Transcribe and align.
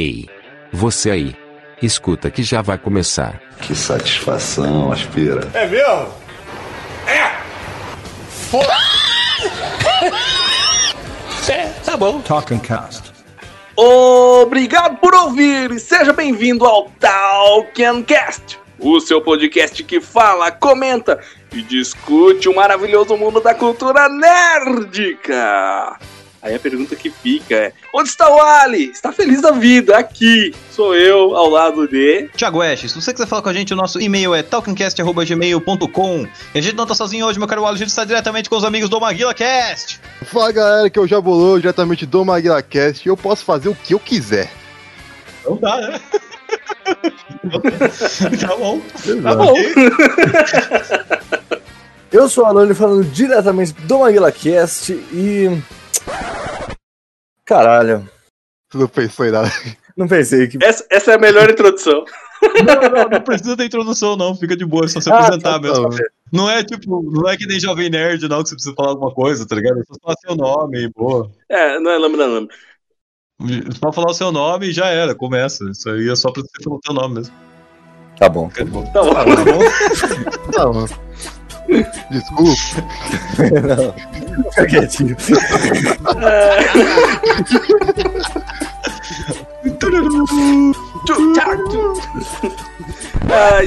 Ei, 0.00 0.26
você 0.72 1.10
aí. 1.10 1.36
Escuta 1.82 2.30
que 2.30 2.42
já 2.42 2.62
vai 2.62 2.78
começar. 2.78 3.38
Que 3.60 3.74
satisfação, 3.74 4.90
aspira. 4.90 5.46
É 5.52 5.66
mesmo? 5.66 6.14
É! 7.06 7.36
Foda! 8.50 8.78
é, 11.52 11.66
tá 11.84 11.98
bom. 11.98 12.22
Talking 12.22 12.60
Cast. 12.60 13.12
Obrigado 13.76 14.96
por 15.00 15.14
ouvir 15.14 15.70
e 15.70 15.78
seja 15.78 16.14
bem-vindo 16.14 16.64
ao 16.64 16.90
Talking 16.98 18.02
Cast, 18.02 18.58
o 18.78 19.00
seu 19.00 19.20
podcast 19.20 19.84
que 19.84 20.00
fala, 20.00 20.50
comenta 20.50 21.22
e 21.52 21.60
discute 21.60 22.48
o 22.48 22.56
maravilhoso 22.56 23.18
mundo 23.18 23.38
da 23.38 23.54
cultura 23.54 24.08
nerdica. 24.08 25.98
Aí 26.42 26.54
a 26.54 26.58
pergunta 26.58 26.96
que 26.96 27.10
fica 27.10 27.54
é: 27.54 27.72
onde 27.94 28.08
está 28.08 28.34
o 28.34 28.40
Ali? 28.40 28.90
Está 28.90 29.12
feliz 29.12 29.42
da 29.42 29.50
vida? 29.50 29.98
Aqui 29.98 30.54
sou 30.70 30.94
eu 30.94 31.36
ao 31.36 31.50
lado 31.50 31.86
de. 31.86 32.30
Tiago 32.34 32.58
West, 32.58 32.88
se 32.88 32.94
você 32.94 33.12
quiser 33.12 33.26
falar 33.26 33.42
com 33.42 33.50
a 33.50 33.52
gente, 33.52 33.74
o 33.74 33.76
nosso 33.76 34.00
e-mail 34.00 34.34
é 34.34 34.42
talkingcast.gmail.com. 34.42 36.26
E 36.54 36.58
a 36.58 36.62
gente 36.62 36.76
não 36.76 36.86
tá 36.86 36.94
sozinho 36.94 37.26
hoje, 37.26 37.38
meu 37.38 37.46
caro 37.46 37.66
Ali, 37.66 37.74
a 37.74 37.78
gente 37.78 37.88
está 37.88 38.04
diretamente 38.04 38.48
com 38.48 38.56
os 38.56 38.64
amigos 38.64 38.88
do 38.88 38.98
MaguilaCast. 38.98 40.00
Fala 40.24 40.52
galera, 40.52 40.88
que 40.88 40.98
eu 40.98 41.06
já 41.06 41.20
bolou 41.20 41.58
diretamente 41.58 42.06
do 42.06 42.24
MaguilaCast 42.24 43.06
e 43.06 43.10
eu 43.10 43.16
posso 43.16 43.44
fazer 43.44 43.68
o 43.68 43.74
que 43.74 43.92
eu 43.92 44.00
quiser. 44.00 44.50
Não 45.44 45.56
dá, 45.56 45.78
né? 45.78 46.00
tá 48.40 48.56
bom. 48.56 48.80
Tá 49.22 49.34
bom. 49.34 49.54
Eu 52.12 52.28
sou 52.28 52.44
o 52.44 52.46
Alone 52.46 52.74
falando 52.74 53.04
diretamente 53.04 53.72
do 53.72 54.00
MaguilaCast 54.00 54.92
e. 54.92 55.62
Caralho. 57.44 58.08
Tu 58.68 58.78
não 58.78 58.86
pensou 58.88 59.26
em 59.26 59.30
nada. 59.30 59.50
Não 59.96 60.06
pensei 60.06 60.46
que. 60.46 60.56
Essa, 60.64 60.86
essa 60.88 61.12
é 61.12 61.14
a 61.16 61.18
melhor 61.18 61.50
introdução. 61.50 62.04
Não, 62.42 62.90
não, 62.90 63.08
não 63.10 63.20
precisa 63.20 63.54
da 63.56 63.64
introdução, 63.64 64.16
não. 64.16 64.34
Fica 64.34 64.56
de 64.56 64.64
boa, 64.64 64.84
é 64.84 64.88
só 64.88 65.00
se 65.00 65.10
Ah, 65.10 65.18
apresentar 65.18 65.54
tá, 65.54 65.60
mesmo. 65.60 65.90
tá. 65.90 65.98
Não 66.32 66.48
é 66.48 66.62
tipo, 66.64 67.02
não 67.02 67.28
é 67.28 67.36
que 67.36 67.44
nem 67.46 67.58
Jovem 67.60 67.90
Nerd, 67.90 68.26
não, 68.28 68.42
que 68.42 68.48
você 68.48 68.54
precisa 68.54 68.74
falar 68.74 68.90
alguma 68.90 69.12
coisa, 69.12 69.46
tá 69.46 69.56
ligado? 69.56 69.80
É 69.80 69.84
só 69.84 69.94
falar 70.00 70.16
seu 70.20 70.36
nome 70.36 70.84
e 70.84 70.88
boa. 70.88 71.30
É, 71.48 71.78
não 71.80 71.90
é 71.90 71.98
lambda 71.98 72.26
lambda. 72.26 72.54
Só 73.78 73.92
falar 73.92 74.10
o 74.10 74.14
seu 74.14 74.30
nome 74.30 74.68
e 74.68 74.72
já 74.72 74.86
era, 74.86 75.14
começa. 75.14 75.64
Isso 75.70 75.90
aí 75.90 76.08
é 76.08 76.14
só 76.16 76.30
pra 76.30 76.42
você 76.42 76.62
falar 76.62 76.76
o 76.76 76.80
seu 76.84 76.94
nome 76.94 77.14
mesmo. 77.16 77.34
Tá 78.16 78.28
bom. 78.28 78.48
Fica 78.48 78.64
de 78.64 78.70
boa. 78.70 78.86
Tá 78.86 79.02
bom. 79.02 79.12
Tá 79.14 80.64
bom? 80.64 80.82
Não. 80.88 81.09
Desculpa. 82.10 82.52
Não, 83.76 83.94
fica 84.50 84.66
quietinho. 84.66 85.16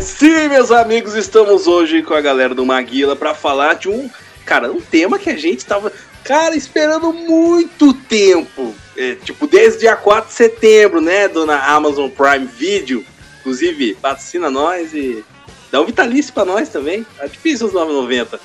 Sim, 0.01 0.49
meus 0.49 0.71
amigos, 0.71 1.15
estamos 1.15 1.67
hoje 1.67 2.03
com 2.03 2.13
a 2.13 2.21
galera 2.21 2.53
do 2.53 2.65
Maguila 2.65 3.15
pra 3.15 3.33
falar 3.33 3.75
de 3.75 3.87
um, 3.89 4.09
cara, 4.45 4.71
um 4.71 4.81
tema 4.81 5.17
que 5.17 5.29
a 5.29 5.37
gente 5.37 5.65
tava, 5.65 5.91
cara, 6.23 6.55
esperando 6.55 7.13
muito 7.13 7.93
tempo. 7.93 8.75
É, 8.97 9.15
tipo, 9.15 9.47
desde 9.47 9.79
dia 9.79 9.95
4 9.95 10.29
de 10.29 10.35
setembro, 10.35 11.01
né, 11.01 11.27
dona 11.27 11.57
Amazon 11.57 12.09
Prime 12.09 12.45
Video. 12.45 13.03
Inclusive, 13.39 13.95
patrocina 13.95 14.49
nós 14.49 14.93
e 14.93 15.23
dá 15.73 15.81
um 15.81 15.85
vitalício 15.85 16.31
pra 16.31 16.45
nós 16.45 16.69
também. 16.69 17.03
Tá 17.17 17.25
difícil 17.25 17.65
os 17.65 17.73
9,90. 17.73 18.39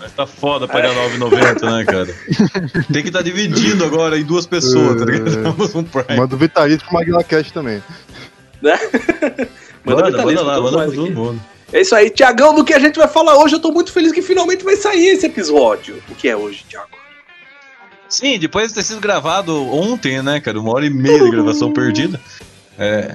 Mas 0.00 0.10
tá 0.10 0.26
foda 0.26 0.66
pagar 0.66 0.92
9,90, 0.92 1.70
né, 1.70 1.84
cara? 1.84 2.14
Tem 2.92 3.00
que 3.00 3.08
estar 3.08 3.20
tá 3.20 3.22
dividindo 3.22 3.84
agora 3.84 4.18
em 4.18 4.24
duas 4.24 4.44
pessoas, 4.44 4.98
tá 4.98 5.04
ligado? 5.04 5.46
É. 5.46 5.48
Amazon 5.48 5.84
Prime. 5.86 6.18
Manda 6.18 6.34
o 6.34 6.38
Vitalício 6.38 6.84
pro 6.84 6.94
MaguilaCast 6.94 7.52
também. 7.52 7.80
Né? 8.60 8.76
Manda, 9.86 10.10
manda 10.10 10.22
pra 10.22 10.42
lá, 10.42 10.60
manda 10.62 10.78
pra 10.78 10.86
todo 10.86 11.10
mundo. 11.10 11.40
É 11.70 11.82
isso 11.82 11.94
aí, 11.94 12.08
Tiagão, 12.08 12.54
do 12.54 12.64
que 12.64 12.72
a 12.72 12.78
gente 12.78 12.96
vai 12.96 13.06
falar 13.06 13.36
hoje. 13.36 13.54
Eu 13.54 13.60
tô 13.60 13.70
muito 13.70 13.92
feliz 13.92 14.12
que 14.12 14.22
finalmente 14.22 14.64
vai 14.64 14.76
sair 14.76 15.08
esse 15.08 15.26
episódio. 15.26 16.02
O 16.08 16.14
que 16.14 16.26
é 16.26 16.34
hoje, 16.34 16.64
Tiago? 16.66 16.88
Sim, 18.08 18.38
depois 18.38 18.68
de 18.68 18.76
ter 18.76 18.82
sido 18.82 19.00
gravado 19.00 19.54
ontem, 19.70 20.22
né, 20.22 20.40
cara? 20.40 20.58
Uma 20.58 20.74
hora 20.74 20.86
e 20.86 20.90
meia 20.90 21.22
de 21.22 21.30
gravação 21.30 21.70
perdida. 21.70 22.18
É. 22.78 23.14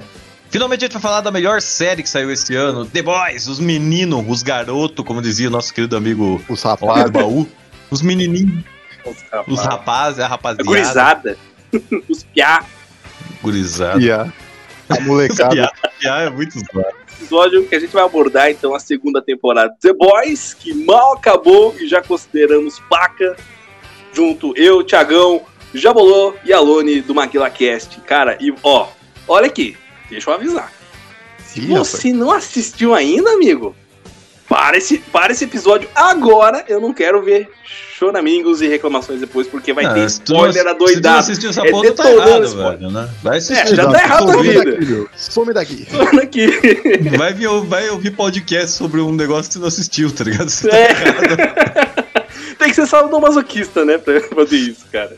Finalmente 0.50 0.84
a 0.84 0.86
gente 0.86 0.92
vai 0.94 1.02
falar 1.02 1.20
da 1.20 1.30
melhor 1.30 1.62
série 1.62 2.02
que 2.02 2.08
saiu 2.08 2.30
esse 2.30 2.54
ano, 2.56 2.84
The 2.84 3.02
Boys, 3.02 3.46
os 3.46 3.60
meninos, 3.60 4.24
os 4.28 4.42
garotos, 4.42 5.04
como 5.04 5.22
dizia 5.22 5.48
nosso 5.48 5.72
querido 5.72 5.96
amigo 5.96 6.42
Os 6.48 6.62
rapazes. 6.62 7.10
Baú. 7.10 7.46
Os 7.90 8.02
menininhos, 8.02 8.64
os 9.04 9.16
Os 9.46 9.60
rapazes, 9.64 10.18
a 10.20 10.24
A 10.26 10.28
rapaziada. 10.28 10.64
gurizada. 10.64 11.38
Os 12.08 12.24
piá. 12.24 12.64
Gurizada. 13.42 14.00
E 14.00 14.10
a, 14.10 14.32
a 14.88 15.00
molecada. 15.00 15.50
piá, 15.54 15.72
piá 16.00 16.16
é 16.22 16.30
muito 16.30 16.58
zoado. 16.58 16.96
episódio 17.16 17.64
que 17.66 17.74
a 17.76 17.80
gente 17.80 17.92
vai 17.92 18.02
abordar 18.04 18.50
então 18.50 18.74
a 18.74 18.80
segunda 18.80 19.22
temporada 19.22 19.70
de 19.70 19.78
The 19.80 19.92
Boys, 19.92 20.52
que 20.54 20.74
mal 20.84 21.14
acabou 21.14 21.76
e 21.78 21.86
já 21.88 22.02
consideramos 22.02 22.80
paca, 22.90 23.36
junto 24.12 24.52
eu, 24.56 24.82
Tiagão, 24.82 25.42
Jabolô 25.72 26.34
e 26.44 26.52
Alone 26.52 27.00
do 27.02 27.14
Maguila 27.14 27.50
Cast. 27.50 28.00
Cara, 28.00 28.36
e 28.40 28.52
ó, 28.64 28.88
olha 29.28 29.46
aqui, 29.46 29.76
deixa 30.10 30.30
eu 30.30 30.34
avisar. 30.34 30.72
Se 31.46 31.60
Ih, 31.60 31.66
você 31.66 32.12
não 32.12 32.30
assistiu 32.30 32.94
ainda, 32.94 33.30
amigo, 33.32 33.74
para 34.48 34.76
esse, 34.76 34.98
para 34.98 35.32
esse 35.32 35.44
episódio 35.44 35.88
agora. 35.94 36.64
Eu 36.68 36.80
não 36.80 36.92
quero 36.92 37.22
ver 37.22 37.48
choramingos 37.98 38.62
e 38.62 38.68
reclamações 38.68 39.20
depois, 39.20 39.46
porque 39.46 39.72
vai 39.72 39.84
Ah, 39.84 39.94
ter 39.94 40.08
se 40.10 40.20
tu 40.22 40.32
não- 40.32 40.46
spoiler 40.48 40.54
Se 40.54 40.60
tu 40.60 40.64
não 40.64 40.72
adoidado. 40.72 41.18
assistiu 41.18 41.50
essa 41.50 41.66
É 41.66 41.70
porra, 41.70 41.92
tá 41.92 42.10
errado, 42.10 42.44
spoiler. 42.44 42.78
velho, 42.78 42.90
né? 42.90 43.10
Vai 43.22 43.38
assistir. 43.38 43.72
É, 43.72 43.74
já 43.74 43.90
tá 43.90 43.98
errado 44.02 44.30
a 44.30 44.32
Some 44.34 44.48
vida. 44.48 44.64
daqui. 44.64 45.08
Some 45.16 45.52
daqui. 45.52 45.84
Falando 45.90 46.20
aqui. 46.20 46.46
Vai, 47.18 47.32
vir, 47.34 47.48
vai 47.66 47.90
ouvir 47.90 48.10
podcast 48.12 48.70
sobre 48.76 49.00
um 49.00 49.12
negócio 49.12 49.48
que 49.48 49.52
você 49.54 49.58
não 49.58 49.68
assistiu, 49.68 50.10
tá 50.12 50.24
ligado? 50.24 50.48
Você 50.48 50.68
tá 50.68 50.76
É. 50.76 50.90
errado. 50.90 52.00
Tem 52.58 52.68
que 52.68 52.74
ser 52.74 52.86
sadomasoquista, 52.86 53.84
né, 53.84 53.96
pra 53.98 54.20
fazer 54.20 54.56
isso, 54.56 54.84
cara. 54.92 55.16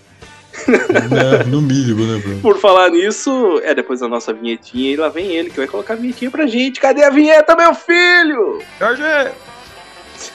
No 1.48 1.60
mínimo, 1.60 2.04
né, 2.06 2.18
bro? 2.18 2.38
Por 2.38 2.58
falar 2.58 2.90
nisso, 2.90 3.60
é 3.62 3.74
depois 3.74 4.00
da 4.00 4.08
nossa 4.08 4.32
vinhetinha 4.32 4.92
e 4.92 4.96
lá 4.96 5.08
vem 5.08 5.32
ele 5.32 5.50
que 5.50 5.56
vai 5.56 5.66
colocar 5.66 5.94
a 5.94 5.96
vinhetinha 5.96 6.30
pra 6.30 6.46
gente. 6.46 6.80
Cadê 6.80 7.04
a 7.04 7.10
vinheta, 7.10 7.56
meu 7.56 7.74
filho? 7.74 8.62
Jorge! 8.78 9.02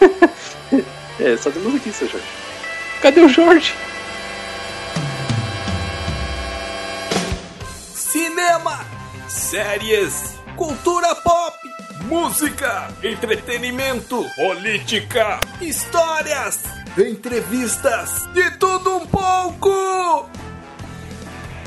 É, 1.20 1.36
só 1.36 1.50
temos 1.50 1.74
aqui, 1.76 1.92
seu 1.92 2.08
Jorge. 2.08 2.28
Cadê 3.02 3.22
o 3.22 3.28
Jorge? 3.28 3.74
Cinema, 7.92 8.86
séries, 9.28 10.36
cultura 10.56 11.16
pop, 11.16 11.58
música, 12.06 12.90
entretenimento, 13.04 14.24
política, 14.36 15.40
histórias, 15.60 16.64
entrevistas, 17.00 18.28
de 18.34 18.52
tudo 18.58 18.98
um 18.98 19.08
pouco. 19.08 20.30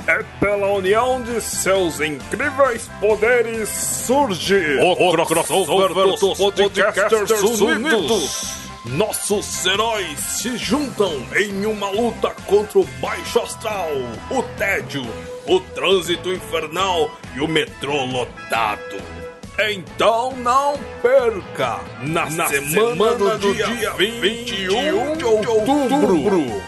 É 0.06 0.22
pela 0.40 0.72
união 0.72 1.22
de 1.22 1.40
seus 1.40 2.00
incríveis 2.00 2.90
poderes 3.00 3.68
surge 3.68 4.78
o 4.80 5.26
crossover 5.26 5.92
dos 5.92 6.38
podcasters 6.38 7.60
unidos. 7.60 8.60
Nossos 8.86 9.66
heróis 9.66 10.18
se 10.18 10.56
juntam 10.56 11.12
em 11.36 11.66
uma 11.66 11.90
luta 11.90 12.30
contra 12.46 12.78
o 12.78 12.84
baixo 13.00 13.38
astral, 13.40 13.90
o 14.30 14.42
tédio, 14.58 15.06
o 15.46 15.60
trânsito 15.60 16.32
infernal 16.32 17.10
e 17.36 17.40
o 17.40 17.46
metrô 17.46 18.04
lotado. 18.06 19.19
Então 19.68 20.32
não 20.36 20.78
perca 21.02 21.80
na, 22.00 22.30
semana, 22.48 23.36
do 23.36 23.54
dia 23.54 23.90
21 23.92 25.16
de 25.18 25.24
outubro 25.24 26.62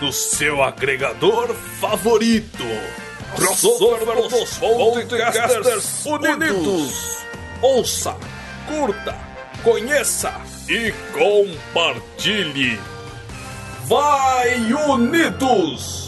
do 0.00 0.12
seu 0.12 0.62
agregador 0.62 1.54
favorito. 1.54 2.64
Crossover 3.36 4.28
dos 4.28 4.58
Podcasters 4.58 6.04
Unidos. 6.06 7.24
Ouça, 7.62 8.16
curta, 8.66 9.16
conheça 9.62 10.34
e 10.68 10.92
compartilhe. 11.12 12.80
Vai 13.84 14.72
Unidos! 14.72 16.03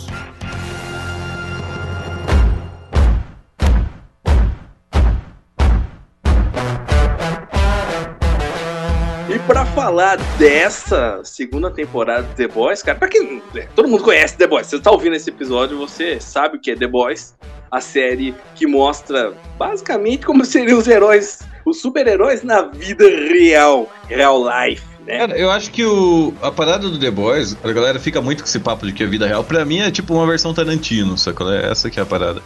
Pra 9.47 9.65
falar 9.65 10.17
dessa 10.39 11.21
segunda 11.23 11.71
temporada 11.71 12.23
de 12.27 12.35
The 12.35 12.49
Boys, 12.49 12.83
cara, 12.83 12.99
pra 12.99 13.09
quem. 13.09 13.43
é, 13.55 13.69
Todo 13.75 13.89
mundo 13.89 14.03
conhece 14.03 14.37
The 14.37 14.47
Boys. 14.47 14.67
Você 14.67 14.79
tá 14.81 14.91
ouvindo 14.91 15.15
esse 15.15 15.31
episódio, 15.31 15.79
você 15.79 16.19
sabe 16.21 16.57
o 16.57 16.61
que 16.61 16.73
é 16.73 16.77
The 16.77 16.87
Boys. 16.87 17.35
A 17.71 17.81
série 17.81 18.35
que 18.55 18.67
mostra 18.67 19.35
basicamente 19.59 20.25
como 20.25 20.45
seriam 20.45 20.79
os 20.79 20.87
heróis, 20.87 21.41
os 21.65 21.81
super-heróis 21.81 22.43
na 22.43 22.63
vida 22.63 23.05
real, 23.09 23.89
real 24.09 24.43
life, 24.43 24.83
né? 25.05 25.19
Cara, 25.19 25.37
eu 25.39 25.51
acho 25.51 25.71
que 25.71 25.85
o, 25.85 26.33
a 26.41 26.51
parada 26.51 26.89
do 26.89 26.99
The 26.99 27.11
Boys, 27.11 27.57
a 27.63 27.73
galera 27.73 27.99
fica 27.99 28.21
muito 28.21 28.43
com 28.43 28.49
esse 28.49 28.61
papo 28.61 28.87
de 28.87 28.93
que 28.93 29.03
é 29.03 29.07
vida 29.07 29.27
real. 29.27 29.43
Pra 29.45 29.65
mim 29.65 29.81
é 29.81 29.91
tipo 29.91 30.15
uma 30.15 30.27
versão 30.27 30.55
Tarantino, 30.55 31.19
sacou? 31.19 31.53
É 31.53 31.71
essa 31.71 31.91
que 31.91 31.99
é 31.99 32.03
a 32.03 32.07
parada. 32.07 32.41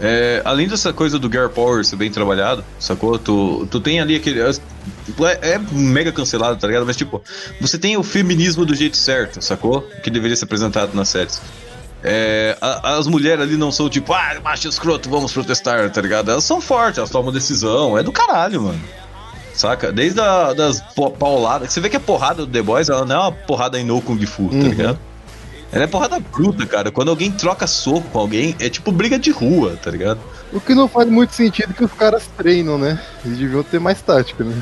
É, 0.00 0.40
além 0.44 0.66
dessa 0.66 0.92
coisa 0.92 1.18
do 1.18 1.28
Girl 1.30 1.48
Power 1.48 1.84
ser 1.84 1.96
bem 1.96 2.10
trabalhado, 2.10 2.64
sacou? 2.78 3.18
Tu, 3.18 3.66
tu 3.70 3.80
tem 3.80 4.00
ali 4.00 4.16
aquele. 4.16 4.40
É, 4.40 4.50
é 5.52 5.60
mega 5.72 6.10
cancelado, 6.12 6.58
tá 6.58 6.66
ligado? 6.66 6.86
Mas 6.86 6.96
tipo, 6.96 7.22
você 7.60 7.76
tem 7.78 7.96
o 7.96 8.02
feminismo 8.02 8.64
do 8.64 8.74
jeito 8.74 8.96
certo, 8.96 9.42
sacou? 9.42 9.82
Que 10.02 10.10
deveria 10.10 10.36
ser 10.36 10.44
apresentado 10.46 10.94
nas 10.94 11.08
séries. 11.08 11.40
É, 12.02 12.56
a, 12.60 12.96
as 12.96 13.06
mulheres 13.06 13.42
ali 13.42 13.56
não 13.58 13.70
são 13.70 13.88
tipo, 13.90 14.12
ah, 14.14 14.38
macho 14.42 14.66
escroto, 14.68 15.10
vamos 15.10 15.32
protestar, 15.32 15.90
tá 15.90 16.00
ligado? 16.00 16.30
Elas 16.30 16.44
são 16.44 16.60
fortes, 16.60 16.96
elas 16.98 17.10
tomam 17.10 17.30
decisão, 17.30 17.98
é 17.98 18.02
do 18.02 18.10
caralho, 18.10 18.62
mano. 18.62 18.80
Saca? 19.52 19.92
Desde 19.92 20.18
a, 20.20 20.54
das 20.54 20.80
pauladas. 21.18 21.70
Você 21.72 21.80
vê 21.80 21.90
que 21.90 21.96
a 21.96 22.00
porrada 22.00 22.46
do 22.46 22.50
The 22.50 22.62
Boys, 22.62 22.88
ela 22.88 23.04
não 23.04 23.16
é 23.16 23.18
uma 23.18 23.32
porrada 23.32 23.78
em 23.78 23.84
no 23.84 24.00
Kung 24.00 24.24
Fu, 24.24 24.48
tá 24.48 24.54
Uhum. 24.54 24.62
ligado? 24.62 24.98
Ela 25.72 25.84
é 25.84 25.86
porrada 25.86 26.18
bruta, 26.18 26.66
cara. 26.66 26.90
Quando 26.90 27.10
alguém 27.10 27.30
troca 27.30 27.66
soco 27.66 28.08
com 28.10 28.18
alguém, 28.18 28.56
é 28.58 28.68
tipo 28.68 28.90
briga 28.90 29.18
de 29.18 29.30
rua, 29.30 29.78
tá 29.82 29.90
ligado? 29.90 30.20
O 30.52 30.60
que 30.60 30.74
não 30.74 30.88
faz 30.88 31.08
muito 31.08 31.32
sentido 31.32 31.72
que 31.72 31.84
os 31.84 31.92
caras 31.92 32.28
treinam, 32.36 32.76
né? 32.76 33.00
Eles 33.24 33.38
deviam 33.38 33.62
ter 33.62 33.78
mais 33.78 34.02
tática, 34.02 34.42
né? 34.42 34.60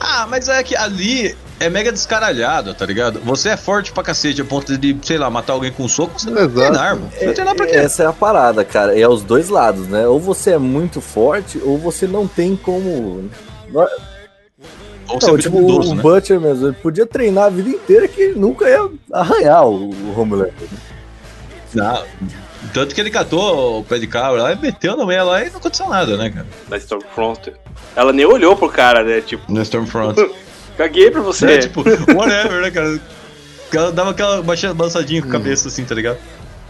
Ah, 0.00 0.26
mas 0.28 0.48
é 0.48 0.60
que 0.64 0.74
ali 0.74 1.36
é 1.60 1.70
mega 1.70 1.92
descaralhado, 1.92 2.74
tá 2.74 2.84
ligado? 2.84 3.20
Você 3.20 3.50
é 3.50 3.56
forte 3.56 3.92
pra 3.92 4.02
cacete 4.02 4.42
a 4.42 4.44
ponto 4.44 4.76
de, 4.76 4.98
sei 5.02 5.16
lá, 5.16 5.30
matar 5.30 5.52
alguém 5.52 5.70
com 5.70 5.84
um 5.84 5.88
soco, 5.88 6.18
você 6.18 6.28
não 6.28 6.42
Exato. 6.42 6.72
tem 6.72 6.80
arma. 6.80 7.08
Você 7.16 7.26
não 7.26 7.34
tem 7.34 7.44
nada 7.44 7.56
pra 7.56 7.66
quê? 7.66 7.76
Essa 7.76 8.02
é 8.02 8.06
a 8.06 8.12
parada, 8.12 8.64
cara. 8.64 8.98
É 8.98 9.06
os 9.06 9.22
dois 9.22 9.48
lados, 9.48 9.86
né? 9.86 10.04
Ou 10.08 10.18
você 10.18 10.50
é 10.50 10.58
muito 10.58 11.00
forte, 11.00 11.60
ou 11.62 11.78
você 11.78 12.08
não 12.08 12.26
tem 12.26 12.56
como. 12.56 13.30
Ou 15.08 15.18
é 15.20 15.26
Não, 15.26 15.38
tipo, 15.38 15.58
idoso, 15.58 15.92
o 15.92 15.94
né? 15.94 16.02
Butcher 16.02 16.40
mesmo, 16.40 16.68
ele 16.68 16.76
podia 16.76 17.06
treinar 17.06 17.44
a 17.44 17.50
vida 17.50 17.68
inteira 17.68 18.08
que 18.08 18.20
ele 18.20 18.38
nunca 18.38 18.68
ia 18.68 18.88
arranhar 19.12 19.66
o, 19.66 19.90
o 19.90 20.20
Homelander. 20.20 20.52
Não. 21.74 22.04
Tanto 22.72 22.94
que 22.94 23.00
ele 23.00 23.10
catou 23.10 23.80
o 23.80 23.84
pé 23.84 23.98
de 23.98 24.06
cabra 24.06 24.42
lá 24.42 24.52
e 24.52 24.58
meteu 24.58 24.96
no 24.96 25.06
meio 25.06 25.24
lá 25.24 25.44
e 25.44 25.50
não 25.50 25.58
aconteceu 25.58 25.88
nada, 25.88 26.16
né, 26.16 26.30
cara? 26.30 26.46
Da 26.68 26.76
Stormfront. 26.76 27.52
Ela 27.96 28.12
nem 28.12 28.24
olhou 28.24 28.56
pro 28.56 28.68
cara, 28.68 29.02
né? 29.02 29.20
Tipo, 29.20 29.50
No 29.52 29.60
Stormfront. 29.62 30.16
caguei 30.78 31.10
pra 31.10 31.20
você. 31.20 31.46
É, 31.46 31.58
tipo, 31.58 31.82
whatever, 32.14 32.62
né, 32.62 32.70
cara? 32.70 33.00
Ela 33.74 33.90
dava 33.90 34.10
aquela 34.10 34.42
balançadinha 34.42 35.22
com 35.22 35.28
a 35.28 35.32
cabeça, 35.32 35.68
assim, 35.68 35.84
tá 35.84 35.94
ligado? 35.94 36.18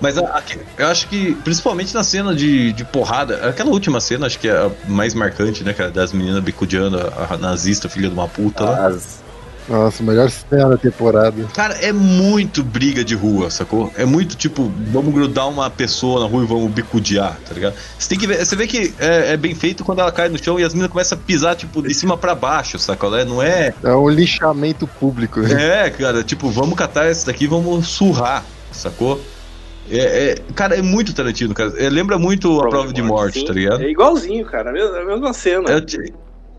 Mas 0.02 0.18
a- 0.18 0.22
a- 0.22 0.42
eu 0.78 0.86
acho 0.88 1.06
que, 1.08 1.34
principalmente 1.36 1.94
na 1.94 2.02
cena 2.02 2.34
de, 2.34 2.72
de 2.72 2.84
porrada, 2.84 3.48
aquela 3.48 3.70
última 3.70 4.00
cena, 4.00 4.26
acho 4.26 4.38
que 4.38 4.48
é 4.48 4.52
a 4.56 4.70
mais 4.88 5.14
marcante, 5.14 5.62
né, 5.64 5.72
cara? 5.72 5.90
Das 5.90 6.12
meninas 6.12 6.42
bicudeando 6.42 6.98
a, 6.98 7.34
a 7.34 7.36
nazista, 7.38 7.88
filha 7.88 8.08
de 8.08 8.14
uma 8.14 8.26
puta 8.28 8.64
lá. 8.64 8.88
As- 8.88 9.22
Nossa, 9.68 10.02
melhor 10.02 10.28
cena 10.28 10.70
da 10.70 10.76
temporada. 10.76 11.44
Cara, 11.54 11.74
é 11.74 11.92
muito 11.92 12.64
briga 12.64 13.04
de 13.04 13.14
rua, 13.14 13.48
sacou? 13.48 13.92
É 13.96 14.04
muito 14.04 14.34
tipo, 14.34 14.72
vamos 14.88 15.14
grudar 15.14 15.48
uma 15.48 15.70
pessoa 15.70 16.18
na 16.20 16.26
rua 16.26 16.42
e 16.42 16.46
vamos 16.48 16.68
bicudear, 16.72 17.38
tá 17.48 17.54
ligado? 17.54 17.74
Você 17.96 18.08
tem 18.08 18.18
que 18.18 18.26
ver, 18.26 18.44
você 18.44 18.56
vê 18.56 18.66
que 18.66 18.92
é, 18.98 19.34
é 19.34 19.36
bem 19.36 19.54
feito 19.54 19.84
quando 19.84 20.00
ela 20.00 20.10
cai 20.10 20.28
no 20.28 20.36
chão 20.42 20.58
e 20.58 20.64
as 20.64 20.72
meninas 20.74 20.90
começam 20.90 21.16
a 21.16 21.20
pisar, 21.20 21.54
tipo, 21.54 21.80
de 21.80 21.94
cima 21.94 22.16
pra 22.18 22.34
baixo, 22.34 22.76
sacou? 22.76 23.16
É, 23.16 23.24
Não 23.24 23.40
é. 23.40 23.72
É 23.84 23.94
um 23.94 24.08
lixamento 24.08 24.84
público. 24.88 25.40
É, 25.46 25.88
cara, 25.90 26.24
tipo, 26.24 26.50
vamos 26.50 26.76
catar 26.76 27.08
esse 27.08 27.24
daqui 27.24 27.44
e 27.44 27.46
vamos 27.46 27.86
surrar, 27.86 28.44
sacou? 28.72 29.20
É, 29.90 30.30
é- 30.30 30.34
cara, 30.54 30.76
é 30.76 30.82
muito 30.82 31.14
Tarantino, 31.14 31.52
cara. 31.54 31.72
É, 31.76 31.88
lembra 31.90 32.18
muito 32.18 32.60
a 32.60 32.68
prova 32.68 32.92
de 32.92 33.02
morte, 33.02 33.40
Sim, 33.40 33.46
tá 33.46 33.52
ligado? 33.52 33.82
É 33.82 33.90
igualzinho, 33.90 34.44
cara. 34.46 34.70
A 34.70 34.72
mesma, 34.72 34.98
a 34.98 35.04
mesma 35.04 35.32
cena. 35.32 35.70
É 35.70 35.82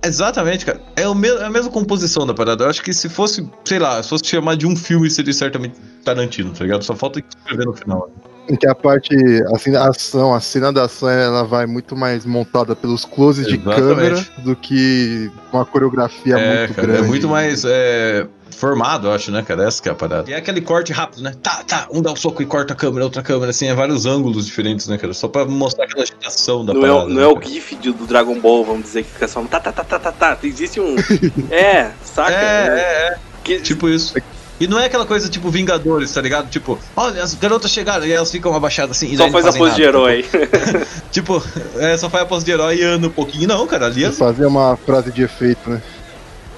Exatamente, 0.05 0.65
cara. 0.65 0.81
É, 0.97 1.07
o 1.07 1.15
me- 1.15 1.29
é 1.29 1.45
a 1.45 1.49
mesma 1.49 1.71
composição 1.71 2.27
da 2.27 2.33
parada. 2.33 2.65
Eu 2.65 2.69
acho 2.69 2.83
que 2.83 2.93
se 2.93 3.07
fosse, 3.07 3.49
sei 3.63 3.79
lá, 3.79 4.03
se 4.03 4.09
fosse 4.09 4.25
chamar 4.25 4.55
de 4.57 4.67
um 4.67 4.75
filme, 4.75 5.09
seria 5.09 5.31
certamente 5.31 5.75
Tarantino, 6.03 6.51
tá 6.51 6.63
ligado? 6.65 6.83
Só 6.83 6.93
falta 6.93 7.19
escrever 7.19 7.65
no 7.65 7.73
final. 7.73 8.11
Em 8.49 8.55
que 8.57 8.67
a 8.67 8.75
parte, 8.75 9.15
assim, 9.55 9.73
a 9.75 9.87
ação, 9.87 10.33
a 10.33 10.39
cena 10.41 10.71
da 10.73 10.83
ação, 10.83 11.09
ela 11.09 11.43
vai 11.45 11.65
muito 11.65 11.95
mais 11.95 12.25
montada 12.25 12.75
pelos 12.75 13.05
closes 13.05 13.47
de 13.47 13.57
câmera 13.57 14.21
do 14.39 14.53
que 14.55 15.31
uma 15.51 15.65
coreografia 15.65 16.37
É, 16.37 16.57
muito 16.59 16.73
cara, 16.75 16.87
grande. 16.87 17.03
é 17.03 17.07
muito 17.07 17.27
mais 17.29 17.63
é, 17.65 18.27
formado, 18.57 19.07
eu 19.07 19.13
acho, 19.13 19.31
né, 19.31 19.41
cara? 19.43 19.63
Essa 19.65 19.81
que 19.81 19.87
é 19.87 19.93
a 19.93 19.95
parada. 19.95 20.29
E 20.29 20.33
é 20.33 20.37
aquele 20.37 20.59
corte 20.59 20.91
rápido, 20.91 21.23
né? 21.23 21.33
Tá, 21.41 21.63
tá, 21.65 21.87
um 21.89 22.01
dá 22.01 22.11
um 22.11 22.17
soco 22.17 22.41
e 22.41 22.45
corta 22.45 22.73
a 22.73 22.75
câmera, 22.75 23.05
outra 23.05 23.21
câmera, 23.23 23.51
assim, 23.51 23.67
é 23.67 23.73
vários 23.73 24.05
ângulos 24.05 24.45
diferentes, 24.45 24.89
né, 24.89 24.97
cara? 24.97 25.13
Só 25.13 25.29
pra 25.29 25.45
mostrar 25.45 25.85
aquela 25.85 26.03
agitação 26.03 26.65
da 26.65 26.73
Não, 26.73 26.81
parada. 26.81 26.99
é, 26.99 27.03
o- 27.05 27.07
não 27.07 27.15
né, 27.15 27.23
é 27.23 27.27
o? 27.27 27.41
GIF 27.41 27.75
de- 27.77 27.93
do 27.93 28.05
Dragon 28.05 28.37
Ball, 28.41 28.65
vamos 28.65 28.83
dizer, 28.83 29.03
que 29.03 29.09
fica 29.11 29.27
só 29.29 29.39
um 29.39 29.45
tá, 29.47 29.59
tá, 29.61 29.71
tá, 29.71 29.85
tá, 29.85 29.99
tá, 29.99 30.11
tá. 30.11 30.37
Existe 30.43 30.81
um. 30.81 30.95
é, 31.49 31.91
saca? 32.03 32.33
É, 32.33 32.67
é, 32.67 33.07
é. 33.13 33.15
Que- 33.41 33.61
Tipo 33.61 33.87
isso. 33.87 34.13
E 34.59 34.67
não 34.67 34.79
é 34.79 34.85
aquela 34.85 35.05
coisa 35.05 35.27
tipo 35.29 35.49
Vingadores, 35.49 36.11
tá 36.13 36.21
ligado? 36.21 36.49
Tipo, 36.49 36.77
olha, 36.95 37.23
as 37.23 37.33
garotas 37.33 37.71
chegaram 37.71 38.05
e 38.05 38.11
elas 38.11 38.31
ficam 38.31 38.53
abaixadas 38.55 38.95
assim. 38.97 39.11
e 39.11 39.17
só 39.17 39.29
faz 39.29 39.45
a 39.47 39.53
pose 39.53 39.75
de 39.75 39.81
nada. 39.81 39.83
herói. 39.83 40.25
Tipo, 41.11 41.43
é, 41.77 41.97
só 41.97 42.09
faz 42.09 42.23
a 42.23 42.27
pose 42.27 42.45
de 42.45 42.51
herói 42.51 42.77
e 42.77 42.83
anda 42.83 43.07
um 43.07 43.11
pouquinho. 43.11 43.47
Não, 43.47 43.65
cara, 43.67 43.87
ali 43.87 44.05
é 44.05 44.11
Fazer 44.11 44.45
uma 44.45 44.77
frase 44.77 45.11
de 45.11 45.23
efeito, 45.23 45.69
né? 45.69 45.81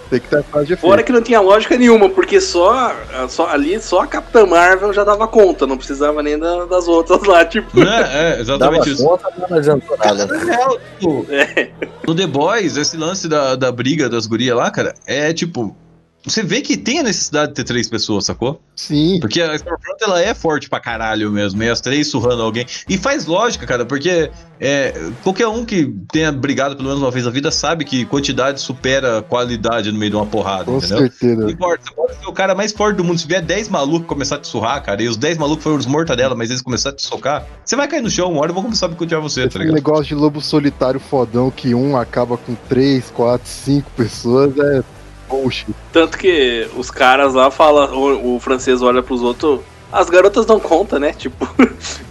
Tem 0.10 0.20
que 0.20 0.28
ter 0.28 0.44
frase 0.44 0.68
de 0.68 0.74
efeito. 0.74 0.88
Fora 0.88 1.02
que 1.02 1.12
não 1.12 1.22
tinha 1.22 1.40
lógica 1.42 1.78
nenhuma, 1.78 2.10
porque 2.10 2.40
só, 2.40 2.96
só 3.28 3.48
ali 3.50 3.80
só 3.82 4.02
a 4.02 4.08
Capitã 4.08 4.46
Marvel 4.46 4.94
já 4.94 5.04
dava 5.04 5.28
conta, 5.28 5.66
não 5.66 5.78
precisava 5.78 6.22
nem 6.22 6.38
da- 6.38 6.66
das 6.66 6.88
outras 6.88 7.24
lá, 7.24 7.44
tipo. 7.44 7.80
É, 7.82 7.84
Dava 7.84 8.40
exatamente 8.42 8.90
isso. 8.92 9.04
conta, 9.04 9.28
não 9.50 9.58
adiantou 9.58 9.98
nada. 9.98 10.26
Na 10.28 10.38
real, 10.38 10.80
tipo, 11.00 11.26
no 12.08 12.14
The 12.16 12.28
Boys, 12.28 12.78
esse 12.78 12.96
lance 12.98 13.28
da, 13.28 13.56
da 13.56 13.72
briga 13.72 14.08
das 14.08 14.28
gurias 14.28 14.56
lá, 14.56 14.70
cara, 14.70 14.94
é 15.08 15.34
tipo. 15.34 15.76
Você 16.25 16.42
vê 16.42 16.62
que 16.62 16.75
tem 16.75 17.00
a 17.00 17.04
necessidade 17.04 17.50
de 17.50 17.54
ter 17.56 17.63
três 17.63 17.88
pessoas, 17.88 18.25
sacou? 18.25 18.60
Sim. 18.75 19.19
Porque 19.19 19.42
a 19.42 19.54
Stormfront 19.56 20.04
ela 20.04 20.22
é 20.22 20.33
forte 20.33 20.68
pra 20.69 20.80
caralho 20.80 21.31
mesmo, 21.31 21.62
e 21.62 21.69
as 21.69 21.80
três 21.80 22.07
surrando 22.10 22.42
alguém. 22.42 22.66
E 22.89 22.98
faz 22.98 23.25
lógica, 23.25 23.66
cara, 23.66 23.86
porque 23.86 24.31
é, 24.60 25.12
qualquer 25.24 25.48
um 25.48 25.63
que 25.63 25.94
tenha 26.12 26.31
brigado 26.31 26.75
pelo 26.75 26.88
menos 26.88 27.01
uma 27.04 27.12
vez 27.12 27.25
na 27.25 27.31
vida 27.31 27.51
sabe 27.51 27.86
que 27.86 28.06
quantidade 28.06 28.60
supera 28.60 29.22
qualidade 29.22 29.92
no 29.92 30.00
meio 30.00 30.12
de 30.12 30.18
uma 30.18 30.25
porrada, 30.25 30.66
Com 30.66 30.77
entendeu? 30.77 30.98
certeza. 30.98 31.42
Não 31.42 31.50
importa, 31.50 31.92
pode 31.95 32.16
ser 32.18 32.27
o 32.27 32.33
cara 32.33 32.56
mais 32.56 32.72
forte 32.72 32.98
do 32.98 33.04
mundo. 33.04 33.19
Se 33.19 33.27
vier 33.27 33.42
10 33.42 33.69
malucos 33.69 34.07
começar 34.07 34.36
a 34.36 34.39
te 34.39 34.48
surrar, 34.48 34.81
cara, 34.83 35.04
e 35.04 35.07
os 35.07 35.18
10 35.18 35.38
malucos 35.38 35.63
foram 35.63 35.77
os 35.77 35.86
mortadela, 35.86 36.33
mas 36.36 36.50
eles 36.50 36.62
começaram 36.62 36.95
a 36.95 36.98
te 36.98 37.06
socar, 37.06 37.45
você 37.63 37.75
vai 37.75 37.88
cair 37.88 38.01
no 38.01 38.10
chão 38.10 38.31
uma 38.31 38.42
hora 38.42 38.51
e 38.51 38.54
vão 38.54 38.63
começar 38.63 38.88
a 38.88 38.89
bicudear 38.89 39.22
você, 39.22 39.42
tá 39.42 39.48
Esse 39.48 39.57
ligado? 39.60 39.75
negócio 39.75 40.06
de 40.06 40.16
lobo 40.16 40.42
solitário 40.42 41.00
fodão 41.00 41.51
que 41.51 41.75
um 41.75 41.95
acaba 41.95 42.38
com 42.38 42.56
três, 42.68 43.12
quatro, 43.12 43.48
cinco 43.48 43.92
pessoas 43.95 44.57
é 44.57 44.83
bullshit. 45.30 45.68
Tanto 45.92 46.18
que 46.18 46.68
os 46.75 46.89
caras 46.92 47.33
lá 47.33 47.50
falam, 47.51 47.94
o, 47.94 48.36
o 48.36 48.39
francês 48.39 48.81
olha 48.81 49.04
pros 49.04 49.22
outros, 49.22 49.62
as 49.92 50.10
garotas 50.10 50.45
dão 50.45 50.60
conta, 50.60 51.00
né? 51.00 51.13
Tipo, 51.18 51.48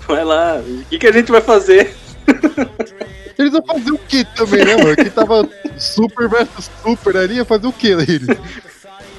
vai 0.06 0.24
lá, 0.24 0.56
o 0.56 0.84
que, 0.86 0.98
que 0.98 1.06
a 1.06 1.12
gente 1.12 1.30
vai 1.30 1.40
fazer? 1.40 1.94
Eles 3.38 3.52
vão 3.52 3.62
fazer 3.62 3.90
o 3.90 3.98
que 3.98 4.24
também, 4.36 4.64
né, 4.64 4.76
mano? 4.76 4.96
Que 4.96 5.10
tava 5.10 5.48
super 5.76 6.28
versus 6.28 6.70
super 6.82 7.16
ali, 7.16 7.36
ia 7.36 7.44
fazer 7.44 7.66
o 7.66 7.72
que 7.72 7.88
eles? 7.88 8.28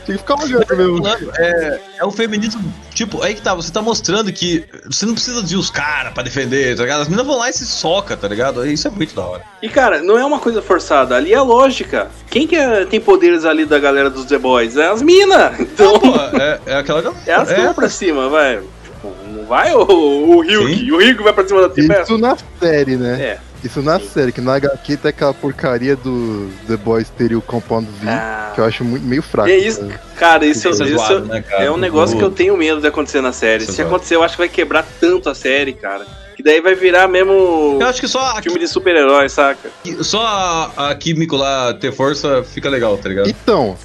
Tinha 0.05 0.17
que 0.17 0.23
ficar 0.23 0.35
olhando 0.41 0.77
mesmo. 0.77 0.97
Falando, 1.03 1.31
É, 1.37 1.79
é 1.97 2.05
o 2.05 2.11
feminismo, 2.11 2.61
tipo, 2.93 3.21
aí 3.23 3.33
que 3.33 3.41
tá, 3.41 3.53
você 3.55 3.71
tá 3.71 3.81
mostrando 3.81 4.31
que 4.31 4.63
você 4.89 5.05
não 5.05 5.13
precisa 5.13 5.41
de 5.43 5.55
os 5.57 5.69
caras 5.69 6.13
pra 6.13 6.23
defender, 6.23 6.75
tá 6.75 6.83
ligado? 6.83 7.01
As 7.01 7.07
meninas 7.07 7.25
vão 7.27 7.37
lá 7.37 7.49
e 7.49 7.53
se 7.53 7.65
soca, 7.65 8.15
tá 8.15 8.27
ligado? 8.27 8.65
Isso 8.65 8.87
é 8.87 8.91
muito 8.91 9.15
da 9.15 9.23
hora. 9.25 9.41
E 9.61 9.67
cara, 9.69 10.01
não 10.01 10.17
é 10.17 10.23
uma 10.23 10.39
coisa 10.39 10.61
forçada, 10.61 11.15
ali 11.15 11.33
é 11.33 11.41
lógica. 11.41 12.09
Quem 12.29 12.45
que 12.47 12.55
é- 12.55 12.85
tem 12.85 13.01
poderes 13.01 13.45
ali 13.45 13.65
da 13.65 13.79
galera 13.79 14.09
dos 14.09 14.25
The 14.25 14.37
Boys? 14.37 14.77
É 14.77 14.87
as 14.89 15.01
minas! 15.01 15.55
Então, 15.75 15.99
Pô, 15.99 16.15
é, 16.39 16.59
é 16.67 16.75
aquela 16.77 17.01
galera. 17.01 17.21
elas 17.25 17.51
é, 17.51 17.55
vão 17.63 17.73
pra 17.73 17.89
cima, 17.89 18.29
vai. 18.29 18.57
Tipo, 18.83 19.13
não 19.29 19.45
vai 19.45 19.73
o, 19.73 19.81
o 19.81 20.41
Ryuk, 20.41 20.91
o 20.91 20.97
Ryuk 20.97 21.23
vai 21.23 21.33
pra 21.33 21.45
cima 21.47 21.61
da 21.67 21.69
Tifa. 21.69 22.01
Isso 22.03 22.17
na 22.17 22.37
série, 22.59 22.95
né? 22.95 23.21
É. 23.21 23.39
Isso 23.65 23.81
na 23.81 23.99
série, 23.99 24.31
que 24.31 24.41
no 24.41 24.51
HQ 24.51 24.97
tem 24.97 25.09
aquela 25.09 25.33
porcaria 25.33 25.95
do 25.95 26.49
The 26.67 26.77
Boys 26.77 27.09
ter 27.09 27.35
o 27.35 27.41
Compound 27.41 27.87
V, 28.01 28.07
Ah. 28.09 28.51
que 28.53 28.61
eu 28.61 28.65
acho 28.65 28.83
muito, 28.85 29.03
meio 29.05 29.21
fraco. 29.23 29.49
É 29.49 29.57
isso, 29.57 29.83
né? 29.83 29.99
cara, 30.17 30.45
isso, 30.45 30.69
Isso 30.69 30.83
é 30.83 30.85
isso 30.87 30.97
zoado, 30.97 31.25
né, 31.25 31.41
cara? 31.41 31.63
é 31.63 31.71
um 31.71 31.77
negócio 31.77 32.17
que 32.17 32.23
eu 32.23 32.29
tenho 32.31 32.55
medo 32.55 32.79
de 32.79 32.87
acontecer 32.87 33.21
na 33.21 33.31
série. 33.33 33.63
Isso 33.63 33.71
é 33.71 33.75
Se 33.75 33.77
zoado. 33.81 33.95
acontecer, 33.95 34.15
eu 34.15 34.23
acho 34.23 34.35
que 34.35 34.41
vai 34.41 34.49
quebrar 34.49 34.85
tanto 34.99 35.29
a 35.29 35.35
série, 35.35 35.73
cara. 35.73 36.05
Que 36.35 36.43
daí 36.43 36.59
vai 36.61 36.75
virar 36.75 37.07
mesmo 37.07 37.77
Eu 37.79 37.87
acho 37.87 37.99
que 38.01 38.07
só 38.07 38.19
a, 38.37 38.41
filme 38.41 38.59
de 38.59 38.67
super-herói, 38.67 39.29
saca? 39.29 39.69
só 40.01 40.21
a, 40.21 40.89
a 40.89 40.95
Kimiko 40.95 41.35
lá 41.37 41.73
ter 41.73 41.91
força 41.93 42.43
fica 42.43 42.69
legal, 42.69 42.97
tá 42.97 43.07
ligado? 43.09 43.29
Então, 43.29 43.75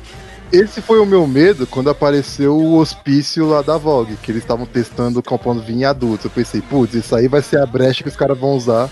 esse 0.52 0.82
foi 0.82 0.98
o 0.98 1.06
meu 1.06 1.26
medo 1.28 1.64
quando 1.66 1.88
apareceu 1.90 2.56
o 2.56 2.76
hospício 2.78 3.48
lá 3.48 3.62
da 3.62 3.76
Vogue, 3.76 4.16
que 4.20 4.32
eles 4.32 4.42
estavam 4.42 4.66
testando 4.66 5.20
o 5.20 5.22
Compound 5.22 5.64
V 5.64 5.72
em 5.72 5.84
adultos. 5.84 6.24
Eu 6.24 6.30
pensei, 6.32 6.60
putz, 6.60 6.92
isso 6.94 7.14
aí 7.14 7.28
vai 7.28 7.40
ser 7.40 7.60
a 7.60 7.66
brecha 7.66 8.02
que 8.02 8.08
os 8.08 8.16
caras 8.16 8.36
vão 8.36 8.50
usar 8.56 8.90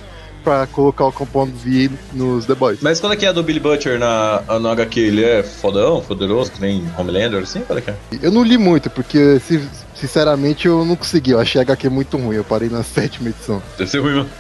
pra 0.49 0.67
colocar 0.67 1.05
o 1.05 1.13
Compound 1.13 1.53
V 1.53 1.91
nos 2.15 2.47
The 2.47 2.55
Boys. 2.55 2.79
Mas 2.81 2.99
qual 2.99 3.13
é 3.13 3.17
que 3.17 3.27
é 3.27 3.29
a 3.29 3.33
do 3.33 3.43
Billy 3.43 3.61
Butcher 3.61 3.99
na, 3.99 4.43
no 4.59 4.69
HQ? 4.71 4.99
Ele 4.99 5.23
é 5.23 5.43
fodão, 5.43 6.01
poderoso, 6.01 6.51
que 6.53 6.59
nem 6.61 6.83
Homelander, 6.97 7.43
assim? 7.43 7.61
Qual 7.61 7.79
é 7.79 7.83
que 7.83 7.91
é? 7.91 7.97
Eu 8.23 8.31
não 8.33 8.43
li 8.43 8.57
muito, 8.57 8.89
porque, 8.89 9.39
se- 9.41 9.69
sinceramente, 9.95 10.67
eu 10.67 10.87
não 10.87 10.97
consegui. 10.97 11.33
Eu 11.33 11.39
achei 11.41 11.61
a 11.61 11.63
HQ 11.63 11.91
muito 11.91 12.17
ruim. 12.17 12.37
Eu 12.37 12.45
parei 12.45 12.71
na 12.71 12.83
sétima 12.85 13.29
edição. 13.29 13.63
Deve 13.77 13.91
ser 13.91 13.99
ruim, 13.99 14.15
mano. 14.15 14.31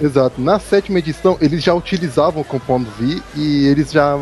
Exato. 0.00 0.40
Na 0.40 0.58
sétima 0.58 0.98
edição, 1.00 1.36
eles 1.38 1.62
já 1.62 1.74
utilizavam 1.74 2.40
o 2.40 2.44
Compound 2.44 2.86
V 2.98 3.20
e 3.36 3.66
eles 3.66 3.92
já. 3.92 4.18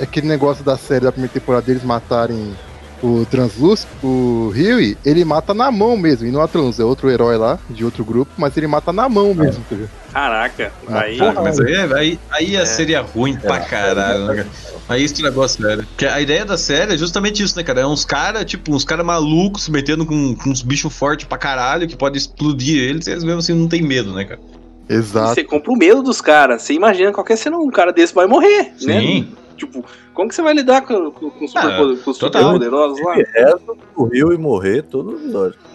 Aquele 0.00 0.28
negócio 0.28 0.62
da 0.62 0.76
série 0.78 1.04
da 1.06 1.10
primeira 1.10 1.34
temporada 1.34 1.68
eles 1.68 1.82
matarem 1.82 2.54
o 3.02 3.24
Transluz, 3.26 3.86
o 4.02 4.52
Huey, 4.54 4.96
ele 5.04 5.24
mata 5.24 5.54
na 5.54 5.70
mão 5.70 5.96
mesmo. 5.96 6.26
E 6.26 6.30
não 6.30 6.42
é 6.42 6.46
Transluz, 6.46 6.80
é 6.80 6.84
outro 6.84 7.10
herói 7.10 7.36
lá, 7.36 7.58
de 7.70 7.84
outro 7.84 8.04
grupo, 8.04 8.32
mas 8.36 8.56
ele 8.56 8.66
mata 8.66 8.92
na 8.92 9.08
mão 9.08 9.32
mesmo, 9.34 9.64
tá 9.68 9.74
ligado? 9.76 9.90
Caraca, 10.12 10.72
Ah, 10.88 11.00
aí. 11.00 11.18
Porra, 11.18 11.42
mas 11.42 11.60
aí, 11.60 11.76
aí, 11.94 12.18
aí 12.30 12.56
É. 12.56 12.64
seria 12.64 13.00
ruim 13.02 13.36
pra 13.36 13.60
caralho, 13.60 14.24
né? 14.26 14.46
Aí 14.88 15.04
estragou 15.04 15.44
a 15.44 15.48
série. 15.48 15.82
Porque 15.82 16.06
a 16.06 16.20
ideia 16.20 16.44
da 16.44 16.56
série 16.56 16.94
é 16.94 16.96
justamente 16.98 17.42
isso, 17.42 17.56
né, 17.56 17.62
cara? 17.62 17.80
É 17.82 17.86
uns 17.86 18.04
caras, 18.04 18.44
tipo, 18.46 18.74
uns 18.74 18.84
caras 18.84 19.04
malucos 19.04 19.64
se 19.64 19.70
metendo 19.70 20.06
com, 20.06 20.34
com 20.34 20.50
uns 20.50 20.62
bichos 20.62 20.92
fortes 20.92 21.26
pra 21.26 21.36
caralho 21.36 21.86
que 21.86 21.96
pode 21.96 22.16
explodir 22.16 22.80
eles 22.82 23.06
e 23.06 23.10
eles 23.10 23.22
mesmo 23.22 23.40
assim 23.40 23.52
não 23.52 23.68
tem 23.68 23.82
medo, 23.82 24.12
né, 24.14 24.24
cara? 24.24 24.40
Exato. 24.88 25.34
Você 25.34 25.44
compra 25.44 25.70
o 25.70 25.76
medo 25.76 26.02
dos 26.02 26.22
caras. 26.22 26.62
Você 26.62 26.72
imagina 26.72 27.12
qualquer 27.12 27.36
cena, 27.36 27.58
um 27.58 27.70
cara 27.70 27.92
desse 27.92 28.14
vai 28.14 28.26
morrer, 28.26 28.72
né? 28.80 29.00
Sim. 29.00 29.28
Tipo, 29.58 29.84
como 30.14 30.28
que 30.28 30.34
você 30.34 30.40
vai 30.42 30.54
lidar 30.54 30.82
com, 30.82 31.10
com, 31.10 31.30
com, 31.30 31.46
super, 31.48 31.60
Ah, 31.66 31.76
com 31.76 32.10
os 32.10 32.16
super 32.16 32.30
total. 32.30 32.52
poderosos 32.52 33.00
lá? 33.04 33.14
Resto, 33.14 33.76
o 33.96 34.04
Rio 34.04 34.32
e 34.32 34.38
morrer 34.38 34.82
todo 34.84 35.16
episódio. 35.16 35.58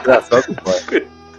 Engraçado 0.00 0.44
demais. 0.54 0.86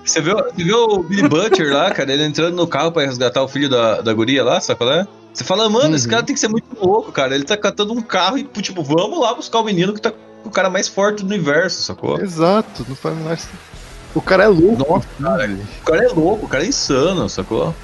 Você 0.05 0.22
viu, 0.22 0.36
você 0.38 0.63
viu 0.63 0.77
o 0.77 1.03
Billy 1.03 1.27
Butcher 1.27 1.72
lá, 1.74 1.91
cara? 1.91 2.12
Ele 2.12 2.24
entrando 2.25 2.55
no 2.55 2.67
carro 2.67 2.91
pra 2.91 3.03
resgatar 3.05 3.43
o 3.43 3.48
filho 3.48 3.69
da, 3.69 4.01
da 4.01 4.13
guria 4.13 4.43
lá, 4.43 4.60
sabe 4.60 4.77
qual 4.79 4.91
é? 4.91 5.08
Você 5.34 5.43
fala, 5.43 5.69
mano, 5.69 5.96
esse 5.96 6.05
Uhum. 6.05 6.12
cara 6.12 6.24
tem 6.24 6.34
que 6.34 6.39
ser 6.39 6.48
muito 6.48 6.65
louco, 6.81 7.12
cara. 7.12 7.36
Ele 7.36 7.43
tá 7.43 7.55
catando 7.55 7.93
um 7.93 8.01
carro 8.01 8.38
e, 8.38 8.43
tipo, 8.43 8.84
vamos 8.84 9.19
lá 9.19 9.34
buscar 9.36 9.60
o 9.60 9.63
menino 9.63 9.93
que 9.93 10.01
tá 10.01 10.12
com 10.12 10.50
o 10.50 10.51
cara 10.51 10.69
mais 10.69 10.88
forte 10.88 11.24
do 11.24 11.27
universo, 11.27 11.84
sacou? 11.84 12.19
Exato, 12.19 12.86
não 12.89 12.96
faz 12.96 13.17
mais. 13.19 13.48
O 14.15 14.22
cara 14.22 14.46
é 14.46 14.48
louco. 14.48 14.84
Nossa, 14.89 15.08
cara. 15.22 15.46
O 15.81 15.86
cara 15.86 16.03
é 16.03 16.08
louco, 16.08 16.46
o 16.46 16.50
cara 16.50 16.63
é 16.63 16.67
insano, 16.67 17.29
sacou? 17.29 17.75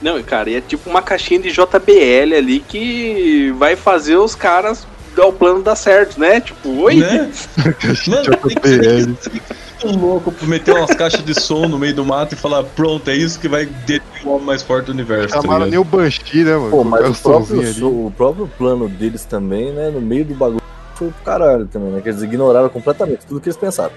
Não, 0.00 0.22
cara, 0.22 0.50
e 0.50 0.56
é 0.56 0.60
tipo 0.60 0.88
uma 0.90 1.02
caixinha 1.02 1.40
de 1.40 1.50
JBL 1.50 2.36
ali 2.36 2.60
que 2.60 3.52
vai 3.58 3.76
fazer 3.76 4.16
os 4.16 4.34
caras 4.34 4.86
dar 5.16 5.26
o 5.26 5.32
plano 5.32 5.62
dar 5.62 5.74
certo, 5.74 6.20
né? 6.20 6.40
Tipo, 6.40 6.82
oi? 6.82 6.96
Né? 6.96 7.30
Mano, 8.06 8.36
tem 8.36 8.56
que 8.56 8.68
JBL. 8.68 9.16
ser 9.18 9.32
muito 9.82 9.98
louco 9.98 10.30
pra 10.32 10.46
meter 10.46 10.74
umas 10.74 10.94
caixas 10.94 11.24
de 11.24 11.34
som 11.40 11.66
no 11.66 11.78
meio 11.78 11.94
do 11.94 12.04
mato 12.04 12.34
e 12.34 12.36
falar, 12.36 12.62
pronto, 12.62 13.08
é 13.08 13.16
isso 13.16 13.40
que 13.40 13.48
vai 13.48 13.64
deter 13.64 14.02
o 14.24 14.30
homem 14.30 14.46
mais 14.46 14.62
forte 14.62 14.86
do 14.86 14.92
universo. 14.92 15.28
tá 15.28 15.40
Chamaram 15.40 15.64
ligado? 15.64 15.70
nem 15.70 15.78
o 15.78 15.84
Banshee, 15.84 16.44
né, 16.44 16.56
mano? 16.56 16.70
Pô, 16.70 16.84
mas 16.84 17.18
o 17.18 17.22
próprio, 17.22 18.06
o 18.06 18.10
próprio 18.10 18.50
plano 18.58 18.88
deles 18.88 19.24
também, 19.24 19.72
né, 19.72 19.90
no 19.90 20.00
meio 20.00 20.24
do 20.26 20.34
bagulho, 20.34 20.62
foi 20.94 21.08
pro 21.08 21.24
caralho 21.24 21.66
também, 21.66 21.90
né? 21.90 22.00
Que 22.00 22.08
eles 22.08 22.22
ignoraram 22.22 22.68
completamente 22.68 23.26
tudo 23.26 23.40
que 23.40 23.48
eles 23.48 23.56
pensaram. 23.56 23.92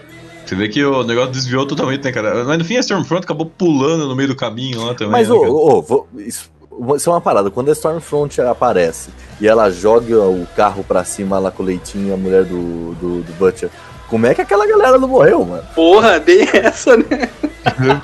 Você 0.50 0.56
vê 0.56 0.68
que 0.68 0.84
o 0.84 1.04
negócio 1.04 1.32
desviou 1.32 1.64
totalmente, 1.68 2.04
né, 2.04 2.12
cara? 2.12 2.44
Mas 2.44 2.58
no 2.58 2.66
fim 2.66 2.76
a 2.76 2.80
Stormfront 2.80 3.24
acabou 3.24 3.46
pulando 3.46 4.08
no 4.08 4.16
meio 4.16 4.30
do 4.30 4.36
caminho 4.36 4.84
lá 4.84 4.96
também. 4.96 5.12
Mas, 5.12 5.30
né, 5.30 5.36
ô, 5.36 5.80
vou- 5.80 6.08
isso, 6.18 6.50
isso 6.96 7.08
é 7.10 7.14
uma 7.14 7.22
parada. 7.22 7.52
Quando 7.52 7.70
a 7.70 7.74
Stormfront 7.74 8.42
aparece 8.42 9.12
e 9.40 9.48
ela 9.48 9.70
joga 9.70 10.18
o 10.20 10.48
carro 10.56 10.84
pra 10.84 11.04
cima 11.04 11.38
lá 11.38 11.52
com 11.52 11.62
o 11.62 11.66
leitinho, 11.68 12.16
a 12.16 12.18
mulher 12.18 12.46
do, 12.46 12.96
do, 12.96 13.22
do 13.22 13.34
Butcher, 13.38 13.70
como 14.08 14.26
é 14.26 14.34
que 14.34 14.42
aquela 14.42 14.66
galera 14.66 14.98
não 14.98 15.08
morreu, 15.08 15.46
mano? 15.46 15.62
Porra, 15.76 16.20
bem 16.20 16.48
essa, 16.52 16.98
né? 16.98 17.30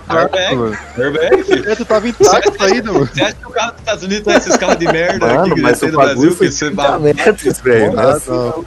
Airbag, 0.09 0.77
airbag, 0.97 1.61
teto 1.63 1.85
tava 1.85 2.07
intacto 2.07 2.63
ainda, 2.63 2.91
mano. 2.91 3.05
Você 3.05 3.21
acha 3.23 3.33
que 3.35 3.47
o 3.47 3.49
carro 3.51 3.71
dos 3.71 3.79
Estados 3.79 4.03
Unidos 4.03 4.23
tem 4.25 4.35
esses 4.35 4.57
carros 4.57 4.77
de 4.77 4.85
merda 4.85 5.25
aqui 5.25 5.35
Mano, 5.35 5.55
que 5.55 5.61
mas 5.61 5.79
tem 5.79 5.89
o 5.89 5.91
no 5.93 5.97
Brasil 5.97 6.29
que 6.35 6.51
você 6.51 6.65
30 6.71 6.99
metros, 6.99 7.59
velho. 7.61 7.93
Nossa, 7.93 8.31
não. 8.31 8.65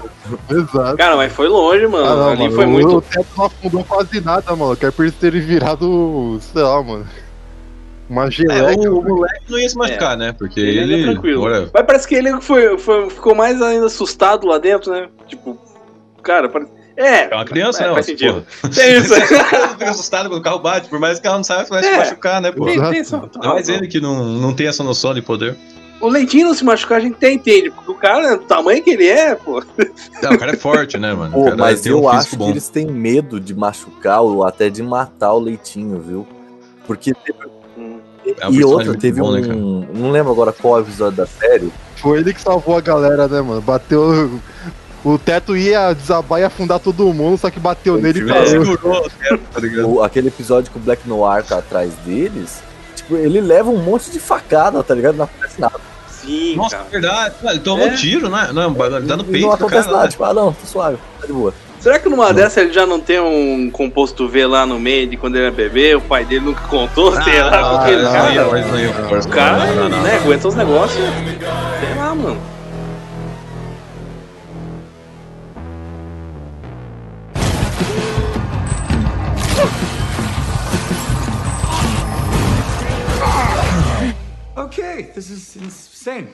Exato. 0.51 0.97
Cara, 0.97 1.17
mas 1.17 1.33
foi 1.33 1.49
longe, 1.49 1.87
mano. 1.87 2.07
Ah, 2.07 2.17
não, 2.17 2.29
Ali 2.31 2.43
mano. 2.45 2.55
foi 2.55 2.65
o, 2.65 2.69
muito. 2.69 2.97
o 2.97 3.01
teto 3.03 3.27
não 3.37 3.45
afundou 3.47 3.85
quase 3.85 4.21
nada, 4.21 4.57
mano. 4.57 4.77
Que 4.77 4.87
é 4.87 4.91
por 4.91 5.11
terem 5.13 5.41
virado, 5.41 6.39
sei 6.41 6.63
lá, 6.63 6.83
mano. 6.83 7.07
Uma 8.09 8.27
É, 8.27 8.31
geleca. 8.31 8.91
o, 8.91 8.99
o 9.01 9.05
moleque 9.05 9.43
não 9.51 9.59
ia 9.59 9.69
se 9.69 9.77
machucar, 9.77 10.17
né? 10.17 10.33
Porque 10.33 10.59
Ele, 10.61 10.79
ele. 10.79 10.95
ainda 10.95 11.11
é 11.11 11.13
tranquilo. 11.13 11.45
Mas 11.73 11.85
parece 11.87 12.09
que 12.09 12.15
ele 12.15 12.41
foi, 12.41 12.79
foi- 12.79 13.11
ficou 13.11 13.35
mais 13.35 13.61
ainda 13.61 13.87
assustado 13.87 14.47
lá 14.47 14.57
dentro, 14.59 14.91
né? 14.91 15.09
Tipo, 15.27 15.59
cara, 16.23 16.49
parece. 16.49 16.78
É, 16.99 17.31
é 17.31 17.35
uma 17.35 17.45
criança, 17.45 17.85
é, 17.85 17.87
né? 17.87 17.95
faz 17.95 17.97
mas, 17.97 18.07
sentido. 18.07 18.45
porra. 18.61 18.75
Tem 18.75 18.97
isso. 18.99 19.15
Fica 19.79 19.91
assustado 19.91 20.29
quando 20.29 20.41
o 20.41 20.43
carro 20.43 20.59
bate, 20.59 20.89
por 20.89 20.99
mais 20.99 21.15
que 21.15 21.21
o 21.21 21.23
carro 21.23 21.37
não 21.37 21.45
saiba, 21.45 21.65
vai 21.69 21.83
se 21.83 21.89
É. 21.89 21.97
machucar, 21.97 22.41
né, 22.43 22.51
pô? 22.51 22.65
Tem, 22.65 22.81
tem 22.81 23.03
mais 23.45 23.69
ele 23.69 23.87
que 23.87 24.01
não, 24.01 24.25
não 24.25 24.53
tem 24.53 24.67
essa 24.67 24.83
noção 24.83 25.15
de 25.15 25.23
poder. 25.23 25.57
O 26.01 26.09
Leitinho 26.09 26.47
não 26.49 26.55
se 26.55 26.65
machucar, 26.65 26.99
a 26.99 27.01
gente 27.01 27.15
até 27.15 27.33
entende, 27.33 27.71
porque 27.71 27.91
o 27.91 27.95
cara, 27.95 28.37
do 28.37 28.45
tamanho 28.45 28.83
que 28.83 28.91
ele 28.91 29.09
é, 29.09 29.35
pô. 29.35 29.63
Não, 30.23 30.33
o 30.33 30.39
cara 30.39 30.53
é 30.53 30.57
forte, 30.57 30.97
né, 30.99 31.13
mano? 31.13 31.33
Pô, 31.33 31.57
mas 31.57 31.81
tem 31.81 31.91
eu 31.93 32.03
um 32.03 32.09
acho 32.09 32.19
físico 32.19 32.37
que 32.37 32.39
bom. 32.39 32.51
eles 32.51 32.69
têm 32.69 32.87
medo 32.87 33.41
de 33.41 33.55
machucar 33.55 34.21
ou 34.23 34.45
até 34.45 34.69
de 34.69 34.83
matar 34.83 35.33
o 35.33 35.41
leitinho, 35.41 36.01
viu? 36.01 36.27
Porque 36.87 37.13
teve-. 37.15 37.59
É 38.41 38.47
um 38.49 38.53
e 38.53 38.63
outra, 38.63 38.95
teve 38.97 39.21
bom, 39.21 39.31
um. 39.31 39.81
né, 39.81 39.89
não 39.95 40.11
lembro 40.11 40.31
agora 40.33 40.53
qual 40.53 40.81
episódio 40.81 41.17
da 41.17 41.27
série. 41.27 41.73
Foi 41.97 42.19
ele 42.19 42.35
que 42.35 42.41
salvou 42.41 42.77
a 42.77 42.81
galera, 42.81 43.27
né, 43.27 43.41
mano? 43.41 43.61
Bateu. 43.61 44.31
O 45.13 45.19
teto 45.19 45.57
ia 45.57 45.93
desabar 45.95 46.41
e 46.41 46.45
afundar 46.45 46.79
todo 46.79 47.13
mundo, 47.15 47.39
só 47.39 47.49
que 47.51 47.59
bateu 47.59 47.95
Ele 47.97 48.03
nele 48.13 48.19
e 48.21 48.25
tempo, 48.77 49.11
tá 49.53 49.61
ligado? 49.61 49.89
o- 49.95 50.03
aquele 50.03 50.29
episódio 50.29 50.71
que 50.71 50.77
o 50.77 50.81
Black 50.81 51.09
Noir 51.09 51.43
tá 51.45 51.59
atrás 51.59 51.91
deles. 52.05 52.61
Tipo, 52.95 53.17
ele 53.17 53.41
leva 53.41 53.71
um 53.71 53.79
monte 53.79 54.11
de 54.11 54.19
facada, 54.21 54.83
tá 54.83 54.95
ligado? 54.95 55.17
Não 55.17 55.25
acontece 55.25 55.61
nada. 55.61 55.81
Sim, 56.09 56.57
Nossa, 56.57 56.77
cara. 56.77 56.89
verdade. 56.91 57.35
Ah, 57.45 57.51
Ele 57.53 57.61
tomou 57.61 57.87
É. 57.87 57.91
um 57.91 57.95
tiro, 57.95 58.29
né? 58.29 58.51
Não, 58.53 58.71
ele 58.71 59.07
tá 59.07 59.17
no 59.17 59.23
E 59.23 59.27
peito 59.27 59.47
não 59.47 59.53
acontece 59.55 59.85
cara. 59.85 59.93
nada. 59.93 60.05
né? 60.05 60.11
Tipo, 60.11 60.25
ah, 60.25 60.35
não, 60.35 60.53
tá 60.53 60.67
suave, 60.67 60.99
tá 61.21 61.27
de 61.27 61.33
boa. 61.33 61.55
Será 61.81 61.99
que 62.01 62.09
numa 62.09 62.35
dessa 62.35 62.61
ele 62.61 62.73
já 62.73 62.85
não 62.85 62.99
tem 63.01 63.21
um 63.21 63.71
composto 63.71 64.29
V 64.29 64.47
lá 64.47 64.67
no 64.67 64.79
meio 64.81 65.07
de 65.07 65.17
quando 65.17 65.37
ele 65.37 65.47
era 65.47 65.55
bebê? 65.55 65.95
O 65.95 66.01
pai 66.01 66.25
dele 66.25 66.45
nunca 66.45 66.61
contou, 66.63 67.13
sei 67.23 67.41
lá, 67.41 67.61
Ah, 67.61 67.79
porque 67.79 67.93
ele, 67.93 68.03
não, 68.03 68.13
cara, 68.13 68.35
não, 68.35 68.51
não 68.51 69.19
o 69.21 69.29
cara, 69.29 69.67
não, 69.67 69.75
não, 69.77 69.89
não. 69.89 70.03
né, 70.03 70.17
aguenta 70.17 70.49
os 70.49 70.55
negócios, 70.57 70.99
sei 71.01 71.95
lá, 71.97 72.15
mano. 72.15 72.37
Okay, 84.59 85.05
this 85.15 85.31
is 85.31 85.55
insane. 85.55 86.31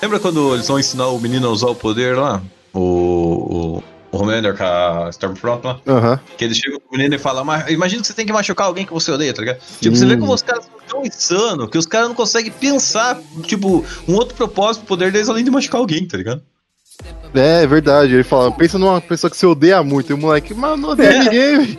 Lembra 0.00 0.18
quando 0.20 0.54
eles 0.54 0.66
vão 0.66 0.78
ensinar 0.78 1.08
o 1.08 1.20
menino 1.20 1.48
a 1.48 1.50
usar 1.50 1.66
o 1.66 1.74
poder 1.74 2.16
lá? 2.16 2.40
O, 2.72 2.80
o, 2.80 3.82
o 4.10 4.16
Homelander 4.22 4.56
com 4.56 4.64
a 4.64 5.10
Stormfront 5.10 5.66
lá? 5.66 5.80
Aham. 5.86 6.20
Que 6.38 6.44
eles 6.46 6.56
chegam 6.56 6.80
pro 6.80 6.96
menino 6.96 7.14
e 7.14 7.18
falam, 7.18 7.44
mas 7.44 7.68
imagina 7.68 8.00
que 8.00 8.06
você 8.06 8.14
tem 8.14 8.24
que 8.24 8.32
machucar 8.32 8.68
alguém 8.68 8.86
que 8.86 8.92
você 8.92 9.12
odeia, 9.12 9.34
tá 9.34 9.42
ligado? 9.42 9.58
Tipo, 9.80 9.94
você 9.94 10.06
vê 10.06 10.16
como 10.16 10.32
os 10.32 10.40
caras 10.40 10.66
tão 10.88 11.04
insanos 11.04 11.68
que 11.70 11.78
os 11.78 11.86
caras 11.86 12.08
não 12.08 12.14
conseguem 12.14 12.52
pensar, 12.52 13.20
tipo, 13.42 13.84
um 14.08 14.14
outro 14.14 14.34
propósito 14.34 14.80
pro 14.82 14.88
poder 14.96 15.12
deles 15.12 15.28
além 15.28 15.44
de 15.44 15.50
machucar 15.50 15.80
alguém, 15.80 16.06
tá 16.06 16.16
ligado? 16.16 16.42
É, 17.34 17.62
é 17.62 17.66
verdade. 17.66 18.14
Ele 18.14 18.22
fala, 18.24 18.50
pensa 18.52 18.78
numa 18.78 19.00
pessoa 19.00 19.30
que 19.30 19.36
você 19.36 19.46
odeia 19.46 19.82
muito. 19.82 20.10
E 20.10 20.14
o 20.14 20.18
moleque, 20.18 20.54
mas 20.54 20.78
não 20.78 20.90
odeia 20.90 21.08
É. 21.08 21.18
ninguém. 21.24 21.78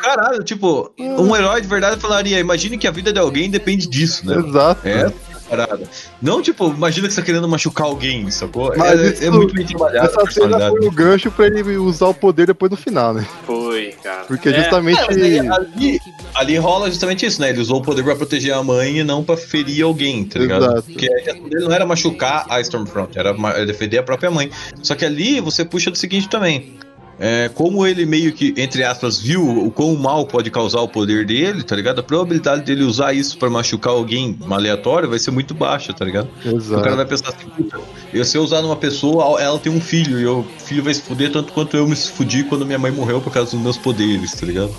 Caralho, 0.00 0.42
tipo, 0.42 0.92
um 0.98 1.34
herói 1.36 1.60
de 1.60 1.68
verdade 1.68 2.00
falaria, 2.00 2.40
imagine 2.40 2.76
que 2.76 2.88
a 2.88 2.90
vida 2.90 3.12
de 3.12 3.20
alguém 3.20 3.48
depende 3.48 3.86
disso, 3.88 4.26
né? 4.26 4.36
Exato. 4.36 4.88
É 4.88 5.12
parada. 5.56 5.82
Não, 6.20 6.40
tipo, 6.42 6.68
imagina 6.68 7.06
que 7.08 7.14
você 7.14 7.20
tá 7.20 7.24
querendo 7.26 7.48
machucar 7.48 7.86
alguém, 7.86 8.30
sacou? 8.30 8.72
Mas 8.76 9.00
é, 9.00 9.06
isso- 9.08 9.24
é 9.24 9.30
muito 9.30 9.54
bem 9.54 9.66
trabalhado 9.66 10.06
a 10.18 10.22
Essa 10.22 10.30
cena 10.32 10.68
foi 10.70 10.86
o 10.86 10.90
gancho 10.90 11.30
pra 11.30 11.46
ele 11.46 11.62
usar 11.76 12.06
o 12.06 12.14
poder 12.14 12.46
depois 12.46 12.70
no 12.70 12.76
final, 12.76 13.12
né? 13.14 13.26
Foi, 13.46 13.94
cara. 14.02 14.24
Porque 14.24 14.48
É, 14.48 14.54
justamente. 14.54 14.98
É, 15.00 15.40
ali, 15.50 16.00
ali 16.34 16.56
rola 16.56 16.88
justamente 16.90 17.26
isso, 17.26 17.40
né? 17.40 17.50
Ele 17.50 17.60
usou 17.60 17.78
o 17.78 17.82
poder 17.82 18.02
pra 18.02 18.16
proteger 18.16 18.54
a 18.54 18.62
mãe 18.62 18.98
e 18.98 19.04
não 19.04 19.22
pra 19.22 19.36
ferir 19.36 19.82
alguém, 19.84 20.24
tá 20.24 20.38
ligado? 20.38 20.64
Exato. 20.64 20.82
Porque 20.84 21.12
a 21.12 21.20
intenção 21.20 21.48
dele 21.48 21.64
não 21.64 21.72
era 21.72 21.84
machucar 21.86 22.46
a 22.48 22.60
Stormfront, 22.60 23.16
era 23.18 23.32
defender 23.66 23.98
a 23.98 24.02
própria 24.02 24.30
mãe. 24.30 24.50
Só 24.82 24.94
que 24.94 25.04
ali 25.04 25.40
você 25.40 25.64
puxa 25.64 25.90
do 25.90 25.98
seguinte 25.98 26.28
também. 26.28 26.74
É, 27.24 27.48
como 27.54 27.86
ele 27.86 28.04
meio 28.04 28.32
que, 28.32 28.52
entre 28.56 28.82
aspas, 28.82 29.16
viu 29.16 29.48
o 29.48 29.70
quão 29.70 29.94
mal 29.94 30.26
pode 30.26 30.50
causar 30.50 30.80
o 30.80 30.88
poder 30.88 31.24
dele, 31.24 31.62
tá 31.62 31.76
ligado? 31.76 32.00
A 32.00 32.02
probabilidade 32.02 32.62
dele 32.62 32.82
usar 32.82 33.12
isso 33.12 33.38
pra 33.38 33.48
machucar 33.48 33.92
alguém 33.92 34.36
aleatório 34.50 35.08
vai 35.08 35.20
ser 35.20 35.30
muito 35.30 35.54
baixa, 35.54 35.92
tá 35.92 36.04
ligado? 36.04 36.28
O 36.40 36.42
cara 36.42 36.56
Exato. 36.56 36.96
vai 36.96 37.06
pensar 37.06 37.28
assim, 37.28 37.46
puta, 37.46 37.78
eu, 38.12 38.24
se 38.24 38.36
eu 38.36 38.42
usar 38.42 38.60
numa 38.60 38.74
pessoa, 38.74 39.40
ela 39.40 39.56
tem 39.56 39.70
um 39.70 39.80
filho, 39.80 40.18
e 40.18 40.26
o 40.26 40.44
filho 40.58 40.82
vai 40.82 40.92
se 40.92 41.02
fuder 41.02 41.30
tanto 41.30 41.52
quanto 41.52 41.76
eu 41.76 41.86
me 41.86 41.94
fudi 41.94 42.42
quando 42.42 42.66
minha 42.66 42.78
mãe 42.78 42.90
morreu 42.90 43.20
por 43.20 43.32
causa 43.32 43.52
dos 43.52 43.60
meus 43.60 43.78
poderes, 43.78 44.32
tá 44.32 44.44
ligado? 44.44 44.74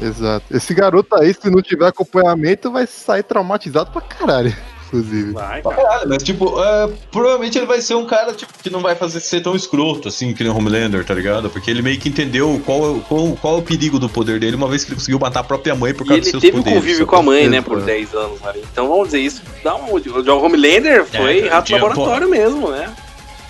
Exato. 0.00 0.46
Esse 0.56 0.72
garoto 0.72 1.16
aí, 1.16 1.34
se 1.34 1.50
não 1.50 1.60
tiver 1.60 1.88
acompanhamento, 1.88 2.70
vai 2.70 2.86
sair 2.86 3.24
traumatizado 3.24 3.90
pra 3.90 4.02
caralho. 4.02 4.54
Inclusive. 4.98 5.32
Vai, 5.32 5.62
cara. 5.62 5.76
caralho, 5.76 6.08
mas 6.08 6.22
tipo, 6.22 6.60
é, 6.62 6.90
provavelmente 7.10 7.58
ele 7.58 7.66
vai 7.66 7.80
ser 7.80 7.94
um 7.94 8.04
cara 8.06 8.32
tipo, 8.32 8.52
que 8.62 8.70
não 8.70 8.80
vai 8.80 8.94
fazer 8.94 9.20
ser 9.20 9.40
tão 9.40 9.54
escroto 9.54 10.08
assim 10.08 10.32
que 10.34 10.42
nem 10.42 10.52
o 10.52 10.56
Homelander, 10.56 11.04
tá 11.04 11.14
ligado? 11.14 11.50
Porque 11.50 11.70
ele 11.70 11.82
meio 11.82 11.98
que 11.98 12.08
entendeu 12.08 12.60
qual, 12.64 12.84
é 12.84 12.88
o- 12.90 13.00
qual, 13.00 13.36
qual 13.40 13.54
é 13.56 13.58
o 13.58 13.62
perigo 13.62 13.98
do 13.98 14.08
poder 14.08 14.40
dele 14.40 14.56
uma 14.56 14.68
vez 14.68 14.84
que 14.84 14.90
ele 14.90 14.96
conseguiu 14.96 15.18
matar 15.18 15.40
a 15.40 15.44
própria 15.44 15.74
mãe 15.74 15.92
por 15.94 16.04
E 16.04 16.08
causa 16.08 16.20
dos 16.20 16.28
ele 16.28 16.30
seus 16.32 16.42
teve 16.42 16.56
um 16.56 16.62
poderes. 16.62 16.80
convívio 16.82 17.06
com 17.06 17.16
a 17.16 17.22
mãe, 17.22 17.48
né, 17.48 17.60
por 17.60 17.74
Exato. 17.78 17.86
10 17.86 18.14
anos 18.14 18.46
ali. 18.46 18.64
Então 18.72 18.88
vamos 18.88 19.06
dizer 19.06 19.20
isso. 19.20 19.42
Dá 19.62 19.74
um, 19.76 19.94
o 19.94 20.00
John 20.00 20.44
Homelander 20.44 21.04
foi 21.04 21.40
É, 21.40 21.48
rato 21.48 21.72
laboratório 21.72 22.28
mesmo, 22.28 22.70
né? 22.70 22.92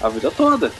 A 0.02 0.08
vida 0.08 0.30
toda. 0.30 0.70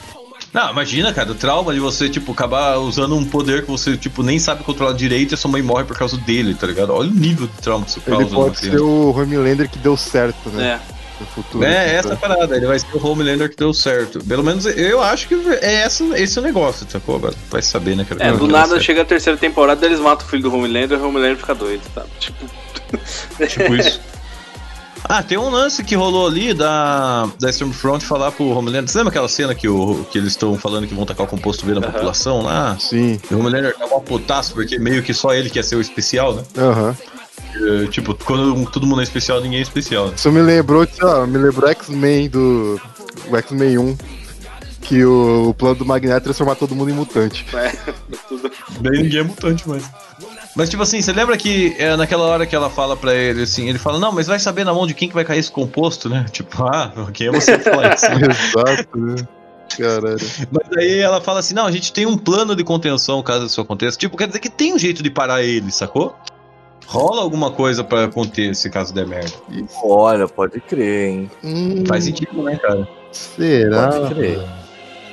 Não, 0.57 0.71
imagina, 0.71 1.13
cara, 1.13 1.31
o 1.31 1.35
trauma 1.35 1.71
de 1.71 1.79
você, 1.79 2.09
tipo, 2.09 2.31
acabar 2.31 2.79
usando 2.79 3.15
um 3.15 3.23
poder 3.23 3.63
que 3.63 3.69
você, 3.69 3.95
tipo, 3.95 4.23
nem 4.23 4.39
sabe 4.39 4.63
controlar 4.63 4.93
direito 4.93 5.33
e 5.33 5.35
a 5.35 5.37
sua 5.37 5.51
mãe 5.51 5.61
morre 5.61 5.83
por 5.83 5.95
causa 5.95 6.17
dele, 6.17 6.55
tá 6.55 6.65
ligado? 6.65 6.91
Olha 6.91 7.11
o 7.11 7.13
nível 7.13 7.45
de 7.45 7.53
trauma 7.61 7.85
que 7.85 7.91
você 7.91 7.99
Ele 8.07 8.17
causa. 8.17 8.35
pode 8.35 8.49
no 8.49 8.55
ser 8.55 8.81
o 8.81 9.11
Homelander 9.15 9.69
que 9.69 9.77
deu 9.77 9.95
certo, 9.95 10.49
né? 10.49 10.81
É. 10.93 10.97
Futuro. 11.35 11.63
É, 11.63 11.85
assim, 11.85 11.95
essa 11.97 12.09
tá? 12.09 12.15
parada, 12.15 12.55
ele 12.57 12.65
vai 12.65 12.79
ser 12.79 12.87
o 12.91 13.07
Homelander 13.07 13.51
que 13.51 13.55
deu 13.55 13.71
certo. 13.71 14.17
Pelo 14.23 14.43
menos 14.43 14.65
eu 14.65 14.99
acho 14.99 15.27
que 15.27 15.35
é 15.61 15.81
essa, 15.81 16.03
esse 16.19 16.39
o 16.39 16.41
negócio, 16.41 16.87
sacou? 16.89 17.17
Agora 17.17 17.35
vai 17.51 17.61
saber, 17.61 17.95
né, 17.95 18.03
cara? 18.03 18.23
É, 18.23 18.31
do 18.31 18.47
nada 18.47 18.79
chega 18.79 19.03
a 19.03 19.05
terceira 19.05 19.37
temporada, 19.37 19.85
eles 19.85 19.99
matam 19.99 20.25
o 20.25 20.29
filho 20.29 20.41
do 20.41 20.55
Homelander 20.55 20.97
e 20.97 21.01
o 21.01 21.07
Homelander 21.07 21.37
fica 21.37 21.53
doido, 21.53 21.83
sabe? 21.93 22.09
Tipo. 22.19 22.45
Tipo 23.47 23.75
isso. 23.75 23.99
Ah, 25.03 25.23
tem 25.23 25.37
um 25.37 25.49
lance 25.49 25.83
que 25.83 25.95
rolou 25.95 26.27
ali 26.27 26.53
da, 26.53 27.27
da 27.39 27.49
Stormfront 27.49 28.05
falar 28.05 28.31
pro 28.31 28.45
Homelander. 28.49 28.87
Você 28.89 28.97
lembra 28.97 29.11
aquela 29.11 29.29
cena 29.29 29.55
que, 29.55 29.67
o, 29.67 30.05
que 30.11 30.17
eles 30.17 30.29
estão 30.31 30.57
falando 30.57 30.87
que 30.87 30.93
vão 30.93 31.05
tacar 31.05 31.25
o 31.25 31.29
composto 31.29 31.65
V 31.65 31.73
na 31.73 31.79
Aham. 31.81 31.91
população 31.91 32.41
lá? 32.41 32.77
Sim, 32.79 33.19
E 33.29 33.33
o 33.33 33.39
Homelander 33.39 33.75
tá 33.77 33.85
um 33.85 34.01
putaço, 34.01 34.53
porque 34.53 34.77
meio 34.77 35.01
que 35.03 35.13
só 35.13 35.33
ele 35.33 35.49
quer 35.49 35.63
ser 35.63 35.75
o 35.75 35.81
especial, 35.81 36.33
né? 36.35 36.43
aham. 36.57 36.95
É, 37.59 37.87
tipo, 37.87 38.13
quando 38.25 38.69
todo 38.69 38.85
mundo 38.85 38.99
é 38.99 39.03
especial, 39.03 39.39
ninguém 39.41 39.59
é 39.59 39.61
especial. 39.63 40.07
Né? 40.07 40.13
Isso 40.15 40.31
me 40.31 40.41
lembrou, 40.41 40.85
lá, 41.01 41.25
me 41.25 41.37
lembrou 41.37 41.69
X-Men 41.69 42.29
do. 42.29 42.79
O 43.29 43.37
X-Men 43.37 43.77
1. 43.79 43.97
Que 44.81 45.03
o, 45.03 45.49
o 45.49 45.53
plano 45.53 45.75
do 45.75 45.85
Magneto 45.85 46.17
é 46.17 46.19
transformar 46.19 46.55
todo 46.55 46.75
mundo 46.75 46.89
em 46.91 46.93
mutante. 46.93 47.45
É, 47.53 47.71
tudo. 48.29 48.51
Daí 48.79 49.01
ninguém 49.01 49.19
é 49.19 49.23
mutante 49.23 49.67
mais. 49.67 49.83
Mas, 50.57 50.71
tipo 50.71 50.81
assim, 50.81 50.99
você 50.99 51.13
lembra 51.13 51.37
que 51.37 51.75
é, 51.77 51.95
naquela 51.95 52.23
hora 52.23 52.43
que 52.47 52.55
ela 52.55 52.67
fala 52.67 52.97
pra 52.97 53.13
ele, 53.13 53.43
assim, 53.43 53.69
ele 53.69 53.77
fala, 53.77 53.99
não, 53.99 54.11
mas 54.11 54.25
vai 54.25 54.39
saber 54.39 54.63
na 54.63 54.73
mão 54.73 54.87
de 54.87 54.95
quem 54.95 55.07
que 55.07 55.13
vai 55.13 55.23
cair 55.23 55.37
esse 55.37 55.51
composto, 55.51 56.09
né? 56.09 56.25
Tipo, 56.31 56.63
ah, 56.65 56.91
quem 57.13 57.27
é 57.27 57.31
você 57.31 57.59
que 57.59 57.63
fala 57.69 57.93
isso? 57.93 58.05
Exato, 58.07 58.97
né? 58.97 59.15
Caralho. 59.77 60.17
Mas 60.51 60.77
aí 60.77 60.97
ela 60.97 61.21
fala 61.21 61.41
assim, 61.41 61.53
não, 61.53 61.67
a 61.67 61.71
gente 61.71 61.93
tem 61.93 62.07
um 62.07 62.17
plano 62.17 62.55
de 62.55 62.63
contenção 62.63 63.21
caso 63.21 63.45
isso 63.45 63.61
aconteça. 63.61 63.95
Tipo, 63.99 64.17
quer 64.17 64.25
dizer 64.25 64.39
que 64.39 64.49
tem 64.49 64.73
um 64.73 64.79
jeito 64.79 65.03
de 65.03 65.11
parar 65.11 65.43
ele, 65.43 65.71
sacou? 65.71 66.15
Rola 66.87 67.21
alguma 67.21 67.51
coisa 67.51 67.83
pra 67.83 68.05
acontecer 68.05 68.55
se 68.55 68.69
caso 68.71 68.91
der 68.91 69.05
merda. 69.05 69.33
Olha, 69.83 70.27
pode 70.27 70.59
crer, 70.59 71.09
hein? 71.09 71.31
Hum, 71.43 71.83
Faz 71.85 72.05
sentido, 72.05 72.41
né, 72.41 72.55
cara? 72.55 72.87
será? 73.11 73.89
Pode 73.89 74.15
crer. 74.15 74.39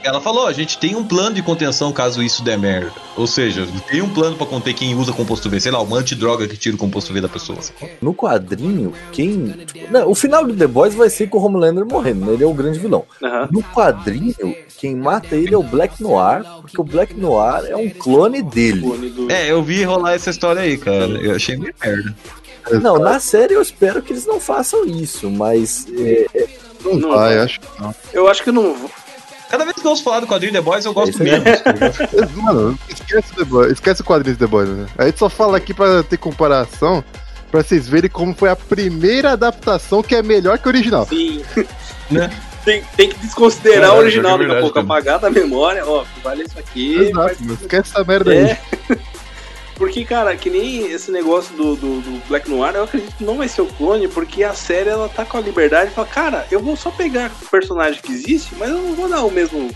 Ela 0.04 0.20
falou, 0.20 0.46
a 0.46 0.52
gente 0.52 0.76
tem 0.78 0.94
um 0.94 1.02
plano 1.02 1.34
de 1.34 1.42
contenção 1.42 1.90
caso 1.90 2.22
isso 2.22 2.44
der 2.44 2.58
merda. 2.58 2.92
Ou 3.16 3.26
seja, 3.26 3.66
tem 3.90 4.02
um 4.02 4.08
plano 4.08 4.36
pra 4.36 4.46
conter 4.46 4.74
quem 4.74 4.94
usa 4.94 5.12
composto 5.12 5.48
V. 5.48 5.58
Sei 5.58 5.72
lá, 5.72 5.80
uma 5.80 5.96
antidroga 5.98 6.46
que 6.46 6.56
tira 6.58 6.76
o 6.76 6.78
composto 6.78 7.10
V 7.12 7.22
da 7.22 7.28
pessoa. 7.28 7.58
No 8.02 8.12
quadrinho, 8.14 8.92
quem. 9.12 9.48
tipo, 9.64 9.90
não, 9.90 10.10
o 10.10 10.14
final 10.14 10.44
do 10.44 10.54
The 10.54 10.66
Boys 10.66 10.94
vai 10.94 11.08
ser 11.08 11.28
com 11.30 11.38
o 11.38 11.42
Homelander 11.44 11.86
morrendo, 11.86 12.26
né? 12.26 12.34
Ele 12.34 12.44
é 12.44 12.46
o 12.46 12.52
grande 12.52 12.78
vilão. 12.78 13.04
Aham. 13.22 13.48
No 13.50 13.62
quadrinho, 13.62 14.34
quem 14.76 14.94
mata 14.94 15.34
ele 15.36 15.54
é 15.54 15.58
o 15.58 15.62
Black 15.62 16.02
Noir, 16.02 16.44
porque 16.60 16.78
o 16.80 16.84
Black 16.84 17.14
Noir 17.18 17.64
é 17.70 17.76
um 17.76 17.88
clone 17.88 18.42
dele. 18.42 18.82
Clone 18.82 19.08
do- 19.08 19.32
É, 19.32 19.50
eu 19.50 19.62
vi 19.62 19.82
rolar 19.84 20.12
essa 20.12 20.28
história 20.28 20.60
aí, 20.60 20.76
cara. 20.76 21.06
Eu 21.06 21.34
achei 21.34 21.56
meio 21.56 21.74
merda. 21.82 22.14
Não, 22.82 22.98
na 22.98 23.18
série 23.20 23.54
eu 23.54 23.62
espero 23.62 24.02
que 24.02 24.12
eles 24.12 24.26
não 24.26 24.38
façam 24.40 24.84
isso, 24.86 25.30
mas 25.30 25.86
é, 25.98 26.26
é, 26.34 26.46
Não, 26.84 26.94
Não 26.96 27.08
vai, 27.16 27.34
vai. 27.36 27.38
acho 27.44 27.60
que 27.60 27.66
não. 27.80 27.94
Eu 28.12 28.28
acho 28.28 28.42
que 28.42 28.52
não. 28.52 28.76
Cada 29.54 29.66
vez 29.66 29.76
que 29.76 29.86
eu 29.86 29.90
ouço 29.92 30.02
falar 30.02 30.18
do 30.18 30.26
quadrinho 30.26 30.52
The 30.52 30.60
Boys, 30.60 30.84
eu 30.84 30.92
gosto 30.92 31.10
Isso 31.10 31.22
aí. 31.22 31.30
menos. 31.30 31.44
ligado? 32.12 32.42
Mano, 32.42 32.78
esquece 32.88 33.32
o 33.32 33.36
The 33.36 33.44
Boys, 33.44 33.72
esquece 33.74 34.00
o 34.00 34.04
quadrinho 34.04 34.36
do 34.36 34.38
The 34.40 34.46
Boys, 34.48 34.68
né? 34.68 34.86
A 34.98 35.04
gente 35.06 35.16
só 35.20 35.30
fala 35.30 35.58
aqui 35.58 35.72
pra 35.72 36.02
ter 36.02 36.16
comparação, 36.16 37.04
pra 37.52 37.62
vocês 37.62 37.88
verem 37.88 38.10
como 38.10 38.34
foi 38.34 38.48
a 38.50 38.56
primeira 38.56 39.30
adaptação 39.30 40.02
que 40.02 40.16
é 40.16 40.24
melhor 40.24 40.58
que 40.58 40.66
a 40.66 40.72
original. 40.72 41.06
Sim. 41.06 41.44
Né? 42.10 42.28
Tem, 42.64 42.82
tem 42.96 43.08
que 43.10 43.18
desconsiderar 43.18 43.90
É, 43.90 43.92
o 43.92 43.98
original 43.98 44.34
é 44.34 44.38
daqui 44.46 44.58
a 44.58 44.60
pouco, 44.60 44.78
apagar 44.80 45.20
da 45.20 45.30
memória, 45.30 45.86
ó, 45.86 46.04
vale 46.24 46.42
isso 46.42 46.58
aqui. 46.58 46.96
Exato, 46.96 47.36
mano. 47.40 47.58
Esquece 47.60 47.90
essa 47.92 48.02
merda 48.02 48.32
aí. 48.32 48.58
Porque, 49.76 50.04
cara, 50.04 50.36
que 50.36 50.48
nem 50.48 50.86
esse 50.90 51.10
negócio 51.10 51.54
do, 51.56 51.74
do, 51.76 52.00
do 52.00 52.22
Black 52.28 52.48
Noir, 52.48 52.74
eu 52.76 52.84
acredito 52.84 53.14
que 53.16 53.24
não 53.24 53.36
vai 53.36 53.48
ser 53.48 53.62
o 53.62 53.66
clone, 53.66 54.06
porque 54.08 54.44
a 54.44 54.54
série 54.54 54.88
ela 54.90 55.08
tá 55.08 55.24
com 55.24 55.36
a 55.36 55.40
liberdade 55.40 55.88
de 55.90 55.94
falar, 55.96 56.06
cara, 56.08 56.46
eu 56.50 56.60
vou 56.60 56.76
só 56.76 56.90
pegar 56.90 57.30
o 57.42 57.48
personagem 57.50 58.00
que 58.00 58.12
existe, 58.12 58.54
mas 58.58 58.70
eu 58.70 58.78
não 58.78 58.94
vou 58.94 59.08
dar 59.08 59.22
o 59.24 59.30
mesmo. 59.30 59.70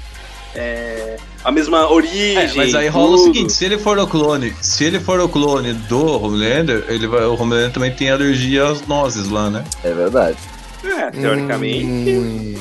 é, 0.54 1.16
a 1.44 1.50
mesma 1.52 1.90
origem. 1.90 2.36
É, 2.36 2.52
mas 2.54 2.74
aí 2.74 2.88
rola 2.88 3.16
o 3.16 3.24
seguinte, 3.24 3.52
se 3.52 3.64
ele 3.64 3.78
for 3.78 3.98
o 3.98 4.06
clone, 4.06 4.54
se 4.60 4.84
ele 4.84 4.98
for 5.00 5.20
o 5.20 5.28
clone 5.28 5.72
do 5.72 6.22
Homelander, 6.22 6.84
ele 6.88 7.06
vai, 7.06 7.24
o 7.24 7.34
Homelander 7.40 7.72
também 7.72 7.90
tem 7.92 8.10
alergia 8.10 8.66
às 8.68 8.86
nozes 8.86 9.28
lá, 9.28 9.50
né? 9.50 9.64
é 9.84 9.92
verdade. 9.92 10.38
É, 10.84 11.10
teoricamente, 11.10 11.86
Hum, 12.10 12.54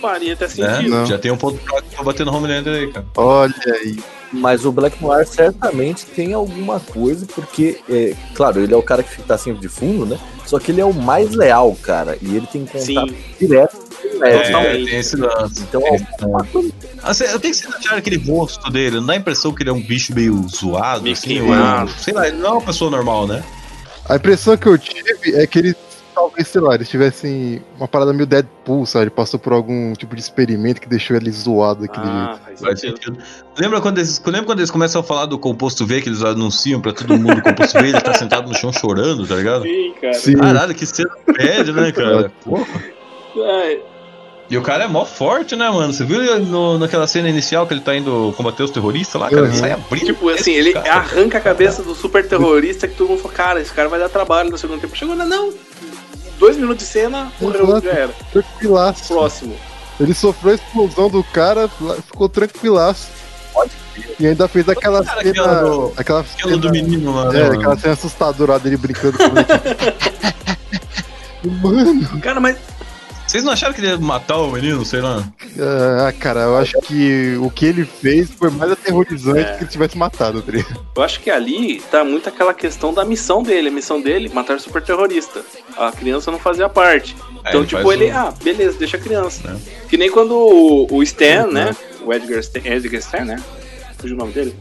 faria 0.00 0.34
até 0.34 0.44
Né? 0.46 0.50
sentido. 0.50 0.90
Não. 0.90 1.06
Já 1.06 1.18
tem 1.18 1.30
um 1.32 1.36
ponto 1.38 1.58
pra 1.94 2.02
bater 2.04 2.24
no 2.26 2.34
Homelander 2.36 2.74
aí, 2.74 2.92
cara. 2.92 3.06
olha 3.16 3.54
aí. 3.82 3.98
Mas 4.34 4.64
o 4.64 4.72
Black 4.72 5.00
Noir 5.02 5.26
certamente 5.26 6.04
tem 6.06 6.32
alguma 6.32 6.80
coisa, 6.80 7.24
porque, 7.34 7.80
é, 7.88 8.14
claro, 8.34 8.60
ele 8.60 8.74
é 8.74 8.76
o 8.76 8.82
cara 8.82 9.02
que 9.02 9.22
tá 9.22 9.38
sempre 9.38 9.60
de 9.60 9.68
fundo, 9.68 10.04
né? 10.06 10.18
Só 10.44 10.58
que 10.58 10.70
ele 10.72 10.80
é 10.80 10.84
o 10.84 10.92
mais 10.92 11.30
leal, 11.34 11.76
cara. 11.82 12.18
E 12.20 12.36
ele 12.36 12.46
tem 12.46 12.66
contato 12.66 12.84
Sim. 12.84 13.16
direto 13.40 13.76
com 13.76 14.18
o 14.18 14.24
É. 14.24 14.38
Totalmente. 14.44 14.90
tem 14.90 14.98
esse 14.98 15.16
lance. 15.16 15.62
Então, 15.62 15.80
esse 15.94 16.04
alguma 16.20 16.44
coisa 16.44 16.72
cê- 17.14 17.32
Eu 17.32 17.40
tenho 17.40 17.54
que 17.54 17.66
achar 17.66 17.96
aquele 17.96 18.16
rosto 18.18 18.70
dele, 18.70 18.96
não 18.96 19.06
dá 19.06 19.12
a 19.14 19.16
impressão 19.16 19.52
que 19.54 19.62
ele 19.62 19.70
é 19.70 19.72
um 19.72 19.80
bicho 19.82 20.14
meio 20.14 20.46
zoado, 20.48 21.02
Meio 21.02 21.14
assim, 21.14 21.40
ou 21.40 21.46
queimado. 21.46 21.90
sei 21.98 22.12
lá, 22.14 22.28
ele 22.28 22.36
não 22.36 22.46
é 22.46 22.52
uma 22.52 22.60
pessoa 22.62 22.90
normal, 22.90 23.26
né? 23.26 23.42
A 24.06 24.16
impressão 24.16 24.54
que 24.56 24.66
eu 24.66 24.76
tive 24.76 25.14
é 25.34 25.46
que 25.46 25.58
eles, 25.58 25.74
talvez, 26.14 26.48
sei 26.48 26.60
lá, 26.60 26.74
eles 26.74 26.88
tivessem 26.88 27.62
uma 27.76 27.88
parada 27.88 28.12
meio 28.12 28.26
Deadpool, 28.26 28.86
sabe? 28.86 29.04
Ele 29.04 29.10
passou 29.10 29.38
por 29.40 29.52
algum 29.52 29.92
tipo 29.94 30.14
de 30.14 30.20
experimento 30.22 30.80
que 30.80 30.88
deixou 30.88 31.16
ele 31.16 31.30
zoado 31.30 31.82
daquele 31.82 32.06
jeito. 32.06 32.18
Ah, 32.18 32.38
faz 32.44 32.60
Faz 32.60 32.80
sentido. 32.80 33.18
Lembra 33.58 33.80
quando, 33.80 33.98
eles, 33.98 34.22
lembra 34.24 34.44
quando 34.44 34.60
eles 34.60 34.70
começam 34.70 35.00
a 35.00 35.04
falar 35.04 35.26
do 35.26 35.38
composto 35.38 35.84
V, 35.84 36.00
que 36.00 36.08
eles 36.08 36.22
anunciam 36.22 36.80
pra 36.80 36.92
todo 36.92 37.18
mundo 37.18 37.38
o 37.38 37.42
composto 37.42 37.78
V, 37.78 37.88
ele 37.88 38.00
tá 38.00 38.14
sentado 38.14 38.48
no 38.48 38.54
chão 38.54 38.72
chorando, 38.72 39.26
tá 39.26 39.34
ligado? 39.34 39.62
Sim, 39.64 39.94
cara. 40.00 40.14
Sim. 40.14 40.36
Caralho, 40.36 40.74
que 40.74 40.86
cena 40.86 41.10
pede, 41.36 41.72
né, 41.72 41.90
cara? 41.92 42.30
Porra. 42.44 42.66
É, 43.36 43.80
E 44.50 44.56
o 44.58 44.62
cara 44.62 44.84
é 44.84 44.86
mó 44.86 45.04
forte, 45.04 45.56
né, 45.56 45.68
mano? 45.70 45.92
Você 45.92 46.04
viu 46.04 46.38
no, 46.40 46.78
naquela 46.78 47.06
cena 47.06 47.28
inicial 47.28 47.66
que 47.66 47.74
ele 47.74 47.80
tá 47.80 47.96
indo 47.96 48.32
combater 48.36 48.62
os 48.62 48.70
terroristas 48.70 49.20
lá, 49.20 49.28
cara? 49.30 49.42
Ele 49.42 49.52
Uhum. 49.52 49.58
sai 49.58 49.72
abrindo. 49.72 50.06
Tipo 50.06 50.28
assim, 50.28 50.52
ele 50.52 50.76
arranca 50.76 51.38
a 51.38 51.40
cabeça 51.40 51.82
do 51.82 51.94
super 51.94 52.28
terrorista 52.28 52.86
que 52.86 52.94
todo 52.94 53.08
mundo 53.08 53.22
fala, 53.22 53.34
cara, 53.34 53.60
esse 53.60 53.72
cara 53.72 53.88
vai 53.88 53.98
dar 53.98 54.08
trabalho 54.08 54.50
no 54.50 54.58
segundo 54.58 54.80
tempo. 54.80 54.94
Chegou, 54.96 55.16
não, 55.16 55.26
não. 55.26 55.52
Dois 56.38 56.56
minutos 56.56 56.84
de 56.86 56.92
cena, 56.92 57.32
morreu, 57.40 57.80
já 57.80 57.90
era. 57.90 58.12
Tranquilaço. 58.32 59.08
Próximo. 59.08 59.56
Ele 60.00 60.12
sofreu 60.14 60.52
a 60.52 60.54
explosão 60.56 61.08
do 61.08 61.22
cara, 61.22 61.68
ficou 62.06 62.28
tranquilaço. 62.28 63.08
E 64.18 64.26
ainda 64.26 64.48
fez 64.48 64.68
aquela 64.68 65.04
Cara, 65.04 65.20
cena. 65.22 65.30
aquela 65.30 65.62
do- 65.62 65.92
Aquela 65.96 66.20
Aquilo 66.20 66.48
cena, 66.50 66.56
do 66.60 66.70
menino 66.70 67.14
lá, 67.14 67.30
né? 67.32 67.38
é, 67.40 67.42
mano? 67.44 67.58
aquela 67.60 67.78
cena 67.78 67.92
assustadora 67.94 68.52
lá 68.52 68.58
dele 68.58 68.76
brincando 68.76 69.16
com 69.16 69.28
moleque. 69.28 69.52
Mano, 71.62 72.20
Cara, 72.20 72.40
mas 72.40 72.56
Vocês 73.34 73.42
não 73.42 73.52
acharam 73.52 73.74
que 73.74 73.80
ele 73.80 73.88
ia 73.88 73.98
matar 73.98 74.36
o 74.36 74.52
menino, 74.52 74.84
sei 74.84 75.00
lá? 75.00 75.24
ah, 76.06 76.12
cara, 76.20 76.42
eu 76.42 76.56
acho 76.56 76.78
que 76.82 77.36
o 77.40 77.50
que 77.50 77.66
ele 77.66 77.84
fez 77.84 78.30
foi 78.30 78.48
mais 78.48 78.70
aterrorizante 78.70 79.40
É. 79.40 79.56
que 79.56 79.64
ele 79.64 79.70
tivesse 79.72 79.98
matado, 79.98 80.40
tá 80.40 80.52
ligado? 80.52 80.86
eu 80.96 81.02
acho 81.02 81.18
que 81.18 81.28
ali 81.28 81.80
tá 81.90 82.04
muito 82.04 82.28
aquela 82.28 82.54
questão 82.54 82.94
da 82.94 83.04
missão 83.04 83.42
dele. 83.42 83.70
A 83.70 83.72
missão 83.72 84.00
dele, 84.00 84.28
matar 84.32 84.54
o 84.56 84.60
super 84.60 84.80
terrorista. 84.80 85.42
A 85.76 85.90
criança 85.90 86.30
não 86.30 86.38
fazia 86.38 86.68
parte. 86.68 87.16
É, 87.44 87.48
Então, 87.48 87.62
ele 87.62 87.66
tipo, 87.68 87.92
ele, 87.92 88.12
um- 88.12 88.16
ah, 88.16 88.32
beleza, 88.40 88.78
deixa 88.78 88.98
a 88.98 89.00
criança. 89.00 89.48
É. 89.48 89.88
Que 89.88 89.96
nem 89.96 90.08
quando 90.12 90.30
o, 90.32 90.86
o 90.94 91.02
Stan, 91.02 91.48
né? 91.48 91.74
O 92.06 92.12
Edgar 92.14 92.38
Stan, 92.38 92.60
Edgar 92.64 93.00
Stan, 93.00 93.24
né? 93.24 93.42
Fugiu 93.98 94.14
o 94.14 94.18
nome 94.20 94.32
dele. 94.32 94.54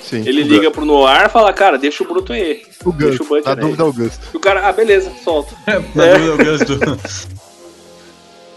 Sim. 0.00 0.22
Ele 0.24 0.42
o 0.42 0.46
liga 0.46 0.70
pro 0.70 0.84
Noir 0.84 1.24
e 1.26 1.28
fala, 1.28 1.52
cara, 1.52 1.76
deixa 1.76 2.04
o 2.04 2.06
Bruto 2.06 2.32
aí. 2.32 2.62
Gus, 2.84 2.86
o 2.86 2.92
Gus. 2.92 2.98
deixa 3.08 3.22
o 3.24 3.26
Butcher 3.26 3.44
Na 3.46 3.50
aí. 3.54 3.60
dúvida 3.60 3.82
é 3.82 3.86
o 3.86 3.92
Gus. 3.92 4.12
E 4.32 4.36
o 4.36 4.40
cara, 4.40 4.68
ah, 4.68 4.72
beleza, 4.72 5.10
solta. 5.24 5.54
Na 5.92 6.04
É. 6.06 6.18
dúvida, 6.18 6.50
eu 6.50 6.78
gosto. 6.86 7.41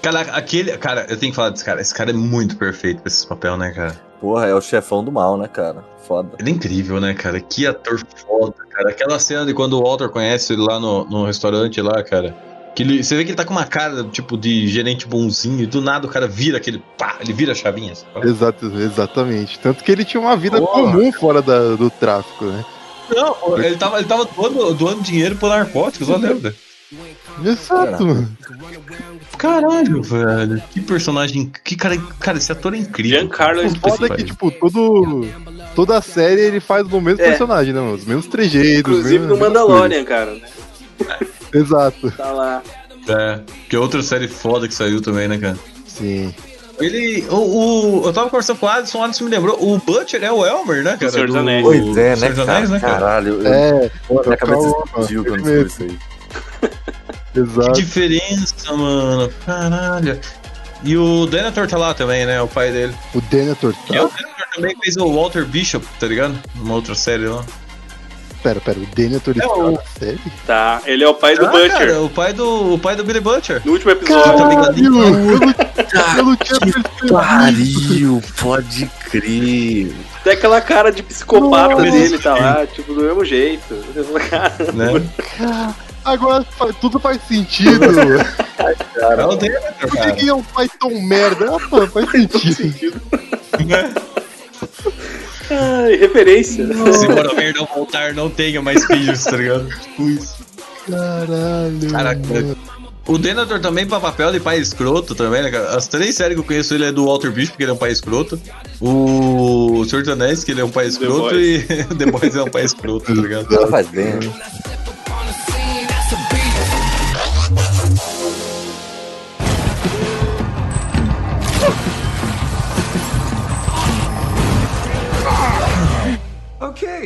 Cara, 0.06 0.22
aquele. 0.22 0.78
Cara, 0.78 1.08
eu 1.10 1.18
tenho 1.18 1.32
que 1.32 1.36
falar 1.36 1.50
desse 1.50 1.66
cara. 1.66 1.82
Esse 1.82 1.92
cara 1.92 2.12
é 2.12 2.14
muito 2.14 2.56
perfeito 2.58 3.02
pra 3.02 3.08
esse 3.08 3.26
papel, 3.26 3.58
né, 3.58 3.72
cara? 3.72 4.00
Porra, 4.22 4.46
é 4.46 4.54
o 4.54 4.62
chefão 4.62 5.04
do 5.04 5.12
mal, 5.12 5.36
né, 5.36 5.48
cara? 5.48 5.84
Foda. 6.08 6.30
Ele 6.38 6.52
é 6.52 6.54
incrível, 6.54 7.02
né, 7.02 7.16
cara? 7.16 7.40
Que 7.40 7.66
ator 7.66 8.00
foda, 8.16 8.54
cara. 8.70 8.90
Aquela 8.92 9.18
cena 9.18 9.44
de 9.48 9.54
quando 9.56 9.74
o 9.74 9.82
Walter 9.82 10.10
conhece 10.10 10.54
ele 10.54 10.62
lá 10.62 10.80
no, 10.80 11.06
no 11.06 11.26
restaurante 11.26 11.82
lá, 11.82 12.04
cara. 12.04 12.36
Que 12.76 12.84
ele, 12.84 13.04
você 13.04 13.16
vê 13.16 13.24
que 13.24 13.32
ele 13.32 13.36
tá 13.38 13.44
com 13.44 13.54
uma 13.54 13.66
cara, 13.66 14.04
tipo, 14.04 14.38
de 14.38 14.68
gerente 14.68 15.08
bonzinho, 15.08 15.64
e 15.64 15.66
do 15.66 15.82
nada 15.82 16.06
o 16.06 16.10
cara 16.10 16.28
vira 16.28 16.58
aquele. 16.58 16.84
pá, 16.96 17.18
ele 17.20 17.34
vira 17.34 17.54
a 17.54 17.56
chavinha. 17.56 17.96
sabe? 17.96 18.28
Exato, 18.30 18.66
exatamente. 18.78 19.58
Tanto 19.58 19.84
que 19.84 19.92
ele 19.92 20.06
tinha 20.06 20.22
uma 20.22 20.38
vida 20.38 20.60
Porra. 20.62 20.84
comum 20.84 21.12
fora 21.14 21.42
da- 21.42 21.76
do 21.76 21.90
tráfico, 21.90 22.46
né? 22.46 22.64
Não, 23.10 23.58
ele 23.58 23.76
tava, 23.76 23.98
ele 23.98 24.08
tava 24.08 24.26
doando, 24.26 24.72
doando 24.76 25.02
dinheiro 25.02 25.36
por 25.36 25.50
narcóticos, 25.50 26.10
olha, 26.10 26.30
lembra? 26.30 26.54
Exato, 27.44 28.06
mano. 28.06 28.38
Caralho, 29.38 30.02
velho. 30.02 30.62
Que 30.72 30.82
personagem. 30.82 31.52
Que 31.64 31.76
cara. 31.76 31.98
Cara, 32.20 32.38
esse 32.38 32.52
ator 32.52 32.74
é 32.74 32.78
incrível. 32.78 33.20
Giancarlo 33.20 33.66
O 33.66 33.70
foda 33.80 34.08
é 34.08 34.16
que, 34.16 34.24
tipo, 34.24 34.52
todo, 34.52 35.28
toda 35.76 35.98
a 35.98 36.02
série 36.02 36.42
ele 36.42 36.60
faz 36.60 36.86
o 36.92 37.02
mesmo 37.02 37.22
É. 37.22 37.30
personagem, 37.30 37.74
né, 37.74 37.80
mano? 37.82 37.94
Os 37.96 38.06
mesmos 38.06 38.28
trejeitos. 38.28 38.80
Inclusive 38.80 39.20
mesmo- 39.20 39.34
no 39.36 39.38
Mandalorian, 39.40 40.04
cara. 40.06 40.34
né? 40.36 40.42
Exato. 41.54 42.12
Tá 42.12 42.32
lá. 42.32 42.62
É, 43.08 43.40
que 43.70 43.76
é 43.76 43.80
outra 43.80 44.02
série 44.02 44.28
foda 44.28 44.68
que 44.68 44.74
saiu 44.74 45.02
também, 45.02 45.28
né, 45.28 45.38
cara? 45.38 45.58
Sim. 45.86 46.34
Ele. 46.80 47.26
O, 47.30 47.36
o- 48.02 48.06
eu 48.08 48.14
tava 48.14 48.30
conversando 48.30 48.58
com 48.60 48.66
o 48.66 48.70
Alisson, 48.70 49.00
o 49.00 49.04
Alisson 49.04 49.24
me 49.26 49.30
lembrou. 49.32 49.58
O 49.62 49.78
Butcher 49.80 50.24
é 50.24 50.32
o 50.32 50.46
Elmer, 50.46 50.84
né, 50.84 50.98
cara? 50.98 51.12
Senhor 51.12 51.28
dos 51.28 51.36
Anéis. 51.36 51.64
Pois 51.64 51.98
é, 51.98 52.16
né, 52.16 52.30
cara? 52.34 52.52
Anéis, 52.58 52.70
né, 52.70 52.80
cara? 52.80 52.94
Caralho. 52.94 53.42
eu- 53.42 53.48
É, 53.48 53.92
minha 54.10 54.38
cabeça 54.38 54.62
Calma, 54.62 54.84
explodiu 54.86 55.24
quando 55.26 55.44
descobri 55.44 55.68
isso 55.68 55.84
aí. 55.84 56.15
Que 57.34 57.40
exato. 57.42 57.74
diferença, 57.74 58.72
mano. 58.74 59.30
Caralho. 59.46 60.20
E 60.84 60.96
o 60.98 61.26
Denethor 61.26 61.68
tá 61.68 61.78
lá 61.78 61.94
também, 61.94 62.26
né? 62.26 62.42
O 62.42 62.48
pai 62.48 62.72
dele. 62.72 62.94
O 63.14 63.20
Denethor 63.22 63.74
E 63.92 64.00
o 64.00 64.08
tá. 64.08 64.16
Denethor 64.16 64.46
também 64.56 64.76
fez 64.82 64.96
o 64.98 65.12
Walter 65.14 65.44
Bishop, 65.46 65.86
tá 66.00 66.08
ligado? 66.08 66.38
Numa 66.56 66.76
outra 66.76 66.96
série 66.96 67.26
lá. 67.28 67.44
Pera, 68.42 68.62
pera, 68.62 68.80
o 68.80 68.86
Denethor 68.86 69.36
está 69.36 69.52
o- 69.54 69.72
na 69.72 69.82
série? 70.00 70.20
Tá, 70.46 70.82
ele 70.86 71.04
é 71.04 71.08
o 71.10 71.14
pai 71.16 71.36
do 71.36 71.46
Ah, 71.48 71.50
Butcher. 71.50 71.72
cara, 71.72 72.02
o 72.02 72.10
pai 72.10 72.32
do, 72.32 72.74
o 72.76 72.80
pai 72.80 72.96
do 72.96 73.04
Billy 73.04 73.20
Butcher. 73.20 73.62
No 73.66 73.72
último 73.74 73.92
episódio. 73.92 74.24
Caralho! 74.48 74.86
Eu 74.86 74.92
não, 74.92 75.04
eu 75.32 75.40
não 75.40 75.54
Tá 75.54 76.46
tinha 76.46 76.60
percebido. 76.72 77.14
Pariu, 77.14 78.24
pode 78.40 78.86
crer. 79.10 79.94
Até 80.22 80.32
aquela 80.34 80.62
cara 80.62 80.92
de 80.92 81.02
psicopata 81.04 81.76
Nossa. 81.76 81.92
dele 81.92 82.18
tá 82.20 82.34
lá, 82.36 82.66
tipo, 82.68 82.94
do 82.94 83.02
mesmo 83.02 83.26
jeito. 83.26 83.74
Né? 84.74 85.04
Agora 86.06 86.46
tudo 86.80 87.00
faz 87.00 87.20
sentido. 87.28 87.84
É 89.00 89.26
o 89.26 89.36
Denethor, 89.36 89.74
Por 89.82 89.90
que, 89.92 89.98
cara. 89.98 90.12
que 90.14 90.30
é 90.30 90.34
um 90.34 90.44
pai 90.44 90.70
tão 90.80 90.90
merda? 91.02 91.56
Ah, 91.56 91.60
pô, 91.70 91.88
faz 91.88 92.10
sentido. 92.12 93.02
Né? 93.66 93.94
Ai, 95.50 95.96
referência. 95.98 96.66
Se 96.94 97.08
Boromir 97.08 97.56
não 97.56 97.66
voltar, 97.66 98.14
não 98.14 98.30
tenha 98.30 98.62
mais 98.62 98.86
filhos, 98.86 99.24
tá 99.24 99.38
ligado? 99.38 99.68
Tipo 99.82 100.10
isso. 100.10 100.36
Caralho. 100.90 101.92
Caraca. 101.92 102.22
O 103.08 103.18
Denethor 103.20 103.60
também 103.60 103.86
pra 103.86 104.00
papel 104.00 104.32
de 104.32 104.40
pai 104.40 104.58
escroto 104.58 105.14
também, 105.14 105.44
né, 105.44 105.52
cara? 105.52 105.76
As 105.76 105.88
três 105.88 106.16
séries 106.16 106.36
que 106.36 106.42
eu 106.42 106.44
conheço 106.46 106.74
ele 106.74 106.86
é 106.86 106.92
do 106.92 107.06
Walter 107.06 107.32
Bishop, 107.32 107.56
que 107.56 107.64
ele 107.64 107.70
é 107.72 107.74
um 107.74 107.78
pai 107.78 107.92
escroto. 107.92 108.40
O 108.82 109.86
Senhor 109.88 110.02
dos 110.02 110.12
Anéis, 110.12 110.44
que 110.44 110.52
ele 110.52 110.62
é 110.62 110.66
um 110.66 110.72
pai 110.72 110.88
escroto. 110.88 111.30
Boys. 111.36 111.64
E 111.70 111.84
The 111.96 112.06
Boys 112.08 112.36
é 112.36 112.42
um 112.42 112.50
pai 112.50 112.64
escroto, 112.66 113.06
tá 113.14 113.22
ligado? 113.22 113.54
Ela 113.54 113.68
faz 113.68 113.88
bem, 113.90 114.06
né? 114.06 114.34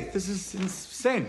This 0.02 0.28
is 0.30 0.56
insane. 0.56 1.28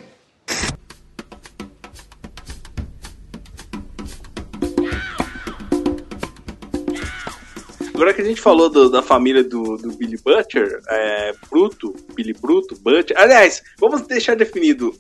Agora 7.95 8.15
que 8.15 8.23
a 8.23 8.25
gente 8.25 8.41
falou 8.41 8.71
do- 8.71 8.89
da 8.91 9.03
família 9.03 9.45
do, 9.45 9.77
do 9.77 9.93
Billy 9.93 10.17
Butcher, 10.25 10.81
é, 10.89 11.33
Bruto, 11.51 11.95
Billy 12.15 12.33
Bruto, 12.33 12.75
Butcher. 12.81 13.17
Aliás, 13.19 13.63
vamos 13.79 14.03
deixar 14.03 14.37
definido. 14.37 14.95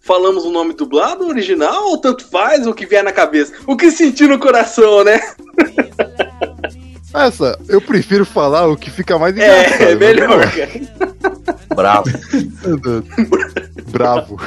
Falamos 0.00 0.44
o 0.44 0.50
nome 0.50 0.72
dublado, 0.74 1.26
original, 1.26 1.84
ou 1.88 1.98
tanto 1.98 2.28
faz 2.28 2.66
o 2.66 2.74
que 2.74 2.86
vier 2.86 3.02
na 3.04 3.12
cabeça? 3.12 3.52
O 3.66 3.76
que 3.76 3.90
sentir 3.90 4.28
no 4.28 4.38
coração, 4.38 5.02
né? 5.04 5.20
Essa, 7.14 7.58
eu 7.68 7.80
prefiro 7.80 8.24
falar 8.24 8.66
o 8.68 8.76
que 8.76 8.90
fica 8.90 9.18
mais 9.18 9.34
engraçado. 9.34 9.82
É, 9.82 9.84
é 9.84 9.88
né? 9.88 9.94
melhor, 9.94 10.50
cara. 10.50 10.91
Bravo. 11.74 12.10
Bravo. 13.90 14.40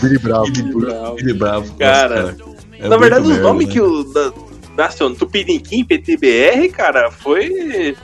Billy 0.00 0.18
Bravo. 0.18 1.16
Ele 1.18 1.34
bravo. 1.34 1.74
Cara, 1.74 2.36
É 2.78 2.88
Na 2.88 2.96
verdade, 2.96 3.22
os 3.24 3.28
merda, 3.30 3.42
nomes 3.42 3.66
né? 3.66 3.72
que 3.72 3.80
o 3.80 4.04
da, 4.04 4.32
Nacion, 4.76 5.14
Tupiniquim, 5.14 5.84
PTBR, 5.84 6.68
cara, 6.70 7.10
foi. 7.10 7.96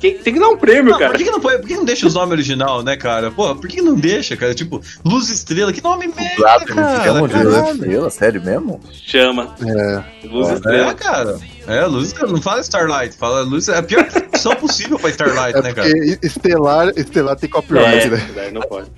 Tem, 0.00 0.16
tem 0.18 0.32
que 0.34 0.38
dar 0.40 0.48
um 0.48 0.56
prêmio, 0.56 0.92
Não, 0.92 0.98
cara. 0.98 1.10
por 1.10 1.18
que, 1.18 1.24
que 1.24 1.30
não 1.30 1.40
por 1.40 1.60
que 1.60 1.74
não 1.76 1.84
deixa 1.84 2.06
os 2.06 2.14
nomes 2.14 2.32
original, 2.32 2.82
né, 2.82 2.96
cara? 2.96 3.30
Pô, 3.30 3.54
por 3.56 3.68
que 3.68 3.80
não 3.82 3.94
deixa, 3.94 4.36
cara? 4.36 4.54
Tipo, 4.54 4.80
Luz 5.04 5.28
Estrela, 5.30 5.72
que 5.72 5.82
nome 5.82 6.06
merda, 6.08 6.34
não 6.68 6.74
cara. 6.76 7.00
ficamos 7.00 7.28
de 7.30 7.34
caralho. 7.36 7.74
estrela, 7.74 8.10
sério 8.10 8.42
mesmo? 8.44 8.80
Chama. 8.92 9.54
É. 9.60 10.26
Luz 10.26 10.48
É, 10.50 10.54
Estrela. 10.54 10.94
cara. 10.94 11.38
É, 11.66 11.84
Luz 11.86 12.06
Estrela. 12.08 12.32
Não 12.32 12.40
fala 12.42 12.60
Starlight, 12.60 13.16
fala 13.16 13.40
Luz 13.42 13.68
É 13.68 13.76
a 13.78 13.82
pior 13.82 14.04
tradução 14.06 14.54
possível 14.56 14.98
pra 14.98 15.10
Starlight, 15.10 15.58
É 15.58 15.62
né, 15.62 15.72
cara? 15.72 15.88
porque 15.88 16.18
Estelar, 16.22 16.88
Estelar 16.96 17.36
tem 17.36 17.50
copyright, 17.50 18.06
É, 18.06 18.10
né? 18.10 18.50
não 18.52 18.62
pode. 18.62 18.88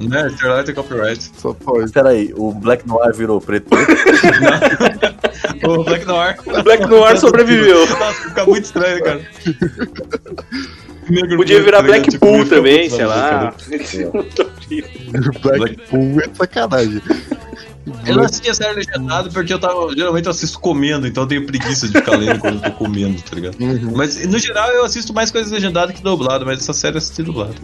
Né, 0.00 0.28
Starlight 0.34 0.70
é 0.70 0.74
copyright. 0.74 1.30
Só 1.38 1.52
pode. 1.52 1.84
Espera 1.84 2.08
aí, 2.10 2.32
o 2.36 2.52
Black 2.52 2.86
Noir 2.86 3.14
virou 3.14 3.40
preto. 3.40 3.68
O 5.64 5.84
Black 5.84 6.04
Noir. 6.04 6.36
O 6.46 6.62
Black 6.62 6.86
Noir 6.86 7.18
sobreviveu. 7.18 7.86
Nossa, 7.86 8.28
fica 8.28 8.44
muito 8.46 8.64
estranho, 8.64 9.02
cara. 9.02 9.20
Negro 11.08 11.36
Podia 11.36 11.62
virar 11.62 11.82
preto, 11.82 11.92
Black 11.92 12.10
tipo, 12.10 12.44
também, 12.46 12.90
sei 12.90 13.06
lá. 13.06 13.54
Blackpool 15.42 16.20
é 16.20 16.34
sacanagem. 16.34 17.02
Eu 18.04 18.16
não 18.16 18.24
assisti 18.24 18.50
a 18.50 18.54
série 18.54 18.74
legendada 18.74 19.30
porque 19.30 19.52
eu 19.52 19.58
tava. 19.58 19.94
Geralmente 19.94 20.26
eu 20.26 20.32
assisto 20.32 20.58
comendo, 20.58 21.06
então 21.06 21.22
eu 21.22 21.28
tenho 21.28 21.46
preguiça 21.46 21.86
de 21.86 21.92
ficar 21.92 22.16
lendo 22.16 22.40
quando 22.40 22.56
eu 22.56 22.62
tô 22.62 22.72
comendo, 22.72 23.22
tá 23.22 23.36
ligado? 23.36 23.56
Uhum. 23.60 23.92
Mas 23.94 24.26
no 24.26 24.38
geral 24.38 24.70
eu 24.70 24.84
assisto 24.84 25.14
mais 25.14 25.30
coisas 25.30 25.52
legendadas 25.52 25.94
que 25.94 26.02
dublado, 26.02 26.44
mas 26.44 26.58
essa 26.58 26.72
série 26.72 26.96
eu 26.96 26.98
assisti 26.98 27.22
dublado. 27.22 27.54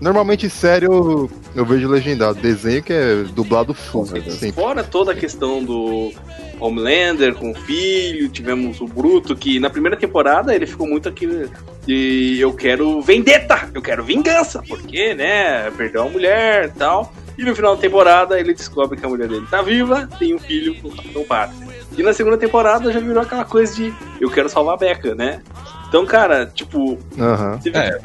Normalmente, 0.00 0.48
sério, 0.48 0.92
eu, 0.92 1.30
eu 1.56 1.64
vejo 1.64 1.88
legendado. 1.88 2.38
Desenho 2.40 2.82
que 2.82 2.92
é 2.92 3.24
dublado 3.34 3.74
full, 3.74 4.06
sempre. 4.06 4.52
Fora 4.52 4.84
toda 4.84 5.12
a 5.12 5.14
questão 5.14 5.62
do 5.64 6.12
Homelander 6.60 7.34
com 7.34 7.50
o 7.50 7.54
filho, 7.54 8.28
tivemos 8.28 8.80
o 8.80 8.86
Bruto, 8.86 9.34
que 9.36 9.58
na 9.58 9.70
primeira 9.70 9.96
temporada 9.96 10.54
ele 10.54 10.66
ficou 10.66 10.86
muito 10.86 11.08
aqui 11.08 11.48
de 11.86 12.36
eu 12.38 12.52
quero 12.52 13.00
vendetta, 13.00 13.68
eu 13.74 13.82
quero 13.82 14.04
vingança, 14.04 14.62
porque, 14.68 15.14
né, 15.14 15.70
perdeu 15.72 16.02
a 16.02 16.08
mulher 16.08 16.66
e 16.74 16.78
tal. 16.78 17.12
E 17.36 17.44
no 17.44 17.54
final 17.54 17.76
da 17.76 17.80
temporada 17.80 18.38
ele 18.38 18.52
descobre 18.52 18.98
que 18.98 19.06
a 19.06 19.08
mulher 19.08 19.28
dele 19.28 19.46
tá 19.48 19.62
viva, 19.62 20.08
tem 20.18 20.34
um 20.34 20.38
filho 20.40 20.74
com 20.82 20.88
o 20.88 20.96
Capitão 20.96 21.24
Pátria. 21.24 21.68
E 21.96 22.02
na 22.02 22.12
segunda 22.12 22.36
temporada 22.36 22.92
já 22.92 22.98
virou 23.00 23.22
aquela 23.22 23.44
coisa 23.44 23.74
de 23.74 23.94
eu 24.20 24.28
quero 24.30 24.48
salvar 24.48 24.74
a 24.74 24.76
Becca, 24.76 25.14
né? 25.14 25.40
Então, 25.88 26.04
cara, 26.04 26.46
tipo, 26.46 26.98
Aham. 27.18 27.58
você- 27.60 27.70
É. 27.70 27.98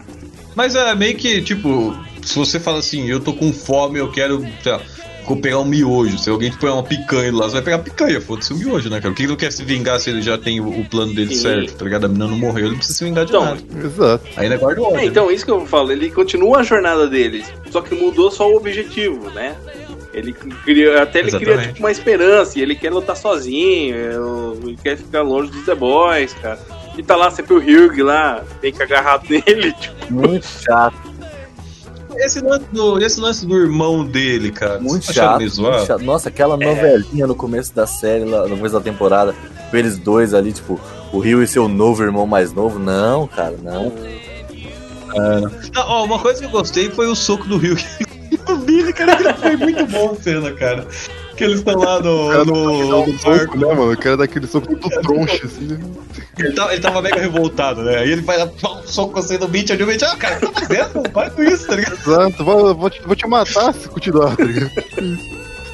Mas 0.56 0.76
é 0.76 0.94
meio 0.96 1.16
que, 1.16 1.42
tipo, 1.42 1.96
se 2.22 2.36
você 2.36 2.60
fala 2.60 2.80
assim, 2.80 3.10
eu 3.10 3.20
tô 3.20 3.34
com 3.34 3.52
fome, 3.52 4.00
eu 4.00 4.12
quero, 4.12 4.46
sei 4.62 4.72
lá, 4.72 4.82
vou 5.26 5.38
pegar 5.38 5.60
um 5.60 5.66
miojo. 5.66 6.18
Se 6.18 6.30
alguém 6.30 6.50
te 6.52 6.58
põe 6.58 6.70
uma 6.70 6.84
picanha 6.84 7.34
lá, 7.34 7.46
você 7.46 7.54
vai 7.54 7.62
pegar 7.62 7.80
picanha, 7.80 8.22
foda-se 8.22 8.54
o 8.54 8.58
miojo, 8.58 8.89
né, 8.89 9.00
cara? 9.00 9.12
Por 9.12 9.16
que 9.16 9.24
ele 9.24 9.30
não 9.30 9.36
quer 9.38 9.52
se 9.52 9.63
vingar 9.63 10.00
se 10.00 10.10
ele 10.10 10.22
já 10.22 10.38
tem 10.38 10.60
o, 10.60 10.68
o 10.68 10.86
plano 10.86 11.13
dele 11.13 11.36
Sim. 11.36 11.42
certo, 11.42 11.76
tá 11.76 11.86
ligado? 11.86 12.06
A 12.06 12.08
menina 12.08 12.28
não 12.28 12.38
morreu, 12.38 12.66
ele 12.66 12.72
não 12.72 12.78
precisa 12.78 12.98
se 12.98 13.04
vingar 13.04 13.26
de 13.26 13.32
Então, 13.32 13.46
nada. 13.46 13.62
Exato. 13.84 14.26
Ainda 14.38 14.58
guarda 14.58 14.82
o 14.82 14.86
ódio. 14.86 15.00
É, 15.00 15.06
então, 15.06 15.32
isso 15.32 15.46
que 15.46 15.52
eu 15.52 15.66
falo, 15.66 15.92
ele 15.92 16.10
continua 16.12 16.60
a 16.60 16.63
jornada 16.63 17.08
dele, 17.08 17.44
só 17.72 17.82
que 17.82 17.96
mudou 17.96 18.30
só 18.32 18.50
o 18.50 18.58
objetivo, 18.58 19.30
né? 19.32 19.56
Ele 20.13 20.32
cria, 20.32 21.02
até 21.02 21.20
ele 21.20 21.32
cria 21.32 21.42
Exatamente. 21.42 21.68
tipo, 21.70 21.80
uma 21.80 21.92
esperança, 21.92 22.60
e 22.60 22.62
ele 22.62 22.76
quer 22.76 22.92
lutar 22.92 23.18
sozinho, 23.18 23.96
ele 24.63 24.78
quer 24.82 24.96
ficar 24.96 25.24
longe 25.24 25.50
dos 25.52 25.66
The 25.66 25.74
Boys, 25.74 26.34
cara. 26.34 26.60
E 26.97 27.03
tá 27.03 27.15
lá 27.15 27.32
sempre 27.32 27.53
o 27.53 27.58
Hugh 27.58 28.03
lá, 28.03 28.43
tem 28.62 28.71
que 28.71 28.82
agarrado 28.82 29.25
nele, 29.29 29.73
tipo, 29.73 30.13
Muito 30.13 30.45
chato, 30.45 30.95
Esse 32.15 32.39
lance, 32.39 32.65
do, 32.71 32.99
esse 32.99 33.19
lance 33.19 33.45
do 33.45 33.58
irmão 33.58 34.06
dele, 34.06 34.51
cara. 34.51 34.79
muito 34.79 35.10
acharam 35.10 35.39
chato, 35.39 35.62
muito 35.62 35.86
chato. 35.86 36.03
Nossa, 36.03 36.29
aquela 36.29 36.56
novelinha 36.56 37.25
no 37.25 37.36
começo 37.36 37.73
da 37.73 37.88
série, 37.88 38.25
lá, 38.25 38.47
no 38.47 38.58
começo 38.58 38.75
da 38.75 38.82
temporada, 38.82 39.34
com 39.71 39.77
eles 39.77 39.97
dois 39.97 40.34
ali, 40.34 40.53
tipo, 40.53 40.79
o 41.12 41.19
Rio 41.19 41.41
e 41.41 41.47
seu 41.47 41.67
novo 41.67 42.03
irmão 42.03 42.27
mais 42.27 42.53
novo. 42.53 42.77
Não, 42.77 43.27
cara, 43.27 43.56
não. 43.62 43.91
Não, 45.15 45.51
ó, 45.75 46.06
uma 46.06 46.19
coisa 46.19 46.39
que 46.39 46.45
eu 46.45 46.51
gostei 46.51 46.89
foi 46.89 47.08
o 47.08 47.15
soco 47.15 47.47
do 47.47 47.58
Rio. 47.58 47.75
o 48.47 48.56
Billy, 48.58 48.93
cara, 48.93 49.15
que 49.15 49.41
foi 49.41 49.56
muito 49.56 49.86
bom 49.88 50.12
a 50.12 50.15
cena, 50.21 50.51
cara. 50.51 50.88
Que 51.36 51.43
eles 51.43 51.60
estão 51.60 51.76
lá 51.78 52.00
no, 52.00 52.46
no, 52.46 53.06
no 53.08 53.19
Soco, 53.19 53.30
barco. 53.30 53.58
né, 53.58 53.67
mano? 53.67 53.91
Eu 53.91 53.98
quero 53.98 54.17
daquele 54.17 54.46
soco 54.48 54.76
todo 54.76 55.02
troncho, 55.02 55.46
assim, 55.46 55.65
né? 55.65 55.80
Ele 56.38 56.52
tava, 56.54 56.74
ele 56.74 56.82
tava 56.82 57.02
mega 57.02 57.19
revoltado, 57.19 57.84
né? 57.84 57.98
Aí 57.98 58.12
ele 58.12 58.22
vai 58.22 58.38
lá, 58.38 58.48
pá, 58.48 58.69
um 58.72 58.88
soco 58.88 59.19
assim 59.19 59.38
no 59.38 59.48
Mitch, 59.48 59.72
aí 59.72 59.82
o 59.82 59.88
Mitch, 59.88 60.04
ah, 60.04 60.15
cara, 60.15 60.36
o 60.36 60.39
que 60.39 60.46
tá 60.48 60.62
fazendo? 60.62 61.10
Para 61.12 61.30
com 61.30 61.43
isso, 61.43 61.67
tá 61.67 61.76
ligado? 61.76 61.93
Exato, 61.93 62.43
vou, 62.43 62.76
vou, 62.76 62.89
te, 62.89 63.02
vou 63.02 63.15
te 63.15 63.28
matar 63.28 63.74
se 63.74 63.88
continuar, 63.88 64.36
tá 64.36 64.43
ligado? 64.43 64.72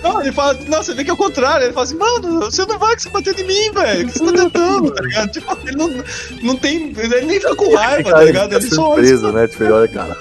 Não, 0.01 0.21
ele 0.21 0.31
fala, 0.31 0.53
não, 0.67 0.81
você 0.81 0.93
vê 0.93 1.03
que 1.03 1.09
é 1.09 1.13
o 1.13 1.17
contrário. 1.17 1.65
Ele 1.65 1.73
fala 1.73 1.85
assim, 1.85 1.97
mano, 1.97 2.39
você 2.39 2.65
não 2.65 2.79
vai 2.79 2.97
se 2.97 3.09
bater 3.09 3.37
em 3.37 3.43
mim, 3.43 3.71
velho. 3.73 4.07
O 4.07 4.11
que 4.11 4.17
você 4.17 4.25
tá 4.25 4.31
tentando, 4.31 4.91
tá 4.91 5.03
ligado? 5.03 5.31
Tipo, 5.31 5.57
ele 5.65 5.75
não, 5.75 6.03
não 6.41 6.55
tem. 6.55 6.93
Ele 6.97 7.21
nem 7.25 7.39
fica 7.39 7.55
com 7.55 7.75
raiva, 7.75 8.09
tá 8.11 8.23
ligado? 8.23 8.53
Ele 8.53 8.61
só 8.69 8.91
olha. 8.91 9.05
surpreso, 9.05 9.31
né? 9.33 9.47
Tipo, 9.47 9.63
ele 9.65 9.73
olha, 9.73 9.87
cara. 9.89 10.17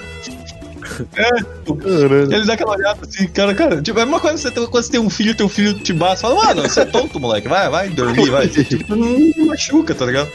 Caralho. 1.13 2.33
Ele 2.33 2.45
dá 2.45 2.53
aquela 2.53 2.71
olhada 2.71 2.99
assim, 3.07 3.27
cara, 3.27 3.53
cara. 3.53 3.81
Tipo, 3.81 3.99
é 3.99 4.05
uma 4.05 4.19
coisa 4.19 4.37
você 4.37 4.51
tem, 4.51 4.65
quando 4.65 4.83
você 4.83 4.91
tem 4.91 4.99
um 4.99 5.09
filho, 5.09 5.35
teu 5.35 5.49
filho 5.49 5.73
te 5.73 5.93
bate, 5.93 6.21
fala, 6.21 6.35
mano, 6.35 6.61
você 6.63 6.81
é 6.81 6.85
tonto, 6.85 7.19
moleque. 7.19 7.47
Vai, 7.47 7.69
vai 7.69 7.89
dormir, 7.89 8.29
vai. 8.29 8.47
Tipo, 8.69 8.95
não, 8.95 9.47
machuca, 9.47 9.95
tá 9.95 10.05
ligado? 10.05 10.29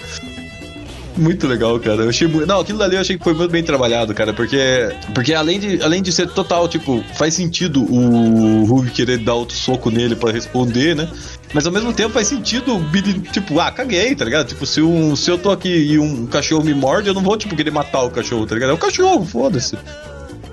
Muito 1.16 1.46
legal, 1.46 1.78
cara. 1.78 2.02
Eu 2.02 2.08
achei 2.08 2.26
muito... 2.26 2.46
Não, 2.46 2.60
aquilo 2.60 2.78
dali 2.78 2.96
eu 2.96 3.00
achei 3.00 3.16
que 3.16 3.22
foi 3.22 3.34
muito 3.34 3.50
bem 3.50 3.62
trabalhado, 3.62 4.12
cara, 4.14 4.32
porque 4.32 4.58
porque 5.14 5.32
além 5.32 5.60
de, 5.60 5.80
além 5.82 6.02
de 6.02 6.10
ser 6.10 6.28
total, 6.28 6.68
tipo, 6.68 7.04
faz 7.16 7.34
sentido 7.34 7.84
o 7.84 8.64
Hulk 8.64 8.90
querer 8.90 9.18
dar 9.18 9.34
outro 9.34 9.56
soco 9.56 9.90
nele 9.90 10.16
pra 10.16 10.32
responder, 10.32 10.96
né? 10.96 11.08
Mas 11.52 11.66
ao 11.66 11.72
mesmo 11.72 11.92
tempo 11.92 12.10
faz 12.10 12.26
sentido 12.26 12.74
o 12.74 12.78
Billy, 12.80 13.20
tipo, 13.20 13.60
ah, 13.60 13.70
caguei, 13.70 14.14
tá 14.16 14.24
ligado? 14.24 14.48
Tipo, 14.48 14.66
se, 14.66 14.82
um, 14.82 15.14
se 15.14 15.30
eu 15.30 15.38
tô 15.38 15.52
aqui 15.52 15.68
e 15.68 15.98
um 15.98 16.26
cachorro 16.26 16.64
me 16.64 16.74
morde, 16.74 17.08
eu 17.08 17.14
não 17.14 17.22
vou, 17.22 17.36
tipo, 17.36 17.54
querer 17.54 17.70
matar 17.70 18.02
o 18.02 18.10
cachorro, 18.10 18.44
tá 18.44 18.54
ligado? 18.54 18.70
É 18.70 18.74
o 18.74 18.78
cachorro, 18.78 19.24
foda-se. 19.24 19.78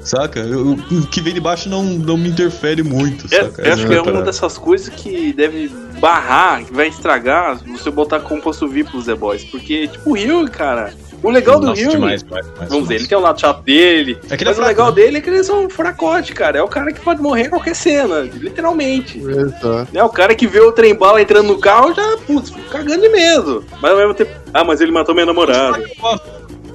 Saca? 0.03 0.39
Eu- 0.39 0.71
o 0.91 1.07
que 1.07 1.21
vem 1.21 1.33
de 1.33 1.39
baixo 1.39 1.69
não, 1.69 1.83
não 1.83 2.17
me 2.17 2.29
interfere 2.29 2.81
muito, 2.83 3.27
É, 3.33 3.43
saca? 3.43 3.61
eu 3.61 3.73
acho 3.73 3.87
que 3.87 3.93
é 3.93 3.97
a 3.97 4.01
uma 4.03 4.21
dessas 4.21 4.57
coisas 4.57 4.89
que 4.89 5.31
deve 5.33 5.69
barrar, 5.99 6.63
que 6.65 6.73
vai 6.73 6.87
estragar 6.87 7.59
você 7.67 7.91
botar 7.91 8.19
composto 8.21 8.67
VIP 8.67 8.89
pros 8.91 9.05
The 9.05 9.15
Boys. 9.15 9.43
Porque, 9.43 9.87
tipo, 9.87 10.09
o 10.09 10.13
Rio, 10.13 10.49
cara. 10.49 10.93
O 11.23 11.29
legal 11.29 11.59
do 11.59 11.67
Nossa, 11.67 11.79
Rio. 11.79 11.91
demais, 11.91 12.23
demais, 12.23 12.47
demais, 12.47 12.67
Vamos 12.69 12.85
dizer, 12.85 12.95
ele 12.95 13.07
tem 13.07 13.15
o 13.15 13.21
lado 13.21 13.39
chato 13.39 13.61
dele. 13.61 14.17
É 14.27 14.33
é 14.33 14.37
mas 14.39 14.41
o 14.41 14.55
fraco, 14.55 14.67
legal 14.69 14.87
né? 14.89 14.95
dele 14.95 15.17
é 15.19 15.21
que 15.21 15.29
eles 15.29 15.45
são 15.45 15.65
um 15.65 15.69
fracote, 15.69 16.33
cara. 16.33 16.57
É 16.57 16.63
o 16.63 16.67
cara 16.67 16.91
que 16.91 16.99
pode 16.99 17.21
morrer 17.21 17.43
em 17.45 17.49
qualquer 17.51 17.75
cena, 17.75 18.21
literalmente. 18.21 19.19
Exato. 19.19 19.87
É 19.93 20.03
o 20.03 20.09
cara 20.09 20.33
que 20.33 20.47
vê 20.47 20.59
o 20.61 20.71
trem 20.71 20.95
bala 20.95 21.21
entrando 21.21 21.45
no 21.45 21.59
carro 21.59 21.93
já, 21.93 22.17
putz, 22.25 22.49
fica 22.49 22.69
cagando 22.69 23.01
de 23.03 23.09
medo. 23.09 23.63
Mas 23.79 23.91
ao 23.91 23.97
mesmo 23.99 24.15
tempo, 24.15 24.31
ah, 24.51 24.63
mas 24.63 24.81
ele 24.81 24.91
matou 24.91 25.13
minha 25.13 25.27
namorada. 25.27 25.79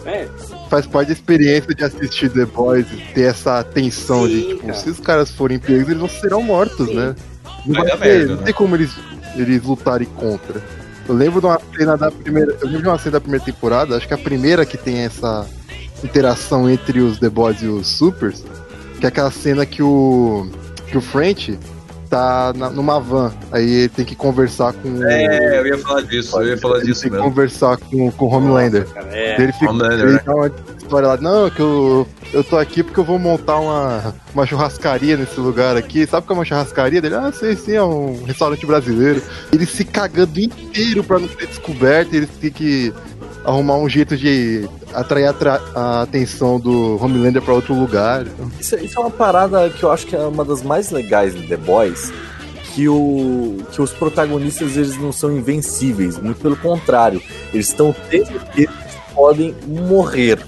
É, 0.04 0.28
Faz 0.68 0.86
parte 0.86 1.08
da 1.08 1.12
experiência 1.12 1.74
de 1.74 1.84
assistir 1.84 2.30
The 2.30 2.44
Boys 2.44 2.86
e 2.92 2.96
ter 3.14 3.22
essa 3.22 3.62
tensão 3.62 4.26
de, 4.26 4.40
Sim, 4.40 4.48
tipo, 4.48 4.60
cara. 4.62 4.74
se 4.74 4.90
os 4.90 5.00
caras 5.00 5.30
forem 5.30 5.58
pegos, 5.58 5.88
eles 5.88 6.00
não 6.00 6.08
serão 6.08 6.42
mortos, 6.42 6.92
né? 6.92 7.14
Não 7.64 7.74
Vai 7.82 7.90
ter, 7.90 7.98
merda, 7.98 8.26
não 8.26 8.36
né? 8.36 8.42
tem 8.44 8.54
como 8.54 8.74
eles, 8.74 8.92
eles 9.36 9.62
lutarem 9.62 10.08
contra. 10.08 10.60
Eu 11.08 11.14
lembro 11.14 11.40
de 11.40 11.46
uma 11.46 11.60
cena 11.76 11.96
da 11.96 12.10
primeira. 12.10 12.56
Eu 12.60 12.66
lembro 12.66 12.82
de 12.82 12.88
uma 12.88 12.98
cena 12.98 13.12
da 13.12 13.20
primeira 13.20 13.44
temporada, 13.44 13.96
acho 13.96 14.08
que 14.08 14.14
a 14.14 14.18
primeira 14.18 14.66
que 14.66 14.76
tem 14.76 14.98
essa 14.98 15.46
interação 16.02 16.68
entre 16.68 17.00
os 17.00 17.18
The 17.18 17.28
Boys 17.28 17.62
e 17.62 17.66
os 17.66 17.86
Supers, 17.86 18.44
que 18.98 19.06
é 19.06 19.08
aquela 19.08 19.30
cena 19.30 19.64
que 19.64 19.82
o. 19.82 20.48
que 20.88 20.98
o 20.98 21.00
French 21.00 21.58
tá 22.06 22.52
na- 22.56 22.70
numa 22.70 22.98
van. 23.00 23.32
Aí 23.52 23.68
ele 23.70 23.88
tem 23.88 24.04
que 24.04 24.14
conversar 24.14 24.72
com. 24.72 25.02
É, 25.04 25.58
eu 25.58 25.66
ia 25.66 25.78
falar 25.78 26.02
disso, 26.02 26.40
eu 26.40 26.48
ia 26.48 26.58
falar 26.58 26.76
ele 26.78 26.86
disso 26.86 27.02
tem 27.02 27.10
que 27.10 27.16
mesmo. 27.16 27.30
conversar 27.30 27.76
com, 27.76 28.10
com 28.12 28.24
o 28.26 28.28
Homelander. 28.34 28.86
cara, 28.86 29.08
é. 29.12 29.40
Ele 29.42 29.52
fica 29.52 29.70
Homelander, 29.70 30.00
ele 30.00 30.12
né? 30.12 30.20
dá 30.24 30.34
uma 30.34 30.50
história 30.78 31.08
lá, 31.08 31.16
não, 31.16 31.50
que 31.50 31.60
eu, 31.60 32.06
eu 32.32 32.44
tô 32.44 32.56
aqui 32.56 32.82
porque 32.82 33.00
eu 33.00 33.04
vou 33.04 33.18
montar 33.18 33.58
uma, 33.58 34.14
uma 34.32 34.46
churrascaria 34.46 35.16
nesse 35.16 35.38
lugar 35.40 35.76
aqui. 35.76 36.06
Sabe 36.06 36.24
o 36.24 36.26
que 36.26 36.32
é 36.32 36.36
uma 36.36 36.44
churrascaria 36.44 37.00
dele? 37.02 37.14
Ah, 37.16 37.32
sei 37.32 37.56
sim, 37.56 37.72
é 37.74 37.82
um 37.82 38.22
restaurante 38.24 38.64
brasileiro. 38.64 39.20
Ele 39.52 39.66
se 39.66 39.84
cagando 39.84 40.38
inteiro 40.38 41.02
pra 41.04 41.18
não 41.18 41.28
ser 41.28 41.46
descoberto, 41.46 42.14
eles 42.14 42.30
têm 42.40 42.50
que 42.50 42.92
arrumar 43.46 43.76
um 43.76 43.88
jeito 43.88 44.16
de 44.16 44.68
atrair 44.92 45.32
a, 45.74 46.02
atenção 46.02 46.58
do 46.58 47.02
Homelander 47.02 47.40
pra 47.40 47.54
outro 47.54 47.74
lugar. 47.74 48.26
Isso, 48.58 48.76
isso 48.76 48.98
é 48.98 49.00
uma 49.00 49.10
parada 49.10 49.70
que 49.70 49.82
eu 49.82 49.90
acho 49.90 50.06
que 50.06 50.16
é 50.16 50.20
uma 50.20 50.44
das 50.44 50.62
mais 50.62 50.90
legais 50.90 51.34
de 51.34 51.46
The 51.46 51.56
Boys. 51.56 52.12
Que, 52.74 52.90
o, 52.90 53.56
que 53.72 53.80
os 53.80 53.90
protagonistas 53.90 54.76
eles 54.76 54.98
não 54.98 55.10
são 55.10 55.34
invencíveis, 55.34 56.18
muito 56.18 56.42
pelo 56.42 56.56
contrário, 56.56 57.22
eles 57.50 57.68
estão 57.68 57.94
que 58.10 58.26
eles 58.54 58.70
podem 59.14 59.54
morrer. 59.66 60.38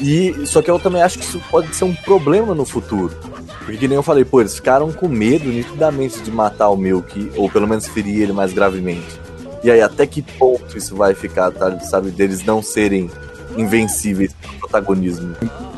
E 0.00 0.46
só 0.46 0.62
que 0.62 0.70
eu 0.70 0.78
também 0.78 1.02
acho 1.02 1.18
que 1.18 1.24
isso 1.24 1.38
pode 1.50 1.76
ser 1.76 1.84
um 1.84 1.94
problema 1.94 2.54
no 2.54 2.64
futuro. 2.64 3.14
Porque 3.58 3.76
que 3.76 3.86
nem 3.86 3.96
eu 3.96 4.02
falei, 4.02 4.24
pô, 4.24 4.40
eles 4.40 4.54
ficaram 4.54 4.90
com 4.90 5.06
medo 5.06 5.50
nitidamente 5.50 6.22
de 6.22 6.30
matar 6.30 6.70
o 6.70 6.76
Milk, 6.78 7.30
ou 7.36 7.50
pelo 7.50 7.68
menos 7.68 7.86
ferir 7.86 8.22
ele 8.22 8.32
mais 8.32 8.54
gravemente. 8.54 9.19
E 9.62 9.70
aí, 9.70 9.80
até 9.82 10.06
que 10.06 10.22
ponto 10.22 10.76
isso 10.76 10.96
vai 10.96 11.14
ficar, 11.14 11.50
tá, 11.50 11.78
sabe, 11.80 12.10
deles 12.10 12.44
não 12.44 12.62
serem 12.62 13.10
invencíveis 13.56 14.32
pelo 14.34 14.54
protagonismo? 14.54 15.36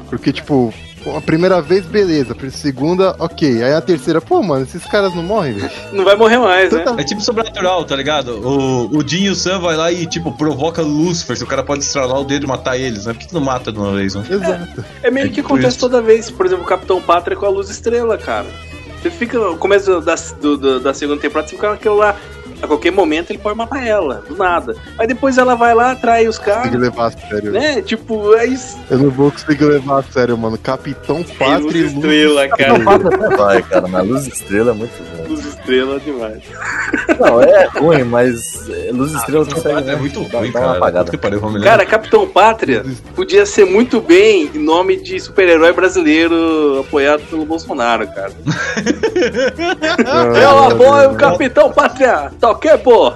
Porque, 0.08 0.32
tipo, 0.32 0.72
a 1.16 1.20
primeira 1.20 1.60
vez, 1.60 1.84
beleza. 1.86 2.36
A 2.40 2.50
segunda, 2.50 3.16
ok. 3.18 3.62
Aí 3.62 3.72
a 3.72 3.80
terceira, 3.80 4.20
pô, 4.20 4.42
mano, 4.42 4.62
esses 4.64 4.84
caras 4.84 5.14
não 5.14 5.22
morrem, 5.22 5.54
velho. 5.54 5.70
Não 5.92 6.04
vai 6.04 6.14
morrer 6.14 6.38
mais, 6.38 6.70
né? 6.72 6.84
É 6.98 7.02
tipo 7.02 7.20
sobrenatural, 7.22 7.84
tá 7.84 7.96
ligado? 7.96 8.34
O, 8.46 8.98
o 8.98 9.08
Jin 9.08 9.24
e 9.24 9.30
o 9.30 9.34
Sam 9.34 9.58
vai 9.60 9.76
lá 9.76 9.90
e, 9.90 10.06
tipo, 10.06 10.30
provoca 10.32 10.82
Lucifer, 10.82 11.36
se 11.36 11.42
o 11.42 11.46
cara 11.46 11.62
pode 11.64 11.82
estralar 11.82 12.20
o 12.20 12.24
dedo 12.24 12.44
e 12.44 12.48
matar 12.48 12.76
eles, 12.78 13.06
né? 13.06 13.14
Por 13.14 13.20
que 13.20 13.28
tu 13.28 13.34
não 13.34 13.40
mata 13.40 13.72
de 13.72 13.78
uma 13.78 13.92
vez, 13.94 14.14
né? 14.14 14.24
Exato. 14.30 14.84
É 15.02 15.10
meio 15.10 15.26
É 15.26 15.28
que 15.28 15.36
tipo 15.36 15.48
acontece 15.48 15.70
isso. 15.76 15.80
toda 15.80 16.00
vez. 16.02 16.30
Por 16.30 16.46
exemplo, 16.46 16.64
o 16.64 16.68
Capitão 16.68 17.00
Pátria 17.00 17.36
com 17.36 17.46
a 17.46 17.48
Luz 17.48 17.68
Estrela, 17.70 18.16
cara. 18.18 18.46
Você 19.02 19.10
fica. 19.10 19.36
No 19.38 19.56
começo 19.56 20.00
da, 20.02 20.14
do- 20.40 20.56
do- 20.56 20.78
da 20.80 20.94
segunda 20.94 21.20
temporada, 21.20 21.48
você 21.48 21.56
fica 21.56 21.70
naquilo 21.70 21.96
lá. 21.96 22.14
A 22.62 22.66
qualquer 22.68 22.92
momento 22.92 23.30
ele 23.30 23.38
pode 23.40 23.56
matar 23.58 23.84
ela, 23.84 24.22
do 24.28 24.36
nada. 24.36 24.76
Aí 24.96 25.06
depois 25.06 25.36
ela 25.36 25.54
vai 25.56 25.74
lá, 25.74 25.90
atrai 25.90 26.28
os 26.28 26.38
Tem 26.38 26.46
caras, 26.54 26.70
que 26.70 26.76
levar 26.76 27.06
a 27.06 27.10
sério. 27.10 27.50
né? 27.52 27.82
Tipo, 27.82 28.34
é 28.36 28.46
isso. 28.46 28.78
Eu 28.88 28.98
não 28.98 29.10
vou 29.10 29.32
conseguir 29.32 29.64
levar 29.64 29.98
a 29.98 30.02
sério, 30.04 30.38
mano. 30.38 30.56
Capitão 30.56 31.22
Pátria 31.38 31.78
e 31.78 31.82
Luz 31.82 31.92
Estrela, 31.94 32.48
cara. 32.48 33.36
Vai, 33.36 33.62
cara, 33.62 33.88
mas 33.88 34.06
Luz 34.08 34.26
Estrela 34.28 34.70
é 34.70 34.74
muito 34.74 34.92
bom. 35.10 35.11
Luz 35.28 35.44
Estrela 35.46 36.00
demais. 36.00 36.42
Não, 37.18 37.42
é 37.42 37.66
ruim, 37.78 38.04
mas 38.04 38.68
é, 38.68 38.90
Luz 38.92 39.12
Estrela 39.12 39.44
consegue. 39.46 39.78
é 39.78 39.80
né, 39.82 39.96
muito 39.96 40.20
dar- 40.28 40.38
ruim, 40.38 40.50
uma 40.50 40.60
cara. 40.60 40.76
apagada. 40.76 41.12
Homelander. 41.36 41.62
Cara, 41.62 41.86
Capitão 41.86 42.26
Pátria 42.28 42.84
podia 43.14 43.44
ser 43.46 43.64
muito 43.64 44.00
bem 44.00 44.50
nome 44.54 44.96
de 44.96 45.18
super-herói 45.20 45.72
brasileiro 45.72 46.80
apoiado 46.80 47.22
pelo 47.28 47.44
Bolsonaro, 47.44 48.06
cara. 48.08 48.32
Ah, 50.06 50.38
Eu 50.38 50.58
apoio 50.64 51.10
o 51.12 51.14
Capitão 51.14 51.72
Pátria! 51.72 52.32
Tá 52.40 52.50
ok, 52.50 52.78
pô? 52.78 53.12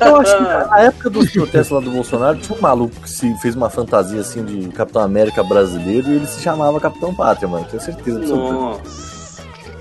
Eu 0.00 0.16
acho 0.16 0.36
que 0.36 0.42
na 0.42 0.80
época 0.80 1.10
dos 1.10 1.30
protestos 1.30 1.70
lá 1.70 1.80
do 1.80 1.90
Bolsonaro, 1.90 2.38
tinha 2.38 2.56
um 2.56 2.60
maluco 2.60 2.94
que 3.02 3.10
se 3.10 3.34
fez 3.40 3.54
uma 3.54 3.70
fantasia 3.70 4.20
assim 4.20 4.44
de 4.44 4.68
Capitão 4.70 5.02
América 5.02 5.42
brasileiro 5.42 6.08
e 6.10 6.16
ele 6.16 6.26
se 6.26 6.40
chamava 6.40 6.80
Capitão 6.80 7.14
Pátria, 7.14 7.48
mano. 7.48 7.66
Tenho 7.70 7.82
certeza 7.82 8.18
absoluta. 8.18 8.52
Nossa. 8.52 9.19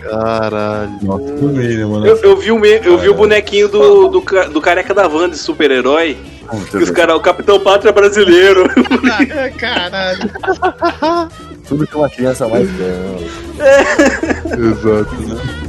Caralho. 0.02 1.00
Bem, 1.54 1.78
né, 1.78 1.86
mano? 1.86 2.06
Eu, 2.08 2.18
eu 2.18 2.38
vi, 2.38 2.52
o, 2.52 2.66
eu 2.66 2.98
vi 2.98 3.10
o 3.10 3.14
bonequinho 3.14 3.68
do, 3.68 4.08
do, 4.08 4.20
do 4.20 4.62
careca 4.62 4.94
da 4.94 5.08
van 5.08 5.30
de 5.30 5.38
super-herói. 5.38 6.18
Que 6.72 6.78
os 6.78 6.90
o 6.90 7.20
Capitão 7.20 7.60
Pátria 7.60 7.92
brasileiro. 7.92 8.64
Caralho. 9.58 10.32
Tudo 11.68 11.86
que 11.86 11.96
uma 11.96 12.10
criança 12.10 12.48
mais 12.48 12.68
quer. 12.72 12.88
né? 12.88 13.28
Exato. 14.58 15.69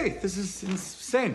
Okay, 0.00 0.16
this 0.22 0.38
is 0.38 0.62
insane. 0.62 1.34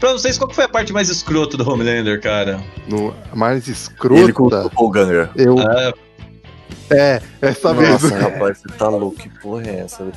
Pra 0.00 0.12
vocês, 0.12 0.36
qual 0.36 0.48
que 0.48 0.54
foi 0.54 0.64
a 0.64 0.68
parte 0.68 0.92
mais 0.92 1.08
escrota 1.08 1.56
do 1.56 1.68
Homelander, 1.70 2.20
cara? 2.20 2.60
No, 2.88 3.14
a 3.30 3.36
mais 3.36 3.68
Ele 3.68 3.74
com 4.32 4.44
o 4.44 4.46
escrota, 4.48 4.62
Doppelganger. 4.62 5.30
eu. 5.36 5.56
Ah, 5.60 5.92
É, 6.90 7.22
essa 7.40 7.72
Nossa, 7.72 8.08
mesmo. 8.08 8.18
rapaz, 8.18 8.58
você 8.58 8.68
tá 8.76 8.88
louco. 8.88 9.16
Que 9.16 9.28
porra 9.40 9.66
é 9.66 9.80
essa? 9.80 10.10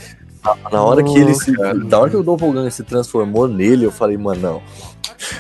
Na- 0.72 0.84
hora 0.84 1.04
que 1.04 1.18
ele 1.18 1.34
se. 1.34 1.52
Na 1.52 2.00
hora 2.00 2.10
que 2.10 2.18
o 2.18 2.24
Doppelganger 2.24 2.72
se 2.72 2.84
transformou 2.84 3.48
nele, 3.48 3.86
eu 3.86 3.92
falei, 3.92 4.18
mano, 4.18 4.42
não. 4.42 4.62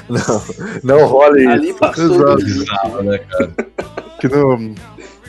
Não, 0.09 0.41
não 0.99 1.05
rola 1.07 1.37
isso. 1.39 1.49
Ali 1.49 1.73
passou. 1.73 2.05
Exato. 2.15 2.35
bizarro, 2.37 3.03
né, 3.03 3.17
cara? 3.19 3.51
Que 4.19 4.27
no, 4.29 4.73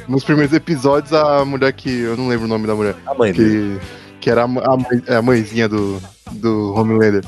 nos 0.09 0.23
primeiros 0.25 0.55
episódios, 0.55 1.12
a 1.12 1.45
mulher 1.45 1.73
que. 1.73 1.91
Eu 2.03 2.17
não 2.17 2.29
lembro 2.29 2.45
o 2.47 2.49
nome 2.49 2.67
da 2.67 2.75
mulher. 2.75 2.95
A 3.07 3.12
mãe 3.15 3.33
dele. 3.33 3.81
Que, 3.81 4.21
que 4.21 4.31
era 4.31 4.43
a, 4.43 4.45
a 4.45 4.49
mãe- 4.77 5.03
a 5.09 5.23
mãezinha 5.23 5.69
do, 5.69 6.01
do 6.33 6.73
Homelander. 6.75 7.25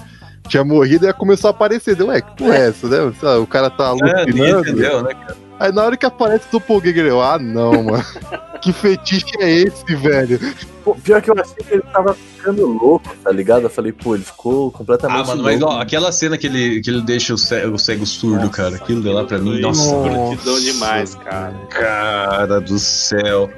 Tinha 0.49 0.65
morrido 0.65 1.05
e 1.05 1.09
ela 1.09 1.15
começou 1.19 1.49
a 1.49 1.51
aparecer. 1.51 1.97
Deu, 1.97 2.07
ué, 2.09 2.21
que 2.21 2.37
porra 2.37 2.57
é 2.57 2.69
essa, 2.69 2.87
né? 2.89 3.13
O 3.39 3.47
cara 3.47 3.69
tá 3.69 3.85
É, 3.85 3.89
alucinando. 3.89 4.61
entendeu, 4.69 5.03
né, 5.03 5.15
cara? 5.15 5.37
Aí 5.61 5.73
na 5.73 5.83
hora 5.85 5.97
que 5.97 6.07
aparece 6.07 6.47
o 6.49 6.53
Doppelganger, 6.53 7.07
eu, 7.07 7.21
ah, 7.21 7.39
não, 7.39 7.83
mano. 7.83 8.05
que 8.63 8.73
fetiche 8.73 9.27
é 9.41 9.51
esse, 9.51 9.95
velho? 9.97 10.39
Pô, 10.85 10.95
pior 10.95 11.21
que 11.23 11.31
eu 11.31 11.35
achei 11.39 11.57
que 11.57 11.75
ele 11.75 11.83
tava 11.93 12.15
ficando 12.15 12.67
louco, 12.67 13.09
tá 13.23 13.31
ligado? 13.31 13.65
Eu 13.65 13.71
falei, 13.71 13.93
pô, 13.93 14.15
ele 14.15 14.25
ficou 14.25 14.71
completamente 14.71 15.21
Ah, 15.21 15.25
mano, 15.27 15.43
mas 15.43 15.61
louco. 15.61 15.75
ó, 15.75 15.81
aquela 15.81 16.11
cena 16.13 16.39
que 16.39 16.47
ele, 16.47 16.81
que 16.81 16.91
ele 16.91 17.03
deixa 17.03 17.35
o 17.35 17.39
cego, 17.39 17.75
o 17.75 17.79
cego 17.79 18.07
surdo, 18.07 18.49
cara, 18.51 18.77
aquilo 18.77 19.01
de 19.03 19.09
lá 19.09 19.25
pra 19.25 19.39
mim, 19.39 19.61
nossa, 19.61 19.93
Nossa. 19.93 20.35
Escrotidão 20.35 20.61
demais, 20.61 21.15
cara. 21.17 21.55
cara 21.71 22.61
do 22.61 22.79
céu. 22.79 23.51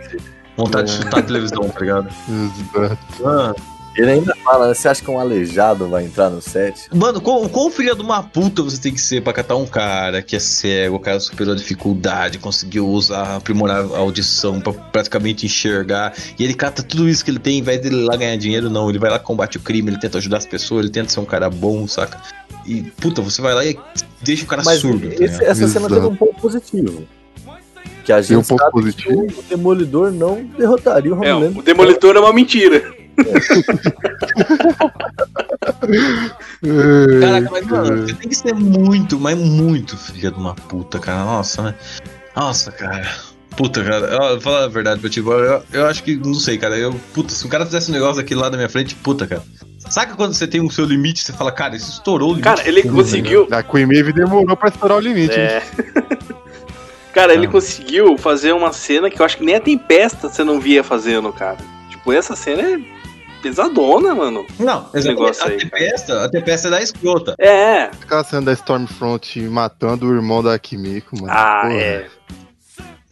Vontade 0.56 0.90
de 0.90 1.02
chutar 1.02 1.20
a 1.20 1.22
televisão, 1.22 1.68
tá 1.68 1.80
ligado? 1.80 2.08
Exato. 2.28 2.98
Mano, 3.22 3.54
Ele 4.00 4.10
ainda 4.12 4.34
fala, 4.44 4.68
né? 4.68 4.74
Você 4.74 4.88
acha 4.88 5.02
que 5.02 5.10
um 5.10 5.18
aleijado 5.20 5.88
vai 5.88 6.04
entrar 6.04 6.30
no 6.30 6.40
set? 6.40 6.88
Mano, 6.94 7.20
qual, 7.20 7.48
qual 7.48 7.70
filho 7.70 7.94
de 7.94 8.00
uma 8.02 8.22
puta 8.22 8.62
você 8.62 8.80
tem 8.80 8.92
que 8.94 9.00
ser 9.00 9.22
pra 9.22 9.32
catar 9.32 9.56
um 9.56 9.66
cara 9.66 10.22
que 10.22 10.34
é 10.34 10.38
cego, 10.38 10.96
o 10.96 11.00
cara 11.00 11.20
superou 11.20 11.52
a 11.52 11.56
dificuldade, 11.56 12.38
conseguiu 12.38 12.86
usar, 12.88 13.36
aprimorar 13.36 13.78
a 13.84 13.98
audição 13.98 14.60
pra 14.60 14.72
praticamente 14.72 15.44
enxergar, 15.44 16.14
e 16.38 16.44
ele 16.44 16.54
cata 16.54 16.82
tudo 16.82 17.08
isso 17.08 17.24
que 17.24 17.30
ele 17.30 17.38
tem, 17.38 17.58
em 17.58 17.62
vez 17.62 17.80
dele 17.80 17.96
ir 17.96 18.04
lá 18.04 18.16
ganhar 18.16 18.36
dinheiro, 18.36 18.70
não, 18.70 18.88
ele 18.88 18.98
vai 18.98 19.10
lá 19.10 19.18
combate 19.18 19.56
o 19.56 19.60
crime, 19.60 19.90
ele 19.90 19.98
tenta 19.98 20.18
ajudar 20.18 20.38
as 20.38 20.46
pessoas, 20.46 20.84
ele 20.84 20.92
tenta 20.92 21.10
ser 21.10 21.20
um 21.20 21.24
cara 21.24 21.50
bom, 21.50 21.86
saca? 21.86 22.18
E, 22.66 22.82
puta, 23.00 23.20
você 23.20 23.42
vai 23.42 23.54
lá 23.54 23.64
e 23.64 23.78
deixa 24.22 24.44
o 24.44 24.46
cara 24.46 24.62
Mas 24.64 24.80
surdo. 24.80 25.08
tá 25.08 25.14
esse- 25.14 25.22
ligado? 25.24 25.42
essa 25.42 25.68
cena 25.68 25.88
teve 25.88 26.06
um 26.06 26.16
ponto 26.16 26.40
positivo. 26.40 27.04
Que 28.04 28.12
a 28.12 28.22
gente 28.22 28.36
um 28.36 28.42
ponto 28.42 28.58
sabe 28.60 28.72
positivo? 28.72 29.26
que 29.26 29.38
o 29.40 29.42
Demolidor 29.42 30.10
não 30.10 30.42
derrotaria 30.58 31.14
o 31.14 31.24
É, 31.24 31.34
Homelander. 31.34 31.58
o 31.58 31.62
Demolitor 31.62 32.16
é 32.16 32.20
uma 32.20 32.32
mentira. 32.32 32.94
Caraca, 37.20 37.48
mas 37.50 37.66
mano, 37.66 38.06
você 38.06 38.14
tem 38.14 38.28
que 38.28 38.34
ser 38.36 38.54
muito, 38.54 39.18
mas 39.18 39.38
muito 39.38 39.96
filha 39.96 40.30
de 40.30 40.38
uma 40.38 40.54
puta, 40.54 40.98
cara. 40.98 41.24
Nossa, 41.24 41.62
né? 41.62 41.74
Nossa, 42.36 42.70
cara. 42.72 43.08
Puta, 43.56 43.82
cara, 43.82 44.06
eu, 44.06 44.22
eu 44.22 44.30
vou 44.32 44.40
falar 44.40 44.64
a 44.64 44.68
verdade 44.68 45.00
pra 45.00 45.10
ti, 45.10 45.20
eu, 45.20 45.62
eu 45.72 45.86
acho 45.86 46.02
que, 46.04 46.16
não 46.16 46.34
sei, 46.34 46.56
cara, 46.56 46.78
eu, 46.78 46.94
puta, 47.12 47.34
se 47.34 47.44
o 47.44 47.48
cara 47.48 47.66
fizesse 47.66 47.90
um 47.90 47.94
negócio 47.94 48.16
daquele 48.16 48.40
lá 48.40 48.48
na 48.48 48.56
minha 48.56 48.68
frente, 48.68 48.94
puta, 48.94 49.26
cara. 49.26 49.42
Saca 49.78 50.14
quando 50.14 50.34
você 50.34 50.46
tem 50.46 50.60
o 50.64 50.70
seu 50.70 50.84
limite, 50.84 51.24
você 51.24 51.32
fala, 51.32 51.50
cara, 51.50 51.74
isso 51.74 51.90
estourou 51.90 52.28
o 52.28 52.32
limite. 52.32 52.44
Cara, 52.44 52.66
ele 52.68 52.82
Tudo, 52.82 52.94
conseguiu. 52.94 53.48
A 53.50 53.62
Queen 53.62 53.86
Maeve 53.86 54.12
demorou 54.12 54.56
pra 54.56 54.68
estourar 54.68 54.98
o 54.98 55.00
limite. 55.00 55.34
É. 55.34 55.62
Cara, 57.12 57.34
ele 57.34 57.46
Ah. 57.46 57.50
conseguiu 57.50 58.16
fazer 58.16 58.52
uma 58.52 58.72
cena 58.72 59.10
que 59.10 59.20
eu 59.20 59.26
acho 59.26 59.36
que 59.36 59.44
nem 59.44 59.56
a 59.56 59.60
Tempesta 59.60 60.28
você 60.28 60.44
não 60.44 60.60
via 60.60 60.84
fazendo, 60.84 61.32
cara. 61.32 61.56
Tipo, 61.88 62.12
essa 62.12 62.36
cena 62.36 62.62
é 62.62 62.78
pesadona, 63.40 64.14
mano. 64.14 64.46
Não, 64.58 64.86
negócio 64.92 65.44
A 65.44 65.48
aí, 65.48 65.58
tempesta, 65.58 66.24
a 66.24 66.28
tempesta 66.28 66.68
é 66.68 66.70
da 66.70 66.82
escrota. 66.82 67.34
É. 67.38 67.84
Aquela 67.84 68.24
cena 68.24 68.42
da 68.42 68.52
Stormfront 68.52 69.40
matando 69.48 70.06
o 70.08 70.14
irmão 70.14 70.42
da 70.42 70.58
Kimiko, 70.58 71.16
mano. 71.20 71.32
Ah, 71.32 71.62
Porra. 71.62 71.74
é. 71.74 72.06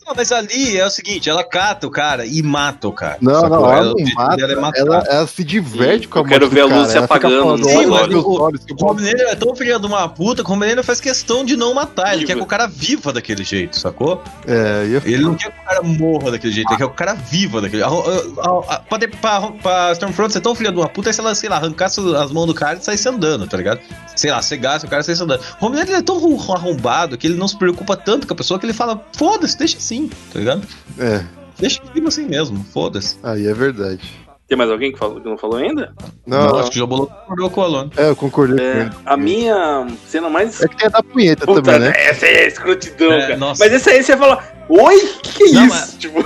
Não, 0.08 0.14
mas 0.16 0.32
ali 0.32 0.78
é 0.78 0.86
o 0.86 0.90
seguinte, 0.90 1.28
ela 1.28 1.44
cata 1.44 1.86
o 1.86 1.90
cara 1.90 2.24
e 2.24 2.42
mata 2.42 2.88
o 2.88 2.92
cara. 2.92 3.18
Não, 3.20 3.40
sacou? 3.42 3.60
não, 3.60 3.70
ela 3.72 3.92
o 3.92 4.00
não 4.00 4.14
mata. 4.14 4.36
dela 4.36 4.52
é. 4.74 4.80
Ela, 4.80 5.04
ela 5.06 5.26
se 5.26 5.44
diverte 5.44 6.04
Sim, 6.04 6.08
com 6.08 6.18
a 6.18 6.22
eu 6.22 6.26
quero 6.26 6.48
ver 6.48 6.60
a 6.60 6.64
do 6.64 6.68
cara. 6.70 6.80
luz 6.80 6.90
se 6.90 6.96
Ela 6.96 7.04
apagando 7.04 7.42
falando, 7.42 7.58
nos 7.58 7.76
"Olha, 7.76 7.90
olhos." 7.90 8.24
O 8.24 8.98
é 9.28 9.34
tão 9.34 9.54
filho 9.54 9.78
de 9.78 9.86
uma 9.86 10.08
puta 10.08 10.42
que 10.42 10.48
o 10.48 10.54
Romero 10.54 10.82
faz 10.82 10.98
questão 10.98 11.44
de 11.44 11.56
não 11.58 11.74
matar. 11.74 12.14
Ele 12.14 12.20
Viva. 12.20 12.26
quer 12.28 12.36
que 12.36 12.42
o 12.42 12.46
cara 12.46 12.66
viva 12.66 13.12
daquele 13.12 13.44
jeito, 13.44 13.78
sacou? 13.78 14.22
É, 14.46 14.86
e 14.86 14.92
eu 14.94 15.02
Ele 15.04 15.22
não 15.24 15.34
quer 15.34 15.52
que 15.52 15.60
o 15.60 15.64
cara 15.64 15.82
morra 15.82 16.30
daquele 16.30 16.52
jeito, 16.54 16.70
ele 16.70 16.78
quer 16.78 16.84
que 16.86 16.90
o 16.90 16.94
cara 16.94 17.12
viva 17.12 17.60
daquele 17.60 17.82
jeito. 17.82 18.04
Pra, 18.88 18.98
pra, 19.20 19.50
pra 19.62 19.92
Stormfront 19.92 20.32
ser 20.32 20.40
tão 20.40 20.54
filha 20.54 20.72
de 20.72 20.78
uma 20.78 20.88
puta 20.88 21.10
é 21.10 21.12
se 21.12 21.20
ela, 21.20 21.34
sei 21.34 21.50
lá, 21.50 21.56
arrancasse 21.56 22.00
as 22.16 22.32
mãos 22.32 22.46
do 22.46 22.54
cara 22.54 22.78
e 22.78 22.84
saísse 22.84 23.06
andando, 23.08 23.46
tá 23.46 23.58
ligado? 23.58 23.80
Sei 24.16 24.30
lá, 24.30 24.40
cegasse 24.40 24.86
o 24.86 24.88
cara 24.88 25.02
e 25.02 25.04
saísse 25.04 25.22
andando. 25.22 25.42
O 25.60 25.68
ele 25.78 25.92
é 25.92 26.02
tão 26.02 26.16
arrombado 26.52 27.16
que 27.18 27.26
ele 27.26 27.36
não 27.36 27.46
se 27.46 27.56
preocupa 27.56 27.96
tanto 27.96 28.26
com 28.26 28.32
a 28.32 28.36
pessoa 28.36 28.58
que 28.58 28.64
ele 28.66 28.72
fala, 28.72 29.02
foda-se, 29.16 29.56
deixa 29.58 29.76
assim, 29.76 29.97
tá 30.06 30.38
ligado? 30.38 30.62
É, 30.98 31.24
Deixa 31.58 31.80
vivo 31.92 32.06
assim 32.08 32.26
mesmo, 32.26 32.64
foda-se. 32.72 33.16
aí 33.22 33.46
é 33.48 33.52
verdade. 33.54 34.00
Tem 34.46 34.56
mais 34.56 34.70
alguém 34.70 34.92
que, 34.92 34.98
falou, 34.98 35.20
que 35.20 35.28
não 35.28 35.36
falou 35.36 35.56
ainda? 35.58 35.92
Não, 36.26 36.46
Não, 36.46 36.58
acho 36.60 36.70
que 36.70 36.76
o 36.78 36.80
Jabolo 36.80 37.06
concordou 37.08 37.50
com 37.50 37.60
o 37.60 37.64
Alon. 37.64 37.88
é, 37.96 38.08
eu 38.08 38.16
concordei 38.16 38.56
com 38.56 38.62
É, 38.62 38.80
ele. 38.82 38.90
a 39.04 39.16
minha 39.16 39.86
cena 40.06 40.30
mais. 40.30 40.62
É 40.62 40.68
que 40.68 40.76
tem 40.76 40.86
a 40.86 40.90
da 40.90 41.02
punheta 41.02 41.44
Puta, 41.44 41.60
também, 41.62 41.80
né? 41.80 41.92
essa 41.96 42.24
aí 42.24 42.32
é 42.34 42.46
escrotidão, 42.46 43.12
É, 43.12 43.20
cara. 43.22 43.36
nossa. 43.36 43.62
Mas 43.64 43.74
essa 43.74 43.90
aí 43.90 44.02
você 44.02 44.16
fala, 44.16 44.42
oi? 44.68 45.00
Que 45.22 45.32
que 45.34 45.42
é 45.44 45.52
Não, 45.52 45.66
isso? 45.66 45.74
mas- 45.74 45.94
Tipo, 45.98 46.24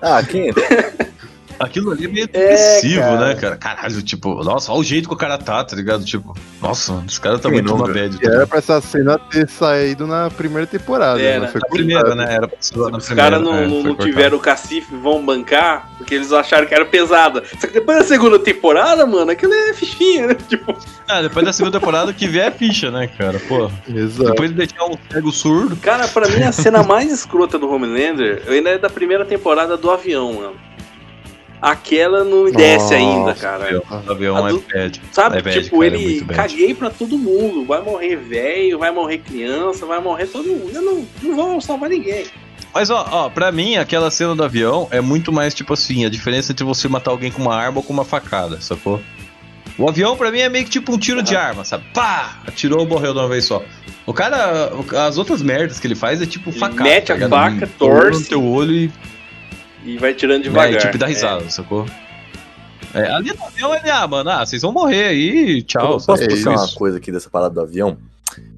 Ah, 0.00 0.22
quem? 0.22 0.52
Aquilo 1.58 1.90
ali 1.92 2.04
é 2.04 2.08
meio 2.08 2.24
É, 2.24 2.26
depressivo, 2.26 3.00
cara. 3.00 3.20
né, 3.28 3.34
cara? 3.34 3.56
Caralho, 3.56 4.02
tipo, 4.02 4.42
nossa, 4.44 4.70
olha 4.72 4.80
o 4.80 4.84
jeito 4.84 5.08
que 5.08 5.14
o 5.14 5.18
cara 5.18 5.38
tá, 5.38 5.62
tá 5.64 5.76
ligado? 5.76 6.04
Tipo, 6.04 6.36
nossa, 6.60 6.92
mano, 6.92 7.06
esse 7.08 7.20
cara 7.20 7.38
tá 7.38 7.48
muito 7.48 7.76
na 7.76 7.86
bad. 7.92 8.18
Era 8.22 8.46
pra 8.46 8.58
essa 8.58 8.80
cena 8.80 9.18
ter 9.18 9.48
saído 9.48 10.06
na 10.06 10.30
primeira 10.30 10.66
temporada. 10.66 11.20
É, 11.20 11.38
né? 11.40 11.48
Foi 11.48 11.60
Na 11.60 11.68
primeira, 11.68 12.14
né? 12.14 12.34
Era 12.34 12.48
pra 12.48 12.56
ser 12.60 12.76
na 12.76 12.98
os 12.98 13.08
caras 13.08 13.40
não, 13.42 13.54
é, 13.56 13.66
não- 13.66 13.94
tiveram 13.96 14.36
o 14.36 14.40
cacife, 14.40 14.94
vão 14.96 15.24
bancar, 15.24 15.90
porque 15.98 16.14
eles 16.14 16.32
acharam 16.32 16.66
que 16.66 16.74
era 16.74 16.84
pesada. 16.84 17.42
Só 17.60 17.66
que 17.66 17.72
depois 17.74 17.98
da 17.98 18.04
segunda 18.04 18.38
temporada, 18.38 19.06
mano, 19.06 19.30
aquilo 19.30 19.52
é 19.54 19.72
fichinha, 19.74 20.28
né? 20.28 20.34
Tipo, 20.48 20.76
Ah, 21.08 21.22
depois 21.22 21.44
da 21.44 21.52
segunda 21.52 21.78
temporada 21.78 22.12
que 22.12 22.26
vier 22.26 22.46
é 22.48 22.50
ficha, 22.50 22.90
né, 22.90 23.06
cara? 23.06 23.38
Pô. 23.48 23.70
Exato. 23.88 24.30
Depois 24.30 24.50
de 24.50 24.56
deixar 24.56 24.84
um 24.84 24.94
cego 25.10 25.30
surdo. 25.32 25.76
cara, 25.76 26.08
pra 26.08 26.28
mim 26.28 26.42
a 26.42 26.52
cena 26.52 26.82
mais 26.82 27.10
escrota 27.12 27.58
do 27.58 27.68
Homelander 27.70 28.42
ainda 28.48 28.70
é 28.70 28.78
da 28.78 28.88
primeira 28.90 29.24
temporada 29.24 29.76
do 29.76 29.90
avião, 29.90 30.32
mano. 30.34 30.54
Aquela 31.64 32.24
não 32.24 32.44
me 32.44 32.52
desce 32.52 32.76
Nossa, 32.84 32.94
ainda, 32.94 33.34
cara. 33.34 33.82
O 34.06 34.10
avião 34.12 34.46
é 34.46 34.50
do- 34.52 34.64
bad. 34.70 35.00
Sabe, 35.10 35.38
É 35.38 35.42
tipo, 35.62 35.78
cara, 35.80 35.96
é 35.96 35.98
ele 35.98 36.20
bad. 36.20 36.34
caguei 36.36 36.74
pra 36.74 36.90
todo 36.90 37.16
mundo. 37.16 37.64
Vai 37.64 37.80
morrer 37.80 38.16
velho, 38.16 38.78
vai 38.78 38.90
morrer 38.90 39.16
criança, 39.18 39.86
vai 39.86 39.98
morrer 39.98 40.26
todo 40.26 40.44
mundo. 40.46 40.70
Eu 40.74 40.82
não, 40.82 41.06
não 41.22 41.34
vou 41.34 41.60
salvar 41.62 41.88
ninguém. 41.88 42.26
Mas, 42.74 42.90
ó, 42.90 43.08
ó, 43.10 43.28
pra 43.30 43.50
mim, 43.50 43.76
aquela 43.76 44.10
cena 44.10 44.34
do 44.34 44.44
avião 44.44 44.88
é 44.90 45.00
muito 45.00 45.32
mais, 45.32 45.54
tipo 45.54 45.72
assim, 45.72 46.04
a 46.04 46.10
diferença 46.10 46.52
entre 46.52 46.64
você 46.64 46.86
matar 46.86 47.12
alguém 47.12 47.30
com 47.30 47.40
uma 47.40 47.54
arma 47.56 47.78
ou 47.78 47.82
com 47.82 47.92
uma 47.94 48.04
facada, 48.04 48.60
sacou? 48.60 49.00
O 49.78 49.88
avião, 49.88 50.16
pra 50.18 50.30
mim, 50.30 50.40
é 50.40 50.48
meio 50.50 50.64
que 50.66 50.70
tipo 50.70 50.92
um 50.92 50.98
tiro 50.98 51.22
de 51.22 51.34
arma, 51.34 51.64
sabe? 51.64 51.84
Pá! 51.94 52.40
Atirou, 52.46 52.86
morreu 52.86 53.12
de 53.14 53.18
uma 53.20 53.28
vez 53.28 53.44
só. 53.46 53.62
O 54.04 54.12
cara, 54.12 54.70
as 55.06 55.16
outras 55.16 55.40
merdas 55.40 55.80
que 55.80 55.86
ele 55.86 55.94
faz 55.94 56.20
é 56.20 56.26
tipo 56.26 56.52
facada. 56.52 56.82
mete 56.82 57.10
a 57.10 57.18
tá 57.18 57.28
faca, 57.28 57.66
torce. 57.78 58.20
no 58.20 58.26
teu 58.26 58.44
olho 58.44 58.72
e 58.74 58.92
E 59.84 59.98
vai 59.98 60.14
tirando 60.14 60.40
É, 60.40 60.44
devagar. 60.44 60.72
e 60.74 60.78
tipo, 60.78 60.98
dá 60.98 61.06
risada, 61.06 61.48
sacou? 61.50 61.84
É, 62.94 63.10
ali 63.10 63.32
no 63.36 63.44
avião 63.44 63.74
ele, 63.74 63.90
ah, 63.90 64.06
mano, 64.06 64.30
ah, 64.30 64.46
vocês 64.46 64.62
vão 64.62 64.72
morrer 64.72 65.06
aí, 65.06 65.62
tchau. 65.62 65.92
Posso 65.94 66.06
sabe? 66.06 66.28
puxar 66.28 66.50
uma 66.52 66.68
coisa 66.74 66.98
aqui 66.98 67.10
dessa 67.10 67.28
parada 67.28 67.54
do 67.54 67.60
avião? 67.60 67.98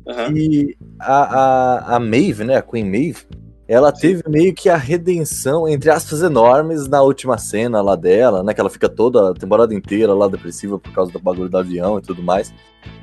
É. 0.06 0.10
Aham. 0.12 0.32
E 0.36 0.76
a, 1.00 1.14
a, 1.14 1.96
a 1.96 2.00
Maeve, 2.00 2.44
né, 2.44 2.56
a 2.56 2.62
Queen 2.62 2.84
Maeve, 2.84 3.24
ela 3.66 3.90
teve 3.90 4.22
meio 4.28 4.54
que 4.54 4.68
a 4.68 4.76
redenção, 4.76 5.66
entre 5.66 5.90
aspas, 5.90 6.22
enormes 6.22 6.86
na 6.86 7.02
última 7.02 7.36
cena 7.38 7.82
lá 7.82 7.96
dela, 7.96 8.44
né? 8.44 8.54
Que 8.54 8.60
ela 8.60 8.70
fica 8.70 8.88
toda 8.88 9.30
a 9.30 9.34
temporada 9.34 9.74
inteira 9.74 10.14
lá 10.14 10.28
depressiva 10.28 10.78
por 10.78 10.92
causa 10.92 11.10
do 11.10 11.18
bagulho 11.18 11.48
do 11.48 11.58
avião 11.58 11.98
e 11.98 12.02
tudo 12.02 12.22
mais. 12.22 12.54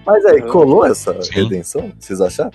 Mas 0.05 0.23
aí, 0.23 0.41
Uhum. 0.41 0.47
colou 0.47 0.85
essa 0.85 1.21
Sim. 1.21 1.33
redenção? 1.33 1.91
Vocês 1.99 2.21
acharam? 2.21 2.51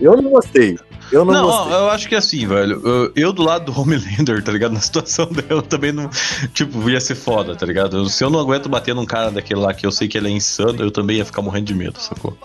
Eu 0.00 0.20
não 0.20 0.28
gostei. 0.30 0.76
Eu 1.12 1.24
não, 1.24 1.32
Não, 1.34 1.42
gostei. 1.46 1.72
eu 1.74 1.90
acho 1.90 2.08
que 2.08 2.14
assim, 2.14 2.46
velho. 2.46 2.80
eu- 2.86 3.12
Eu 3.16 3.32
do 3.32 3.42
lado 3.42 3.72
do 3.72 3.80
Homelander, 3.80 4.42
tá 4.44 4.52
ligado? 4.52 4.72
Na 4.72 4.80
situação 4.80 5.26
dela 5.32 5.60
também 5.62 5.90
não. 5.92 6.08
Tipo, 6.54 6.88
ia 6.88 7.00
ser 7.00 7.16
foda, 7.16 7.56
tá 7.56 7.66
ligado? 7.66 8.08
Se 8.08 8.22
eu 8.22 8.30
não 8.30 8.38
aguento 8.38 8.68
bater 8.68 8.94
num 8.94 9.04
cara 9.06 9.30
daquele 9.30 9.60
lá 9.60 9.74
que 9.74 9.84
eu 9.86 9.90
sei 9.90 10.06
que 10.06 10.16
ele 10.16 10.28
é 10.28 10.30
insano, 10.30 10.82
eu 10.82 10.90
também 10.90 11.16
ia 11.16 11.24
ficar 11.24 11.42
morrendo 11.42 11.66
de 11.66 11.74
medo, 11.74 11.98
sacou? 11.98 12.36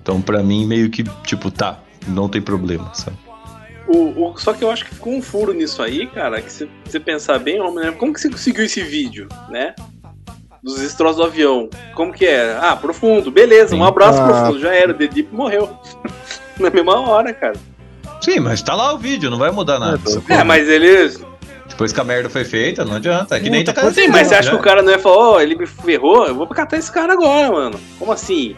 Então, 0.00 0.20
pra 0.22 0.40
mim, 0.42 0.64
meio 0.66 0.88
que, 0.88 1.02
tipo, 1.24 1.50
tá, 1.50 1.80
não 2.06 2.28
tem 2.28 2.40
problema, 2.40 2.94
sabe? 2.94 3.16
O, 3.88 4.30
o- 4.30 4.38
só 4.38 4.52
que 4.52 4.62
eu 4.62 4.70
acho 4.70 4.84
que 4.84 4.94
ficou 4.94 5.12
um 5.12 5.22
furo 5.22 5.52
nisso 5.52 5.82
aí, 5.82 6.06
cara, 6.06 6.40
que 6.40 6.52
se 6.52 6.68
você 6.84 7.00
pensar 7.00 7.38
bem, 7.40 7.60
Homelander, 7.60 7.94
como 7.94 8.12
que 8.12 8.20
você 8.20 8.30
conseguiu 8.30 8.64
esse 8.64 8.82
vídeo, 8.82 9.28
né? 9.48 9.74
Dos 10.62 10.78
destroços 10.80 11.16
do 11.18 11.24
avião. 11.24 11.68
Como 11.94 12.12
que 12.12 12.24
é? 12.26 12.56
Ah, 12.60 12.74
profundo, 12.76 13.30
beleza, 13.30 13.74
um 13.76 13.84
abraço 13.84 14.20
Ah. 14.20 14.26
profundo, 14.26 14.60
já 14.60 14.72
era, 14.74 14.92
o 14.92 14.94
The 14.94 15.06
Deep 15.08 15.32
morreu. 15.34 15.76
Na 16.58 16.70
mesma 16.70 16.98
hora, 17.00 17.32
cara. 17.34 17.54
Sim, 18.26 18.40
mas 18.40 18.60
tá 18.60 18.74
lá 18.74 18.92
o 18.92 18.98
vídeo, 18.98 19.30
não 19.30 19.38
vai 19.38 19.52
mudar 19.52 19.78
nada, 19.78 20.00
É? 20.28 20.34
É, 20.34 20.42
mas 20.44 20.68
ele. 20.68 21.16
Depois 21.68 21.92
que 21.92 22.00
a 22.00 22.04
merda 22.04 22.28
foi 22.28 22.44
feita, 22.44 22.84
não 22.84 22.94
adianta. 22.96 23.36
É 23.36 23.40
que 23.40 23.48
nem 23.48 23.62
tá 23.64 23.72
Muita 23.72 23.92
Sim, 24.00 24.08
mas 24.08 24.26
você 24.28 24.34
acha 24.34 24.50
que 24.50 24.56
o 24.56 24.60
cara 24.60 24.82
não 24.82 24.90
ia 24.90 24.98
falar, 24.98 25.16
ó, 25.16 25.40
ele 25.40 25.54
me 25.54 25.66
ferrou, 25.66 26.26
eu 26.26 26.34
vou 26.34 26.46
catar 26.48 26.76
esse 26.76 26.90
cara 26.90 27.12
agora, 27.12 27.52
mano. 27.52 27.78
Como 27.98 28.10
assim? 28.10 28.56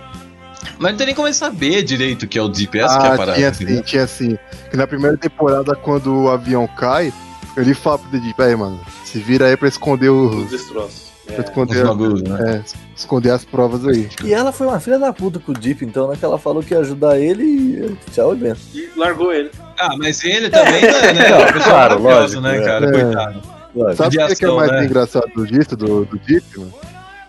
Mas 0.79 0.93
não 0.93 0.97
tem 0.99 1.07
nem 1.07 1.15
como 1.15 1.29
ele 1.29 1.35
saber 1.35 1.83
direito 1.83 2.23
o 2.23 2.27
que 2.29 2.39
é 2.39 2.43
o 2.43 2.49
Deep, 2.49 2.79
essa 2.79 2.99
que 2.99 3.07
é 3.07 3.11
a 3.11 3.13
Ah, 3.13 3.17
parada. 3.17 3.37
tinha 3.39 3.49
entendeu? 3.49 3.77
sim, 3.77 3.83
tinha 3.83 4.07
sim. 4.07 4.39
Que 4.71 4.77
na 4.77 4.87
primeira 4.87 5.17
temporada, 5.19 5.75
quando 5.75 6.15
o 6.25 6.31
avião 6.31 6.67
cai, 6.67 7.13
ele 7.57 7.75
fala 7.75 7.99
pro 7.99 8.19
Deep, 8.21 8.41
aí, 8.43 8.57
mano, 8.57 8.81
se 9.05 9.19
vira 9.19 9.47
aí 9.47 9.57
pra 9.57 9.69
esconder 9.69 10.09
Os 10.11 10.35
os. 10.45 10.51
destroços. 10.51 11.08
É. 11.31 11.41
esconder, 11.41 11.85
bagulhos, 11.87 12.23
né? 12.23 12.63
é, 12.65 12.97
esconder 12.97 13.31
as 13.31 13.45
provas 13.45 13.87
aí. 13.87 14.09
E 14.25 14.33
ela 14.33 14.51
foi 14.51 14.67
uma 14.67 14.81
filha 14.81 14.99
da 14.99 15.13
puta 15.13 15.39
com 15.39 15.53
o 15.53 15.55
Deep, 15.55 15.85
então, 15.85 16.09
né? 16.09 16.17
Que 16.19 16.25
ela 16.25 16.39
falou 16.39 16.63
que 16.63 16.73
ia 16.75 16.81
ajudar 16.81 17.19
ele 17.19 17.45
e 17.45 17.97
tchau 18.13 18.35
e 18.35 18.37
benção. 18.37 18.63
E 18.75 18.89
largou 18.97 19.33
ele. 19.33 19.51
Ah, 19.79 19.97
mas 19.99 20.25
ele 20.25 20.49
também, 20.51 20.83
né? 20.83 21.13
né? 21.13 21.29
Não, 21.31 21.53
pessoa 21.53 21.63
claro, 21.65 22.03
lógico, 22.03 22.41
né, 22.41 22.59
é. 22.59 22.65
cara? 22.65 22.87
É. 22.87 23.03
Coitado. 23.03 23.43
Lógico. 23.75 23.97
Sabe 23.97 24.17
o 24.17 24.37
que, 24.37 24.45
é 24.45 24.51
mais 24.51 24.71
né? 24.73 24.85
engraçado 24.87 25.47
disso, 25.47 25.77
do, 25.77 26.05
do 26.05 26.19
Deep, 26.19 26.59
mano? 26.59 26.73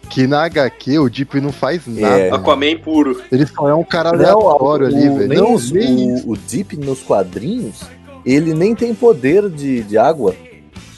Que 0.09 0.25
na 0.25 0.43
HQ 0.45 0.97
o 0.97 1.09
Deep 1.09 1.39
não 1.39 1.51
faz 1.51 1.85
nada. 1.85 2.17
É. 2.17 2.31
Aquaman 2.31 2.77
puro. 2.77 3.21
Ele 3.31 3.45
só 3.45 3.69
é 3.69 3.75
um 3.75 3.83
cara 3.83 4.12
Não, 4.12 4.39
aleatório 4.39 4.88
ali, 4.88 5.07
velho. 5.07 5.27
nem 5.27 5.58
Nem, 5.73 6.13
o, 6.13 6.31
o 6.31 6.35
Deep 6.35 6.77
nos 6.77 7.04
quadrinhos, 7.04 7.83
ele 8.25 8.54
nem 8.56 8.73
tem 8.73 8.95
poder 8.95 9.47
de, 9.50 9.83
de 9.83 9.97
água. 9.97 10.33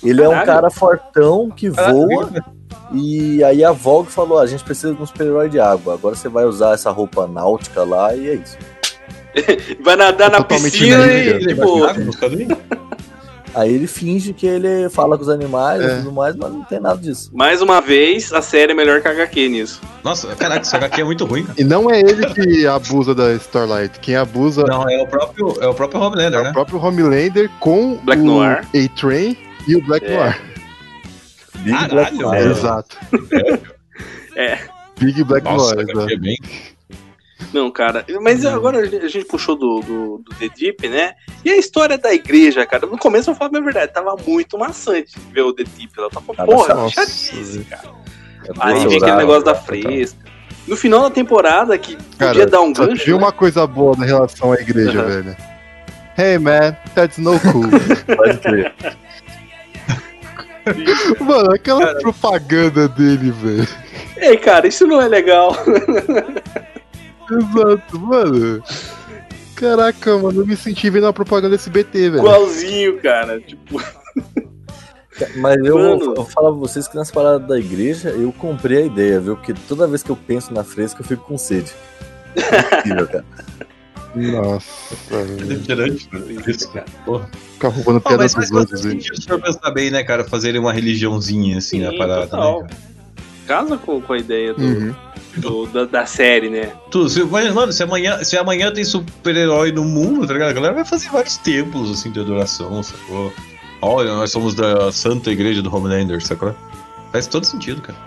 Ele 0.02 0.22
é 0.22 0.28
um 0.28 0.32
Caralho. 0.32 0.48
cara 0.48 0.70
fortão 0.70 1.50
que 1.50 1.68
Ah, 1.76 1.92
voa. 1.92 2.32
E 2.94 3.44
aí 3.44 3.64
a 3.64 3.72
Vogue 3.72 4.12
falou: 4.12 4.40
"Ah, 4.40 4.44
a 4.44 4.48
gente 4.48 4.64
precisa 4.64 4.94
de 4.94 5.02
um 5.02 5.06
super-herói 5.06 5.50
de 5.50 5.60
água. 5.60 5.94
Agora 5.94 6.16
você 6.16 6.28
vai 6.30 6.46
usar 6.46 6.74
essa 6.74 6.92
roupa 6.92 7.28
náutica 7.28 7.84
lá 7.84 8.16
e 8.16 8.30
é 8.30 8.34
isso. 8.36 8.58
Vai 9.82 9.96
nadar 9.96 10.30
na 10.30 10.38
Totalmente 10.40 10.72
piscina 10.78 11.08
e, 11.08 11.40
tipo, 11.40 11.86
Aí 13.54 13.74
ele 13.74 13.86
finge 13.88 14.32
que 14.32 14.46
ele 14.48 14.90
fala 14.90 15.18
com 15.18 15.24
os 15.24 15.30
animais 15.30 15.82
É. 15.82 15.86
e 15.86 15.98
tudo 15.98 16.12
mais, 16.14 16.36
mas 16.38 16.52
não 16.52 16.64
tem 16.64 16.80
nada 16.80 16.98
disso. 16.98 17.30
Mais 17.34 17.62
uma 17.62 17.82
vez, 17.82 18.32
a 18.32 18.42
série 18.42 18.72
é 18.72 18.76
melhor 18.76 19.02
que 19.02 19.08
a 19.10 19.12
HQ 19.12 19.50
nisso. 19.50 19.82
Nossa, 20.04 20.34
caraca, 20.36 20.62
esse 20.62 20.74
HQ 20.76 21.02
é 21.02 21.04
muito 21.04 21.26
ruim, 21.26 21.44
cara. 21.44 21.60
E 21.60 21.64
não 21.66 21.92
é 21.92 22.00
ele 22.00 22.26
que 22.34 22.66
abusa 22.66 23.14
da 23.14 23.34
Starlight. 23.34 24.00
Quem 24.00 24.16
abusa 24.16 24.64
Não, 24.64 24.90
é 24.90 25.02
o 25.02 25.08
próprio, 25.08 25.58
é 25.62 25.68
o 25.68 25.74
próprio 25.74 26.02
é 26.02 26.06
Homelander, 26.06 26.40
o 26.40 26.44
né? 26.44 26.52
próprio 26.54 26.80
Homelander 26.82 27.50
com 27.60 27.98
Black 28.04 28.22
o 28.22 28.26
Noir. 28.26 28.66
A-Train 28.74 29.38
e 29.68 29.76
o 29.76 29.82
Black 29.86 30.06
É. 30.06 30.18
Noir. 30.18 30.42
Big 31.62 31.78
Caralho, 31.78 32.18
Black. 32.18 32.46
Exato. 32.48 32.98
É. 34.36 34.60
Big 35.00 35.24
Black 35.24 35.44
Nossa, 35.44 35.76
é 35.82 36.16
bem. 36.16 36.38
Não, 37.54 37.70
cara. 37.72 38.06
Mas 38.22 38.46
agora 38.46 38.80
a 38.80 39.08
gente, 39.08 39.26
puxou 39.26 39.56
do, 39.56 39.82
do, 39.82 40.18
do 40.20 40.36
The 40.36 40.50
Deep, 40.56 40.88
né? 40.88 41.14
E 41.44 41.50
a 41.50 41.58
história 41.58 41.98
da 41.98 42.14
igreja, 42.14 42.66
cara. 42.66 42.86
No 42.86 42.98
começo 42.98 43.30
eu 43.30 43.36
falo 43.36 43.50
a 43.50 43.52
minha 43.52 43.64
verdade, 43.64 43.92
tava 43.92 44.16
muito 44.26 44.58
maçante 44.58 45.18
ver 45.32 45.42
o 45.42 45.54
The 45.54 45.64
Deep. 45.64 45.92
Ela 45.98 46.10
tava, 46.10 46.34
Cara, 46.34 46.50
porra, 46.50 46.90
chatice, 46.90 47.66
cara. 47.66 47.90
É 48.46 48.52
Aí 48.60 48.88
vem 48.88 48.98
aquele 48.98 49.16
negócio 49.18 49.44
da 49.44 49.54
tá. 49.54 49.62
fresca. 49.62 50.20
No 50.68 50.78
final 50.78 51.02
da 51.02 51.10
temporada, 51.10 51.78
que 51.78 51.98
Cara, 52.18 52.32
podia 52.32 52.48
dar 52.48 52.62
um 52.62 52.74
só 52.74 52.86
gancho. 52.86 53.06
vi 53.06 53.12
né? 53.12 53.18
uma 53.18 53.32
coisa 53.32 53.66
boa 53.66 53.96
na 53.98 54.06
relação 54.06 54.52
à 54.54 54.56
igreja, 54.56 55.00
Aham. 55.02 55.08
velho. 55.08 55.38
Hey 56.18 56.38
man, 56.38 56.76
that's 56.94 57.18
no 57.18 57.40
cool. 57.40 57.64
Pode 58.16 58.38
crer. 58.38 58.74
Mano, 61.20 61.54
aquela 61.54 61.96
propaganda 61.96 62.88
dele, 62.88 63.32
velho. 63.32 63.68
Ei, 64.18 64.38
cara, 64.38 64.68
isso 64.68 64.86
não 64.86 65.02
é 65.02 65.08
legal. 65.08 65.56
Exato, 67.32 68.00
mano. 68.00 68.64
Caraca, 69.56 70.18
mano, 70.18 70.42
eu 70.42 70.46
me 70.46 70.56
senti 70.56 70.90
vendo 70.90 71.08
a 71.08 71.14
propaganda 71.14 71.56
SBT, 71.56 72.10
velho. 72.12 72.20
Igualzinho, 72.24 73.00
cara. 73.02 73.40
Tipo, 73.40 73.82
Mas 75.38 75.58
eu 75.58 75.78
vou, 75.78 75.90
Mano. 75.98 76.04
eu 76.04 76.16
vou 76.16 76.26
falar 76.26 76.50
pra 76.50 76.60
vocês 76.60 76.88
que 76.88 76.96
nessa 76.98 77.14
parada 77.14 77.40
da 77.40 77.60
igreja 77.60 78.10
eu 78.10 78.32
comprei 78.34 78.84
a 78.84 78.86
ideia, 78.86 79.20
viu? 79.20 79.36
Porque 79.36 79.54
toda 79.68 79.88
vez 79.88 80.04
que 80.04 80.10
eu 80.10 80.16
penso 80.16 80.54
na 80.54 80.64
fresca 80.64 81.02
eu 81.02 81.06
fico 81.06 81.24
com 81.24 81.38
sede. 81.38 81.72
É 82.36 82.78
incrível, 82.78 83.08
cara. 83.08 83.26
Nossa, 84.16 84.96
velho. 85.10 85.38
Refrigerante, 85.38 86.10
né? 86.12 86.22
Isso, 86.48 86.70
cara. 86.72 86.86
Porra. 87.06 87.30
Ficar 87.54 87.68
roubando 87.70 88.02
piada 88.02 88.18
mas 88.24 88.34
dos 88.36 88.52
outros, 88.52 88.72
bastante 88.72 88.84
velho. 88.88 89.02
sentido 89.04 89.22
se 89.22 89.28
for 89.28 89.42
pensar 89.42 89.72
bem, 89.72 89.92
né, 89.92 90.04
cara? 90.04 90.24
Fazerem 90.24 90.60
uma 90.60 90.74
religiãozinha 90.74 91.58
assim 91.58 91.80
Sim, 91.80 91.86
na 91.86 91.98
parada, 91.98 92.28
total. 92.28 92.62
né? 92.64 92.68
Cara? 92.70 92.92
casa 93.48 93.78
com, 93.78 94.00
com 94.02 94.14
a 94.14 94.18
ideia 94.18 94.54
do, 94.54 94.62
Uhum. 94.64 94.96
do- 95.38 95.66
da, 95.68 95.86
da 95.86 96.06
série, 96.06 96.50
né? 96.50 96.72
Tu, 96.90 97.10
se, 97.10 97.22
mano, 97.24 97.72
se 97.74 97.84
amanhã, 97.84 98.24
se 98.24 98.38
amanhã 98.38 98.72
tem 98.72 98.84
super-herói 98.86 99.72
no 99.74 99.84
mundo, 99.84 100.26
tá 100.26 100.34
ligado? 100.34 100.50
A 100.50 100.54
galera 100.54 100.74
vai 100.74 100.86
fazer 100.86 101.10
vários 101.10 101.36
templos 101.38 101.92
assim 101.92 102.12
de 102.12 102.20
adoração, 102.20 102.82
sacou? 102.82 103.34
Olha, 103.82 104.14
nós 104.14 104.32
somos 104.32 104.54
da 104.54 104.92
Santa 104.92 105.32
Igreja 105.32 105.62
do 105.62 105.76
Homelander, 105.76 106.22
sacou? 106.26 106.56
Faz 107.12 107.28
todo 107.28 107.44
sentido, 107.46 107.82
cara. 107.82 107.98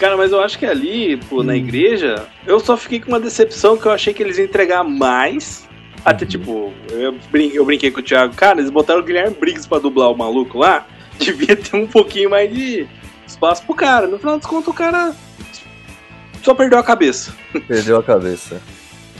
Cara, 0.00 0.16
mas 0.16 0.32
eu 0.32 0.40
acho 0.40 0.58
que 0.58 0.64
ali, 0.66 1.18
pô, 1.28 1.40
Hum. 1.40 1.44
na 1.44 1.54
igreja, 1.56 2.26
eu 2.46 2.58
só 2.58 2.76
fiquei 2.76 2.98
com 3.00 3.08
uma 3.08 3.20
decepção 3.20 3.76
que 3.76 3.86
eu 3.86 3.92
achei 3.92 4.12
que 4.14 4.22
eles 4.22 4.38
iam 4.38 4.46
entregar 4.46 4.82
mais. 4.82 5.68
Até 6.04 6.24
Uhum. 6.24 6.30
tipo, 6.30 6.72
eu, 6.90 7.14
brin 7.30 7.50
eu 7.52 7.64
brinquei 7.66 7.90
com 7.90 8.00
o 8.00 8.02
Thiago, 8.02 8.34
cara, 8.34 8.58
eles 8.58 8.70
botaram 8.70 9.00
o 9.00 9.02
Guilherme 9.04 9.36
Briggs 9.38 9.68
pra 9.68 9.78
dublar 9.78 10.10
o 10.10 10.16
maluco 10.16 10.58
lá. 10.58 10.86
Devia 11.20 11.54
ter 11.54 11.76
um 11.76 11.86
pouquinho 11.86 12.30
mais 12.30 12.50
de 12.52 12.86
espaço 13.26 13.62
pro 13.66 13.74
cara. 13.74 14.06
No 14.06 14.18
final 14.18 14.38
dos 14.38 14.46
contos, 14.46 14.68
o 14.68 14.72
cara 14.72 15.14
só 16.42 16.54
perdeu 16.54 16.78
a 16.78 16.82
cabeça. 16.82 17.34
Perdeu 17.68 17.98
a 17.98 18.02
cabeça. 18.02 18.62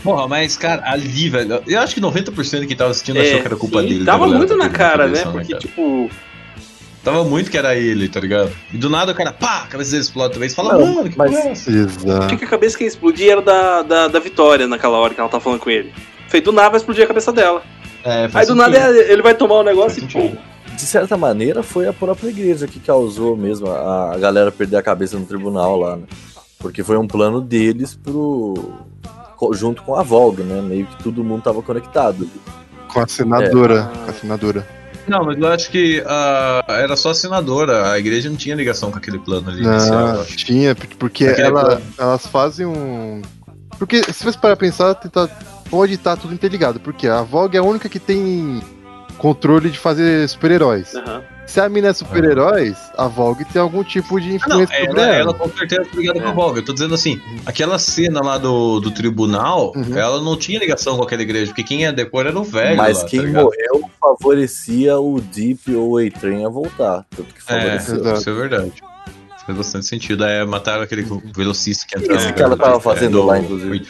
Porra, 0.02 0.26
mas, 0.26 0.56
cara, 0.56 0.82
ali, 0.90 1.28
velho, 1.28 1.62
eu 1.66 1.78
acho 1.80 1.94
que 1.94 2.00
90% 2.00 2.60
de 2.60 2.66
quem 2.66 2.74
tava 2.74 2.90
assistindo 2.92 3.20
achou 3.20 3.38
que 3.40 3.46
era 3.46 3.56
culpa 3.56 3.80
É, 3.80 3.82
sim, 3.82 3.88
dele. 3.90 4.04
Tava 4.06 4.20
galera 4.20 4.38
muito 4.38 4.56
na 4.56 4.70
cara, 4.70 5.06
né? 5.08 5.22
Porque, 5.24 5.48
cara? 5.52 5.58
tipo, 5.60 6.10
Tava 7.02 7.24
muito 7.24 7.50
que 7.50 7.56
era 7.56 7.74
ele, 7.74 8.08
tá 8.08 8.20
ligado? 8.20 8.50
E 8.72 8.76
do 8.76 8.90
nada 8.90 9.12
o 9.12 9.14
cara, 9.14 9.32
pá, 9.32 9.62
a 9.62 9.66
cabeça 9.66 9.90
dele 9.92 10.02
explode 10.02 10.34
também. 10.34 10.48
Você 10.48 10.54
fala, 10.54 10.76
Não, 10.76 10.94
mano, 10.96 11.08
que 11.10 11.16
mas- 11.16 11.30
porra 11.30 11.48
é 11.48 11.52
achei 11.52 12.36
que 12.38 12.44
a 12.44 12.48
cabeça 12.48 12.76
que 12.76 12.84
ia 12.84 12.88
explodir 12.88 13.30
era 13.30 13.40
da, 13.40 13.82
da, 13.82 14.08
da 14.08 14.18
Vitória 14.20 14.66
naquela 14.66 14.98
hora 14.98 15.14
que 15.14 15.20
ela 15.20 15.28
tava 15.30 15.42
falando 15.42 15.60
com 15.60 15.70
ele. 15.70 15.92
Feito 16.28 16.44
do 16.46 16.52
nada 16.52 16.68
vai 16.70 16.78
explodir 16.78 17.02
a 17.04 17.06
cabeça 17.06 17.32
dela. 17.32 17.62
É, 18.04 18.24
Aí 18.24 18.28
do 18.28 18.32
sentido. 18.32 18.54
nada 18.56 18.76
ele 18.78 19.22
vai 19.22 19.34
tomar 19.34 19.56
o 19.56 19.62
negócio 19.62 19.98
e 19.98 20.00
Faz 20.02 20.12
pum. 20.12 20.20
sentido. 20.20 20.38
De 20.74 20.80
certa 20.82 21.16
maneira, 21.16 21.62
foi 21.62 21.86
a 21.88 21.92
própria 21.92 22.28
igreja 22.28 22.66
que 22.66 22.78
causou 22.80 23.36
mesmo 23.36 23.68
a, 23.70 24.12
a 24.14 24.18
galera 24.18 24.52
perder 24.52 24.76
a 24.76 24.82
cabeça 24.82 25.18
no 25.18 25.26
tribunal 25.26 25.78
lá, 25.78 25.96
né? 25.96 26.04
Porque 26.58 26.82
foi 26.82 26.96
um 26.98 27.06
plano 27.06 27.40
deles 27.40 27.94
pro. 27.94 28.54
co- 29.36 29.52
junto 29.54 29.82
com 29.82 29.94
a 29.96 30.02
Volga, 30.02 30.44
né? 30.44 30.60
Meio 30.62 30.86
que 30.86 31.02
todo 31.02 31.24
mundo 31.24 31.42
tava 31.42 31.62
conectado. 31.62 32.28
Com 32.88 33.00
a 33.00 33.06
senadora. 33.08 33.90
É. 33.92 34.04
Com 34.04 34.10
a 34.10 34.14
senadora. 34.14 34.79
Não, 35.08 35.24
mas 35.24 35.38
eu 35.38 35.48
acho 35.48 35.70
que 35.70 36.02
ah, 36.06 36.64
era 36.68 36.96
só 36.96 37.10
assinadora. 37.10 37.90
A 37.92 37.98
igreja 37.98 38.28
não 38.28 38.36
tinha 38.36 38.54
ligação 38.54 38.90
com 38.90 38.98
aquele 38.98 39.18
plano 39.18 39.48
ali 39.50 39.62
inicial. 39.64 40.08
Não, 40.14 40.20
acho. 40.22 40.36
tinha, 40.36 40.74
porque 40.74 41.24
ela- 41.24 41.64
plano. 41.64 41.82
elas 41.98 42.26
fazem 42.26 42.66
um. 42.66 43.22
Porque 43.78 44.02
se 44.12 44.24
você 44.24 44.38
parar 44.38 44.56
pra 44.56 44.66
pensar, 44.66 44.94
tá- 44.94 45.28
pode 45.70 45.94
estar 45.94 46.16
tudo 46.16 46.34
interligado. 46.34 46.78
Porque 46.80 47.06
a 47.08 47.22
Vogue 47.22 47.56
é 47.56 47.60
a 47.60 47.64
única 47.64 47.88
que 47.88 47.98
tem 47.98 48.62
controle 49.18 49.70
de 49.70 49.78
fazer 49.78 50.28
super-heróis. 50.28 50.94
Aham. 50.94 51.22
Se 51.50 51.60
a 51.60 51.68
mina 51.68 51.88
é 51.88 51.92
super-heróis, 51.92 52.76
a 52.96 53.08
Vogue 53.08 53.44
tem 53.44 53.60
algum 53.60 53.82
tipo 53.82 54.20
de 54.20 54.36
Ah, 54.42 54.48
não, 54.48 54.62
influência 54.62 54.84
sobre 54.86 55.00
ela, 55.00 55.08
ela. 55.10 55.16
ela 55.16 55.34
com 55.34 55.48
certeza 55.50 55.82
tá 55.84 55.96
ligada 55.96 56.20
com 56.20 56.28
a 56.28 56.30
É. 56.30 56.34
Volga. 56.34 56.60
Eu 56.60 56.64
tô 56.64 56.72
dizendo 56.72 56.94
assim, 56.94 57.20
aquela 57.44 57.76
cena 57.76 58.20
lá 58.22 58.38
do, 58.38 58.78
do 58.78 58.92
tribunal, 58.92 59.72
Uhum. 59.74 59.98
ela 59.98 60.20
não 60.22 60.36
tinha 60.36 60.60
ligação 60.60 60.96
com 60.96 61.02
aquela 61.02 61.22
igreja, 61.22 61.46
porque 61.46 61.64
quem 61.64 61.80
ia 61.82 61.92
depor 61.92 62.24
era 62.26 62.38
o 62.38 62.44
velho. 62.44 62.76
Mas 62.76 62.98
lá, 62.98 63.02
tá 63.02 63.08
quem 63.10 63.20
ligado? 63.20 63.42
morreu 63.44 63.90
favorecia 64.00 64.98
o 65.00 65.20
Deep 65.20 65.74
ou 65.74 65.90
o 65.94 65.98
A-Train 65.98 66.44
a 66.44 66.48
voltar. 66.48 67.04
Tanto 67.10 67.34
que 67.34 67.40
É, 67.40 67.42
favoreceu. 67.42 67.96
Exato. 67.96 68.18
isso 68.20 68.30
é 68.30 68.32
verdade. 68.32 68.72
Faz 69.44 69.58
bastante 69.58 69.86
sentido. 69.86 70.24
É, 70.24 70.44
mataram 70.44 70.82
aquele 70.82 71.02
velocista 71.34 71.84
que 71.88 71.98
entrou. 71.98 72.16
Esse 72.16 72.32
ela 72.40 72.56
tava 72.56 72.78
fazendo 72.80 73.18
do- 73.20 73.26
lá, 73.26 73.38
inclusive? 73.40 73.82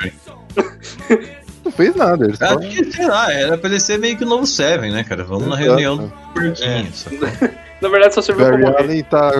Não 1.71 1.73
fez 1.73 1.95
nada. 1.95 2.25
Ele 2.25 2.37
só... 2.37 2.45
Acho 2.45 2.69
que, 2.69 2.93
sei 2.93 3.07
lá, 3.07 3.33
era 3.33 3.57
pra 3.57 3.71
ele 3.71 3.79
ser 3.79 3.99
meio 3.99 4.17
que 4.17 4.25
o 4.25 4.29
novo 4.29 4.45
Seven, 4.45 4.91
né, 4.91 5.05
cara? 5.05 5.23
Vamos 5.23 5.47
na 5.47 5.57
reunião 5.57 5.97
do 5.97 6.13
porquinho. 6.35 6.93
sacou? 6.93 7.29
Na 7.81 7.89
verdade, 7.89 8.15
só 8.15 8.21
serviu 8.21 8.45
pra 8.45 8.57
Barry 8.57 8.65
morrer. 8.65 8.83
Allen 8.83 9.05
tá. 9.05 9.31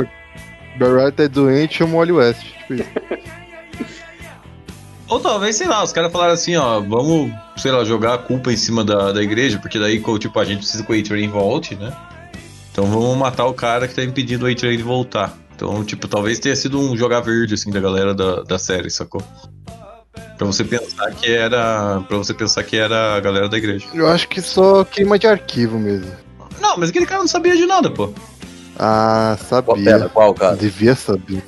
Barry 0.79 1.01
Allen 1.01 1.13
tá 1.13 1.27
doente, 1.27 1.77
chama 1.77 1.95
o 1.95 1.97
Wally 1.99 2.13
West. 2.13 2.43
Tipo 2.43 2.75
isso. 2.75 2.89
Ou 5.09 5.19
talvez, 5.19 5.57
sei 5.57 5.67
lá, 5.67 5.83
os 5.83 5.93
caras 5.93 6.13
falaram 6.13 6.33
assim, 6.35 6.55
ó, 6.55 6.81
vamos, 6.81 7.33
sei 7.57 7.73
lá, 7.73 7.85
jogar 7.85 8.15
a 8.15 8.19
culpa 8.19 8.53
em 8.53 8.57
cima 8.57 8.85
da, 8.85 9.11
da 9.11 9.21
igreja, 9.21 9.59
porque 9.59 9.77
daí, 9.77 10.01
tipo, 10.21 10.39
a 10.39 10.45
gente 10.45 10.59
precisa 10.59 10.85
que 10.85 10.93
o 10.93 10.99
A-Train 10.99 11.29
volte, 11.29 11.75
né? 11.75 11.93
Então 12.71 12.87
vamos 12.87 13.19
matar 13.19 13.47
o 13.47 13.53
cara 13.53 13.89
que 13.89 13.95
tá 13.95 14.05
impedindo 14.05 14.47
o 14.47 14.49
A-Train 14.49 14.77
de 14.77 14.85
voltar. 14.85 15.37
Então, 15.57 15.85
tipo, 15.85 16.07
talvez 16.07 16.39
tenha 16.39 16.55
sido 16.55 16.79
um 16.79 16.97
jogar 16.97 17.21
verde, 17.21 17.55
assim, 17.55 17.73
da 17.73 17.81
galera 17.81 18.15
da, 18.15 18.43
da 18.43 18.57
série, 18.57 18.89
sacou? 18.89 19.21
Pra 20.41 20.47
você 20.47 20.65
pensar 20.65 21.11
que 21.11 21.31
era. 21.31 22.01
Pra 22.09 22.17
você 22.17 22.33
pensar 22.33 22.63
que 22.65 22.75
era 22.75 23.15
a 23.15 23.21
galera 23.21 23.47
da 23.47 23.59
igreja. 23.59 23.85
Eu 23.93 24.09
acho 24.09 24.27
que 24.27 24.41
só 24.41 24.83
queima 24.85 25.19
de 25.19 25.27
arquivo 25.27 25.79
mesmo. 25.79 26.11
Não, 26.59 26.79
mas 26.79 26.89
aquele 26.89 27.05
cara 27.05 27.21
não 27.21 27.29
sabia 27.29 27.55
de 27.55 27.67
nada, 27.67 27.91
pô. 27.91 28.11
Ah, 28.79 29.37
Qual, 29.63 29.77
pera, 29.77 29.91
sabia. 29.99 30.09
qual, 30.09 30.33
cara? 30.33 30.57
Devia 30.57 30.95
saber. 30.95 31.43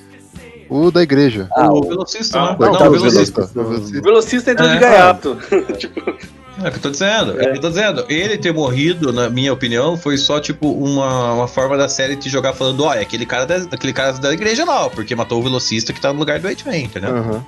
O 0.68 0.90
da 0.90 1.02
igreja. 1.02 1.48
Ah, 1.56 1.72
o 1.72 1.78
o- 1.78 1.88
velocista, 1.88 2.38
Ah, 2.38 2.50
né? 2.52 2.56
tá, 2.58 2.66
não, 2.66 2.72
tá, 2.76 2.88
o 2.88 2.90
velocista. 2.92 3.50
O 3.56 3.64
velocista. 3.64 4.00
velocista 4.02 4.50
entrou 4.50 4.68
É. 4.68 4.74
de 4.74 4.78
gaiato. 4.78 5.38
É 6.62 6.68
o 6.68 6.70
que 6.70 6.76
eu 6.76 6.82
tô 6.82 6.90
dizendo. 6.90 7.40
É. 7.40 7.46
o 7.48 7.50
que 7.52 7.56
eu 7.56 7.60
tô 7.62 7.68
dizendo. 7.70 8.04
Ele 8.10 8.36
ter 8.36 8.52
morrido, 8.52 9.10
na 9.10 9.30
minha 9.30 9.52
opinião, 9.54 9.96
foi 9.96 10.18
só, 10.18 10.38
tipo, 10.38 10.70
uma, 10.70 11.32
uma 11.32 11.48
forma 11.48 11.78
da 11.78 11.88
série 11.88 12.14
te 12.14 12.28
jogar 12.28 12.52
falando, 12.52 12.84
olha, 12.84 13.00
aquele 13.00 13.24
cara 13.24 13.46
da, 13.46 13.56
aquele 13.56 13.92
cara 13.92 14.12
da 14.12 14.32
igreja 14.34 14.62
lá, 14.64 14.88
porque 14.90 15.14
matou 15.16 15.40
o 15.40 15.42
velocista 15.42 15.94
que 15.94 16.00
tá 16.00 16.12
no 16.12 16.18
lugar 16.18 16.38
do 16.38 16.46
Eight-Man, 16.46 16.76
entendeu? 16.76 17.16
Aham. 17.16 17.46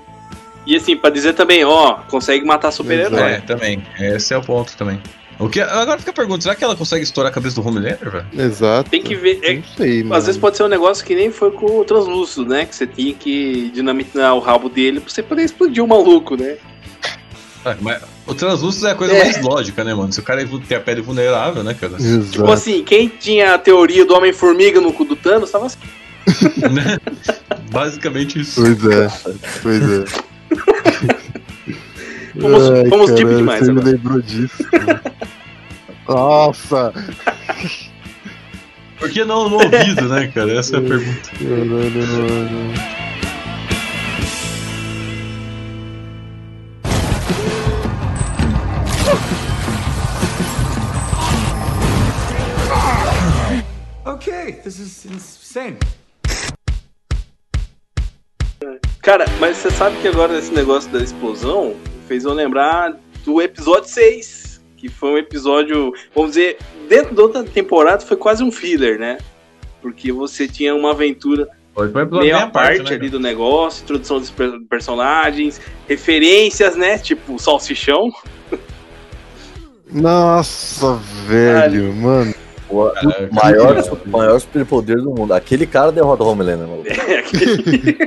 E 0.66 0.76
assim, 0.76 0.96
pra 0.96 1.10
dizer 1.10 1.34
também, 1.34 1.64
ó, 1.64 1.94
consegue 2.08 2.44
matar 2.44 2.70
super-herói. 2.70 3.20
É, 3.32 3.40
também. 3.40 3.82
Esse 3.98 4.32
é 4.32 4.36
o 4.38 4.42
ponto 4.42 4.76
também. 4.76 5.00
O 5.38 5.48
que, 5.48 5.60
agora 5.60 5.98
fica 5.98 6.12
a 6.12 6.14
pergunta, 6.14 6.42
será 6.42 6.54
que 6.54 6.62
ela 6.62 6.76
consegue 6.76 7.02
estourar 7.02 7.30
a 7.30 7.34
cabeça 7.34 7.60
do 7.60 7.66
Homelander, 7.66 8.08
velho? 8.10 8.26
Exato. 8.38 8.88
Tem 8.88 9.02
que 9.02 9.16
ver. 9.16 9.40
é- 9.42 9.54
Não 9.54 9.62
sei, 9.76 10.02
mano. 10.04 10.14
às 10.14 10.26
vezes 10.26 10.40
pode 10.40 10.56
ser 10.56 10.62
um 10.62 10.68
negócio 10.68 11.04
que 11.04 11.14
nem 11.14 11.30
foi 11.30 11.50
com 11.50 11.80
o 11.80 11.84
translúcido, 11.84 12.46
né? 12.46 12.64
Que 12.64 12.74
você 12.74 12.86
tinha 12.86 13.12
que 13.14 13.70
dinamitar 13.74 14.32
o 14.34 14.38
rabo 14.38 14.68
dele 14.68 15.00
pra 15.00 15.10
você 15.12 15.22
poder 15.24 15.42
explodir 15.42 15.82
o 15.82 15.88
maluco, 15.88 16.36
né? 16.36 16.56
Ah, 17.64 17.74
mas 17.80 18.00
o 18.26 18.34
translúcido 18.34 18.86
é 18.86 18.92
a 18.92 18.94
coisa 18.94 19.12
É. 19.14 19.24
mais 19.24 19.42
lógica, 19.42 19.82
né, 19.82 19.92
mano? 19.92 20.12
Se 20.12 20.20
o 20.20 20.22
cara 20.22 20.46
tem 20.68 20.76
a 20.76 20.80
pele 20.80 21.00
vulnerável, 21.02 21.64
né, 21.64 21.74
cara? 21.74 21.94
Tipo 21.94 22.04
Exato. 22.08 22.52
assim, 22.52 22.84
quem 22.84 23.08
tinha 23.08 23.54
a 23.54 23.58
teoria 23.58 24.04
do 24.04 24.14
Homem-Formiga 24.14 24.80
no 24.80 24.92
cu 24.92 25.04
do 25.04 25.16
Thanos 25.16 25.50
tava 25.50 25.66
assim. 25.66 25.78
Né? 26.72 26.98
Basicamente 27.70 28.40
isso. 28.40 28.60
Pois 28.62 28.84
é. 28.86 29.08
Pois 29.62 29.82
é. 29.90 30.04
Fomos- 32.40 32.70
Ai, 32.70 32.88
fomos 32.88 33.06
deep 33.10 33.22
caralho, 33.22 33.36
demais 33.38 33.60
Você 33.60 33.72
me 33.72 33.78
agora. 33.80 33.96
lembrou 33.96 34.20
disso. 34.22 34.64
cara. 34.70 35.02
Nossa! 36.08 36.92
Por 38.98 39.10
que 39.10 39.24
não 39.24 39.48
no 39.48 39.56
ouvido, 39.56 40.08
né, 40.08 40.26
cara? 40.34 40.52
Essa 40.58 40.76
é 40.76 40.78
a 40.80 40.82
pergunta. 40.88 41.30
Caralho, 41.38 41.66
mano. 41.70 42.72
Cara, 59.16 59.26
mas 59.38 59.58
você 59.58 59.70
sabe 59.70 59.96
que 59.98 60.08
agora 60.08 60.36
esse 60.36 60.52
negócio 60.52 60.90
da 60.90 60.98
explosão 60.98 61.76
fez 62.08 62.24
eu 62.24 62.32
lembrar 62.32 62.96
do 63.24 63.40
episódio 63.40 63.88
6, 63.88 64.60
que 64.76 64.88
foi 64.88 65.10
um 65.10 65.18
episódio, 65.18 65.92
vamos 66.12 66.32
dizer, 66.32 66.58
dentro 66.88 67.14
da 67.14 67.22
outra 67.22 67.44
temporada 67.44 68.04
foi 68.04 68.16
quase 68.16 68.42
um 68.42 68.50
filler, 68.50 68.98
né? 68.98 69.18
Porque 69.80 70.10
você 70.10 70.48
tinha 70.48 70.74
uma 70.74 70.90
aventura 70.90 71.48
Foi 71.72 71.86
bem 71.86 72.32
à 72.32 72.48
parte 72.48 72.82
né, 72.82 72.96
ali 72.96 73.08
do 73.08 73.20
negócio, 73.20 73.84
introdução 73.84 74.18
dos 74.18 74.32
per- 74.32 74.60
personagens, 74.68 75.60
referências, 75.88 76.74
né? 76.74 76.98
Tipo 76.98 77.38
salsichão. 77.38 78.12
Nossa, 79.92 80.98
velho, 81.28 81.94
mano. 81.94 82.34
O 82.68 82.88
Caraca, 82.90 83.28
maior, 83.30 83.74
cara. 83.82 83.92
o 84.06 84.08
maior 84.10 84.38
superpoder 84.40 84.96
do 84.96 85.10
mundo. 85.10 85.32
Aquele 85.34 85.66
cara 85.66 85.92
derrota 85.92 86.22
o 86.24 86.28
Homelander, 86.28 86.66
maluco. 86.66 86.88
É 86.88 87.18
aquele- 87.20 87.98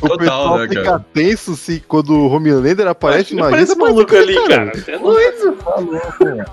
O 0.00 0.08
Total, 0.08 0.18
pessoal 0.18 0.58
né, 0.58 0.68
fica 0.68 0.82
cara? 0.84 1.04
tenso 1.12 1.56
se 1.56 1.80
quando 1.86 2.10
o 2.10 2.28
Homelander 2.30 2.86
aparece, 2.86 3.34
Não 3.34 3.40
imagina. 3.48 3.56
parece 3.66 3.78
maluco 3.78 4.16
ali, 4.16 4.48
cara. 4.48 4.72
Doido. 5.00 5.58
Louco, 5.76 6.24
mano. 6.24 6.44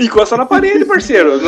Encosta 0.00 0.36
na 0.36 0.46
parede, 0.46 0.84
parceiro. 0.84 1.38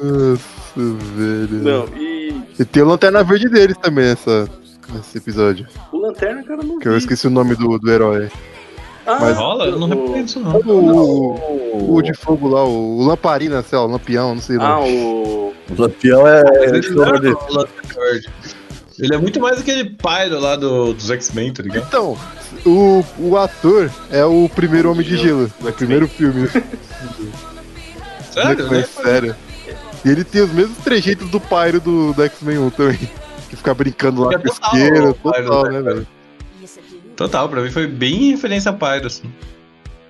Nossa, 0.00 0.38
velho. 0.76 1.48
Não, 1.62 1.86
e 1.96 2.34
E 2.58 2.64
tem 2.64 2.82
o 2.82 2.86
Lanterna 2.86 3.22
Verde 3.22 3.48
deles 3.48 3.76
também 3.78 4.06
nessa, 4.06 4.48
nesse 4.92 5.18
episódio. 5.18 5.66
o 5.92 5.98
Lanterna, 5.98 6.42
cara, 6.42 6.62
não 6.62 6.78
Que 6.78 6.88
eu 6.88 6.92
vi. 6.92 6.98
esqueci 6.98 7.26
o 7.26 7.30
nome 7.30 7.54
do, 7.54 7.78
do 7.78 7.90
herói. 7.90 8.30
Ah, 9.06 9.18
mas- 9.20 9.36
Rola? 9.36 9.66
Eu 9.66 9.78
não 9.78 9.86
o- 9.86 9.90
reparei 9.90 10.22
nisso, 10.22 10.40
não. 10.40 10.56
O, 10.60 11.94
o 11.96 12.02
de 12.02 12.14
fogo 12.14 12.48
lá, 12.48 12.64
o, 12.64 12.98
o 13.00 13.06
Lamparina, 13.06 13.62
sei 13.62 13.78
lá, 13.78 13.84
o 13.84 13.88
Lampião, 13.90 14.34
não 14.34 14.42
sei 14.42 14.56
Ah, 14.56 14.60
lá. 14.78 14.80
o. 14.84 15.52
O 15.70 15.80
Lampião 15.82 16.26
é. 16.26 16.40
É 16.40 16.64
ele 18.96 19.12
é 19.12 19.16
o 19.16 19.18
é 19.18 19.18
muito 19.18 19.40
mais 19.40 19.58
aquele 19.58 19.84
Pyro 19.90 20.38
lá 20.38 20.54
do, 20.56 20.92
dos 20.94 21.10
X-Men, 21.10 21.52
tá 21.52 21.62
ligado? 21.62 21.84
Então, 21.88 22.16
o, 22.64 23.04
o 23.18 23.36
ator 23.36 23.90
é 24.10 24.24
o 24.24 24.48
primeiro 24.54 24.90
Homem 24.90 25.04
de 25.04 25.16
Gelo, 25.16 25.50
do 25.60 25.72
primeiro 25.72 26.06
filme. 26.06 26.48
Sério, 28.30 28.68
né? 28.70 28.82
sério. 28.82 29.36
E 30.04 30.08
ele 30.10 30.24
tem 30.24 30.42
os 30.42 30.52
mesmos 30.52 30.76
trejeitos 30.78 31.28
do 31.30 31.40
Pyro 31.40 31.80
do, 31.80 32.12
do 32.12 32.22
X-Men 32.24 32.58
1 32.58 32.70
também. 32.70 32.98
Que 33.48 33.56
fica 33.56 33.72
brincando 33.74 34.22
lá 34.24 34.32
É 34.34 34.38
com 34.38 34.48
o 34.48 34.52
total, 34.52 34.74
isqueiro, 34.76 35.10
o 35.10 35.14
total, 35.14 35.62
né, 35.70 35.80
velho? 35.82 36.06
Total, 37.16 37.48
pra 37.48 37.60
mim 37.62 37.70
foi 37.70 37.86
bem 37.86 38.30
referência 38.32 38.70
a 38.70 38.74
Pyro, 38.74 39.06
assim. 39.06 39.32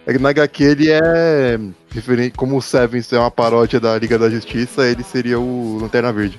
É 0.06 0.12
que 0.12 0.18
na 0.18 0.30
HQ 0.30 0.62
ele 0.64 0.90
é 0.90 1.58
referente, 1.90 2.36
como 2.36 2.56
o 2.56 2.62
Seven 2.62 3.02
é 3.12 3.18
uma 3.18 3.30
paródia 3.30 3.80
da 3.80 3.98
Liga 3.98 4.18
da 4.18 4.28
Justiça, 4.28 4.86
ele 4.86 5.02
seria 5.02 5.38
o 5.38 5.78
Lanterna 5.80 6.12
Verde. 6.12 6.38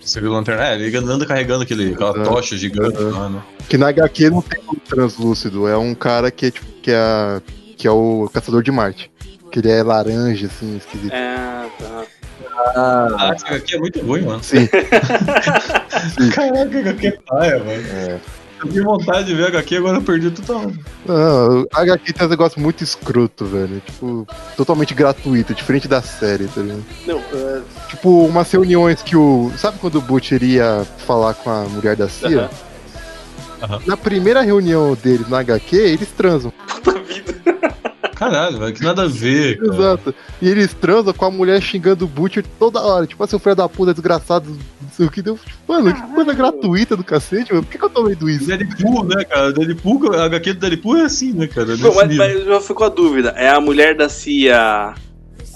Você 0.00 0.20
viu 0.20 0.30
o 0.30 0.34
Lanterna? 0.34 0.68
É, 0.68 0.74
ele 0.80 0.96
anda 0.96 1.26
carregando 1.26 1.62
aquele, 1.64 1.92
aquela 1.94 2.16
Uhum. 2.16 2.24
tocha 2.24 2.56
gigante 2.56 2.96
Uhum. 3.02 3.10
lá, 3.10 3.28
né? 3.28 3.42
Que 3.68 3.76
na 3.76 3.88
HQ 3.88 4.30
não 4.30 4.40
tem 4.40 4.60
o 4.68 4.76
translúcido, 4.76 5.66
é 5.66 5.76
um 5.76 5.94
cara 5.94 6.30
que 6.30 6.46
é 6.46 6.50
tipo 6.52 6.66
que 6.80 6.90
é, 6.92 6.96
a- 6.96 7.42
que 7.76 7.88
é 7.88 7.90
o 7.90 8.30
caçador 8.32 8.62
de 8.62 8.70
Marte. 8.70 9.10
Que 9.50 9.58
ele 9.60 9.70
é 9.70 9.82
laranja, 9.82 10.46
assim, 10.46 10.76
esquisito. 10.76 11.12
É, 11.12 11.68
tá. 11.78 12.04
Ah, 12.76 13.08
Ah, 13.18 13.32
esse 13.34 13.44
aqui 13.46 13.74
é 13.74 13.78
muito 13.78 14.00
ruim, 14.00 14.22
mano. 14.22 14.42
Sim. 14.44 14.68
Caraca, 16.34 16.78
HQ 16.78 17.06
é 17.06 17.10
paia, 17.26 17.58
mano. 17.58 17.70
É. 17.70 18.18
Eu 18.66 18.72
tinha 18.72 18.84
vontade 18.84 19.26
de 19.26 19.34
ver 19.34 19.46
HQ, 19.46 19.76
agora 19.76 19.98
eu 19.98 20.02
perdi 20.02 20.30
total. 20.30 20.72
Não, 21.06 21.66
a 21.72 21.80
HQ 21.82 22.12
tem 22.12 22.26
um 22.26 22.30
negócio 22.30 22.60
muito 22.60 22.82
escroto, 22.82 23.44
velho. 23.44 23.80
Tipo, 23.84 24.26
totalmente 24.56 24.92
gratuito, 24.94 25.54
diferente 25.54 25.86
da 25.86 26.02
série, 26.02 26.46
tá 26.48 26.60
ligado? 26.60 26.84
Não, 27.06 27.18
é, 27.18 27.60
Tipo, 27.88 28.26
umas 28.26 28.50
reuniões 28.50 29.02
que 29.02 29.16
o. 29.16 29.52
Sabe 29.56 29.78
quando 29.78 29.96
o 29.96 30.00
Butcher 30.00 30.42
ia 30.42 30.84
falar 31.06 31.34
com 31.34 31.50
a 31.50 31.64
mulher 31.64 31.96
da 31.96 32.08
CIA? 32.08 32.50
Aham. 33.62 33.80
Na 33.86 33.96
primeira 33.96 34.42
reunião 34.42 34.94
deles 34.94 35.28
na 35.28 35.38
HQ, 35.38 35.76
eles 35.76 36.08
transam. 36.10 36.52
puta 36.66 36.92
vida. 37.00 37.34
Caralho, 38.16 38.58
velho, 38.58 38.72
que 38.72 38.82
nada 38.82 39.02
a 39.02 39.06
ver, 39.06 39.58
cara. 39.58 39.74
Exato. 39.74 40.14
E 40.40 40.48
eles 40.48 40.72
transam 40.72 41.12
com 41.12 41.24
a 41.26 41.30
mulher 41.30 41.60
xingando 41.60 42.06
o 42.06 42.08
Butcher 42.08 42.44
toda 42.58 42.80
hora. 42.80 43.06
Tipo, 43.06 43.22
assim, 43.22 43.36
o 43.36 43.38
filho 43.38 43.54
da 43.54 43.68
puta, 43.68 43.92
desgraçado, 43.92 44.48
não 44.48 44.90
sei 44.90 45.06
o 45.06 45.10
que 45.10 45.20
deu. 45.20 45.38
Tipo, 45.38 45.72
mano, 45.72 45.94
que 45.94 46.14
coisa 46.14 46.32
gratuita 46.32 46.96
do 46.96 47.04
cacete, 47.04 47.52
mano. 47.52 47.64
Por 47.64 47.72
que, 47.72 47.78
que 47.78 47.84
eu 47.84 47.90
tô 47.90 48.02
lendo 48.02 48.28
isso? 48.28 48.46
Deadpool, 48.46 49.04
né, 49.04 49.22
cara? 49.24 49.52
Deadpool, 49.52 50.14
a 50.14 50.24
HQ 50.24 50.54
do 50.54 50.60
Deadpool 50.60 50.96
é 50.96 51.02
assim, 51.02 51.32
né, 51.32 51.46
cara? 51.46 51.76
Não, 51.76 51.94
mas, 51.94 52.16
mas 52.16 52.32
eu 52.32 52.46
já 52.46 52.60
fico 52.60 52.74
com 52.74 52.84
a 52.84 52.88
dúvida. 52.88 53.34
É 53.36 53.50
a 53.50 53.60
mulher 53.60 53.94
da 53.94 54.08
CIA 54.08 54.94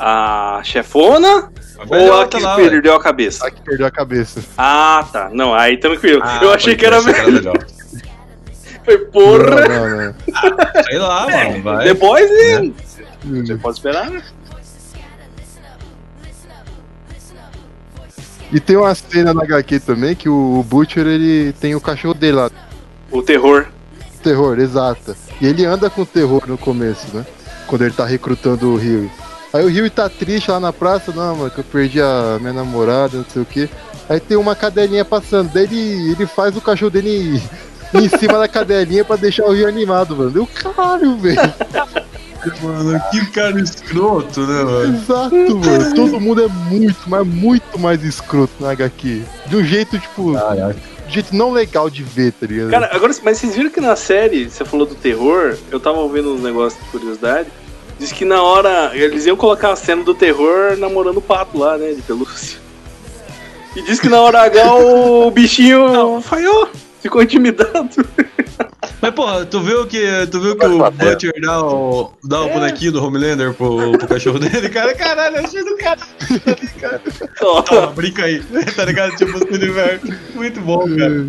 a 0.03 0.63
chefona 0.65 1.53
A 1.79 1.97
ou 1.97 2.21
a 2.21 2.27
que 2.27 2.41
lá, 2.41 2.57
perdeu 2.57 2.95
a 2.95 3.01
cabeça? 3.01 3.47
Ah, 3.47 3.51
que 3.51 3.61
perdeu 3.61 3.87
a 3.87 3.91
cabeça. 3.91 4.43
Ah, 4.57 5.07
tá. 5.13 5.29
Não, 5.31 5.55
aí 5.55 5.77
tranquilo. 5.77 6.23
Ah, 6.25 6.41
eu 6.43 6.53
achei 6.53 6.75
que 6.75 6.87
era. 6.87 7.03
crer, 7.03 7.43
Foi 8.85 8.99
porra. 8.99 9.69
Não, 9.69 9.89
não, 9.91 10.05
não. 10.07 10.15
Sei 10.85 10.99
lá, 10.99 11.27
mano, 11.29 11.63
vai. 11.63 11.85
The 11.87 11.95
Boys, 11.95 12.31
hein? 12.31 12.75
Você 13.25 13.55
pode 13.57 13.77
esperar, 13.77 14.11
né? 14.11 14.23
E 18.53 18.59
tem 18.59 18.77
uma 18.77 18.95
cena 18.95 19.33
na 19.33 19.43
HQ 19.45 19.81
também 19.81 20.15
que 20.17 20.29
o 20.29 20.65
Butcher 20.69 21.07
ele 21.07 21.53
tem 21.61 21.75
o 21.75 21.81
cachorro 21.81 22.15
dele 22.15 22.33
lá, 22.37 22.51
O 23.11 23.23
terror. 23.23 23.67
terror, 24.25 24.59
exata. 24.59 25.17
E 25.41 25.47
ele 25.47 25.65
anda 25.65 25.89
com 25.89 26.03
o 26.03 26.07
terror 26.07 26.43
no 26.49 26.59
começo, 26.59 27.17
né? 27.17 27.25
Quando 27.69 27.83
ele 27.83 27.95
tá 27.95 28.05
recrutando 28.05 28.71
o 28.73 28.77
Rio. 28.77 29.11
Aí 29.53 29.65
o 29.65 29.69
Rio 29.69 29.89
tá 29.89 30.09
triste 30.09 30.51
lá 30.51 30.59
na 30.59 30.73
praça, 30.73 31.13
não, 31.13 31.37
mano, 31.37 31.51
que 31.51 31.59
eu 31.59 31.65
perdi 31.65 32.01
a 32.01 32.39
minha 32.41 32.53
namorada, 32.53 33.19
não 33.19 33.25
sei 33.25 33.43
o 33.43 33.47
que. 33.47 33.69
Aí 34.09 34.19
tem 34.19 34.37
uma 34.37 34.57
cadelinha 34.57 35.05
passando, 35.05 35.53
daí 35.53 35.65
ele, 35.65 36.11
ele 36.13 36.27
faz 36.27 36.57
o 36.57 36.61
cachorro 36.61 36.91
dele 36.91 37.41
em 37.95 38.09
cima 38.09 38.39
da 38.39 38.49
cadelinha 38.49 39.05
pra 39.05 39.17
deixar 39.17 39.45
o 39.45 39.53
Rio 39.53 39.69
animado, 39.69 40.17
mano. 40.17 40.31
Deu 40.31 40.47
caralho, 40.47 41.17
velho. 41.17 41.41
Mano, 42.63 42.99
que 43.11 43.27
cara 43.33 43.61
escroto, 43.61 44.41
né, 44.41 44.65
mano? 44.65 44.97
Exato, 44.97 45.35
mano. 45.35 45.95
Todo 45.95 46.21
mundo 46.21 46.43
é 46.43 46.49
muito, 46.49 46.99
mas 47.07 47.27
muito 47.27 47.79
mais 47.79 48.03
escroto 48.03 48.53
na 48.61 48.71
HQ. 48.71 49.23
De 49.47 49.57
um 49.57 49.65
jeito, 49.65 49.99
tipo, 49.99 50.33
Caraca. 50.33 50.73
de 50.73 51.09
um 51.09 51.11
jeito 51.11 51.37
não 51.37 51.53
legal 51.53 51.91
de 51.91 52.03
ver, 52.03 52.33
tá 52.33 52.47
ligado? 52.47 52.71
Cara, 52.71 52.89
agora, 52.93 53.13
mas 53.23 53.39
vocês 53.39 53.55
viram 53.55 53.69
que 53.69 53.81
na 53.81 53.95
série, 53.95 54.49
você 54.49 54.65
falou 54.65 54.87
do 54.87 54.95
terror, 54.95 55.57
eu 55.71 55.79
tava 55.79 55.99
ouvindo 55.99 56.33
uns 56.33 56.43
negócios 56.43 56.83
de 56.83 56.91
curiosidade. 56.91 57.49
Diz 57.99 58.11
que 58.11 58.25
na 58.25 58.43
hora. 58.43 58.93
Eles 58.95 59.27
iam 59.27 59.37
colocar 59.37 59.73
a 59.73 59.77
cena 59.77 60.03
do 60.03 60.15
terror 60.15 60.79
namorando 60.79 61.19
o 61.19 61.23
pato 61.23 61.59
lá, 61.59 61.77
né? 61.77 61.93
De 61.93 62.01
pelúcia. 62.01 62.59
E 63.77 63.83
diz 63.83 64.01
que 64.01 64.09
na 64.09 64.19
hora 64.21 64.41
H 64.41 64.75
o 64.75 65.31
bichinho 65.31 66.23
falhou. 66.23 66.71
Ficou 67.01 67.23
intimidado. 67.23 67.89
Mas, 69.01 69.15
porra, 69.15 69.47
tu 69.47 69.61
viu 69.63 69.87
que, 69.87 70.27
tu 70.31 70.41
viu 70.41 70.55
que 70.57 70.67
o 70.67 70.79
bater. 70.79 71.11
Butcher 71.13 71.33
dá 71.41 71.65
o, 71.65 72.13
dá 72.23 72.43
o 72.43 72.49
É. 72.49 72.53
bonequinho 72.53 72.93
do 72.93 73.03
Homelander 73.05 73.55
pro, 73.55 73.93
pro 73.93 74.07
cachorro 74.09 74.39
dele? 74.39 74.69
Cara, 74.69 74.95
caralho, 74.95 75.37
eu 75.37 75.45
achei 75.45 75.65
do 75.65 75.77
cara. 75.79 76.01
Toma, 77.41 77.87
brinca 77.89 78.25
aí. 78.25 78.43
Tá 78.77 78.85
ligado? 78.85 79.17
Tipo, 79.17 79.39
universo. 79.53 80.07
Muito 80.35 80.61
bom, 80.61 80.81
cara. 80.97 81.27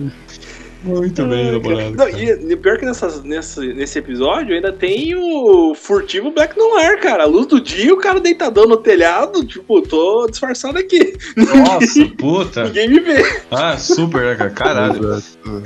Muito 0.84 1.26
bem 1.26 1.48
elaborado. 1.48 1.96
Não, 1.96 2.10
e, 2.10 2.56
pior 2.58 2.78
que 2.78 2.86
nessas, 2.86 3.24
nesse, 3.24 3.74
nesse 3.74 4.00
episódio 4.00 4.56
ainda 4.56 4.74
tem 4.74 5.16
o 5.16 5.76
furtivo 5.76 6.32
Black 6.32 6.58
Noir, 6.58 7.00
cara. 7.00 7.24
A 7.24 7.28
luz 7.28 7.46
do 7.48 7.62
dia, 7.62 7.94
o 7.94 7.98
cara 7.98 8.20
deitadão 8.20 8.66
no 8.66 8.78
telhado, 8.78 9.46
tipo, 9.46 9.82
tô 9.82 10.28
disfarçado 10.28 10.80
aqui. 10.80 11.16
Nossa, 11.36 12.06
puta. 12.18 12.64
Ninguém 12.66 12.90
me 12.90 13.00
vê. 13.00 13.42
Ah, 13.52 13.78
super, 13.78 14.22
né, 14.24 14.36
cara? 14.36 14.50
Caralho. 14.50 15.14
Exato. 15.14 15.64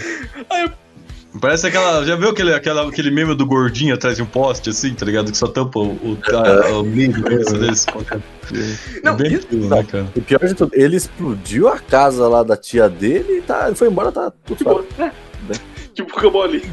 Parece 1.42 1.68
aquela. 1.68 2.06
Já 2.06 2.16
viu 2.16 2.30
aquele, 2.30 2.54
aquela, 2.54 2.88
aquele 2.88 3.12
meme 3.12 3.36
do 3.36 3.46
gordinho 3.46 3.94
atrás 3.94 4.16
de 4.16 4.24
um 4.24 4.26
poste, 4.26 4.70
assim, 4.70 4.94
tá 4.94 5.06
ligado? 5.06 5.32
Que 5.32 5.38
só 5.38 5.48
tampa 5.48 5.80
o, 5.80 5.92
o, 5.94 6.18
a- 6.34 6.80
o 6.80 6.84
meio 6.84 7.12
da 7.12 7.22
cabeça 7.22 7.58
deles. 7.58 7.86
Não, 9.04 9.16
bem 9.16 9.32
e- 9.34 9.36
aquilo, 9.36 9.68
né, 9.70 9.84
cara? 9.84 10.08
E 10.16 10.22
pior 10.22 10.40
de 10.46 10.54
tudo, 10.54 10.72
ele 10.74 10.96
explodiu 10.96 11.68
a 11.68 11.78
casa 11.80 12.28
lá 12.28 12.42
da 12.44 12.56
tia 12.56 12.88
dele 12.88 13.40
e 13.40 13.42
tá, 13.42 13.66
ele 13.68 13.76
foi 13.76 13.88
embora, 13.90 14.12
tá 14.12 14.32
tudo 14.46 14.58
Tipo, 14.58 14.70
fora. 14.70 14.86
é. 15.00 15.12
Tipo, 15.94 16.18
acabou 16.18 16.44
ali. 16.44 16.64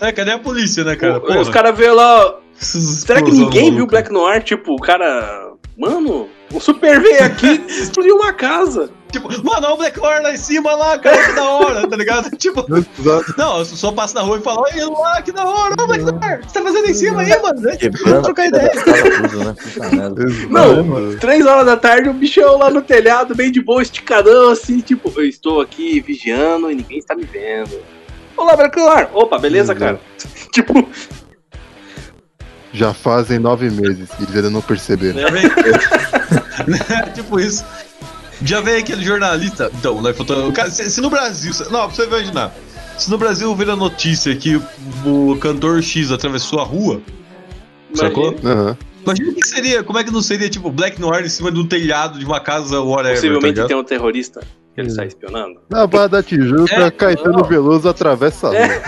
É, 0.00 0.10
cadê 0.12 0.32
a 0.32 0.38
polícia, 0.38 0.82
né, 0.84 0.96
cara? 0.96 1.20
Os 1.40 1.48
caras 1.48 1.76
vê 1.76 1.90
lá. 1.90 2.38
Será 2.54 3.22
que 3.22 3.30
ninguém 3.30 3.64
viu 3.70 3.72
maluca. 3.74 3.90
Black 3.90 4.12
Noir? 4.12 4.42
Tipo, 4.42 4.74
o 4.74 4.80
cara. 4.80 5.52
Mano, 5.78 6.28
o 6.52 6.60
Super 6.60 7.00
veio 7.00 7.24
aqui 7.24 7.46
e 7.46 7.70
explodiu 7.82 8.16
uma 8.16 8.32
casa. 8.32 8.90
Tipo, 9.12 9.28
mano, 9.44 9.66
olha 9.66 9.74
o 9.74 9.76
Black 9.76 10.00
Noir 10.00 10.22
lá 10.22 10.32
em 10.32 10.36
cima, 10.38 10.74
lá, 10.74 10.98
cara, 10.98 11.22
que 11.22 11.32
da 11.34 11.44
hora, 11.44 11.86
tá 11.86 11.96
ligado? 11.96 12.30
Tipo, 12.38 12.64
não, 13.36 13.58
eu 13.58 13.64
só 13.66 13.92
passo 13.92 14.14
na 14.14 14.22
rua 14.22 14.38
e 14.38 14.42
falo, 14.42 14.62
olha 14.62 14.88
lá, 14.88 15.20
que 15.20 15.30
da 15.30 15.44
hora, 15.44 15.74
olha 15.78 15.84
o 15.84 15.86
Black 15.86 16.02
Noir, 16.04 16.38
o 16.38 16.46
que 16.46 16.50
você 16.50 16.58
tá 16.58 16.62
fazendo 16.62 16.86
em 16.88 16.94
cima 16.94 17.20
aí, 17.20 17.42
mano? 17.42 17.76
Quebrando 17.76 18.22
Trocar 18.22 18.46
ideia. 18.46 18.70
né? 18.74 19.54
Não, 20.48 21.16
três 21.18 21.44
horas 21.44 21.66
da 21.66 21.76
tarde, 21.76 22.08
o 22.08 22.14
bichão 22.14 22.56
lá 22.58 22.70
no 22.70 22.80
telhado, 22.80 23.34
bem 23.34 23.52
de 23.52 23.60
boa, 23.60 23.82
esticadão, 23.82 24.50
assim, 24.50 24.80
tipo, 24.80 25.12
eu 25.14 25.26
estou 25.26 25.60
aqui 25.60 26.00
vigiando 26.00 26.70
e 26.70 26.74
ninguém 26.74 26.98
está 26.98 27.14
me 27.14 27.24
vendo. 27.24 27.78
Olá, 28.36 28.56
Black 28.56 28.76
Noir. 28.78 29.08
Opa, 29.12 29.38
beleza, 29.38 29.74
cara? 29.74 30.00
tipo, 30.52 30.88
Já 32.72 32.94
fazem 32.94 33.38
nove 33.38 33.68
meses 33.70 34.08
e 34.18 34.22
eles 34.22 34.34
ainda 34.36 34.48
não 34.50 34.62
perceberam. 34.62 35.20
vem- 35.30 35.50
tipo 37.14 37.38
isso. 37.38 37.62
Já 38.44 38.60
veio 38.60 38.78
aquele 38.78 39.04
jornalista. 39.04 39.70
Então, 39.78 40.00
né, 40.02 40.12
foto... 40.12 40.52
Cara, 40.52 40.70
se, 40.70 40.90
se 40.90 41.00
no 41.00 41.10
Brasil. 41.10 41.52
se- 41.52 41.64
Não, 41.64 41.86
pra 41.86 41.88
você 41.88 42.04
imaginar. 42.04 42.52
Se 42.98 43.10
no 43.10 43.16
Brasil 43.18 43.54
vira 43.56 43.74
notícia 43.76 44.34
que 44.36 44.56
o, 45.04 45.32
o 45.32 45.38
cantor 45.38 45.82
X 45.82 46.10
atravessou 46.10 46.60
a 46.60 46.64
rua, 46.64 47.00
sacou? 47.94 48.34
Aham. 48.44 48.76
Imagina 49.04 49.30
o 49.32 49.34
que 49.34 49.48
seria, 49.48 49.82
como 49.82 49.98
é 49.98 50.04
que 50.04 50.12
não 50.12 50.22
seria, 50.22 50.48
tipo, 50.48 50.70
Black 50.70 51.00
Noir 51.00 51.24
em 51.24 51.28
cima 51.28 51.50
de 51.50 51.58
um 51.58 51.66
telhado 51.66 52.18
de 52.20 52.24
uma 52.24 52.38
casa, 52.38 52.80
whatever, 52.80 53.08
tá 53.08 53.14
Possivelmente 53.16 53.54
ligado? 53.54 53.68
tem 53.68 53.76
um 53.76 53.82
terrorista 53.82 54.40
que 54.74 54.80
ele 54.80 54.88
está 54.88 55.04
espionando. 55.04 55.60
Na 55.68 55.86
Barra 55.88 56.06
da 56.08 56.22
Tijuca, 56.22 56.72
É, 56.72 56.90
Caetano 56.90 57.38
não. 57.38 57.44
Veloso 57.44 57.88
atravessa 57.88 58.46
a 58.46 58.50
rua. 58.50 58.58
É, 58.60 58.82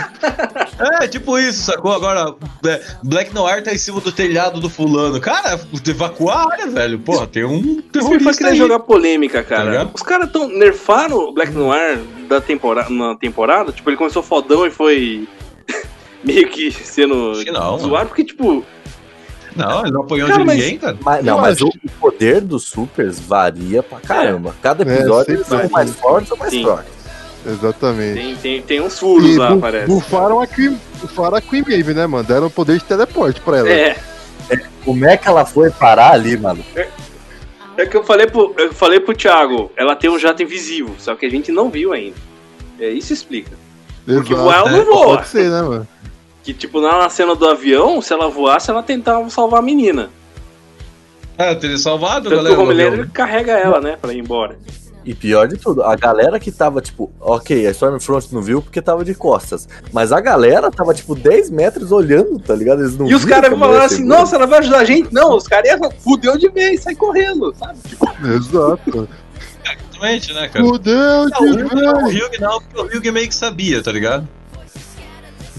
tipo 1.09 1.37
isso, 1.39 1.63
sacou? 1.63 1.91
Agora, 1.93 2.35
é, 2.67 2.81
Black 3.03 3.33
Noir 3.33 3.63
tá 3.63 3.73
em 3.73 3.77
cima 3.77 4.01
do 4.01 4.11
telhado 4.11 4.59
do 4.59 4.69
fulano. 4.69 5.19
Cara, 5.21 5.59
evacuar 5.87 6.37
a 6.47 6.51
área, 6.51 6.67
velho. 6.67 6.99
Porra, 6.99 7.25
tem 7.27 7.43
um 7.45 7.81
terrorista 7.81 8.33
querer 8.35 8.49
aí. 8.51 8.57
jogar 8.57 8.79
polêmica, 8.79 9.41
Tá 9.43 9.49
cara. 9.55 9.69
ligado? 9.71 9.91
Os 9.93 10.01
caras 10.01 10.29
tão 10.31 10.47
nerfaram 10.49 11.17
o 11.17 11.31
Black 11.33 11.51
Noir 11.53 11.99
da 12.27 12.41
temporada, 12.41 12.89
na 12.89 13.15
temporada. 13.15 13.71
Tipo, 13.71 13.89
ele 13.89 13.97
começou 13.97 14.21
fodão 14.21 14.65
e 14.65 14.71
foi 14.71 15.27
meio 16.23 16.49
que 16.49 16.71
sendo 16.71 17.33
não, 17.53 17.77
zoado, 17.79 18.07
porque, 18.09 18.23
tipo, 18.25 18.63
Não, 19.55 19.81
ele 19.83 19.91
não 19.91 20.01
apanhou 20.01 20.27
Cara, 20.27 20.39
de 20.41 20.45
mas- 20.45 20.57
ninguém, 20.57 20.77
cara. 20.77 20.97
Mas, 21.01 21.23
não, 21.23 21.39
mas 21.39 21.55
acho 21.55 21.67
o 21.67 21.89
poder 21.99 22.41
dos 22.41 22.63
supers 22.63 23.19
varia 23.19 23.81
pra 23.81 23.99
caramba. 24.01 24.53
Cada 24.61 24.83
É, 24.83 24.93
episódio 24.95 25.17
sempre 25.19 25.33
eles 25.35 25.47
são 25.47 25.69
mais 25.69 25.91
fortes 25.95 26.31
ou 26.31 26.37
mais 26.37 26.53
fracos. 26.53 26.85
Exatamente. 27.45 28.15
tem, 28.19 28.35
tem, 28.35 28.61
tem 28.61 28.81
uns 28.81 28.97
furos 28.97 29.29
E 29.35 29.37
lá, 29.37 29.51
bu- 29.51 29.61
parece. 29.61 29.87
bufaram 29.87 30.39
a 30.41 30.47
Queen, 30.47 30.79
bufaram 31.01 31.37
a 31.37 31.41
Queen 31.41 31.63
Maeve, 31.67 31.93
né, 31.93 32.07
mano? 32.07 32.23
Deram 32.23 32.49
poder 32.49 32.77
de 32.79 32.83
teleporte 32.85 33.39
pra 33.41 33.57
ela. 33.59 33.69
É, 33.69 33.95
Como 34.83 35.05
é 35.05 35.15
que 35.17 35.27
ela 35.27 35.45
foi 35.45 35.69
parar 35.71 36.11
ali, 36.13 36.35
mano? 36.37 36.63
é 37.77 37.85
que 37.85 37.95
eu 37.97 38.03
falei, 38.03 38.27
pro, 38.27 38.53
eu 38.57 38.73
falei 38.73 38.99
pro 38.99 39.15
Thiago, 39.15 39.71
ela 39.75 39.95
tem 39.95 40.09
um 40.09 40.17
jato 40.17 40.41
invisível, 40.43 40.95
só 40.97 41.13
que 41.15 41.25
a 41.25 41.29
gente 41.29 41.51
não 41.51 41.69
viu 41.69 41.93
ainda. 41.93 42.15
É, 42.79 42.89
isso 42.89 43.13
explica. 43.13 43.51
Porque 44.05 44.33
Exato. 44.33 44.43
voar 44.43 44.57
ela 44.59 44.71
não 44.71 44.81
é, 44.81 44.85
voa. 44.85 45.17
Pode 45.17 45.27
ser, 45.27 45.49
né, 45.49 45.61
mano? 45.61 45.87
Que, 46.43 46.53
tipo, 46.53 46.79
na 46.79 46.99
na 46.99 47.09
cena 47.09 47.33
do 47.35 47.47
avião, 47.47 48.01
se 48.01 48.13
ela 48.13 48.29
voasse, 48.29 48.69
ela 48.69 48.83
tentava 48.83 49.27
salvar 49.29 49.59
a 49.59 49.63
menina. 49.63 50.09
É, 51.37 51.53
teria 51.55 51.77
salvado, 51.77 52.29
Tanto 52.29 52.35
galera. 52.43 52.57
o 52.59 52.61
Homelander 52.63 52.93
avião. 52.93 53.09
carrega 53.13 53.51
ela, 53.53 53.81
né, 53.81 53.97
pra 53.99 54.13
ir 54.13 54.19
embora. 54.19 54.57
E 55.05 55.13
pior 55.13 55.47
de 55.47 55.55
tudo, 55.57 55.83
a 55.83 55.95
galera 55.95 56.39
que 56.39 56.51
tava, 56.51 56.81
tipo, 56.81 57.11
ok, 57.19 57.67
a 57.67 57.71
Stormfront 57.71 58.33
não 58.33 58.41
viu 58.41 58.59
porque 58.61 58.81
tava 58.81 59.05
de 59.05 59.13
costas. 59.13 59.67
Mas 59.93 60.11
a 60.11 60.19
galera 60.19 60.71
tava, 60.71 60.93
tipo, 60.95 61.13
10 61.13 61.51
metros 61.51 61.91
olhando, 61.91 62.39
tá 62.39 62.55
ligado? 62.55 62.81
Eles 62.81 62.97
não 62.97 63.07
E 63.07 63.13
os 63.13 63.23
caras 63.23 63.51
falaram 63.57 63.85
assim, 63.85 63.97
chegou. 63.97 64.09
nossa, 64.17 64.35
ela 64.35 64.47
vai 64.47 64.59
ajudar 64.59 64.79
a 64.79 64.85
gente. 64.85 65.13
Não, 65.13 65.37
os 65.37 65.47
caras 65.47 65.69
iam- 65.69 65.91
fudeu 65.99 66.37
de 66.39 66.49
vez, 66.49 66.81
sai 66.81 66.95
correndo, 66.95 67.53
sabe? 67.57 67.77
Exato. 68.35 69.07
Exatamente, 69.63 70.33
né, 70.33 70.47
cara? 70.49 70.65
Fudeu 70.65 71.25
de 71.29 71.31
não, 71.75 72.03
o 72.03 72.05
vez. 72.07 72.23
Hugh 72.23 72.39
não, 72.41 72.61
porque 72.61 72.97
o 72.97 72.99
Hugh 72.99 73.13
meio 73.13 73.27
que 73.27 73.35
sabia, 73.35 73.81
tá 73.83 73.91
ligado? 73.91 74.27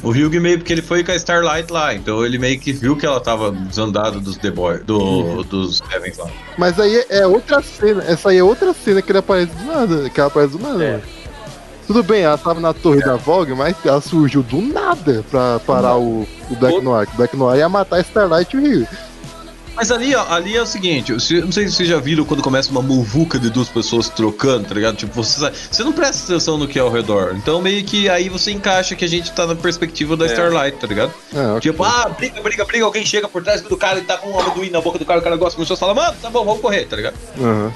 O 0.07 0.11
Hugh 0.11 0.41
meio 0.41 0.59
porque 0.59 0.73
ele 0.73 0.83
foi 0.83 1.03
com 1.03 1.11
a 1.11 1.17
Starlight 1.17 1.73
lá, 1.73 1.93
então 1.93 2.25
ele 2.25 2.39
meio 2.39 2.61
que 2.61 2.73
viu 2.73 2.95
que 2.97 3.05
ela 3.05 3.19
tava 3.19 3.51
desandada 3.51 4.21
dos 4.21 4.37
The 4.37 4.53
Boys, 4.53 4.85
do, 4.85 5.43
dos 5.43 5.83
Heavens 5.93 6.17
lá. 6.17 6.29
Mas 6.57 6.79
aí 6.79 7.05
é 7.11 7.27
outra 7.27 7.61
cena. 7.61 8.05
Essa 8.07 8.29
aí 8.31 8.39
é 8.39 8.45
outra 8.45 8.73
cena 8.73 9.03
que 9.03 9.11
ele 9.11 9.19
aparece 9.19 9.51
do 9.53 9.65
nada. 9.65 10.09
Que 10.09 10.21
ela 10.21 10.29
aparece 10.29 10.53
do 10.57 10.61
nada, 10.63 10.85
É. 10.85 10.91
mano. 10.93 11.03
Tudo 11.89 12.03
bem, 12.05 12.23
ela 12.23 12.39
tava 12.39 12.61
na 12.61 12.73
torre 12.73 13.01
da 13.01 13.17
Vogue, 13.17 13.55
mas 13.55 13.75
ela 13.85 14.01
surgiu 14.01 14.43
do 14.45 14.61
nada 14.61 15.25
pra 15.31 15.61
parar 15.67 15.97
o, 15.97 16.27
o 16.51 16.55
Black 16.57 16.81
Noir. 16.83 17.07
que 17.09 17.15
O 17.15 17.17
Black 17.17 17.37
Noir 17.37 17.59
ia 17.59 17.69
matar 17.69 17.97
a 17.97 18.01
Starlight 18.01 18.57
e 18.57 18.61
o 18.61 18.63
Rio. 18.63 18.89
Mas 19.77 19.91
ali, 19.91 20.15
ó, 20.15 20.27
ali 20.33 20.57
é 20.57 20.63
o 20.63 20.67
seguinte, 20.67 21.21
se- 21.21 21.41
não 21.43 21.53
sei 21.53 21.69
se 21.69 21.75
vocês 21.75 21.89
já 21.89 21.99
viram 22.01 22.25
quando 22.25 22.43
começa 22.43 22.71
uma 22.71 22.81
muvuca 22.81 23.39
de 23.39 23.51
duas 23.51 23.69
pessoas 23.69 24.09
trocando, 24.09 24.67
tá 24.67 24.75
ligado? 24.75 24.97
Tipo, 24.97 25.13
você, 25.23 25.39
sabe- 25.39 25.57
você 25.71 25.85
não 25.85 25.93
presta 25.93 26.25
atenção 26.25 26.57
no 26.57 26.67
que 26.67 26.79
é 26.79 26.83
ao 26.83 26.91
redor. 26.91 27.35
Então 27.37 27.61
meio 27.61 27.85
que 27.85 28.09
aí 28.09 28.29
você 28.31 28.51
encaixa 28.53 28.95
que 28.97 29.05
a 29.05 29.09
gente 29.09 29.31
tá 29.33 29.47
na 29.47 29.55
perspectiva 29.55 30.17
da 30.17 30.25
É. 30.25 30.29
Starlight, 30.29 30.79
tá 30.79 30.87
ligado? 30.87 31.13
É, 31.35 31.47
ok. 31.49 31.61
Tipo, 31.61 31.85
ah, 31.85 32.09
briga, 32.17 32.41
briga, 32.43 32.65
briga, 32.65 32.85
alguém 32.87 33.05
chega 33.05 33.29
por 33.29 33.43
trás 33.45 33.61
do 33.61 33.77
cara 33.77 33.99
e 33.99 34.03
tá 34.03 34.17
com 34.17 34.31
um 34.31 34.41
amendoim 34.41 34.71
na 34.71 34.81
boca 34.81 34.99
do 34.99 35.05
cara, 35.05 35.21
o 35.21 35.23
cara 35.23 35.37
gosta, 35.37 35.55
começou 35.57 35.75
a 35.75 35.79
falar, 35.79 35.93
mano, 35.95 36.17
tá 36.23 36.31
bom, 36.31 36.45
vamos 36.45 36.63
correr, 36.63 36.87
tá 36.87 36.97
ligado? 36.97 37.15
Aham. 37.39 37.73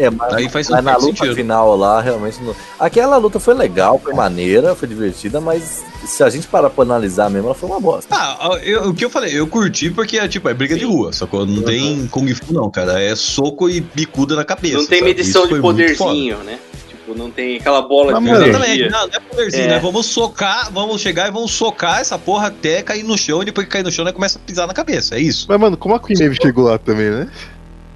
É, 0.00 0.08
mas, 0.08 0.32
Aí 0.32 0.48
faz 0.48 0.68
mas 0.70 0.82
na 0.82 0.96
luta 0.96 1.18
sentido. 1.18 1.34
final 1.34 1.76
lá, 1.76 2.00
realmente. 2.00 2.42
Não... 2.42 2.56
Aquela 2.78 3.16
luta 3.18 3.38
foi 3.38 3.52
legal, 3.54 3.98
foi 4.02 4.14
maneira, 4.14 4.74
foi 4.74 4.88
divertida, 4.88 5.40
mas 5.40 5.84
se 6.06 6.22
a 6.22 6.30
gente 6.30 6.46
parar 6.46 6.70
pra 6.70 6.82
analisar 6.84 7.28
mesmo, 7.28 7.48
ela 7.48 7.54
foi 7.54 7.68
uma 7.68 7.78
bosta. 7.78 8.14
Ah, 8.16 8.58
eu- 8.62 8.88
o 8.88 8.94
que 8.94 9.04
eu 9.04 9.10
falei, 9.10 9.38
eu 9.38 9.46
curti 9.46 9.90
porque 9.90 10.18
é 10.18 10.26
tipo, 10.26 10.48
é 10.48 10.54
briga 10.54 10.74
de 10.76 10.84
rua, 10.86 11.12
sacou? 11.12 11.44
Não 11.44 11.62
tem 11.62 12.06
Kung 12.06 12.26
Fu, 12.34 12.52
não, 12.54 12.70
cara. 12.70 12.98
É 13.00 13.14
soco 13.14 13.68
e 13.68 13.80
bicuda 13.82 14.34
na 14.34 14.44
cabeça. 14.44 14.78
Não 14.78 14.86
tem 14.86 15.02
medição 15.02 15.46
de 15.46 15.60
poderzinho, 15.60 16.38
né? 16.38 16.58
Tipo, 16.88 17.14
não 17.14 17.30
tem 17.30 17.58
aquela 17.58 17.82
bola 17.82 18.18
Mas, 18.18 18.38
de 18.38 18.48
Exatamente, 18.48 18.88
não, 18.88 19.06
não 19.06 19.14
é 19.14 19.20
poderzinho, 19.20 19.64
É. 19.64 19.68
né? 19.68 19.78
Vamos 19.80 20.06
socar, 20.06 20.72
vamos 20.72 21.00
chegar 21.02 21.28
e 21.28 21.30
vamos 21.30 21.50
socar 21.50 22.00
essa 22.00 22.18
porra 22.18 22.46
até 22.46 22.82
cair 22.82 23.02
no 23.02 23.18
chão, 23.18 23.42
e 23.42 23.44
depois 23.44 23.66
que 23.66 23.72
cair 23.72 23.82
no 23.84 23.92
chão, 23.92 24.04
né, 24.04 24.12
começa 24.12 24.38
a 24.38 24.40
pisar 24.40 24.66
na 24.66 24.72
cabeça, 24.72 25.16
é 25.16 25.20
isso. 25.20 25.44
Mas, 25.48 25.60
mano, 25.60 25.76
como 25.76 25.94
a 25.94 26.00
Queen 26.00 26.18
Maeve 26.18 26.36
chegou 26.40 26.64
lá 26.64 26.78
também, 26.78 27.10
né? 27.10 27.28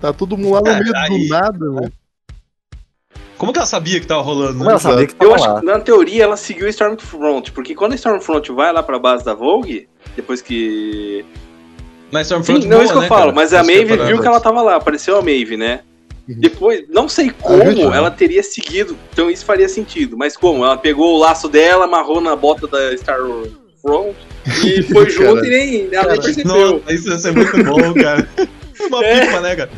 Tá 0.04 0.12
todo 0.12 0.36
mundo 0.36 0.52
lá 0.52 0.60
no 0.60 0.68
É, 0.68 0.80
meio 0.80 0.92
aí- 0.96 1.08
do 1.08 1.28
nada, 1.28 1.58
mano. 1.64 1.92
Como 3.38 3.54
que 3.54 3.58
ela 3.58 3.64
sabia 3.66 3.98
que 3.98 4.06
tava 4.06 4.20
rolando, 4.20 4.52
Como 4.52 4.64
né? 4.64 4.72
ela 4.72 4.78
sabia 4.78 5.06
que 5.06 5.14
Eu 5.14 5.30
tava 5.30 5.34
acho 5.34 5.48
lá? 5.48 5.60
que, 5.60 5.66
na 5.66 5.80
teoria, 5.80 6.24
ela 6.24 6.36
seguiu 6.36 6.66
a 6.66 6.68
Stormfront, 6.70 7.52
porque 7.52 7.74
quando 7.74 7.92
a 7.92 7.94
Stormfront 7.94 8.52
vai 8.52 8.70
lá 8.70 8.82
pra 8.82 8.98
base 8.98 9.24
da 9.24 9.32
Vogue, 9.32 9.88
depois 10.14 10.42
que... 10.42 11.24
Mas 12.12 12.26
Sim, 12.28 12.34
Stormfront 12.34 12.66
não 12.68 12.80
é 12.80 12.84
isso 12.84 12.92
que 12.92 12.98
eu 12.98 13.02
né, 13.02 13.08
falo, 13.08 13.20
cara? 13.22 13.32
mas 13.32 13.54
a 13.54 13.60
Essa 13.60 13.66
Maeve 13.66 13.96
viu 13.96 14.20
que 14.20 14.26
ela 14.26 14.40
tava 14.40 14.60
lá, 14.60 14.76
apareceu 14.76 15.16
a 15.16 15.22
Maeve, 15.22 15.56
né? 15.56 15.80
Uhum. 16.28 16.34
Depois, 16.38 16.84
não 16.90 17.08
sei 17.08 17.30
Ah, 17.30 17.32
como 17.42 17.94
ela 17.94 18.10
teria 18.10 18.42
seguido, 18.42 18.94
então 19.10 19.30
isso 19.30 19.46
faria 19.46 19.70
sentido, 19.70 20.18
mas 20.18 20.36
como? 20.36 20.66
Ela 20.66 20.76
pegou 20.76 21.14
o 21.14 21.18
laço 21.18 21.48
dela, 21.48 21.86
amarrou 21.86 22.20
na 22.20 22.36
bota 22.36 22.66
da 22.68 22.92
Starfront 22.92 24.14
e 24.66 24.82
foi 24.92 25.08
junto 25.08 25.36
Cara, 25.36 25.46
e 25.46 25.50
nem, 25.50 25.88
ela 25.94 26.12
nem 26.12 26.20
percebeu. 26.20 26.72
Nossa, 26.74 26.92
isso 26.92 27.08
ia 27.08 27.18
ser 27.18 27.32
muito 27.32 27.64
bom, 27.64 27.94
cara. 27.94 28.28
Uma 28.86 29.04
É. 29.04 29.20
pipa, 29.26 29.40
né, 29.40 29.56
cara? 29.56 29.70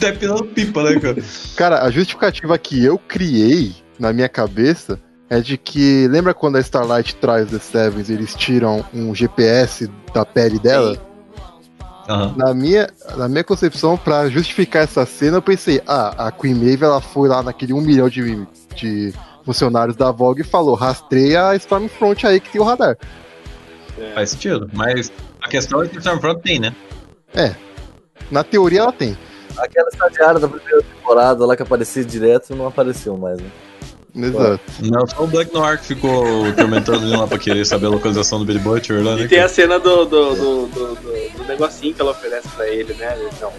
Tá 0.00 0.08
empinando 0.08 0.44
pipa, 0.44 0.82
né, 0.82 1.00
cara? 1.00 1.22
Cara, 1.56 1.82
a 1.82 1.90
justificativa 1.90 2.56
que 2.58 2.84
eu 2.84 2.98
criei 2.98 3.74
na 3.98 4.12
minha 4.12 4.28
cabeça 4.28 4.98
é 5.30 5.40
de 5.40 5.56
que. 5.56 6.06
Lembra 6.08 6.34
quando 6.34 6.56
a 6.56 6.60
Starlight 6.60 7.16
traz 7.16 7.50
The 7.50 7.58
Sevens 7.58 8.10
eles 8.10 8.34
tiram 8.34 8.84
um 8.92 9.14
GPS 9.14 9.90
da 10.12 10.24
pele 10.24 10.58
dela? 10.58 10.96
Aham. 12.08 12.34
Na 12.36 12.52
minha, 12.52 12.88
na 13.16 13.28
minha 13.28 13.42
concepção, 13.44 13.96
pra 13.96 14.28
justificar 14.28 14.82
essa 14.82 15.06
cena, 15.06 15.38
eu 15.38 15.42
pensei: 15.42 15.80
ah, 15.86 16.26
a 16.26 16.32
Queen 16.32 16.54
Maeve 16.54 16.84
ela 16.84 17.00
foi 17.00 17.28
lá 17.28 17.42
naquele 17.42 17.72
um 17.72 17.80
milhão 17.80 18.08
de, 18.10 18.46
de 18.76 19.12
funcionários 19.44 19.96
da 19.96 20.10
Vogue 20.10 20.42
e 20.42 20.44
falou: 20.44 20.74
rastreia 20.74 21.48
a 21.48 21.56
Stormfront 21.56 22.26
aí 22.26 22.40
que 22.40 22.50
tem 22.50 22.60
o 22.60 22.64
radar. 22.64 22.96
Faz 24.14 24.30
sentido. 24.30 24.68
Mas 24.72 25.10
a 25.40 25.48
questão 25.48 25.82
é 25.82 25.88
que 25.88 25.96
o 25.96 25.98
Stormfront 26.00 26.42
tem, 26.42 26.58
né? 26.58 26.74
Na 28.30 28.42
teoria 28.44 28.80
ela 28.80 28.92
tem. 28.92 29.16
Aquela 29.56 29.88
estagiária 29.88 30.40
da 30.40 30.48
primeira 30.48 30.82
temporada 30.82 31.46
lá 31.46 31.56
que 31.56 31.62
aparecia 31.62 32.04
direto 32.04 32.54
não 32.56 32.66
apareceu 32.66 33.16
mais, 33.16 33.38
né? 33.38 33.46
Exato. 34.16 34.60
Não, 34.80 35.06
só 35.08 35.24
o 35.24 35.26
Black 35.26 35.52
Noir 35.52 35.78
que 35.80 35.86
ficou 35.86 36.24
tormentando 36.52 37.04
ele 37.04 37.16
lá 37.16 37.26
pra 37.26 37.36
querer 37.38 37.64
saber 37.64 37.86
a 37.86 37.90
localização 37.90 38.38
do 38.38 38.44
Billy 38.44 38.60
Butcher 38.60 39.02
lá, 39.02 39.16
né? 39.16 39.22
E 39.22 39.28
tem 39.28 39.40
a 39.40 39.48
cena 39.48 39.78
do, 39.78 40.04
do, 40.04 40.34
do, 40.34 40.66
do, 40.66 40.94
do- 40.94 41.38
do 41.38 41.44
negocinho 41.48 41.92
que 41.92 42.00
ela 42.00 42.12
oferece 42.12 42.46
pra 42.50 42.68
ele, 42.68 42.94
né? 42.94 43.16
Não, 43.40 43.52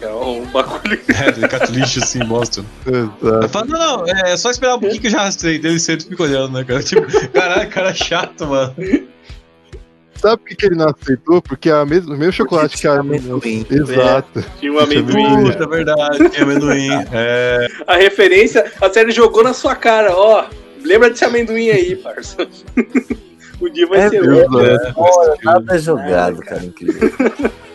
é 0.00 0.12
um 0.14 0.44
bagulho. 0.46 0.98
É, 1.14 1.28
ele 1.28 1.46
cata 1.48 1.70
lixo 1.70 1.98
assim, 2.02 2.20
mostra. 2.24 2.64
Eu 2.86 3.10
Exato. 3.22 3.48
falo, 3.50 3.66
não, 3.66 3.96
não, 3.98 4.06
é 4.06 4.36
só 4.36 4.50
esperar 4.50 4.76
um 4.76 4.80
pouquinho 4.80 5.00
que 5.00 5.06
eu 5.08 5.10
já 5.12 5.18
rastrei. 5.22 5.56
Ele 5.56 5.78
sempre 5.78 6.06
fica 6.06 6.22
olhando, 6.22 6.52
né, 6.52 6.64
cara? 6.64 6.82
Tipo, 6.82 7.06
caralho, 7.30 7.68
cara 7.70 7.94
chato, 7.94 8.46
mano. 8.46 8.74
Sabe 10.18 10.42
por 10.42 10.56
que, 10.56 10.66
ele 10.66 10.74
não 10.76 10.88
aceitou? 10.88 11.42
Porque 11.42 11.68
é 11.70 11.72
a 11.72 11.84
mes- 11.84 12.06
o 12.06 12.16
mesmo 12.16 12.32
chocolate 12.32 12.74
que 12.74 12.80
tinha 12.80 12.92
a. 12.92 13.00
amendoim. 13.00 13.66
Exato. 13.70 14.44
Tinha 14.58 14.72
um 14.72 14.78
amendoim. 14.78 15.44
Puta, 15.52 15.64
é 15.64 15.66
verdade, 15.66 16.28
tem 16.30 16.42
amendoim. 16.42 16.88
É, 17.12 17.66
A 17.86 17.96
referência, 17.96 18.64
a 18.80 18.90
série 18.90 19.10
jogou 19.12 19.42
na 19.44 19.52
sua 19.52 19.74
cara, 19.76 20.14
ó. 20.16 20.46
Lembra 20.82 21.10
desse 21.10 21.24
amendoim 21.24 21.70
aí, 21.70 21.96
parça. 21.96 22.36
o 23.60 23.68
dia 23.68 23.86
vai 23.86 24.00
É 24.00 24.08
ser 24.08 24.22
mesmo. 24.22 24.56
outro. 24.56 24.66
é, 24.66 24.92
Olha, 24.96 25.36
nada 25.44 25.74
é 25.74 25.78
jogado, 25.78 26.40
cara, 26.40 26.64
incrível. 26.64 27.10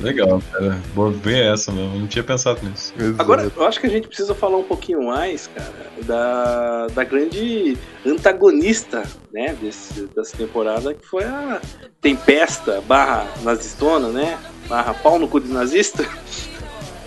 Legal, 0.00 0.42
cara. 0.52 0.78
Boa, 0.94 1.10
bem 1.10 1.40
essa, 1.40 1.72
mano. 1.72 2.00
Não 2.00 2.06
tinha 2.06 2.22
pensado 2.22 2.60
nisso. 2.62 2.92
exato. 2.98 3.20
Agora, 3.20 3.50
eu 3.54 3.64
acho 3.64 3.80
que 3.80 3.86
a 3.86 3.90
gente 3.90 4.06
precisa 4.06 4.34
falar 4.34 4.58
um 4.58 4.64
pouquinho 4.64 5.02
mais, 5.04 5.48
cara, 5.54 5.72
da, 6.04 6.86
da 6.88 7.04
grande 7.04 7.76
antagonista, 8.06 9.02
né, 9.32 9.56
desse, 9.60 10.08
dessa 10.14 10.36
temporada, 10.36 10.92
que 10.94 11.06
foi 11.06 11.24
a 11.24 11.60
Tempesta 12.00 12.80
barra 12.82 13.26
nazistona, 13.42 14.08
né, 14.08 14.38
barra 14.68 14.92
pau 14.94 15.18
no 15.18 15.28
cu 15.28 15.40
de 15.40 15.52
nazista, 15.52 16.04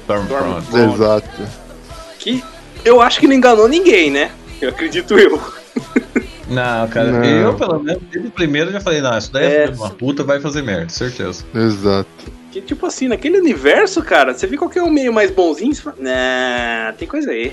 Stormfront. 0.02 0.66
Exato. 0.76 1.48
que 2.20 2.44
eu 2.84 3.02
acho 3.02 3.20
que 3.20 3.28
não 3.28 3.36
enganou 3.36 3.68
ninguém, 3.68 4.10
né, 4.10 4.32
eu 4.62 4.70
acredito 4.70 5.18
eu. 5.18 5.40
Não, 6.48 6.88
cara, 6.90 7.12
Não. 7.12 7.24
eu 7.26 7.54
pelo 7.56 7.80
menos 7.80 8.02
desde 8.12 8.28
o 8.28 8.32
primeiro 8.32 8.72
já 8.72 8.80
falei, 8.80 9.02
não, 9.02 9.18
isso 9.18 9.32
daí 9.32 9.46
é, 9.46 9.64
É. 9.66 9.70
uma 9.70 9.90
puta, 9.90 10.24
vai 10.24 10.40
fazer 10.40 10.62
merda, 10.62 10.90
certeza. 10.90 11.44
Exato. 11.56 12.08
Que, 12.52 12.62
tipo 12.62 12.86
assim, 12.86 13.08
naquele 13.08 13.38
universo, 13.40 14.02
cara, 14.04 14.34
você 14.34 14.46
vê 14.48 14.56
qualquer 14.56 14.82
um 14.84 14.90
meio 14.90 15.12
mais 15.12 15.32
bonzinho, 15.32 15.74
você 15.74 15.82
fala, 15.82 15.98
nah, 16.00 16.94
tem 16.98 17.08
coisa 17.08 17.32
aí. 17.32 17.52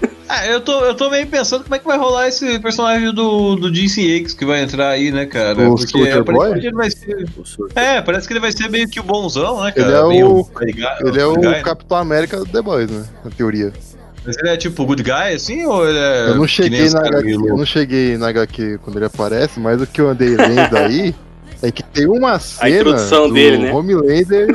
Ah, 0.30 0.46
eu 0.46 0.60
tô, 0.60 0.84
eu 0.84 0.94
tô 0.94 1.08
meio 1.08 1.26
pensando 1.26 1.62
como 1.62 1.74
é 1.74 1.78
que 1.78 1.86
vai 1.86 1.96
rolar 1.96 2.28
esse 2.28 2.58
personagem 2.58 3.14
do, 3.14 3.56
do 3.56 3.70
DC 3.72 4.02
X 4.18 4.34
que 4.34 4.44
vai 4.44 4.62
entrar 4.62 4.90
aí, 4.90 5.10
né, 5.10 5.24
cara? 5.24 5.70
O 5.70 5.74
Porque 5.76 5.86
Soldier 5.90 6.22
Boy? 6.22 6.34
aparentemente 6.34 6.66
ele 6.66 6.76
vai 6.76 6.90
ser. 6.90 7.26
É, 7.74 8.02
parece 8.02 8.26
que 8.28 8.34
ele 8.34 8.40
vai 8.40 8.52
ser 8.52 8.68
meio 8.68 8.86
que 8.90 9.00
o 9.00 9.02
bonzão, 9.02 9.62
né, 9.64 9.72
cara? 9.72 9.88
Ele 9.88 9.96
é 9.96 10.06
Meio 10.06 10.30
o- 10.42 10.50
Ele 11.08 11.18
é 11.18 11.24
o 11.26 11.32
né? 11.40 11.62
Capitão 11.62 11.96
América 11.96 12.36
do 12.36 12.44
The 12.44 12.60
Boys, 12.60 12.90
né? 12.90 13.06
Na 13.24 13.30
teoria. 13.30 13.72
Mas 14.28 14.36
ele 14.36 14.48
é 14.50 14.56
tipo 14.58 14.84
good 14.84 15.02
guy, 15.02 15.32
assim, 15.34 15.64
ou 15.64 15.88
ele 15.88 15.98
é. 15.98 16.28
Eu 16.28 16.34
não 16.34 16.46
cheguei 16.46 16.90
na 16.90 16.98
HQ, 17.00 17.32
eu 17.32 17.56
não 17.56 17.64
cheguei 17.64 18.18
na 18.18 18.28
HQ 18.28 18.78
quando 18.84 18.96
ele 18.96 19.06
aparece, 19.06 19.58
mas 19.58 19.80
o 19.80 19.86
que 19.86 20.02
eu 20.02 20.10
andei 20.10 20.36
lendo 20.36 20.76
aí 20.76 21.14
é 21.62 21.72
que 21.72 21.82
tem 21.82 22.06
uma 22.06 22.38
cena 22.38 22.68
introdução 22.68 23.28
do 23.28 23.32
dele, 23.32 23.56
né? 23.56 23.72
Homelander. 23.72 24.48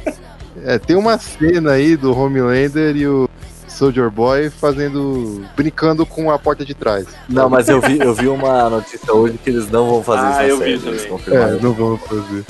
é, 0.64 0.78
tem 0.78 0.96
uma 0.96 1.18
cena 1.18 1.72
aí 1.72 1.94
do 1.94 2.18
Homelander 2.18 2.96
e 2.96 3.06
o 3.06 3.28
Soldier 3.68 4.10
Boy 4.10 4.48
fazendo. 4.48 5.44
brincando 5.54 6.06
com 6.06 6.30
a 6.30 6.38
porta 6.38 6.64
de 6.64 6.72
trás. 6.74 7.04
Não, 7.28 7.50
mas 7.50 7.68
eu 7.68 7.82
vi, 7.82 8.00
eu 8.00 8.14
vi 8.14 8.28
uma 8.28 8.70
notícia 8.70 9.12
hoje 9.12 9.38
que 9.44 9.50
eles 9.50 9.70
não 9.70 9.90
vão 9.90 10.02
fazer 10.02 10.26
Ah, 10.26 10.30
isso 10.30 10.38
na 10.38 10.48
eu 10.48 10.56
série. 10.58 10.64
vi 10.78 10.88
eles 10.88 11.02
também. 11.02 11.10
confirmaram. 11.10 11.58
É, 11.58 11.60
não 11.60 11.72
vamos 11.74 12.00
fazer. 12.00 12.44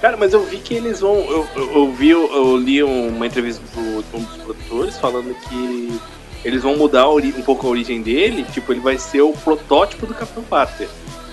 Cara, 0.00 0.16
mas 0.16 0.32
eu 0.32 0.44
vi 0.44 0.58
que 0.58 0.74
eles 0.74 1.00
vão. 1.00 1.16
Eu, 1.16 1.46
eu, 1.56 1.72
eu 1.74 1.92
vi, 1.92 2.10
eu, 2.10 2.32
eu 2.32 2.56
li 2.56 2.82
uma 2.82 3.26
entrevista 3.26 3.60
do, 3.74 4.02
de 4.02 4.16
um 4.16 4.20
dos 4.22 4.36
produtores 4.36 4.96
falando 4.98 5.34
que 5.48 6.00
eles 6.44 6.62
vão 6.62 6.76
mudar 6.76 7.08
um 7.08 7.42
pouco 7.42 7.66
a 7.66 7.70
origem 7.70 8.00
dele. 8.00 8.44
Tipo, 8.52 8.72
ele 8.72 8.80
vai 8.80 8.96
ser 8.96 9.22
o 9.22 9.32
protótipo 9.32 10.06
do 10.06 10.14
Capitão 10.14 10.44
Pátria. 10.44 10.88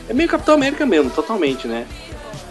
É 0.10 0.14
meio 0.14 0.28
Capitão 0.30 0.56
América 0.56 0.86
mesmo, 0.86 1.12
totalmente, 1.12 1.68
né? 1.68 1.86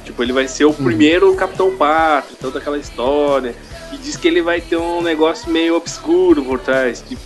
Tipo, 0.05 0.23
ele 0.23 0.33
vai 0.33 0.47
ser 0.47 0.67
o 0.67 0.73
primeiro 0.73 1.35
Capitão 1.35 1.75
Pátria, 1.77 2.37
toda 2.41 2.59
aquela 2.61 2.79
história. 2.79 3.55
E 3.93 3.97
diz 3.97 4.17
que 4.17 4.29
ele 4.29 4.43
vai 4.43 4.61
ter 4.61 4.77
um 4.77 5.03
negócio 5.03 5.51
meio 5.51 5.75
obscuro 5.77 6.45
por 6.45 6.61
trás. 6.61 7.03
Tipo, 7.09 7.21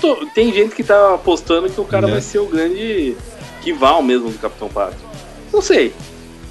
tô- 0.00 0.26
tem 0.34 0.52
gente 0.52 0.74
que 0.74 0.82
tá 0.82 1.14
apostando 1.14 1.70
que 1.70 1.80
o 1.80 1.84
cara 1.84 2.06
Né? 2.06 2.12
vai 2.14 2.20
ser 2.20 2.40
o 2.40 2.46
grande 2.46 3.16
rival 3.62 4.02
mesmo 4.02 4.28
do 4.30 4.38
Capitão 4.38 4.68
Pátria. 4.68 4.98
Não 5.52 5.62
sei. 5.62 5.94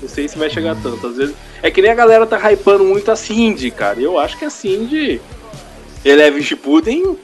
Não 0.04 0.10
sei 0.10 0.28
se 0.28 0.38
vai 0.38 0.50
chegar 0.50 0.76
tanto. 0.76 1.08
Às 1.08 1.16
vezes. 1.16 1.36
É 1.62 1.72
que 1.72 1.82
nem 1.82 1.90
a 1.90 1.96
galera 1.96 2.26
tá 2.26 2.38
hypando 2.52 2.84
muito 2.84 3.10
a 3.10 3.16
Cindy, 3.16 3.72
cara. 3.72 4.00
Eu 4.00 4.20
acho 4.20 4.38
que 4.38 4.46
a 4.46 4.50
Cindy. 4.50 5.22
Eleven 6.04 6.44
Shippuden. 6.44 7.18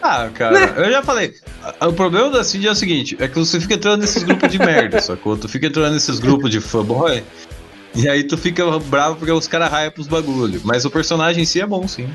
Ah, 0.00 0.30
cara, 0.32 0.74
eu 0.76 0.90
já 0.90 1.02
falei. 1.02 1.34
O 1.82 1.92
problema 1.92 2.30
da 2.30 2.42
Cindy 2.42 2.68
é 2.68 2.70
o 2.70 2.74
seguinte: 2.74 3.16
é 3.20 3.28
que 3.28 3.38
você 3.38 3.60
fica 3.60 3.74
entrando 3.74 4.00
nesses 4.00 4.22
grupos 4.22 4.50
de 4.50 4.58
merda, 4.58 5.00
sacou? 5.00 5.36
Tu 5.36 5.48
fica 5.48 5.66
entrando 5.66 5.92
nesses 5.92 6.18
grupos 6.18 6.50
de 6.50 6.60
fanboy. 6.60 7.22
E 7.94 8.08
aí 8.08 8.22
tu 8.22 8.38
fica 8.38 8.78
bravo 8.78 9.16
porque 9.16 9.32
os 9.32 9.46
caras 9.46 9.70
hypam 9.70 10.00
os 10.00 10.06
bagulho. 10.06 10.60
Mas 10.64 10.84
o 10.84 10.90
personagem 10.90 11.42
em 11.42 11.46
si 11.46 11.60
é 11.60 11.66
bom, 11.66 11.86
sim. 11.86 12.08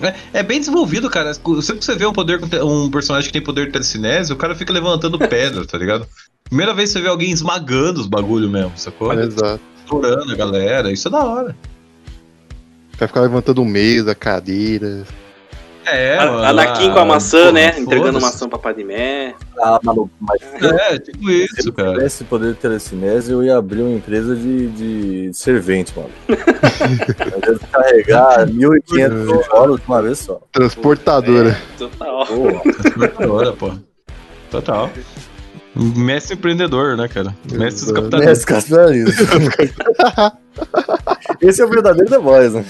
É, 0.00 0.14
é 0.40 0.42
bem 0.42 0.60
desenvolvido, 0.60 1.10
cara. 1.10 1.34
Sempre 1.34 1.78
que 1.78 1.84
você 1.84 1.96
vê 1.96 2.06
um, 2.06 2.12
poder, 2.12 2.40
um 2.62 2.90
personagem 2.90 3.28
que 3.28 3.32
tem 3.32 3.42
poder 3.42 3.66
de 3.66 3.72
telecinese, 3.72 4.32
o 4.32 4.36
cara 4.36 4.54
fica 4.54 4.72
levantando 4.72 5.18
pedra, 5.18 5.66
tá 5.66 5.76
ligado? 5.76 6.06
Primeira 6.48 6.74
vez 6.74 6.90
que 6.90 6.94
você 6.94 7.02
vê 7.02 7.08
alguém 7.08 7.30
esmagando 7.30 8.00
os 8.00 8.06
bagulho 8.06 8.48
mesmo, 8.48 8.72
sacou? 8.76 9.12
Exato. 9.12 9.60
Estourando 9.80 10.32
a 10.32 10.36
galera, 10.36 10.90
isso 10.90 11.08
é 11.08 11.10
da 11.10 11.24
hora. 11.24 11.56
Vai 12.98 13.06
ficar 13.06 13.20
levantando 13.20 13.64
mesa, 13.64 14.14
cadeira. 14.14 15.04
É, 15.90 16.18
A- 16.18 16.26
mano, 16.26 16.44
Anakin 16.44 16.90
com 16.92 16.98
a 16.98 17.02
ah, 17.02 17.04
maçã, 17.04 17.46
pô, 17.46 17.52
né? 17.52 17.78
Entregando 17.78 18.20
maçã 18.20 18.48
pra 18.48 18.58
Padmé. 18.58 19.34
Ah, 19.58 19.78
maluco, 19.82 20.10
mas 20.20 20.40
É, 20.62 20.98
tipo 20.98 21.26
se 21.26 21.44
isso, 21.44 21.68
eu 21.68 21.72
cara. 21.72 21.92
tivesse 21.94 22.24
poder 22.24 22.52
de 22.54 22.58
telecinese, 22.58 23.32
eu 23.32 23.42
ia 23.42 23.56
abrir 23.56 23.82
uma 23.82 23.96
empresa 23.96 24.36
de, 24.36 24.68
de 24.68 25.30
servente, 25.32 25.92
mano. 25.96 26.10
eu 26.28 27.52
ia 27.54 27.58
carregar 27.72 28.46
1.500 28.46 29.46
horas 29.50 29.76
de 29.76 29.82
uma 29.86 30.02
vez 30.02 30.18
só. 30.18 30.40
Transportadora. 30.52 31.58
Total. 31.78 32.26
Pô, 32.26 33.32
Olha, 33.32 33.52
pô. 33.52 33.72
Total. 34.50 34.90
Mestre 35.78 36.34
empreendedor, 36.34 36.96
né, 36.96 37.06
cara? 37.06 37.34
Mestre 37.52 37.86
dos 37.86 37.92
capitalistas. 37.92 38.50
Mestre 38.50 38.54
capitalismo. 38.54 39.12
Esse 41.40 41.62
é 41.62 41.64
o 41.64 41.68
verdadeiro 41.68 42.10
The 42.10 42.18
Boys, 42.18 42.52
né? 42.52 42.64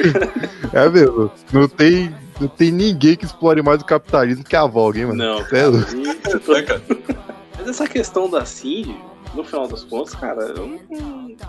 É 0.72 0.88
mesmo. 0.88 1.30
Não 1.52 1.68
tem, 1.68 2.14
não 2.40 2.48
tem 2.48 2.70
ninguém 2.70 3.16
que 3.16 3.26
explore 3.26 3.60
mais 3.60 3.82
o 3.82 3.84
capitalismo 3.84 4.44
que 4.44 4.56
a 4.56 4.64
Vogue, 4.64 5.00
hein, 5.00 5.06
mano? 5.06 5.18
Não. 5.18 5.46
É 5.52 5.66
louco. 5.66 6.56
É, 6.56 6.62
cara. 6.62 6.82
Mas 7.58 7.68
essa 7.68 7.86
questão 7.86 8.30
da 8.30 8.46
Cindy, 8.46 8.96
no 9.34 9.44
final 9.44 9.68
das 9.68 9.84
contas, 9.84 10.14
cara, 10.14 10.42
eu, 10.56 10.80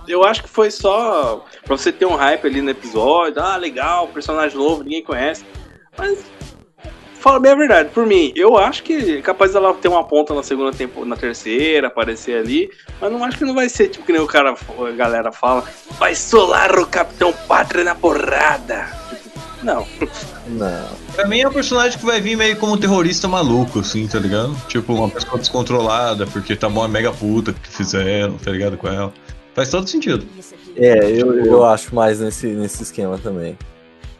eu 0.07 0.23
acho 0.25 0.43
que 0.43 0.49
foi 0.49 0.69
só 0.69 1.45
pra 1.63 1.77
você 1.77 1.91
ter 1.91 2.05
um 2.05 2.15
hype 2.15 2.45
ali 2.45 2.61
no 2.61 2.71
episódio. 2.71 3.41
Ah, 3.41 3.55
legal, 3.55 4.07
personagem 4.07 4.57
novo, 4.57 4.83
ninguém 4.83 5.03
conhece. 5.03 5.45
Mas, 5.97 6.25
fala 7.21 7.39
bem 7.39 7.51
a 7.51 7.55
verdade, 7.55 7.89
por 7.93 8.05
mim, 8.05 8.33
eu 8.35 8.57
acho 8.57 8.81
que 8.81 9.17
é 9.17 9.21
capaz 9.21 9.53
dela 9.53 9.73
ter 9.75 9.87
uma 9.87 10.03
ponta 10.03 10.33
na 10.33 10.41
segunda 10.41 10.73
temporada, 10.73 11.09
na 11.09 11.15
terceira, 11.15 11.87
aparecer 11.87 12.39
ali. 12.39 12.69
Mas 12.99 13.11
não 13.11 13.23
acho 13.23 13.37
que 13.37 13.45
não 13.45 13.53
vai 13.53 13.69
ser 13.69 13.89
tipo 13.89 14.05
que 14.05 14.11
nem 14.11 14.21
o 14.21 14.27
cara, 14.27 14.53
a 14.53 14.91
galera 14.91 15.31
fala, 15.31 15.63
vai 15.99 16.15
solar 16.15 16.77
o 16.79 16.85
Capitão 16.87 17.31
Pátria 17.47 17.83
na 17.83 17.93
porrada. 17.93 18.89
Não. 19.61 19.85
Não. 20.47 20.87
Pra 21.13 21.27
mim 21.27 21.41
é 21.41 21.47
um 21.47 21.53
personagem 21.53 21.99
que 21.99 22.05
vai 22.05 22.19
vir 22.19 22.35
meio 22.35 22.57
como 22.57 22.73
um 22.73 22.77
terrorista 22.77 23.27
maluco, 23.27 23.79
assim, 23.79 24.07
tá 24.07 24.17
ligado? 24.17 24.55
Tipo, 24.67 24.93
uma 24.93 25.07
pessoa 25.07 25.37
descontrolada, 25.37 26.25
porque 26.25 26.55
tá 26.55 26.67
uma 26.67 26.87
mega 26.87 27.11
puta 27.11 27.53
que 27.53 27.69
fizeram, 27.69 28.37
tá 28.39 28.49
ligado? 28.49 28.75
Com 28.77 28.87
ela. 28.87 29.13
Faz 29.53 29.69
todo 29.69 29.87
sentido. 29.87 30.25
É, 30.75 31.11
eu, 31.11 31.45
eu 31.45 31.65
acho 31.65 31.93
mais 31.93 32.19
nesse, 32.19 32.47
nesse 32.47 32.81
esquema 32.81 33.19
também. 33.19 33.55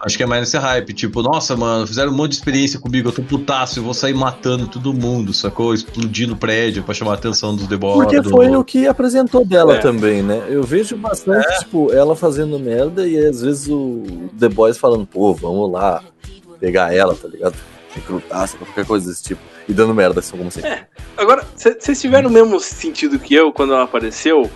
Acho 0.04 0.18
que 0.18 0.24
é 0.24 0.26
mais 0.26 0.42
nesse 0.42 0.58
hype, 0.58 0.94
tipo, 0.94 1.22
nossa, 1.22 1.56
mano, 1.56 1.86
fizeram 1.86 2.12
um 2.12 2.16
monte 2.16 2.32
de 2.32 2.38
experiência 2.38 2.80
comigo, 2.80 3.10
eu 3.10 3.12
tô 3.14 3.22
putaço, 3.22 3.78
eu 3.80 3.84
vou 3.84 3.94
sair 3.94 4.14
matando 4.16 4.68
todo 4.68 4.94
mundo, 4.94 5.32
sacou? 5.34 5.74
Explodindo 5.74 6.36
prédio 6.36 6.82
pra 6.84 6.94
chamar 6.94 7.12
a 7.12 7.16
atenção 7.16 7.56
dos 7.56 7.68
The 7.68 7.78
Boys. 7.78 7.98
Porque 8.06 8.20
do- 8.22 8.30
foi 8.32 8.50
o 8.56 8.64
que 8.64 8.88
apresentou 8.88 9.46
dela 9.46 9.76
É. 9.76 9.78
também, 9.78 10.24
né? 10.24 10.44
Eu 10.50 10.64
vejo 10.64 10.98
bastante, 10.98 11.48
tipo, 11.60 11.92
ela 11.94 12.16
fazendo 12.16 12.58
merda 12.58 13.08
e 13.08 13.16
às 13.18 13.42
vezes 13.42 13.68
o 13.70 14.04
The 14.40 14.50
Boys 14.50 14.78
falando, 14.78 15.06
pô, 15.06 15.34
vamos 15.36 15.72
lá 15.72 16.02
pegar 16.60 16.94
ela, 16.96 17.14
tá 17.16 17.28
ligado? 17.28 17.56
Recrutar, 17.94 18.50
qualquer 18.58 18.86
coisa 18.86 19.08
desse 19.10 19.22
tipo. 19.24 19.42
E 19.70 19.74
dando 19.74 19.94
merda, 19.94 20.20
assim, 20.20 20.36
como 20.36 20.50
sempre. 20.50 20.80
Agora, 21.16 21.46
vocês 21.56 22.02
tiveram 22.02 22.30
o 22.30 22.34
mesmo 22.34 22.60
sentido 22.60 23.20
que 23.20 23.36
eu 23.36 23.52
quando 23.54 23.74
ela 23.74 23.84
apareceu? 23.84 24.50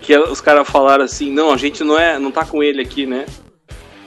Que 0.00 0.14
ela- 0.14 0.30
os 0.30 0.40
caras 0.40 0.66
falaram 0.68 1.04
assim, 1.04 1.30
não, 1.32 1.52
a 1.52 1.56
gente 1.56 1.84
não 1.84 1.98
é, 1.98 2.18
não 2.18 2.30
tá 2.30 2.44
com 2.44 2.62
ele 2.62 2.80
aqui, 2.80 3.04
né? 3.04 3.26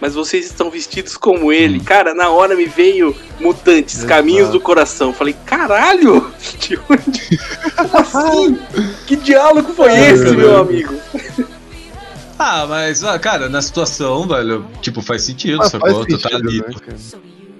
Mas 0.01 0.15
vocês 0.15 0.45
estão 0.45 0.69
vestidos 0.71 1.17
como 1.17 1.51
ele. 1.51 1.79
Cara, 1.81 2.13
na 2.13 2.29
hora 2.29 2.55
me 2.55 2.65
veio 2.65 3.13
Mutantes, 3.39 3.95
Exato. 3.97 4.07
Caminhos 4.07 4.49
do 4.49 4.59
Coração. 4.59 5.13
Falei, 5.13 5.35
caralho! 5.45 6.31
De 6.59 6.79
onde? 6.89 7.39
Como 7.75 7.97
assim? 7.97 8.59
Que 9.05 9.15
diálogo 9.17 9.73
foi 9.73 9.91
esse, 9.93 10.35
meu 10.35 10.57
amigo? 10.57 10.93
Ah, 12.37 12.65
mas, 12.65 13.03
ah, 13.03 13.19
cara, 13.19 13.49
na 13.49 13.61
situação, 13.61 14.25
velho, 14.25 14.65
tipo, 14.81 15.01
faz 15.01 15.23
sentido, 15.23 15.57
Mas 15.57 15.71
sacou? 15.71 15.93
faz 15.95 16.05
Tu 16.07 16.17
tá 16.17 16.29
sentido, 16.29 16.47
ali. 16.49 16.57
né, 16.59 16.75
cara? 16.85 16.97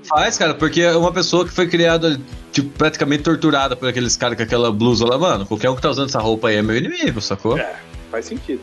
Faz, 0.08 0.38
cara, 0.38 0.54
porque 0.54 0.82
é 0.82 0.96
uma 0.96 1.12
pessoa 1.12 1.46
que 1.46 1.52
foi 1.54 1.68
criada, 1.68 2.20
tipo, 2.54 2.70
praticamente 2.78 3.24
torturada 3.24 3.76
por 3.76 3.90
aqueles 3.90 4.16
caras 4.16 4.38
com 4.38 4.44
aquela 4.44 4.72
blusa 4.72 5.06
lá, 5.06 5.18
mano. 5.18 5.46
Qualquer 5.46 5.70
um 5.70 5.76
que 5.76 5.82
tá 5.82 5.90
usando 5.90 6.08
essa 6.08 6.20
roupa 6.20 6.48
aí 6.48 6.56
é 6.56 6.62
meu 6.62 6.78
inimigo, 6.78 7.20
sacou? 7.20 7.58
É. 7.58 7.76
Faz 8.10 8.26
sentido. 8.26 8.62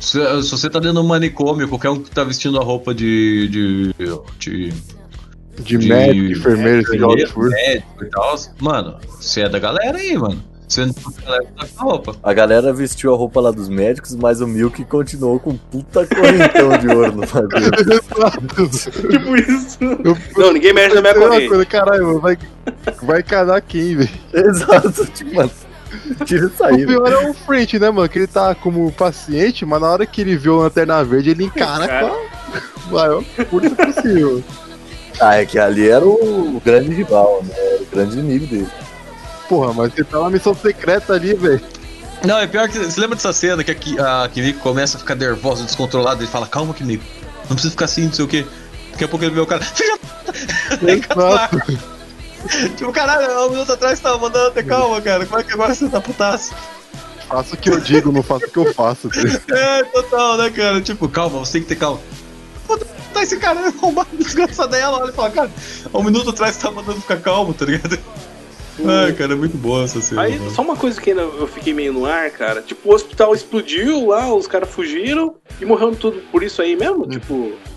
Se, 0.00 0.42
se 0.42 0.50
você 0.50 0.68
tá 0.68 0.78
dentro 0.78 0.94
de 1.00 1.00
um 1.00 1.08
manicômio, 1.08 1.68
qualquer 1.68 1.90
um 1.90 2.00
que 2.02 2.10
tá 2.10 2.24
vestindo 2.24 2.58
a 2.58 2.64
roupa 2.64 2.94
de. 2.94 3.48
de. 3.48 3.94
de. 4.38 4.72
De, 5.54 5.76
de 5.76 5.86
médico, 5.86 6.32
enfermeiro, 6.40 6.86
seja 6.88 7.06
lá 7.06 7.12
o 7.12 7.16
que 7.16 7.26
for. 7.26 7.50
médico 7.50 8.04
e 8.04 8.08
tal, 8.08 8.34
mano, 8.58 8.96
você 9.20 9.42
é 9.42 9.48
da 9.50 9.58
galera 9.58 9.98
aí, 9.98 10.16
mano. 10.16 10.42
Você 10.66 10.86
não 10.86 10.94
tá 10.94 11.02
da 11.10 11.22
galera 11.26 11.44
que 11.44 11.52
tá 11.52 11.66
com 11.76 11.80
a 11.80 11.92
roupa. 11.92 12.16
A 12.22 12.32
galera 12.32 12.72
vestiu 12.72 13.12
a 13.12 13.16
roupa 13.18 13.38
lá 13.38 13.50
dos 13.50 13.68
médicos, 13.68 14.14
mas 14.16 14.40
o 14.40 14.46
Milk 14.46 14.82
continuou 14.86 15.38
com 15.38 15.54
puta 15.54 16.06
correntão 16.06 16.78
de 16.78 16.88
ouro 16.88 17.12
no 17.12 17.26
cabelo. 17.26 17.70
Tipo 18.70 19.36
isso. 19.36 19.78
Eu- 19.82 20.16
Não, 20.38 20.52
ninguém 20.54 20.72
mexe 20.72 20.94
na 20.94 21.02
minha 21.02 21.14
corrente. 21.14 21.66
Caralho, 21.66 22.06
mano, 22.06 22.20
vai, 22.20 22.38
vai 23.02 23.22
casar 23.22 23.60
quem, 23.60 23.96
velho? 23.96 24.10
Exato, 24.32 25.04
tipo, 25.14 25.34
mano. 25.34 25.50
Tira 26.24 26.46
isso 26.46 26.64
aí, 26.64 26.84
O 26.84 26.86
pior 26.86 27.12
é 27.12 27.28
o 27.28 27.34
French, 27.34 27.78
né, 27.78 27.90
mano? 27.90 28.08
Que 28.08 28.18
ele 28.20 28.26
tá 28.26 28.54
como 28.54 28.90
paciente, 28.92 29.64
mas 29.64 29.80
na 29.80 29.90
hora 29.90 30.06
que 30.06 30.20
ele 30.20 30.36
vê 30.36 30.48
o 30.48 30.56
Lanterna 30.56 31.04
Verde, 31.04 31.30
ele 31.30 31.44
encara 31.44 31.86
Cara. 31.86 32.08
com 32.08 32.88
a 32.88 33.00
maior 33.00 33.24
força 33.50 33.70
possível. 33.70 34.42
Ah, 35.20 35.36
é 35.36 35.46
que 35.46 35.58
ali 35.58 35.88
era 35.88 36.04
o 36.04 36.60
grande 36.64 36.90
rival, 36.90 37.42
né? 37.44 37.54
Era 37.56 37.82
o 37.82 37.86
grande 37.86 38.18
inimigo 38.18 38.46
dele. 38.46 38.68
Porra, 39.48 39.72
mas 39.72 39.92
você 39.92 40.04
tá 40.04 40.20
na 40.20 40.30
missão 40.30 40.54
secreta 40.54 41.12
ali, 41.12 41.34
velho. 41.34 41.60
Não, 42.24 42.38
é 42.38 42.46
pior 42.46 42.68
que. 42.68 42.78
Você 42.78 43.00
lembra 43.00 43.16
dessa 43.16 43.32
cena 43.32 43.62
que 43.62 44.00
a, 44.00 44.24
a 44.24 44.28
Kimiko 44.28 44.60
começa 44.60 44.96
a 44.96 45.00
ficar 45.00 45.14
nervosa, 45.14 45.64
descontrolada, 45.64 46.22
ele 46.22 46.30
fala, 46.30 46.46
calma, 46.46 46.72
Kimiko. 46.72 47.04
Não 47.42 47.56
precisa 47.56 47.70
ficar 47.72 47.84
assim, 47.84 48.06
não 48.06 48.12
sei 48.12 48.24
o 48.24 48.28
quê. 48.28 48.46
Daqui 48.92 49.04
a 49.04 49.08
pouco 49.08 49.24
ele 49.24 49.34
vê 49.34 49.40
o 49.40 49.46
cara. 49.46 49.62
Filha. 49.64 49.98
Tipo, 52.76 52.92
caralho, 52.92 53.30
há 53.30 53.46
um 53.46 53.50
minuto 53.50 53.72
atrás 53.72 54.00
tava 54.00 54.18
mandando 54.18 54.50
ter 54.52 54.64
calma, 54.64 55.00
cara. 55.00 55.26
Como 55.26 55.40
é 55.40 55.44
que 55.44 55.52
agora 55.52 55.74
você 55.74 55.88
tá 55.88 56.00
putaço? 56.00 56.54
Faço 57.28 57.54
o 57.54 57.58
que 57.58 57.70
eu 57.70 57.80
digo, 57.80 58.12
não 58.12 58.22
faço 58.22 58.46
o 58.46 58.50
que 58.50 58.58
eu 58.58 58.74
faço. 58.74 59.08
É, 59.50 59.84
total, 59.84 60.36
né, 60.36 60.50
cara? 60.50 60.80
Tipo, 60.80 61.08
calma, 61.08 61.38
você 61.38 61.52
tem 61.52 61.62
que 61.62 61.68
ter 61.68 61.76
calma. 61.76 62.00
Puta, 62.66 62.86
tá 63.12 63.22
esse 63.22 63.36
cara 63.38 63.60
arrombado, 63.68 64.08
desgraça 64.12 64.66
dela, 64.66 64.98
olha 64.98 65.10
e 65.10 65.14
fala, 65.14 65.30
cara, 65.30 65.50
há 65.92 65.98
um 65.98 66.02
minuto 66.02 66.30
atrás 66.30 66.56
você 66.56 66.62
tá 66.62 66.70
mandando 66.70 67.00
ficar 67.00 67.20
calmo, 67.20 67.54
tá 67.54 67.64
ligado? 67.64 67.98
Ai, 68.84 69.12
cara, 69.12 69.34
é 69.34 69.36
muito 69.36 69.56
boa 69.56 69.84
essa 69.84 70.00
cena. 70.00 70.22
Aí, 70.22 70.38
mano. 70.38 70.50
só 70.50 70.62
uma 70.62 70.76
coisa 70.76 71.00
que 71.00 71.10
ainda 71.10 71.22
eu 71.22 71.46
fiquei 71.46 71.74
meio 71.74 71.92
no 71.92 72.06
ar, 72.06 72.30
cara. 72.30 72.62
Tipo, 72.62 72.90
o 72.90 72.94
hospital 72.94 73.34
explodiu 73.34 74.08
lá, 74.08 74.32
os 74.34 74.46
caras 74.46 74.70
fugiram 74.70 75.36
e 75.60 75.64
morreram 75.64 75.94
tudo 75.94 76.22
por 76.32 76.42
isso 76.42 76.62
aí 76.62 76.74
mesmo? 76.74 77.06
Tipo, 77.06 77.34
o 77.34 77.71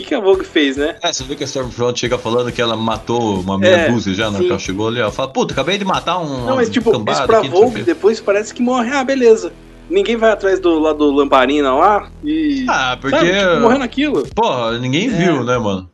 que, 0.00 0.08
que 0.08 0.14
a 0.14 0.20
Vogue 0.20 0.44
fez, 0.44 0.76
né? 0.76 0.96
É, 1.02 1.12
você 1.12 1.22
viu 1.24 1.36
que 1.36 1.44
a 1.44 1.46
Stormfront 1.46 1.98
chega 1.98 2.18
falando 2.18 2.50
que 2.52 2.60
ela 2.60 2.76
matou 2.76 3.40
uma 3.40 3.58
meia 3.58 3.76
É, 3.76 3.90
dúzia 3.90 4.14
já, 4.14 4.30
né? 4.30 4.38
ela 4.46 4.58
chegou 4.58 4.88
ali, 4.88 5.00
ela 5.00 5.10
fala, 5.12 5.28
puta, 5.28 5.52
acabei 5.52 5.78
de 5.78 5.84
matar 5.84 6.18
um. 6.18 6.46
Não, 6.46 6.56
mas 6.56 6.68
tipo, 6.70 6.90
isso 6.90 7.26
pra 7.26 7.38
aqui, 7.38 7.48
Vogue 7.48 7.76
quê." 7.76 7.82
depois 7.82 8.20
parece 8.20 8.52
que 8.54 8.62
morre. 8.62 8.90
Ah, 8.92 9.04
beleza. 9.04 9.52
Ninguém 9.88 10.16
vai 10.16 10.30
atrás 10.30 10.60
do, 10.60 10.78
lá 10.78 10.92
do 10.92 11.10
Lamparina 11.10 11.74
lá 11.74 12.08
e. 12.24 12.64
Ah, 12.68 12.96
porque. 13.00 13.16
Sabe, 13.16 13.32
tipo, 13.32 13.60
morreu 13.60 13.78
naquilo. 13.78 14.26
Porra, 14.34 14.78
ninguém 14.78 15.06
É. 15.06 15.10
viu, 15.10 15.42
né, 15.44 15.58
mano? 15.58 15.90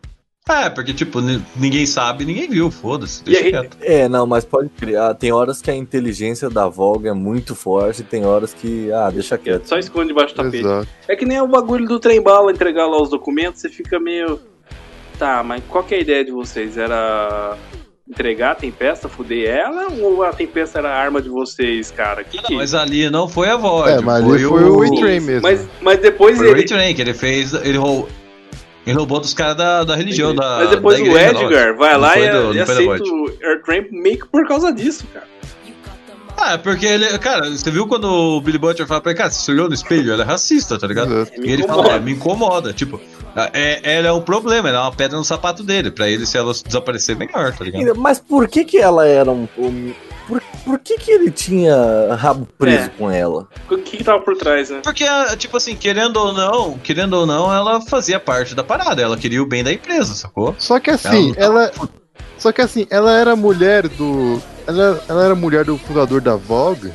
É, 0.48 0.70
porque, 0.70 0.94
tipo, 0.94 1.20
ni- 1.20 1.42
ninguém 1.56 1.84
sabe, 1.86 2.24
ninguém 2.24 2.48
viu, 2.48 2.70
foda-se, 2.70 3.24
deixa 3.24 3.40
aí- 3.44 3.50
quieto. 3.50 3.76
É, 3.80 4.08
não, 4.08 4.26
mas 4.28 4.44
pode 4.44 4.68
criar. 4.68 5.12
Tem 5.14 5.32
horas 5.32 5.60
que 5.60 5.68
a 5.70 5.74
inteligência 5.74 6.48
da 6.48 6.68
Vogue 6.68 7.08
é 7.08 7.12
muito 7.12 7.54
forte, 7.56 8.04
tem 8.04 8.24
horas 8.24 8.54
que, 8.54 8.92
ah, 8.92 9.10
deixa 9.10 9.36
quieto. 9.36 9.66
Só 9.66 9.76
esconde 9.76 10.08
debaixo 10.08 10.34
do 10.34 10.44
tapete. 10.44 10.64
Exato. 10.64 10.86
É 11.08 11.16
que 11.16 11.24
nem 11.24 11.40
o 11.40 11.48
bagulho 11.48 11.88
do 11.88 11.98
trem 11.98 12.22
bala 12.22 12.52
entregar 12.52 12.86
lá 12.86 13.02
os 13.02 13.10
documentos, 13.10 13.60
você 13.60 13.68
fica 13.68 13.98
meio. 13.98 14.38
Tá, 15.18 15.42
mas 15.42 15.62
qual 15.68 15.82
que 15.82 15.94
é 15.96 15.98
a 15.98 16.00
ideia 16.00 16.24
de 16.24 16.30
vocês? 16.30 16.78
Era 16.78 17.56
entregar 18.08 18.52
a 18.52 18.54
tempesta, 18.54 19.08
fuder 19.08 19.48
ela? 19.48 19.88
Ou 20.00 20.22
a 20.22 20.32
tempesta 20.32 20.78
era 20.78 20.90
a 20.90 20.96
arma 20.96 21.20
de 21.20 21.28
vocês, 21.28 21.90
cara? 21.90 22.22
Que 22.22 22.36
Não, 22.36 22.44
que... 22.44 22.54
mas 22.54 22.72
ali 22.72 23.10
não 23.10 23.26
foi 23.26 23.48
a 23.48 23.56
voz. 23.56 23.90
É, 23.96 24.00
mas 24.00 24.22
ali 24.24 24.44
foi 24.44 24.62
o 24.62 24.84
E-Train 24.84 25.18
mesmo. 25.20 25.42
Mas, 25.42 25.66
mas 25.80 25.98
depois 25.98 26.36
Foi 26.36 26.46
o 26.46 26.56
ele. 26.56 26.66
Ray 26.72 26.94
que 26.94 27.02
ele 27.02 27.14
fez. 27.14 27.52
Ele 27.52 27.78
roubou. 27.78 28.08
Ele 28.86 28.96
roubou 28.96 29.18
dos 29.20 29.34
caras 29.34 29.56
da, 29.56 29.82
da 29.84 29.96
religião, 29.96 30.32
da. 30.34 30.58
Mas 30.58 30.70
depois 30.70 30.98
da 30.98 31.04
o 31.04 31.18
Edgar 31.18 31.76
vai 31.76 31.92
Não 31.94 32.00
lá 32.00 32.18
e, 32.18 32.30
do- 32.30 32.54
e 32.54 32.60
aceita 32.60 33.02
o 33.04 33.32
Airtramp 33.42 33.86
meio 33.90 34.18
que 34.20 34.28
por 34.28 34.46
causa 34.46 34.72
disso, 34.72 35.04
cara. 35.12 35.26
Ah, 36.38 36.52
é 36.52 36.58
porque 36.58 36.84
ele. 36.86 37.18
Cara, 37.18 37.50
você 37.50 37.70
viu 37.70 37.86
quando 37.88 38.04
o 38.04 38.40
Billy 38.40 38.58
Butcher 38.58 38.86
fala 38.86 39.00
pra 39.00 39.10
ele, 39.12 39.18
cara, 39.18 39.30
você 39.30 39.42
se 39.42 39.50
olhou 39.50 39.68
no 39.68 39.74
espelho? 39.74 40.12
Ela 40.12 40.22
é 40.22 40.26
racista, 40.26 40.78
tá 40.78 40.86
ligado? 40.86 41.26
Me 41.38 41.48
E 41.48 41.52
ele 41.52 41.62
incomoda. 41.62 41.82
fala, 41.88 41.96
é, 41.96 42.00
me 42.00 42.12
incomoda. 42.12 42.72
Tipo, 42.74 43.00
é, 43.52 43.96
ela 43.96 44.08
é 44.08 44.12
um 44.12 44.20
problema, 44.22 44.68
ela 44.68 44.78
é 44.78 44.80
uma 44.82 44.92
pedra 44.92 45.16
no 45.16 45.24
sapato 45.24 45.62
dele. 45.62 45.90
Pra 45.90 46.08
ele, 46.08 46.24
se 46.26 46.36
ela 46.38 46.52
desaparecer, 46.52 47.16
melhor, 47.16 47.52
tá 47.56 47.64
ligado? 47.64 47.94
Mas 47.98 48.18
por 48.18 48.48
que 48.48 48.64
que 48.64 48.78
ela 48.78 49.06
era 49.06 49.30
um... 49.30 49.48
um- 49.58 49.92
por, 50.26 50.42
por 50.64 50.78
que 50.80 50.98
que 50.98 51.10
ele 51.12 51.30
tinha 51.30 51.76
rabo 52.16 52.48
preso 52.58 52.86
É. 52.86 52.88
com 52.88 53.08
ela? 53.08 53.46
O 53.70 53.78
que, 53.78 53.96
que 53.98 54.02
tava 54.02 54.20
por 54.24 54.36
trás, 54.36 54.70
né? 54.70 54.80
Porque, 54.82 55.04
tipo 55.36 55.56
assim, 55.56 55.76
querendo 55.76 56.16
ou 56.16 56.32
não, 56.32 56.76
querendo 56.78 57.12
ou 57.14 57.24
não, 57.26 57.54
ela 57.54 57.80
fazia 57.80 58.18
parte 58.18 58.52
da 58.52 58.64
parada. 58.64 59.00
Ela 59.00 59.16
queria 59.16 59.40
o 59.40 59.46
bem 59.46 59.62
da 59.62 59.72
empresa, 59.72 60.14
sacou? 60.14 60.52
Só 60.58 60.80
que 60.80 60.90
assim, 60.90 61.32
ela. 61.36 61.70
Só 62.38 62.50
que 62.50 62.60
assim, 62.60 62.88
ela 62.90 63.12
era 63.16 63.36
mulher 63.36 63.86
do. 63.86 64.42
Ela, 64.66 65.00
ela 65.08 65.24
era 65.26 65.34
mulher 65.36 65.64
do 65.64 65.78
fundador 65.78 66.20
da 66.20 66.34
Vogue. 66.34 66.90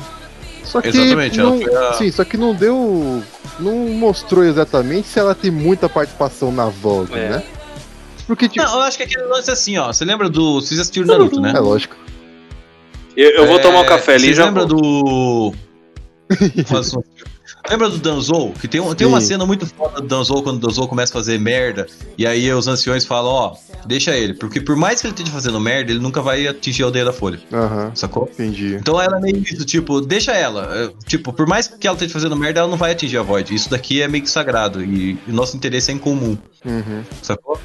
Só 0.71 0.81
que. 0.81 0.87
Exatamente, 0.87 1.37
não, 1.37 1.59
a- 1.89 1.93
Sim, 1.93 2.09
só 2.11 2.23
que 2.23 2.37
não 2.37 2.55
deu. 2.55 3.21
Não 3.59 3.75
mostrou 3.89 4.43
exatamente 4.43 5.07
se 5.07 5.19
ela 5.19 5.35
tem 5.35 5.51
muita 5.51 5.89
participação 5.89 6.51
na 6.51 6.65
Vogue, 6.67 7.13
É. 7.13 7.29
né? 7.29 7.43
Porque, 8.25 8.47
tipo. 8.47 8.63
Não, 8.65 8.75
eu 8.75 8.81
acho 8.81 8.95
que 8.97 9.03
aquele 9.03 9.23
lance 9.23 9.49
é 9.49 9.53
assim, 9.53 9.77
ó. 9.77 9.91
Você 9.91 10.05
lembra 10.05 10.29
do. 10.29 10.61
Vocês 10.61 10.79
assistiram 10.79 11.07
Naruto, 11.07 11.41
né? 11.41 11.51
É 11.55 11.59
lógico. 11.59 11.95
Eu, 13.17 13.29
eu 13.31 13.45
vou 13.47 13.57
É, 13.57 13.61
tomar 13.61 13.81
um 13.81 13.85
café 13.85 14.15
ali 14.15 14.29
e 14.29 14.33
já. 14.33 14.45
lembram 14.45 14.65
volto. 14.67 14.81
do. 14.81 15.53
Lembra 17.69 17.89
do 17.89 17.97
Danzou? 17.97 18.51
Que 18.53 18.67
tem, 18.67 18.81
um- 18.81 18.93
tem 18.95 19.07
uma 19.07 19.21
cena 19.21 19.45
muito 19.45 19.65
foda 19.65 20.01
do 20.01 20.07
Danzou 20.07 20.41
quando 20.43 20.57
o 20.57 20.59
Danzou 20.59 20.87
começa 20.87 21.11
a 21.11 21.15
fazer 21.15 21.39
merda. 21.39 21.87
E 22.17 22.25
aí 22.25 22.51
os 22.51 22.67
anciões 22.67 23.05
falam: 23.05 23.31
Ó, 23.31 23.55
deixa 23.85 24.15
ele. 24.15 24.33
Porque 24.33 24.59
por 24.59 24.75
mais 24.75 24.99
que 25.01 25.07
ele 25.07 25.13
esteja 25.13 25.31
fazendo 25.31 25.59
merda, 25.59 25.91
ele 25.91 25.99
nunca 25.99 26.21
vai 26.21 26.47
atingir 26.47 26.83
a 26.83 26.85
aldeia 26.87 27.05
da 27.05 27.13
Folha. 27.13 27.39
Aham, 27.53 27.91
Sacou? 27.95 28.29
entendi. 28.33 28.75
Então 28.75 28.99
ela 29.01 29.17
é 29.17 29.21
meio 29.21 29.37
isso, 29.43 29.63
tipo, 29.65 30.01
deixa 30.01 30.31
ela. 30.33 30.69
É, 30.75 30.91
Tipo, 31.05 31.31
por 31.33 31.45
mais 31.47 31.67
que 31.67 31.87
ela 31.87 31.95
esteja 31.95 32.11
fazendo 32.13 32.35
merda, 32.35 32.59
ela 32.61 32.69
não 32.69 32.77
vai 32.77 32.91
atingir 32.91 33.17
a 33.17 33.21
Void. 33.21 33.53
Isso 33.53 33.69
daqui 33.69 34.01
é 34.01 34.07
meio 34.07 34.23
que 34.23 34.29
sagrado. 34.29 34.83
E, 34.83 35.17
e 35.27 35.31
nosso 35.31 35.55
interesse 35.55 35.91
é 35.91 35.93
em 35.93 35.97
comum. 35.97 36.37
Uhum. 36.65 37.03
Sacou? 37.21 37.59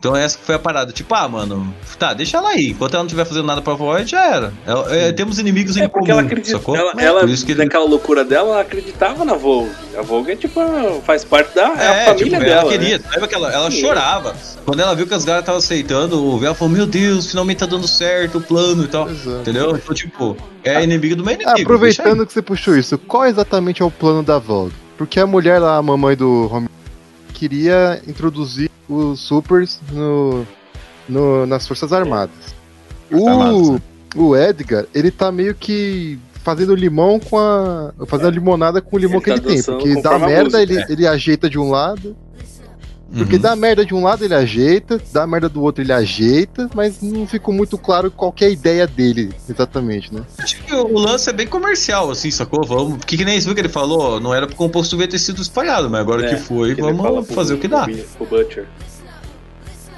Então 0.00 0.16
essa 0.16 0.38
foi 0.42 0.54
a 0.54 0.58
parada. 0.58 0.92
Tipo, 0.92 1.14
ah, 1.14 1.28
mano, 1.28 1.74
tá, 1.98 2.14
deixa 2.14 2.38
ela 2.38 2.48
aí. 2.48 2.70
Enquanto 2.70 2.94
ela 2.94 3.02
não 3.02 3.06
estiver 3.06 3.26
fazendo 3.26 3.44
nada 3.44 3.60
pra 3.60 3.74
Void, 3.74 4.10
já 4.10 4.24
era. 4.34 4.52
É- 4.66 5.08
é, 5.08 5.12
temos 5.12 5.38
inimigos 5.38 5.76
em 5.76 5.82
É 5.82 5.88
porque 5.88 6.06
comum, 6.06 6.12
ela 6.12 6.22
acredita. 6.22 6.56
sacou? 6.56 6.74
Ela, 6.74 6.94
É, 6.96 7.04
ela 7.04 7.20
por 7.20 7.28
isso 7.28 7.44
que 7.44 7.52
ele... 7.52 7.64
naquela 7.64 7.84
loucura 7.84 8.24
dela, 8.24 8.48
ela 8.52 8.60
acreditava 8.62 9.26
na 9.26 9.34
Vogue. 9.34 9.70
A 9.98 10.00
Vogue 10.00 10.32
é 10.32 10.36
tipo, 10.36 10.58
faz 11.04 11.22
parte 11.22 11.54
da 11.54 11.64
é 11.74 11.86
a 11.86 11.94
É, 11.96 12.04
família 12.06 12.30
tipo, 12.30 12.40
dela. 12.40 12.60
ela 12.62 12.70
queria, 12.70 12.96
né? 12.98 13.04
lembra 13.12 13.28
que 13.28 13.34
ela, 13.34 13.52
ela 13.52 13.70
Sim. 13.70 13.80
chorava. 13.82 14.34
Quando 14.64 14.80
ela 14.80 14.94
viu 14.94 15.06
que 15.06 15.12
as 15.12 15.22
galera 15.22 15.40
estavam 15.42 15.58
aceitando, 15.58 16.40
ela 16.46 16.54
falou, 16.54 16.72
meu 16.72 16.86
Deus, 16.86 17.26
finalmente 17.26 17.58
tá 17.58 17.66
dando 17.66 17.86
certo 17.86 18.38
o 18.38 18.40
plano 18.40 18.84
e 18.84 18.88
tal. 18.88 19.06
Exato. 19.10 19.40
Entendeu? 19.42 19.76
Então, 19.76 19.94
tipo, 19.94 20.34
é 20.64 20.82
inimigo 20.82 21.14
do 21.14 21.22
meu 21.22 21.34
inimigo. 21.34 21.50
Ah, 21.58 21.60
aproveitando 21.60 22.26
que 22.26 22.32
você 22.32 22.40
puxou 22.40 22.74
isso, 22.74 22.96
qual 22.96 23.26
exatamente 23.26 23.82
é 23.82 23.84
o 23.84 23.90
plano 23.90 24.22
da 24.22 24.38
Vogue? 24.38 24.72
Porque 24.96 25.20
a 25.20 25.26
mulher 25.26 25.58
lá, 25.58 25.76
a 25.76 25.82
mamãe 25.82 26.16
do 26.16 26.48
Home, 26.50 26.68
queria 27.40 28.02
introduzir 28.06 28.70
os 28.86 29.18
supers 29.20 29.80
no, 29.90 30.46
no- 31.08 31.46
nas 31.46 31.66
Forças 31.66 31.90
Armadas. 31.90 32.54
O, 33.10 33.26
Armadas, 33.26 33.70
né? 33.70 33.80
o 34.14 34.36
Edgar, 34.36 34.84
ele 34.94 35.10
tá 35.10 35.32
meio 35.32 35.54
que 35.54 36.18
fazendo 36.44 36.74
limão 36.74 37.18
com 37.18 37.38
a. 37.38 37.92
fazendo 38.06 38.30
limonada 38.30 38.82
com 38.82 38.96
o 38.96 38.98
limão 38.98 39.16
Ele 39.16 39.24
que 39.24 39.30
tá 39.30 39.36
ele 39.36 39.46
tem. 39.46 39.62
Porque 39.62 40.02
dá 40.02 40.18
merda, 40.18 40.58
música, 40.58 40.62
ele, 40.62 40.84
ele 40.90 41.06
ajeita 41.06 41.48
de 41.48 41.58
um 41.58 41.70
lado. 41.70 42.14
Porque 43.12 43.34
Uhum. 43.36 43.42
dá 43.42 43.56
merda 43.56 43.84
de 43.84 43.92
um 43.92 44.04
lado 44.04 44.24
ele 44.24 44.34
ajeita, 44.34 45.00
dá 45.12 45.26
merda 45.26 45.48
do 45.48 45.60
outro 45.62 45.82
ele 45.82 45.92
ajeita, 45.92 46.70
mas 46.74 47.02
não 47.02 47.26
ficou 47.26 47.52
muito 47.52 47.76
claro 47.76 48.08
qual 48.10 48.30
que 48.30 48.44
é 48.44 48.46
a 48.46 48.50
ideia 48.50 48.86
dele, 48.86 49.34
exatamente, 49.48 50.14
né? 50.14 50.22
Acho 50.38 50.56
que 50.62 50.72
o 50.72 50.96
lance 50.96 51.28
é 51.28 51.32
bem 51.32 51.46
comercial, 51.46 52.08
assim, 52.10 52.30
sacou? 52.30 52.64
Vamos. 52.64 52.98
Porque 52.98 53.16
que 53.16 53.24
nem 53.24 53.36
isso 53.36 53.52
que 53.52 53.60
ele 53.60 53.68
falou, 53.68 54.20
não 54.20 54.32
era 54.32 54.46
pro 54.46 54.54
composto 54.54 54.96
V 54.96 55.08
ter 55.08 55.18
sido 55.18 55.42
espalhado, 55.42 55.90
mas 55.90 56.00
agora 56.00 56.24
É, 56.24 56.34
que 56.34 56.40
foi, 56.40 56.74
que 56.76 56.80
vamos 56.82 57.26
pro- 57.26 57.34
fazer 57.34 57.54
o 57.54 57.58
que 57.58 57.66
dá. 57.66 57.84
pro- 57.84 57.96
pro 58.18 58.26
Butcher. 58.38 58.66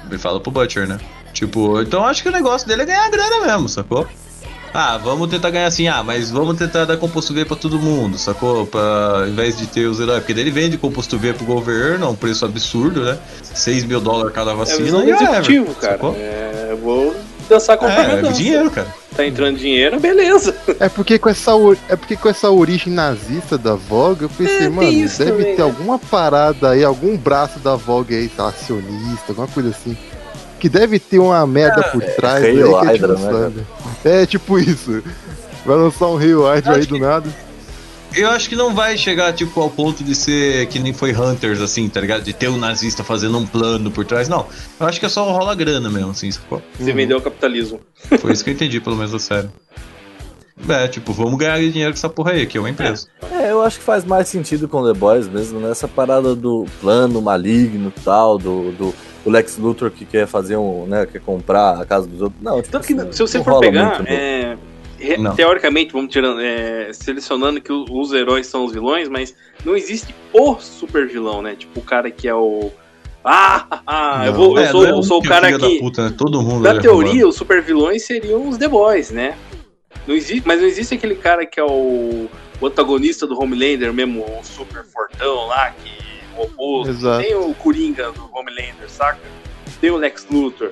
Ele 0.09 0.17
fala 0.17 0.39
pro 0.39 0.51
Butcher, 0.51 0.87
né? 0.87 0.99
Tipo, 1.33 1.81
então 1.81 2.03
acho 2.05 2.21
que 2.23 2.29
o 2.29 2.31
negócio 2.31 2.67
dele 2.67 2.81
é 2.83 2.85
ganhar 2.85 3.09
grana 3.09 3.45
mesmo, 3.45 3.69
sacou? 3.69 4.07
Ah, 4.73 4.97
vamos 4.97 5.29
tentar 5.29 5.51
ganhar 5.51 5.67
assim, 5.67 5.87
ah, 5.87 6.01
mas 6.03 6.31
vamos 6.31 6.57
tentar 6.57 6.85
dar 6.85 6.97
composto 6.97 7.31
V 7.33 7.45
pra 7.45 7.55
todo 7.55 7.77
mundo, 7.77 8.17
sacou? 8.17 8.65
Pra, 8.65 9.19
ao 9.19 9.27
invés 9.27 9.55
de 9.55 9.67
ter 9.67 9.85
os 9.85 9.99
heróis. 9.99 10.19
Porque 10.19 10.33
daí 10.33 10.43
ele 10.43 10.51
vende 10.51 10.77
composto 10.79 11.17
V 11.17 11.33
pro 11.33 11.45
governo 11.45 12.09
um 12.09 12.15
preço 12.15 12.43
absurdo, 12.43 13.01
né? 13.03 13.17
6 13.53 13.83
mil 13.85 14.01
dólares 14.01 14.33
cada 14.33 14.51
É 14.51 14.55
vacina. 14.55 14.89
do 14.91 15.03
e 15.07 15.11
executivo, 15.11 15.75
cara. 15.75 15.93
sacou? 15.93 16.15
É, 16.17 16.69
eu 16.71 16.77
vou 16.77 17.15
dançar 17.47 17.77
conforme 17.77 18.13
É, 18.13 18.21
eu 18.21 18.29
é 18.29 18.31
dinheiro, 18.31 18.71
cara. 18.71 18.87
Tá 19.15 19.23
entrando 19.27 19.59
dinheiro, 19.59 19.99
beleza. 19.99 20.55
É 20.79 20.89
porque 20.89 21.19
com 21.19 21.29
essa, 21.29 21.51
é 21.87 21.95
porque 21.95 22.15
com 22.17 22.27
essa 22.27 22.49
origem 22.49 22.91
nazista 22.91 23.59
da 23.59 23.75
Vogue, 23.75 24.23
eu 24.23 24.29
pensei, 24.29 24.65
É, 24.65 24.69
mano, 24.69 24.89
deve 24.91 25.09
também, 25.17 25.45
ter 25.55 25.57
né? 25.57 25.63
alguma 25.63 25.99
parada 25.99 26.71
aí, 26.71 26.83
algum 26.83 27.15
braço 27.15 27.59
da 27.59 27.75
Vogue 27.75 28.15
aí, 28.15 28.31
lá, 28.35 28.47
acionista, 28.49 29.25
alguma 29.29 29.47
coisa 29.47 29.69
assim. 29.69 29.95
Que 30.63 30.69
deve 30.69 30.97
ter 30.97 31.19
uma 31.19 31.45
merda 31.45 31.83
por 31.83 32.01
trás 32.01 32.41
aí 32.41 32.51
Hail 32.51 32.69
que 32.69 32.75
a 32.87 32.93
gente 32.93 33.01
Hydra, 33.01 33.13
não 33.15 33.19
né, 33.19 33.43
sabe. 33.43 33.67
É 34.05 34.25
tipo 34.25 34.57
isso. 34.57 35.03
Vai 35.65 35.75
lançar 35.75 36.07
um 36.07 36.15
Rio 36.15 36.43
Hydra 36.45 36.77
aí 36.77 36.85
do 36.85 36.97
nada. 36.97 37.29
Eu 38.15 38.29
acho 38.29 38.47
que 38.47 38.55
não 38.55 38.73
vai 38.73 38.97
chegar, 38.97 39.33
tipo, 39.33 39.59
ao 39.59 39.69
ponto 39.69 40.05
de 40.05 40.15
ser 40.15 40.67
que 40.67 40.79
nem 40.79 40.93
foi 40.93 41.13
Hunters, 41.13 41.59
assim, 41.59 41.89
tá 41.89 41.99
ligado? 41.99 42.23
De 42.23 42.31
ter 42.31 42.47
um 42.47 42.55
nazista 42.55 43.03
fazendo 43.03 43.37
um 43.37 43.45
plano 43.45 43.91
por 43.91 44.05
trás, 44.05 44.29
não. 44.29 44.45
Eu 44.79 44.87
acho 44.87 45.01
que 45.01 45.05
é 45.05 45.09
só 45.09 45.29
rola 45.33 45.53
grana 45.53 45.89
mesmo, 45.89 46.11
assim, 46.11 46.31
sacou? 46.31 46.61
Você 46.79 46.93
vendeu 46.93 47.17
o 47.17 47.21
capitalismo. 47.21 47.81
Foi 48.19 48.31
isso 48.31 48.41
que 48.41 48.51
eu 48.51 48.53
entendi, 48.53 48.79
pelo 48.79 48.95
menos, 48.95 49.11
da 49.11 49.19
série. 49.19 49.49
É, 50.69 50.87
tipo, 50.87 51.11
vamos 51.11 51.37
ganhar 51.37 51.59
dinheiro 51.59 51.91
com 51.91 51.97
essa 51.97 52.07
porra 52.07 52.31
aí, 52.31 52.45
que 52.45 52.57
é 52.57 52.61
uma 52.61 52.69
empresa. 52.69 53.05
É, 53.29 53.51
eu 53.51 53.61
acho 53.61 53.79
que 53.79 53.83
faz 53.83 54.05
mais 54.05 54.29
sentido 54.29 54.69
com 54.69 54.81
The 54.81 54.97
Boys 54.97 55.27
mesmo, 55.27 55.59
nessa 55.59 55.89
parada 55.89 56.33
do 56.33 56.65
plano 56.79 57.21
maligno 57.21 57.91
e 57.93 57.99
tal, 57.99 58.37
do, 58.37 58.71
do 58.71 58.95
o 59.25 59.29
Lex 59.29 59.57
Luthor 59.57 59.89
que 59.91 60.05
quer 60.05 60.27
fazer 60.27 60.57
um, 60.57 60.85
né, 60.85 61.05
quer 61.05 61.21
comprar 61.21 61.81
a 61.81 61.85
casa 61.85 62.07
dos 62.07 62.21
outros. 62.21 62.41
Não, 62.41 62.61
tipo, 62.61 62.71
Tanto 62.71 62.87
que 62.87 62.93
assim, 62.93 63.11
se 63.11 63.19
você 63.21 63.37
não 63.37 63.45
for 63.45 63.59
pegar, 63.59 63.99
muito, 63.99 64.09
não. 65.19 65.29
é, 65.29 65.35
teoricamente, 65.35 65.93
vamos 65.93 66.11
tirando, 66.11 66.39
é, 66.41 66.91
selecionando 66.93 67.59
que 67.61 67.71
o- 67.71 67.85
os 67.89 68.11
heróis 68.13 68.47
são 68.47 68.65
os 68.65 68.71
vilões, 68.73 69.07
mas 69.09 69.35
não 69.65 69.75
existe 69.75 70.13
o 70.33 70.55
super 70.59 71.07
vilão, 71.07 71.41
né? 71.41 71.55
Tipo 71.55 71.79
o 71.79 71.83
cara 71.83 72.09
que 72.11 72.27
é 72.27 72.35
o. 72.35 72.71
Ah, 73.25 73.81
ah, 73.87 74.23
eu, 74.25 74.31
Não. 74.33 74.37
vou, 74.39 74.57
eu 74.57 74.63
É, 74.63 74.71
sou, 74.71 74.85
é 74.85 74.91
eu 74.91 75.01
sou 75.03 75.19
o 75.19 75.21
que 75.21 75.27
é 75.27 75.29
cara 75.29 75.51
que. 75.53 75.57
Da 75.57 75.79
puta, 75.81 76.09
né? 76.09 76.15
Todo 76.17 76.41
mundo 76.41 76.63
Na 76.63 76.71
é 76.71 76.79
teoria, 76.79 77.25
os 77.27 77.35
super 77.35 77.61
vilões 77.61 78.05
seriam 78.05 78.47
os 78.49 78.57
The 78.57 78.67
Boys, 78.67 79.11
né? 79.11 79.35
Não 80.05 80.13
existe, 80.13 80.43
mas 80.45 80.59
não 80.59 80.67
existe 80.67 80.93
aquele 80.95 81.15
cara 81.15 81.45
que 81.45 81.57
é 81.57 81.63
o, 81.63 82.27
o 82.59 82.67
antagonista 82.67 83.25
do 83.25 83.39
Homelander 83.39 83.93
mesmo, 83.93 84.25
o 84.25 84.43
super 84.43 84.83
fortão 84.83 85.47
lá, 85.47 85.71
que 85.71 85.89
o 86.37 86.43
oposto. 86.43 86.91
Exato. 86.91 87.23
Tem 87.23 87.35
o 87.35 87.53
Coringa 87.53 88.11
do 88.11 88.29
Homelander, 88.33 88.87
saca? 88.89 89.19
Tem 89.79 89.89
o 89.91 89.97
Lex 89.97 90.25
Luthor. 90.31 90.71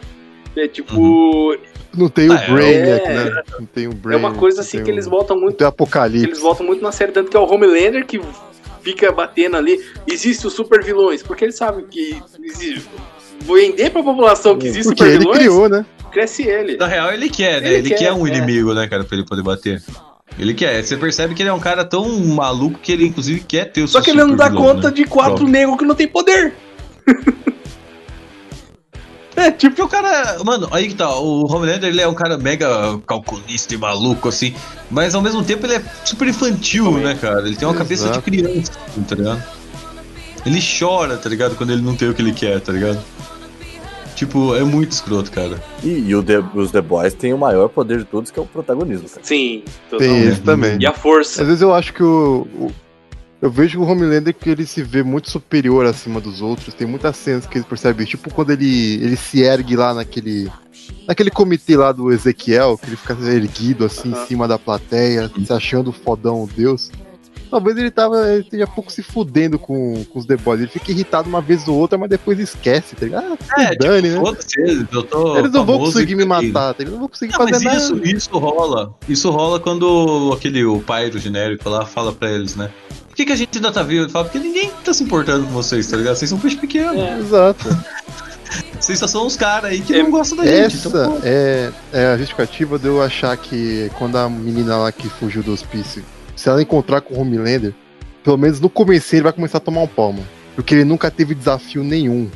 É 0.55 0.67
tipo. 0.67 0.95
Uhum. 0.99 1.57
Não 1.93 2.07
tem 2.09 2.29
o 2.29 2.33
Ah, 2.33 2.41
é. 2.43 2.49
Brainiac, 2.51 3.05
É. 3.05 3.13
né? 3.13 3.43
Não 3.59 3.65
tem 3.65 3.87
o 3.87 3.91
É 3.91 3.93
Brainiac. 3.95 4.25
uma 4.33 4.39
coisa 4.39 4.61
assim 4.61 4.83
que 4.83 4.89
eles 4.89 5.05
voltam 5.05 5.37
muito. 5.39 5.57
tem 5.57 5.65
o 5.65 5.67
Eles 5.67 5.73
Apocalipse. 5.73 6.41
voltam 6.41 6.65
muito 6.65 6.81
na 6.81 6.91
série, 6.91 7.11
tanto 7.11 7.29
que 7.29 7.35
é 7.35 7.39
o 7.39 7.43
Homelander 7.51 8.05
que 8.05 8.21
fica 8.81 9.11
batendo 9.11 9.57
ali. 9.57 9.79
Existe 10.07 10.47
os 10.47 10.53
super 10.53 10.83
vilões, 10.83 11.21
porque 11.23 11.45
eles 11.45 11.55
sabem 11.55 11.85
que 11.85 12.21
existe. 12.43 12.87
Vender 13.41 13.89
pra 13.89 14.03
população 14.03 14.57
que 14.57 14.67
existe 14.67 14.83
Porque 14.89 14.99
super 15.03 15.09
ele 15.15 15.19
vilões, 15.19 15.37
criou, 15.39 15.67
né? 15.69 15.85
cresce 16.11 16.43
ele. 16.43 16.77
Na 16.77 16.85
real, 16.87 17.11
ele 17.11 17.29
quer, 17.29 17.59
né? 17.61 17.67
Ele 17.69 17.75
Ele, 17.77 17.89
quer, 17.89 17.97
quer, 17.97 18.13
um 18.13 18.27
é. 18.27 18.29
inimigo, 18.29 18.73
né, 18.73 18.87
cara, 18.87 19.03
pra 19.03 19.17
ele 19.17 19.25
poder 19.25 19.41
bater. 19.41 19.81
Ele 20.39 20.53
quer. 20.53 20.83
Você 20.83 20.97
percebe 20.97 21.35
que 21.35 21.41
ele 21.41 21.49
é 21.49 21.53
um 21.53 21.59
cara 21.59 21.83
tão 21.83 22.07
maluco 22.25 22.79
que 22.79 22.91
ele, 22.91 23.05
inclusive, 23.05 23.41
quer 23.41 23.65
ter 23.65 23.83
o 23.83 23.87
Só 23.87 23.99
seu 23.99 24.03
que 24.03 24.09
ele 24.11 24.23
não 24.23 24.35
dá 24.35 24.49
vilão, 24.49 24.63
conta 24.63 24.89
né? 24.89 24.95
de 24.95 25.05
quatro 25.05 25.47
negros 25.47 25.77
que 25.77 25.85
não 25.85 25.95
tem 25.95 26.07
poder. 26.07 26.53
É, 29.33 29.49
tipo, 29.49 29.75
porque 29.75 29.81
o 29.81 29.87
cara. 29.87 30.43
Mano, 30.43 30.67
aí 30.71 30.89
que 30.89 30.95
tá. 30.95 31.09
O 31.17 31.51
Homelander 31.51 31.89
ele 31.89 32.01
é 32.01 32.07
um 32.07 32.13
cara 32.13 32.37
mega 32.37 32.99
calculista 33.07 33.73
e 33.73 33.77
maluco, 33.77 34.27
assim. 34.27 34.53
Mas 34.89 35.15
ao 35.15 35.21
mesmo 35.21 35.43
tempo 35.43 35.65
ele 35.65 35.75
é 35.75 35.83
super 36.03 36.27
infantil, 36.27 36.91
né, 36.99 37.17
cara? 37.19 37.47
Ele 37.47 37.55
tem 37.55 37.67
uma 37.67 37.73
cabeça 37.73 38.03
de 38.03 38.09
Exato. 38.11 38.23
criança, 38.23 38.71
tá 39.07 39.15
ligado? 39.15 39.43
Ele 40.45 40.59
chora, 40.61 41.17
tá 41.17 41.29
ligado? 41.29 41.55
Quando 41.55 41.71
ele 41.71 41.81
não 41.81 41.95
tem 41.95 42.09
o 42.09 42.13
que 42.13 42.21
ele 42.21 42.33
quer, 42.33 42.59
tá 42.59 42.73
ligado? 42.73 42.99
Tipo, 44.15 44.55
é 44.55 44.63
muito 44.63 44.91
escroto, 44.91 45.31
cara. 45.31 45.61
E, 45.83 45.89
e 45.89 46.15
o 46.15 46.21
The- 46.21 46.43
os 46.53 46.71
The 46.71 46.81
Boys 46.81 47.13
têm 47.13 47.33
o 47.33 47.37
maior 47.37 47.67
poder 47.69 47.99
de 47.99 48.05
todos, 48.05 48.29
que 48.29 48.39
é 48.39 48.41
o 48.41 48.45
protagonismo, 48.45 49.07
cara. 49.09 49.21
Sim, 49.23 49.63
Tem 49.97 50.23
esse 50.27 50.41
também. 50.41 50.77
E 50.79 50.85
a 50.85 50.93
força. 50.93 51.41
Às 51.41 51.47
vezes 51.47 51.61
eu 51.61 51.73
acho 51.73 51.93
que 51.93 52.03
o, 52.03 52.47
o- 52.59 52.71
Eu 53.41 53.49
vejo 53.49 53.79
o 53.81 53.83
Homelander 53.83 54.35
que 54.35 54.49
ele 54.51 54.67
se 54.67 54.83
vê 54.83 55.01
muito 55.01 55.31
superior 55.31 55.85
acima 55.87 56.21
dos 56.21 56.41
outros. 56.43 56.75
Tem 56.75 56.85
muitas 56.85 57.17
cenas 57.17 57.47
que 57.47 57.57
ele 57.57 57.65
percebe. 57.65 58.05
Tipo 58.05 58.31
quando 58.31 58.51
ele, 58.51 58.95
ele 59.03 59.15
se 59.15 59.41
ergue 59.41 59.75
lá 59.75 59.93
naquele. 59.95 60.47
Naquele 61.07 61.31
comitê 61.31 61.75
lá 61.75 61.91
do 61.91 62.11
Ezequiel, 62.11 62.77
que 62.77 62.87
ele 62.87 62.95
fica 62.95 63.17
erguido 63.31 63.83
assim 63.85 64.11
Aham. 64.13 64.23
em 64.23 64.27
cima 64.27 64.47
da 64.47 64.59
plateia, 64.59 65.31
se 65.43 65.51
achando 65.51 65.91
fodão 65.91 66.47
Deus. 66.55 66.91
Talvez 67.51 67.77
ele 67.77 67.91
tava. 67.91 68.31
Ele 68.31 68.43
esteja 68.43 68.65
pouco 68.65 68.89
se 68.89 69.03
fudendo 69.03 69.59
com, 69.59 70.05
com 70.05 70.19
os 70.19 70.25
The 70.25 70.37
Boys. 70.37 70.61
Ele 70.61 70.69
fica 70.69 70.89
irritado 70.91 71.27
uma 71.27 71.41
vez 71.41 71.67
ou 71.67 71.77
outra, 71.77 71.97
mas 71.97 72.09
depois 72.09 72.39
esquece, 72.39 72.95
tá 72.95 73.05
ligado? 73.05 73.37
Ah, 73.51 73.67
se 73.67 73.75
dane, 73.75 74.09
né? 74.09 74.19
foda-se 74.19 74.61
eles, 74.61 74.85
eu 74.91 75.03
tô 75.03 75.37
Eles 75.37 75.51
não 75.51 75.65
vão 75.65 75.77
conseguir 75.79 76.15
me 76.15 76.23
matar, 76.23 76.73
tá? 76.73 76.75
eles 76.79 76.93
não 76.93 76.99
vão 76.99 77.09
conseguir 77.09 77.33
Não, 77.33 77.39
fazer 77.39 77.51
mas 77.51 77.63
nada. 77.63 77.77
isso, 77.77 77.99
isso 78.03 78.37
rola. 78.37 78.95
Isso 79.07 79.29
rola 79.29 79.59
quando 79.59 80.31
aquele, 80.33 80.63
o 80.63 80.79
pai 80.79 81.09
do 81.09 81.19
genérico 81.19 81.69
lá 81.69 81.85
fala 81.85 82.13
pra 82.13 82.31
eles, 82.31 82.55
né? 82.55 82.71
Por 83.09 83.15
que, 83.17 83.25
que 83.25 83.33
a 83.33 83.35
gente 83.35 83.57
ainda 83.57 83.71
tá 83.73 83.83
vivo? 83.83 84.05
Ele 84.05 84.09
fala, 84.11 84.23
porque 84.25 84.39
ninguém 84.39 84.71
tá 84.85 84.93
se 84.93 85.03
importando 85.03 85.45
com 85.45 85.51
vocês, 85.51 85.85
tá 85.87 85.97
ligado? 85.97 86.15
Vocês 86.15 86.29
são 86.29 86.39
peixe 86.39 86.55
pequeno. 86.55 86.93
É. 87.01 87.19
Exato. 87.19 87.67
Vocês 88.79 88.99
só 88.99 89.07
são 89.07 89.25
uns 89.25 89.37
caras 89.37 89.71
aí 89.71 89.79
que 89.79 89.93
É, 89.93 90.03
não 90.03 90.11
gostam 90.11 90.37
da 90.39 90.45
gente. 90.45 90.75
Essa 90.75 90.87
então, 90.89 91.19
é, 91.23 91.71
é 91.93 92.07
a 92.07 92.17
justificativa 92.17 92.77
de 92.79 92.87
eu 92.87 93.01
achar 93.01 93.37
que 93.37 93.89
quando 93.97 94.17
a 94.17 94.27
menina 94.27 94.75
lá 94.77 94.91
que 94.91 95.07
fugiu 95.07 95.43
do 95.43 95.53
hospício, 95.53 96.03
se 96.41 96.49
ela 96.49 96.61
encontrar 96.61 97.01
com 97.01 97.13
o 97.15 97.19
Homelander, 97.21 97.73
pelo 98.23 98.37
menos 98.37 98.59
no 98.59 98.69
começo 98.69 99.15
ele 99.15 99.23
vai 99.23 99.33
começar 99.33 99.57
a 99.59 99.61
tomar 99.61 99.81
um 99.81 99.87
palmo. 99.87 100.25
Porque 100.55 100.73
ele 100.75 100.83
nunca 100.83 101.09
teve 101.09 101.33
desafio 101.33 101.83
nenhum. 101.83 102.29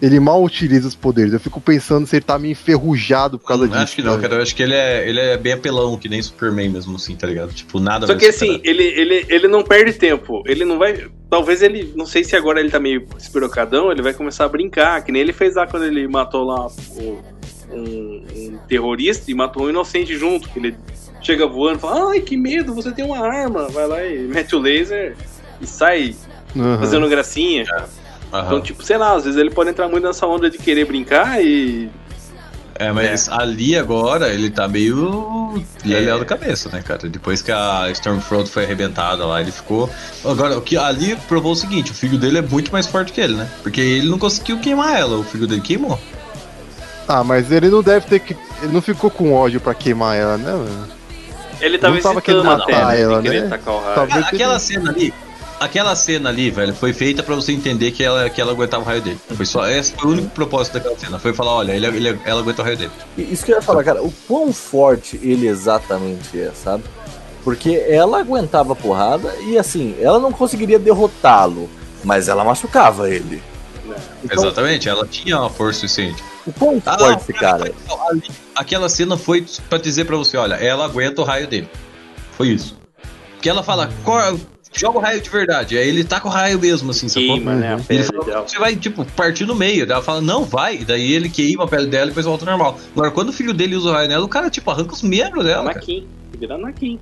Ele 0.00 0.20
mal 0.20 0.40
utiliza 0.44 0.86
os 0.86 0.94
poderes. 0.94 1.32
Eu 1.32 1.40
fico 1.40 1.60
pensando 1.60 2.06
se 2.06 2.14
ele 2.14 2.24
tá 2.24 2.38
meio 2.38 2.52
enferrujado 2.52 3.36
por 3.38 3.48
causa 3.48 3.64
Hum, 3.64 3.68
disso. 3.68 3.80
acho 3.82 3.96
que 3.96 4.02
não, 4.02 4.20
cara. 4.20 4.34
Eu 4.36 4.42
acho 4.42 4.54
que 4.54 4.62
ele 4.62 4.74
é, 4.74 5.08
ele 5.08 5.18
é 5.18 5.36
bem 5.36 5.54
apelão, 5.54 5.96
que 5.96 6.08
nem 6.08 6.22
Superman 6.22 6.68
mesmo, 6.68 6.94
assim, 6.94 7.16
tá 7.16 7.26
ligado? 7.26 7.52
Tipo, 7.52 7.80
nada 7.80 8.06
Só 8.06 8.14
que 8.14 8.26
assim, 8.26 8.60
ele, 8.62 8.84
ele, 8.84 9.26
ele 9.28 9.48
não 9.48 9.64
perde 9.64 9.92
tempo. 9.94 10.42
Ele 10.46 10.64
não 10.64 10.78
vai. 10.78 11.08
Talvez 11.28 11.62
ele. 11.62 11.92
Não 11.96 12.06
sei 12.06 12.22
se 12.22 12.36
agora 12.36 12.60
ele 12.60 12.70
tá 12.70 12.78
meio 12.78 13.04
espirocadão, 13.18 13.90
ele 13.90 14.02
vai 14.02 14.14
começar 14.14 14.44
a 14.44 14.48
brincar. 14.48 15.02
Que 15.02 15.10
nem 15.10 15.22
ele 15.22 15.32
fez 15.32 15.56
lá 15.56 15.66
quando 15.66 15.84
ele 15.86 16.06
matou 16.06 16.44
lá 16.44 16.66
o- 16.66 17.18
um, 17.72 18.24
um 18.36 18.58
terrorista 18.68 19.28
e 19.30 19.34
matou 19.34 19.64
um 19.64 19.70
inocente 19.70 20.16
junto. 20.16 20.48
Que 20.48 20.60
ele 20.60 20.76
chega 21.28 21.46
voando 21.46 21.76
e 21.76 21.80
fala: 21.80 22.10
Ai, 22.12 22.20
que 22.20 22.36
medo, 22.36 22.74
você 22.74 22.90
tem 22.90 23.04
uma 23.04 23.18
arma. 23.18 23.68
Vai 23.68 23.86
lá 23.86 24.02
e 24.04 24.18
mete 24.20 24.56
o 24.56 24.58
laser 24.58 25.14
e 25.60 25.66
sai 25.66 26.14
Aham. 26.56 26.78
fazendo 26.78 27.08
gracinha. 27.08 27.64
Aham. 28.32 28.46
Então, 28.46 28.60
tipo, 28.62 28.82
sei 28.82 28.96
lá, 28.96 29.14
às 29.14 29.24
vezes 29.24 29.38
ele 29.38 29.50
pode 29.50 29.70
entrar 29.70 29.88
muito 29.88 30.06
nessa 30.06 30.26
onda 30.26 30.48
de 30.48 30.56
querer 30.58 30.86
brincar 30.86 31.42
e. 31.44 31.90
É, 32.80 32.92
mas 32.92 33.28
ali 33.28 33.76
agora 33.76 34.28
ele 34.32 34.50
tá 34.50 34.68
meio 34.68 35.60
É. 35.84 35.88
leléu 35.88 36.20
da 36.20 36.24
cabeça, 36.24 36.68
né, 36.70 36.80
cara? 36.80 37.08
Depois 37.08 37.42
que 37.42 37.50
a 37.50 37.90
Stormfront 37.90 38.48
foi 38.48 38.64
arrebentada 38.64 39.26
lá, 39.26 39.40
ele 39.40 39.50
ficou. 39.50 39.90
Agora, 40.24 40.56
o 40.56 40.62
que 40.62 40.76
ali 40.76 41.16
provou 41.28 41.52
o 41.52 41.56
seguinte: 41.56 41.90
o 41.90 41.94
filho 41.94 42.16
dele 42.16 42.38
é 42.38 42.42
muito 42.42 42.70
mais 42.72 42.86
forte 42.86 43.12
que 43.12 43.20
ele, 43.20 43.34
né? 43.34 43.48
Porque 43.62 43.80
ele 43.80 44.08
não 44.08 44.18
conseguiu 44.18 44.58
queimar 44.60 44.96
ela, 44.96 45.18
o 45.18 45.24
filho 45.24 45.46
dele 45.46 45.60
queimou. 45.60 45.98
Ah, 47.08 47.24
mas 47.24 47.50
ele 47.50 47.68
não 47.68 47.82
deve 47.82 48.06
ter 48.06 48.20
que. 48.20 48.36
Ele 48.62 48.72
não 48.72 48.80
ficou 48.82 49.10
com 49.10 49.32
ódio 49.32 49.60
pra 49.60 49.74
queimar 49.74 50.16
ela, 50.16 50.36
né, 50.38 50.52
mano? 50.52 50.97
Ele 51.60 51.78
tava 51.78 51.94
Não 51.94 52.00
tava 52.02 52.20
querendo 52.20 52.44
matar 52.44 52.86
né? 52.88 53.00
ela, 53.00 53.22
né? 53.22 53.42
tacar 53.48 53.74
o 53.74 53.80
raio. 53.80 54.24
Aquela 54.24 54.58
cena 54.58 54.90
ali. 54.90 55.12
Aquela 55.60 55.96
cena 55.96 56.28
ali, 56.28 56.50
velho, 56.52 56.72
foi 56.72 56.92
feita 56.92 57.20
pra 57.20 57.34
você 57.34 57.50
entender 57.50 57.90
que 57.90 58.04
ela, 58.04 58.30
que 58.30 58.40
ela 58.40 58.52
aguentava 58.52 58.84
o 58.84 58.86
raio 58.86 59.02
dele. 59.02 59.18
Foi 59.36 59.44
só, 59.44 59.68
esse 59.68 59.92
foi 59.92 60.10
o 60.10 60.12
único 60.12 60.28
propósito 60.28 60.74
daquela 60.74 60.96
cena. 60.96 61.18
Foi 61.18 61.32
falar, 61.32 61.52
olha, 61.52 61.72
ele, 61.72 61.84
ele- 61.86 62.20
ela 62.24 62.40
aguenta 62.40 62.62
o 62.62 62.64
raio 62.64 62.76
dele. 62.76 62.92
Isso 63.16 63.44
que 63.44 63.50
eu 63.50 63.56
ia 63.56 63.62
falar, 63.62 63.82
cara, 63.82 64.00
o 64.00 64.12
quão 64.28 64.52
forte 64.52 65.18
ele 65.20 65.48
exatamente 65.48 66.38
é, 66.40 66.52
sabe? 66.54 66.84
Porque 67.42 67.70
ela 67.88 68.20
aguentava 68.20 68.72
a 68.72 68.76
porrada 68.76 69.34
e 69.48 69.58
assim, 69.58 69.96
ela 70.00 70.20
não 70.20 70.30
conseguiria 70.30 70.78
derrotá-lo, 70.78 71.68
mas 72.04 72.28
ela 72.28 72.44
machucava 72.44 73.10
ele. 73.10 73.42
Então, 74.22 74.44
Exatamente, 74.44 74.88
ela 74.88 75.06
tinha 75.06 75.40
uma 75.40 75.50
força 75.50 75.80
suficiente. 75.80 76.22
O 76.48 76.52
quão 76.52 76.82
Ah, 76.86 76.98
forte, 76.98 77.32
cara. 77.32 77.72
ali, 78.10 78.22
aquela 78.54 78.88
cena 78.88 79.16
foi 79.16 79.44
pra 79.68 79.78
dizer 79.78 80.04
pra 80.04 80.16
você, 80.16 80.36
olha, 80.36 80.54
ela 80.54 80.84
aguenta 80.84 81.20
o 81.20 81.24
raio 81.24 81.46
dele. 81.46 81.68
Foi 82.32 82.48
isso. 82.48 82.76
Porque 83.34 83.48
ela 83.48 83.62
fala, 83.62 83.88
"Cor- 84.04 84.38
joga 84.74 84.98
o 84.98 85.00
raio 85.00 85.20
de 85.20 85.30
verdade. 85.30 85.76
Aí 85.78 85.88
ele 85.88 86.04
tá 86.04 86.20
com 86.20 86.28
o 86.28 86.32
raio 86.32 86.58
mesmo, 86.58 86.90
assim, 86.90 87.08
sacou? 87.08 87.22
Queima, 87.36 87.54
né? 87.54 87.70
A 87.70 87.74
Ele 87.74 87.82
pele 87.84 88.02
fala, 88.04 88.24
dela. 88.24 88.48
você 88.48 88.58
vai, 88.58 88.76
tipo, 88.76 89.04
partir 89.16 89.46
no 89.46 89.54
meio. 89.54 89.84
Ela 89.90 90.02
fala, 90.02 90.20
não, 90.20 90.44
vai. 90.44 90.78
Daí 90.78 91.12
ele 91.12 91.28
queima 91.28 91.64
a 91.64 91.66
pele 91.68 91.86
dela 91.86 92.06
e 92.06 92.08
depois 92.08 92.26
volta 92.26 92.44
ao 92.44 92.50
normal. 92.56 92.78
Agora, 92.92 93.10
quando 93.10 93.30
o 93.30 93.32
filho 93.32 93.52
dele 93.54 93.74
usa 93.76 93.88
o 93.88 93.92
raio 93.92 94.08
nela, 94.08 94.24
o 94.24 94.28
cara, 94.28 94.50
tipo, 94.50 94.70
arranca 94.70 94.92
os 94.92 95.02
membros 95.02 95.44
dela, 95.44 95.64
cara. 95.72 95.78
Anakin. 96.54 96.98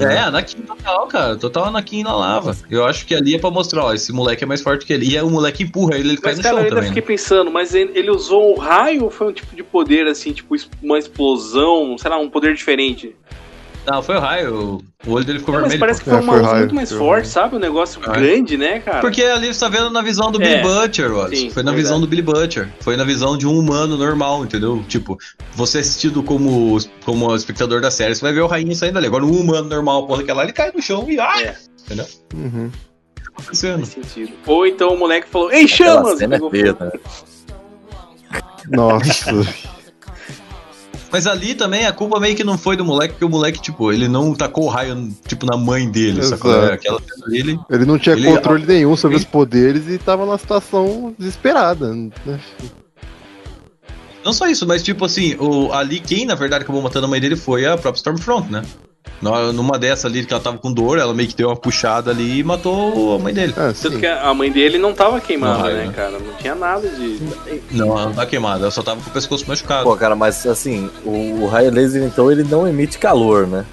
É, 0.00 0.18
Anakin 0.18 0.62
total, 0.62 1.06
cara. 1.06 1.36
Total 1.36 1.64
Anakin 1.66 2.02
na 2.02 2.14
lava. 2.16 2.56
Eu 2.70 2.84
acho 2.84 3.06
que 3.06 3.14
ali 3.14 3.34
é 3.34 3.38
pra 3.38 3.50
mostrar, 3.50 3.84
ó, 3.84 3.92
esse 3.92 4.12
moleque 4.12 4.42
é 4.42 4.46
mais 4.46 4.60
forte 4.60 4.84
que 4.84 4.92
ele. 4.92 5.08
E 5.08 5.16
aí 5.16 5.22
o 5.22 5.30
moleque 5.30 5.62
empurra 5.62 5.96
ele, 5.96 6.10
ele 6.10 6.16
cai 6.16 6.32
Mas, 6.32 6.38
no 6.38 6.42
cara, 6.42 6.54
eu 6.54 6.58
chão 6.58 6.64
ainda 6.64 6.76
também. 6.76 6.88
fiquei 6.90 7.02
né? 7.02 7.06
pensando, 7.06 7.50
mas 7.50 7.74
ele, 7.74 7.92
ele 7.94 8.10
usou 8.10 8.56
o 8.56 8.58
raio 8.58 9.04
ou 9.04 9.10
foi 9.10 9.28
um 9.28 9.32
tipo 9.32 9.54
de 9.54 9.62
poder, 9.62 10.06
assim, 10.06 10.32
tipo 10.32 10.56
uma 10.82 10.98
explosão, 10.98 11.96
sei 11.96 12.10
lá, 12.10 12.18
um 12.18 12.28
poder 12.28 12.54
diferente? 12.54 13.14
Não, 13.84 14.00
foi 14.00 14.16
o 14.16 14.20
raio. 14.20 14.78
O 15.04 15.10
olho 15.12 15.24
dele 15.24 15.40
ficou 15.40 15.54
Não, 15.54 15.62
mas 15.62 15.72
vermelho. 15.72 15.80
parece 15.80 16.00
que 16.00 16.04
pô. 16.04 16.10
foi 16.12 16.20
É, 16.20 16.22
uma 16.22 16.32
foi 16.34 16.40
luz 16.40 16.50
raio, 16.52 16.58
muito 16.60 16.74
mais 16.76 16.92
forte, 16.92 17.22
raio. 17.22 17.26
sabe? 17.26 17.56
Um 17.56 17.58
negócio 17.58 18.00
É. 18.04 18.12
grande, 18.12 18.56
né, 18.56 18.78
cara? 18.78 19.00
Porque 19.00 19.22
ali 19.24 19.52
você 19.52 19.58
tá 19.58 19.68
vendo 19.68 19.90
na 19.90 20.00
visão 20.02 20.30
do 20.30 20.40
É. 20.40 20.46
Billy 20.46 20.62
Butcher, 20.62 21.12
Wallace. 21.12 21.36
Sim, 21.36 21.50
Foi 21.50 21.62
na 21.64 21.72
verdade. 21.72 21.82
visão 21.82 22.00
do 22.00 22.06
Billy 22.06 22.22
Butcher. 22.22 22.68
Foi 22.80 22.96
na 22.96 23.02
visão 23.02 23.36
de 23.36 23.44
um 23.44 23.58
humano 23.58 23.96
normal, 23.96 24.44
entendeu? 24.44 24.84
Tipo, 24.86 25.18
você 25.54 25.78
assistido 25.78 26.22
como, 26.22 26.78
como 27.04 27.34
espectador 27.34 27.80
da 27.80 27.90
série, 27.90 28.14
você 28.14 28.20
vai 28.22 28.32
ver 28.32 28.42
o 28.42 28.46
rainha 28.46 28.74
saindo 28.76 28.98
ali. 28.98 29.08
Agora, 29.08 29.24
um 29.24 29.32
humano 29.40 29.68
normal, 29.68 30.06
porra, 30.06 30.22
que 30.22 30.32
lá, 30.32 30.44
ele 30.44 30.52
cai 30.52 30.70
no 30.72 30.80
chão 30.80 31.04
e 31.10 31.18
ai! 31.18 31.44
É. 31.46 31.56
Entendeu? 31.84 32.06
Uhum. 32.34 32.70
Tá 33.16 33.22
acontecendo. 33.34 33.88
Ou 34.46 34.64
então 34.64 34.94
o 34.94 34.98
moleque 34.98 35.28
falou, 35.28 35.50
ei, 35.50 35.66
cena 35.66 36.36
é 36.36 36.50
feia, 36.50 36.76
né? 36.78 36.92
Nossa. 38.70 39.32
Mas 41.12 41.26
ali 41.26 41.54
também 41.54 41.84
a 41.86 41.92
culpa 41.92 42.18
meio 42.18 42.34
que 42.34 42.42
não 42.42 42.56
foi 42.56 42.74
do 42.74 42.84
moleque, 42.86 43.12
porque 43.12 43.24
o 43.26 43.28
moleque, 43.28 43.60
tipo, 43.60 43.92
ele 43.92 44.08
não 44.08 44.34
tacou 44.34 44.64
o 44.64 44.68
raio, 44.68 45.14
tipo, 45.28 45.44
na 45.44 45.58
mãe 45.58 45.88
dele, 45.90 46.22
sacou? 46.22 46.50
É, 46.54 46.72
Aquela 46.72 46.98
dele. 47.28 47.60
Ele 47.68 47.84
não 47.84 47.98
tinha 47.98 48.16
Ele- 48.16 48.26
controle 48.34 48.64
nenhum 48.66 48.96
sobre 48.96 49.18
os 49.18 49.24
poderes 49.24 49.86
e 49.88 49.98
tava 49.98 50.24
numa 50.24 50.38
situação 50.38 51.14
desesperada. 51.18 51.92
né? 51.94 52.10
Não 54.24 54.32
só 54.32 54.46
isso, 54.48 54.66
mas 54.66 54.82
tipo 54.82 55.04
assim, 55.04 55.34
o, 55.38 55.72
ali 55.72 55.98
quem 56.00 56.24
na 56.24 56.34
verdade 56.34 56.62
acabou 56.64 56.80
matando 56.80 57.06
a 57.06 57.08
mãe 57.10 57.20
dele 57.20 57.36
foi 57.36 57.66
a 57.66 57.76
própria 57.76 57.98
Stormfront, 57.98 58.50
né? 58.50 58.62
Numa 59.54 59.78
dessa 59.78 60.08
ali 60.08 60.24
que 60.24 60.32
ela 60.32 60.42
tava 60.42 60.58
com 60.58 60.72
dor, 60.72 60.98
ela 60.98 61.14
meio 61.14 61.28
que 61.28 61.36
deu 61.36 61.48
uma 61.48 61.56
puxada 61.56 62.10
ali 62.10 62.40
e 62.40 62.42
matou 62.44 63.14
a 63.14 63.18
mãe 63.20 63.32
dele. 63.32 63.54
Ah, 63.56 63.72
Tanto 63.80 63.98
que 64.00 64.06
a 64.06 64.34
mãe 64.34 64.50
dele 64.50 64.78
não 64.78 64.92
tava 64.92 65.20
queimada, 65.20 65.62
raio, 65.62 65.76
né, 65.76 65.84
né? 65.86 65.92
cara? 65.94 66.18
Não 66.18 66.34
tinha 66.34 66.54
nada 66.56 66.88
de. 66.88 67.20
Não, 67.70 67.88
ela 67.96 68.06
não 68.06 68.14
tá 68.14 68.26
queimada, 68.26 68.62
ela 68.62 68.70
só 68.72 68.82
tava 68.82 69.00
com 69.00 69.10
o 69.10 69.12
pescoço 69.12 69.44
machucado. 69.46 69.84
Pô, 69.84 69.96
cara, 69.96 70.16
mas 70.16 70.44
assim, 70.46 70.90
o, 71.04 71.42
o 71.42 71.46
raio 71.46 71.70
laser, 71.70 72.02
então, 72.02 72.32
ele 72.32 72.42
não 72.42 72.66
emite 72.66 72.98
calor, 72.98 73.46
né? 73.46 73.64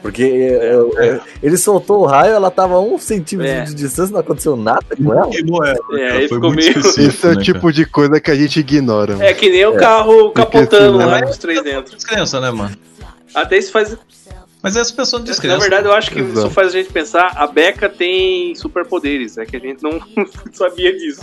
Porque 0.00 0.22
é, 0.22 0.74
é, 1.06 1.20
ele 1.42 1.56
soltou 1.56 2.02
o 2.02 2.06
raio, 2.06 2.34
ela 2.34 2.50
tava 2.50 2.74
a 2.74 2.80
um 2.80 2.98
centímetro 2.98 3.50
É. 3.52 3.64
de 3.64 3.74
distância, 3.74 4.12
não 4.12 4.20
aconteceu 4.20 4.54
nada 4.54 4.84
com 5.02 5.14
ela. 5.14 5.28
Queimou 5.30 5.64
ela. 5.64 5.78
É, 5.92 6.08
cara, 6.08 6.12
foi 6.14 6.28
ficou 6.28 6.52
muito 6.52 6.56
meio- 6.62 6.78
Esse 7.08 7.26
é 7.26 7.30
o 7.30 7.34
né, 7.34 7.42
tipo 7.42 7.72
de 7.72 7.86
coisa 7.86 8.20
que 8.20 8.30
a 8.30 8.34
gente 8.34 8.60
ignora. 8.60 9.12
mano. 9.14 9.24
É 9.24 9.32
que 9.32 9.48
nem 9.48 9.64
o 9.66 9.74
É. 9.74 9.78
carro 9.78 10.30
capotando 10.32 10.98
assim, 10.98 11.06
lá 11.10 11.14
né? 11.20 11.22
com 11.22 11.30
os 11.30 11.38
três 11.38 11.62
dentro. 11.62 11.84
cara? 11.84 11.96
Descrença, 11.96 12.38
né, 12.38 12.50
mano? 12.50 12.76
Até 13.34 13.58
isso 13.58 13.72
faz. 13.72 13.96
Mas 14.62 14.76
essa 14.76 14.94
pessoa 14.94 15.18
não 15.20 15.26
Na 15.26 15.32
descrença. 15.32 15.58
verdade, 15.58 15.86
eu 15.86 15.92
acho 15.92 16.10
que 16.10 16.20
Exato. 16.20 16.38
isso 16.38 16.50
faz 16.50 16.68
a 16.68 16.70
gente 16.70 16.90
pensar, 16.90 17.32
a 17.36 17.46
Becca 17.46 17.86
tem 17.88 18.54
superpoderes, 18.54 19.36
é 19.36 19.44
que 19.44 19.56
a 19.56 19.60
gente 19.60 19.82
não 19.82 20.00
sabia 20.52 20.96
disso. 20.96 21.20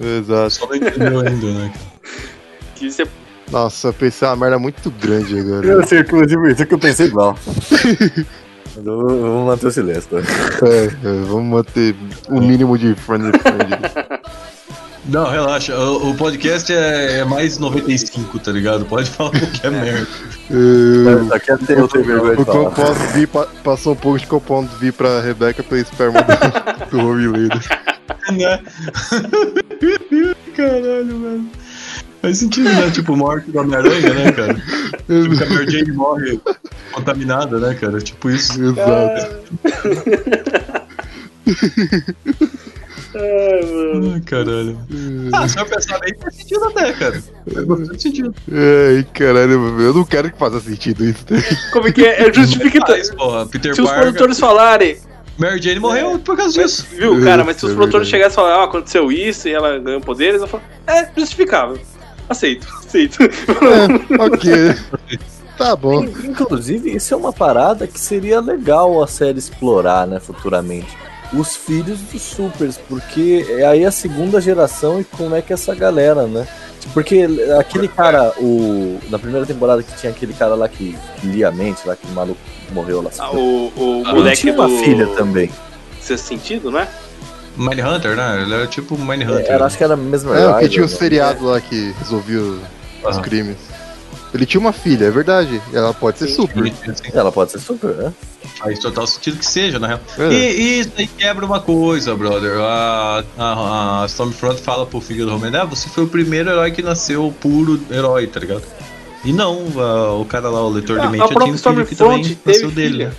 Exato. 0.00 0.50
Só 0.50 0.66
não 0.66 0.76
entendeu 0.76 1.20
ainda, 1.20 1.46
né? 1.52 1.72
Que 2.74 2.90
você 2.90 3.06
Nossa, 3.50 3.88
eu 3.88 3.92
pensei 3.92 4.26
uma 4.28 4.36
merda 4.36 4.58
muito 4.58 4.90
grande 4.92 5.38
agora. 5.38 5.66
Eu 5.66 5.86
sei, 5.86 6.00
inclusive, 6.00 6.52
isso 6.52 6.64
que 6.64 6.72
eu 6.74 6.78
pensei 6.78 7.06
igual. 7.06 7.36
Vamos 8.76 9.44
manter 9.46 9.66
o 9.66 9.70
silêncio, 9.70 10.08
tá? 10.10 10.66
É, 10.66 10.84
é, 10.86 11.20
vamos 11.26 11.44
manter 11.44 11.94
o 12.30 12.40
mínimo 12.40 12.78
de 12.78 12.94
friendly 12.94 13.32
friendly. 13.38 13.76
Não, 15.08 15.30
relaxa. 15.30 15.76
O, 15.78 16.10
o 16.10 16.16
podcast 16.16 16.72
é, 16.72 17.18
é 17.20 17.24
mais 17.24 17.58
95, 17.58 18.38
tá 18.40 18.50
ligado? 18.50 18.84
Pode 18.86 19.08
falar 19.10 19.30
qualquer 19.30 19.70
merda. 19.70 20.06
É, 20.50 21.28
Só 21.28 21.38
que 21.38 21.52
até 21.52 21.78
eu 21.78 21.86
tenho 21.88 22.04
vergonha 22.04 22.36
de 22.36 22.42
O 22.42 22.44
falar. 22.44 22.64
composto 22.70 23.04
V 23.12 23.26
pa- 23.28 23.48
passou 23.62 23.92
um 23.92 23.96
pouco 23.96 24.18
de 24.18 24.26
composto 24.26 24.76
V 24.78 24.90
pra 24.92 25.20
Rebeca 25.20 25.62
pelo 25.62 25.80
esperma 25.80 26.20
do, 26.22 26.90
do 26.90 27.08
Homelander. 27.08 27.60
né? 28.32 28.60
Caralho, 30.56 31.20
velho. 31.20 31.46
Faz 32.22 32.38
sentido, 32.38 32.68
né? 32.70 32.90
Tipo, 32.90 33.14
morte 33.16 33.50
do 33.52 33.58
Homem-Aranha, 33.60 34.12
né, 34.14 34.32
cara? 34.32 34.54
Tipo, 34.54 35.44
a 35.44 35.48
Mary 35.54 35.70
Jane 35.70 35.92
morre 35.92 36.40
contaminada, 36.92 37.58
né, 37.60 37.74
cara? 37.74 38.00
Tipo 38.00 38.30
isso. 38.30 38.58
Exato. 38.60 39.36
Ai, 43.16 44.20
caralho. 44.20 44.78
Ah, 45.32 45.48
se 45.48 45.58
eu 45.58 45.66
pensar 45.66 45.98
bem, 46.00 46.14
faz 46.20 46.34
sentido 46.34 46.64
até, 46.64 46.92
cara. 46.92 47.22
Faz 47.88 48.02
sentido. 48.02 48.34
Ai, 48.50 49.06
caralho, 49.12 49.80
eu 49.80 49.94
não 49.94 50.04
quero 50.04 50.30
que 50.30 50.38
faça 50.38 50.60
sentido 50.60 51.04
isso. 51.04 51.24
Como 51.72 51.88
é 51.88 51.92
que 51.92 52.04
é? 52.04 52.28
É 52.28 52.32
justifica. 52.32 52.86
Faz, 52.86 53.10
porra. 53.14 53.46
Peter 53.46 53.74
Se 53.74 53.82
os 53.82 53.90
produtores 53.90 54.38
falarem, 54.38 54.98
Mary 55.38 55.60
Jane 55.60 55.80
morreu 55.80 56.18
por 56.18 56.36
causa 56.36 56.60
mas, 56.60 56.70
disso. 56.70 56.86
viu, 56.96 57.22
cara, 57.22 57.44
mas 57.44 57.56
se 57.56 57.66
os 57.66 57.72
É 57.72 57.74
produtores 57.74 58.08
chegassem 58.08 58.32
e 58.32 58.36
falarem, 58.36 58.60
ah, 58.60 58.64
aconteceu 58.64 59.12
isso 59.12 59.48
e 59.48 59.52
ela 59.52 59.78
ganhou 59.78 60.00
poderes, 60.00 60.40
eu 60.40 60.46
falo, 60.46 60.62
é, 60.86 61.08
justificável. 61.16 61.78
Aceito, 62.28 62.66
aceito. 62.84 63.22
É, 63.22 64.22
ok. 64.22 65.18
Tá 65.56 65.74
bom. 65.74 66.04
Inclusive, 66.04 66.94
isso 66.94 67.14
é 67.14 67.16
uma 67.16 67.32
parada 67.32 67.86
que 67.86 67.98
seria 67.98 68.40
legal 68.40 69.02
a 69.02 69.06
série 69.06 69.38
explorar, 69.38 70.06
né, 70.06 70.20
futuramente. 70.20 70.94
Os 71.32 71.56
filhos 71.56 71.98
dos 72.00 72.22
supers, 72.22 72.78
porque 72.88 73.44
é 73.50 73.66
aí 73.66 73.84
a 73.84 73.90
segunda 73.90 74.40
geração 74.40 75.00
e 75.00 75.04
como 75.04 75.34
é 75.34 75.42
que 75.42 75.52
essa 75.52 75.74
galera, 75.74 76.26
né? 76.26 76.46
Porque 76.94 77.26
aquele 77.58 77.88
cara, 77.88 78.32
o. 78.38 78.98
Na 79.10 79.18
primeira 79.18 79.44
temporada 79.44 79.82
que 79.82 79.92
tinha 79.96 80.12
aquele 80.12 80.32
cara 80.32 80.54
lá 80.54 80.68
que, 80.68 80.96
que 81.20 81.26
lia 81.26 81.48
a 81.48 81.52
mente, 81.52 81.80
lá 81.84 81.96
que 81.96 82.06
o 82.06 82.10
maluco 82.10 82.38
morreu 82.70 83.02
lá. 83.02 83.10
Ah, 83.18 83.32
o 83.32 83.72
o 83.76 84.02
Ah, 84.06 84.14
moleque 84.14 84.42
tinha 84.42 84.54
uma 84.54 84.68
do 84.68 84.78
filha 84.78 85.06
também. 85.08 85.50
Sexto 86.00 86.26
sentido, 86.28 86.70
né? 86.70 86.86
Mindhunter, 87.56 88.14
né? 88.14 88.42
Ele 88.42 88.54
era 88.54 88.66
tipo 88.68 88.96
Mindhunter. 88.96 89.50
Era, 89.50 89.64
acho 89.64 89.76
que 89.76 89.82
era 89.84 89.94
a 89.94 89.96
mesma 89.96 90.36
É, 90.36 90.42
porque 90.44 90.54
Rider, 90.58 90.70
tinha 90.70 90.84
os 90.84 90.92
né? 90.92 90.98
feriados 90.98 91.42
lá 91.42 91.60
que 91.60 91.92
resolvia 91.98 92.38
os, 92.40 92.58
os 93.04 93.18
Ah. 93.18 93.20
crimes. 93.20 93.56
Ele 94.34 94.44
tinha 94.44 94.60
uma 94.60 94.72
filha, 94.72 95.06
é 95.06 95.10
verdade. 95.10 95.60
Ela 95.72 95.94
pode 95.94 96.18
ser 96.18 96.28
super. 96.28 96.72
Ela 97.12 97.32
pode 97.32 97.52
ser 97.52 97.58
super, 97.60 97.94
né? 97.94 98.12
Faz 98.58 98.78
total 98.78 99.06
sentido 99.06 99.38
que 99.38 99.46
seja, 99.46 99.78
na 99.78 99.86
real. 99.88 100.00
É. 100.18 100.32
E, 100.32 100.36
e 100.60 100.80
isso 100.80 100.92
aí 100.96 101.06
quebra 101.06 101.44
uma 101.46 101.60
coisa, 101.60 102.14
brother. 102.14 102.58
A, 102.60 103.24
a, 103.38 104.02
a 104.02 104.06
Stormfront 104.06 104.60
fala 104.60 104.84
pro 104.86 105.00
filho 105.00 105.26
do 105.26 105.34
Homem, 105.34 105.54
ah, 105.56 105.64
você 105.64 105.88
foi 105.88 106.04
o 106.04 106.08
primeiro 106.08 106.50
herói 106.50 106.70
que 106.70 106.82
nasceu 106.82 107.34
puro 107.40 107.80
herói, 107.90 108.26
tá 108.26 108.40
ligado? 108.40 108.62
E 109.24 109.32
não, 109.32 109.58
a- 109.78 110.12
o 110.14 110.24
cara 110.24 110.48
lá, 110.50 110.62
o 110.64 110.68
leitor 110.70 111.00
de 111.00 111.06
A, 111.06 111.10
mente, 111.10 111.20
já 111.20 111.28
tinha 111.28 111.38
um 111.54 111.56
filho 111.56 111.86
que 111.86 111.92
Stormfront 111.94 111.96
também 111.96 112.34
teve 112.36 112.52
nasceu 112.52 112.70
dele. 112.70 112.92
filha. 112.92 113.16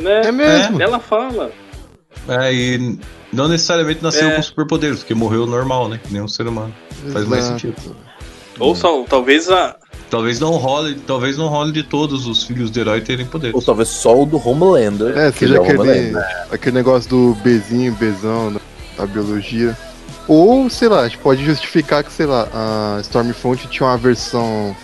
Né? 0.00 0.20
É 0.24 0.32
mesmo? 0.32 0.82
Ela 0.82 0.98
fala. 0.98 1.50
É, 2.28 2.52
e 2.54 2.98
não 3.32 3.48
necessariamente 3.48 4.02
nasceu 4.02 4.28
É. 4.28 4.36
com 4.36 4.42
superpoderes, 4.42 5.00
porque 5.00 5.14
morreu 5.14 5.46
normal, 5.46 5.88
né? 5.88 6.00
Que 6.02 6.12
nem 6.12 6.22
um 6.22 6.28
ser 6.28 6.46
humano. 6.46 6.74
Faz 7.12 7.26
mais 7.26 7.44
Exato. 7.44 7.60
sentido. 7.60 7.96
Ou 8.58 8.74
só, 8.74 9.02
talvez 9.04 9.50
a. 9.50 9.76
Talvez 10.10 10.38
não 10.38 10.50
role, 10.56 10.94
talvez 11.06 11.38
não 11.38 11.48
role 11.48 11.72
de 11.72 11.82
todos 11.82 12.26
os 12.26 12.44
filhos 12.44 12.70
do 12.70 12.78
herói 12.78 13.00
terem 13.00 13.24
poderes. 13.24 13.54
Ou 13.54 13.62
talvez 13.62 13.88
só 13.88 14.20
o 14.20 14.26
do 14.26 14.36
Homelander. 14.46 15.16
É, 15.16 15.32
que 15.32 15.38
seja 15.38 15.58
o 15.58 15.62
aquele, 15.62 15.78
Homelander. 15.78 16.46
aquele 16.50 16.76
negócio 16.76 17.08
do 17.08 17.34
Bzinho, 17.42 17.94
Bzão, 17.94 18.52
da, 18.52 18.60
da 18.98 19.06
biologia. 19.06 19.74
Ou, 20.28 20.68
sei 20.68 20.88
lá, 20.88 21.00
a 21.00 21.08
gente 21.08 21.16
pode 21.18 21.42
justificar 21.42 22.04
que, 22.04 22.12
sei 22.12 22.26
lá, 22.26 22.46
a 22.52 23.00
Stormfront 23.00 23.66
tinha 23.68 23.88
uma 23.88 23.96
versão. 23.96 24.76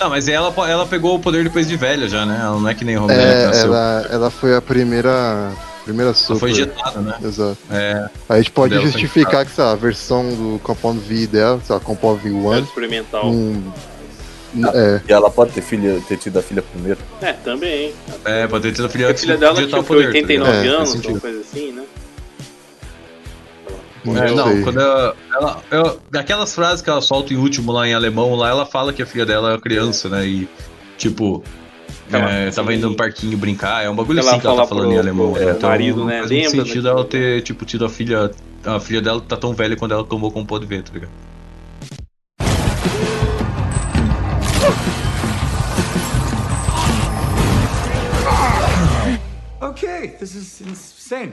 Não, 0.00 0.10
mas 0.10 0.26
ela, 0.26 0.52
ela 0.68 0.86
pegou 0.86 1.14
o 1.14 1.20
poder 1.20 1.44
depois 1.44 1.68
de 1.68 1.76
velha 1.76 2.08
já, 2.08 2.26
né? 2.26 2.38
Ela 2.42 2.58
não 2.58 2.68
é 2.68 2.74
que 2.74 2.84
nem 2.84 2.98
Homelander 2.98 3.54
É, 3.54 3.60
ela, 3.60 4.06
ela 4.10 4.30
foi 4.30 4.56
a 4.56 4.60
primeira. 4.60 5.52
Primeira 5.84 6.10
Ela 6.10 6.14
super. 6.14 6.40
foi 6.40 6.50
injetada, 6.52 7.00
né? 7.00 7.14
Exato. 7.22 7.58
É, 7.70 8.08
a 8.28 8.36
gente 8.38 8.50
pode 8.52 8.78
justificar 8.80 9.44
que, 9.44 9.52
sei 9.52 9.64
lá, 9.64 9.72
a 9.72 9.76
versão 9.76 10.26
do 10.34 10.58
Compound 10.62 10.98
V 11.00 11.26
dela, 11.26 11.60
sei 11.62 11.74
lá, 11.74 11.80
Compound 11.80 12.26
É 12.26 12.30
V1, 12.30 12.62
experimental. 12.64 13.26
um, 13.30 13.70
é, 14.72 15.00
E 15.08 15.12
ela 15.12 15.30
pode 15.30 15.52
ter, 15.52 15.60
filha, 15.60 16.00
ter 16.08 16.16
tido 16.16 16.38
a 16.38 16.42
filha 16.42 16.62
primeiro. 16.62 16.98
É, 17.20 17.32
também. 17.34 17.92
é, 18.24 18.46
pode 18.46 18.62
ter 18.62 18.72
tido 18.72 18.86
a 18.86 18.88
filha 18.88 19.10
a 19.10 19.14
filha 19.14 19.34
de 19.34 19.40
dela 19.40 19.54
tinha 19.66 19.80
o 19.80 19.84
poder, 19.84 20.04
tá 20.04 20.08
89 20.08 20.50
ligado? 20.52 20.64
É, 20.64 20.76
anos, 20.76 20.94
alguma 20.94 21.20
coisa 21.20 21.40
assim, 21.40 21.72
né? 21.72 21.84
É, 24.06 24.10
não 24.30 24.36
não, 24.36 24.52
sei. 24.52 24.62
quando 24.62 24.80
ela, 24.80 25.16
ela, 25.34 25.62
ela- 25.70 25.96
Daquelas 26.10 26.54
frases 26.54 26.82
que 26.82 26.90
ela 26.90 27.00
solta 27.00 27.32
em 27.32 27.36
último 27.36 27.72
lá 27.72 27.88
em 27.88 27.94
alemão, 27.94 28.34
lá 28.34 28.50
ela 28.50 28.66
fala 28.66 28.92
que 28.92 29.02
a 29.02 29.06
filha 29.06 29.24
dela 29.24 29.54
é 29.54 29.58
criança, 29.58 30.08
né? 30.10 30.26
E, 30.26 30.48
tipo, 30.98 31.42
Ela- 32.12 32.30
é, 32.30 32.50
tava 32.50 32.74
indo 32.74 32.88
no 32.90 32.96
parquinho 32.96 33.36
brincar, 33.38 33.84
é 33.84 33.88
um 33.90 33.94
bagulho 33.96 34.20
Ela 34.20 34.30
assim 34.30 34.40
que 34.40 34.46
ela 34.46 34.56
tá 34.56 34.66
fala 34.66 34.68
falando 34.68 34.86
pro- 34.88 34.96
em 34.96 34.98
alemão. 34.98 35.32
né? 35.32 35.50
Então, 35.50 35.70
marido, 35.70 36.04
né, 36.04 36.18
Faz 36.18 36.30
lembra 36.30 36.50
sentido 36.50 36.88
ela 36.88 37.04
ter, 37.04 37.42
tipo, 37.42 37.64
tido 37.64 37.84
a 37.84 37.88
filha. 37.88 38.30
A 38.64 38.80
filha 38.80 39.00
dela 39.02 39.20
tá 39.20 39.36
tão 39.36 39.52
velha 39.54 39.76
quando 39.76 39.92
ela 39.92 40.04
tomou 40.04 40.30
como 40.30 40.46
pode 40.46 40.64
ver, 40.66 40.82
tá 40.82 40.92
ligado? 40.92 41.10
Okay, 49.60 50.16
this 50.18 50.34
is 50.34 50.60
insane. 50.60 51.32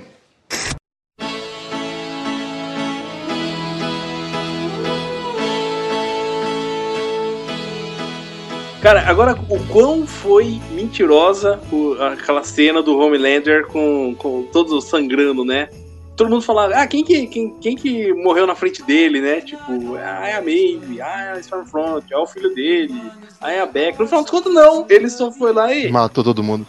Cara, 8.82 9.08
agora 9.08 9.38
o 9.48 9.60
quão 9.68 10.08
foi 10.08 10.60
mentirosa 10.72 11.60
o- 11.72 11.94
aquela 12.02 12.44
cena 12.44 12.82
do 12.82 12.98
Homelander 12.98 13.68
com, 13.68 14.16
com 14.18 14.44
todos 14.52 14.86
sangrando, 14.86 15.46
né? 15.46 15.70
Todo 16.18 16.30
mundo 16.30 16.42
falava, 16.42 16.74
ah, 16.76 16.88
quem 16.88 17.04
que, 17.04 17.28
quem, 17.28 17.50
quem 17.62 17.76
que 17.76 18.12
morreu 18.14 18.46
na 18.48 18.56
frente 18.56 18.82
dele, 18.84 19.22
né? 19.22 19.40
Tipo, 19.42 19.96
ah, 19.96 20.28
é 20.28 20.34
a 20.36 20.42
Maeve, 20.42 21.00
ah, 21.00 21.22
é 21.26 21.32
a 21.34 21.40
Stormfront, 21.40 22.12
é 22.12 22.18
o 22.18 22.26
filho 22.26 22.54
dele, 22.56 22.94
ah, 23.40 23.52
é 23.52 23.60
a 23.62 23.66
Beck. 23.66 24.00
No 24.00 24.08
final 24.08 24.22
das 24.24 24.32
contas, 24.32 24.54
não. 24.54 24.86
Ele 24.90 25.10
só 25.10 25.32
foi 25.32 25.54
lá 25.54 25.72
e 25.74 25.90
matou 25.92 26.24
todo 26.24 26.44
mundo. 26.44 26.66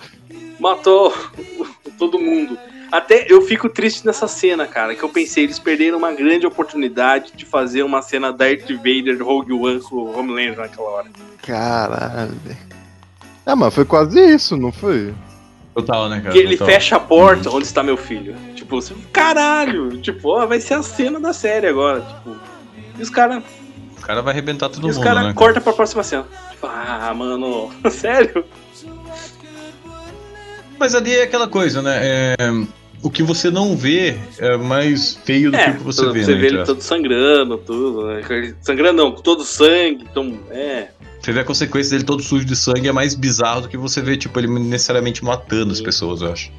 matou 0.60 1.12
todo 1.98 2.18
mundo. 2.18 2.58
Até 2.92 3.24
eu 3.26 3.40
fico 3.40 3.70
triste 3.70 4.04
nessa 4.04 4.28
cena, 4.28 4.66
cara, 4.66 4.94
que 4.94 5.02
eu 5.02 5.08
pensei, 5.08 5.44
eles 5.44 5.58
perderam 5.58 5.96
uma 5.96 6.12
grande 6.12 6.46
oportunidade 6.46 7.32
de 7.34 7.46
fazer 7.46 7.82
uma 7.82 8.02
cena 8.02 8.30
Darth 8.30 8.68
Vader 8.68 9.24
Rogue 9.24 9.54
One 9.54 9.80
com 9.80 9.96
o 9.96 10.18
Homelander 10.18 10.58
naquela 10.58 10.90
hora. 10.90 11.06
Caralho. 11.42 12.36
É, 13.46 13.54
mas 13.54 13.74
foi 13.74 13.86
quase 13.86 14.20
isso, 14.20 14.58
não 14.58 14.70
foi? 14.70 15.14
Total, 15.74 16.06
né, 16.10 16.20
cara? 16.20 16.32
Que 16.32 16.38
ele 16.38 16.58
Total. 16.58 16.74
fecha 16.74 16.96
a 16.96 17.00
porta, 17.00 17.48
onde 17.48 17.64
está 17.64 17.82
meu 17.82 17.96
filho? 17.96 18.36
Tipo, 18.54 18.76
assim, 18.76 18.94
caralho! 19.10 19.98
Tipo, 20.02 20.28
ó, 20.28 20.46
vai 20.46 20.60
ser 20.60 20.74
a 20.74 20.82
cena 20.82 21.18
da 21.18 21.32
série 21.32 21.66
agora. 21.68 22.02
Tipo, 22.02 22.36
e 22.98 23.02
os 23.02 23.08
caras 23.08 23.42
O 23.96 24.02
cara 24.02 24.20
vai 24.20 24.34
arrebentar 24.34 24.68
todo 24.68 24.86
e 24.86 24.90
os 24.90 24.96
mundo, 24.98 25.04
cara 25.04 25.20
né? 25.20 25.22
cara? 25.28 25.34
cortam 25.34 25.62
pra 25.62 25.72
próxima 25.72 26.02
cena. 26.02 26.26
Tipo, 26.50 26.66
ah, 26.66 27.14
mano, 27.16 27.70
sério? 27.90 28.44
Mas 30.78 30.94
ali 30.94 31.14
é 31.14 31.22
aquela 31.22 31.48
coisa, 31.48 31.80
né? 31.80 31.98
É, 32.02 32.36
O 33.02 33.10
que 33.10 33.22
você 33.22 33.50
não 33.50 33.76
vê 33.76 34.16
é 34.38 34.56
mais 34.56 35.14
feio 35.24 35.50
do 35.50 35.58
que 35.58 35.70
o 35.70 35.74
que 35.78 35.82
você 35.82 36.12
vê, 36.12 36.24
você 36.24 36.34
né? 36.34 36.40
vê 36.40 36.46
ele 36.46 36.62
todo 36.64 36.80
sangrando, 36.80 37.58
tudo. 37.58 38.06
Né? 38.06 38.54
Sangrando 38.60 39.02
não, 39.02 39.10
todo 39.12 39.44
sangue. 39.44 40.04
Então, 40.10 40.38
é. 40.50 40.88
Você 41.20 41.32
vê 41.32 41.40
a 41.40 41.44
consequência 41.44 41.90
dele 41.92 42.04
todo 42.04 42.22
sujo 42.22 42.44
de 42.44 42.54
sangue 42.54 42.88
é 42.88 42.92
mais 42.92 43.14
bizarro 43.14 43.62
do 43.62 43.68
que 43.68 43.76
você 43.76 44.00
vê, 44.00 44.16
tipo, 44.16 44.38
ele 44.38 44.46
necessariamente 44.48 45.24
matando 45.24 45.72
as 45.72 45.80
pessoas, 45.80 46.20
eu 46.22 46.32
acho. 46.32 46.50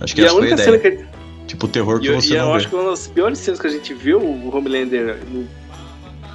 Acho 0.00 0.14
que 0.14 0.20
E 0.20 0.24
a 0.24 0.26
essa 0.28 0.34
foi 0.36 0.42
a 0.44 0.46
única 0.54 0.62
ideia. 0.62 0.80
cena 0.80 0.96
que. 0.96 1.22
Tipo, 1.46 1.66
o 1.66 1.68
terror 1.68 2.00
que 2.00 2.06
eu- 2.06 2.14
você 2.20 2.34
e 2.34 2.36
eu 2.36 2.44
não 2.44 2.54
acho 2.54 2.64
vê. 2.68 2.70
que 2.70 2.76
uma 2.82 2.90
das 2.90 3.06
piores 3.08 3.38
cenas 3.38 3.60
que 3.60 3.66
a 3.66 3.70
gente 3.70 3.92
viu 3.92 4.18
o 4.18 4.56
Homelander 4.56 5.18
no- 5.30 5.46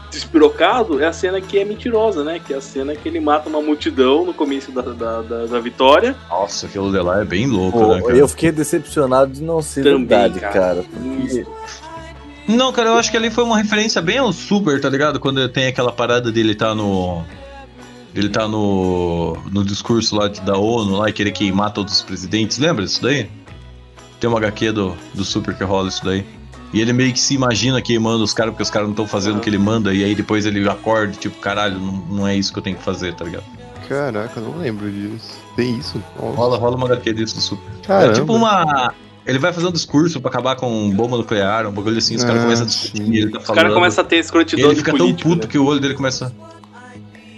despirocado 0.10 1.02
é 1.02 1.06
a 1.08 1.14
cena 1.14 1.40
que 1.42 1.58
é 1.60 1.66
mentirosa, 1.66 2.24
né? 2.24 2.40
Que 2.40 2.54
é 2.54 2.58
a 2.58 2.62
cena 2.62 2.96
que 2.96 3.08
ele 3.08 3.20
mata 3.20 3.50
uma 3.50 3.62
multidão 3.62 4.26
no 4.26 4.34
começo 4.34 4.72
da, 4.72 4.82
da, 4.82 5.22
da, 5.22 5.46
da 5.46 5.60
vitória. 5.60 6.16
Nossa, 6.30 6.66
aquilo 6.68 6.92
de 6.92 7.00
lá 7.00 7.22
é 7.22 7.26
bem 7.26 7.46
louco, 7.48 7.80
Pô, 7.80 7.96
né, 7.96 8.02
cara? 8.02 8.18
eu 8.18 8.28
fiquei 8.28 8.52
decepcionado 8.52 9.32
de 9.34 9.42
não 9.44 9.62
ser 9.62 9.84
Também, 9.84 10.06
verdade, 10.08 10.40
cara. 10.40 10.54
cara. 10.54 10.84
porque- 10.84 11.46
Não, 12.48 12.72
cara, 12.72 12.90
eu 12.90 12.96
acho 12.98 13.12
que 13.12 13.18
ali 13.18 13.30
foi 13.30 13.44
uma 13.44 13.58
referência 13.58 14.02
bem 14.02 14.18
ao 14.18 14.32
Super, 14.32 14.80
tá 14.80 14.90
ligado? 14.90 15.20
Quando 15.20 15.48
tem 15.50 15.68
aquela 15.68 15.92
parada 15.92 16.32
dele 16.32 16.56
tá 16.56 16.74
no. 16.74 17.24
Ele 18.16 18.30
tá 18.30 18.48
no. 18.48 19.38
no 19.52 19.64
discurso 19.64 20.16
lá 20.16 20.28
de- 20.28 20.42
da 20.42 20.58
ONU 20.58 20.96
lá 20.98 21.10
e 21.10 21.14
querer 21.14 21.32
queimar 21.32 21.72
todos 21.74 21.94
os 21.94 22.02
presidentes. 22.02 22.58
Lembra 22.58 22.86
disso 22.86 23.02
daí? 23.04 23.30
Tem 24.20 24.28
uma 24.30 24.40
HQ 24.40 24.72
do, 24.72 24.98
do 25.14 25.24
Super 25.24 25.54
que 25.54 25.64
rola 25.64 25.90
isso 25.90 26.04
daí. 26.04 26.26
E 26.73 26.81
ele 26.81 26.91
meio 26.94 27.14
que 27.14 27.19
se 27.19 27.34
imagina 27.34 27.81
queimando 27.81 28.23
os 28.23 28.34
caras 28.34 28.52
porque 28.52 28.64
os 28.64 28.69
caras 28.69 28.88
não 28.88 28.94
estão 28.94 29.07
fazendo 29.07 29.38
o 29.38 29.39
que 29.39 29.49
ele 29.49 29.57
manda. 29.57 29.94
E 29.94 30.03
aí 30.03 30.14
depois 30.14 30.45
ele 30.45 30.68
acorda, 30.69 31.14
tipo, 31.14 31.38
caralho, 31.39 31.80
não, 31.80 31.94
não 32.10 32.27
é 32.27 32.35
isso 32.35 32.52
que 32.52 32.60
eu 32.60 32.64
tenho 32.64 32.76
que 32.76 32.84
fazer, 32.84 33.14
tá 33.14 33.23
ligado? 33.26 33.44
Caraca, 33.88 34.39
eu 34.39 34.44
não 34.44 34.57
lembro 34.57 34.91
disso. 34.91 35.38
Tem 35.56 35.77
isso? 35.77 36.02
Nossa. 36.22 36.35
Rola, 36.35 36.57
rola 36.57 36.76
uma 36.76 36.88
HQ 36.88 37.14
disso 37.14 37.35
do 37.35 37.41
Super. 37.41 37.64
Caramba. 37.84 38.11
É 38.11 38.15
tipo 38.15 38.34
uma. 38.34 38.94
Ele 39.26 39.39
vai 39.39 39.52
fazer 39.53 39.68
um 39.68 39.72
discurso 39.72 40.19
pra 40.22 40.30
acabar 40.30 40.56
com 40.56 40.89
bomba 40.91 41.18
nuclear, 41.18 41.65
um 41.68 41.72
bagulho 41.72 41.98
assim, 41.98 42.15
os 42.15 42.23
caras 42.23 42.39
Ah, 42.39 42.44
começam 42.44 42.65
a 42.65 42.68
discutir, 42.68 43.02
ele 43.15 43.31
tá 43.31 43.39
Os 43.39 43.45
falando. 43.45 43.61
caras 43.61 43.73
começam 43.73 44.03
a 44.03 44.07
ter 44.07 44.15
E 44.18 44.19
escrotidão 44.19 44.65
ele 44.68 44.73
de 44.76 44.80
fica 44.81 44.91
político, 44.91 45.18
tão 45.22 45.30
puto 45.31 45.48
né? 45.48 45.52
que 45.52 45.57
o 45.57 45.65
olho 45.65 45.80
dele 45.80 45.94
começa. 45.95 46.34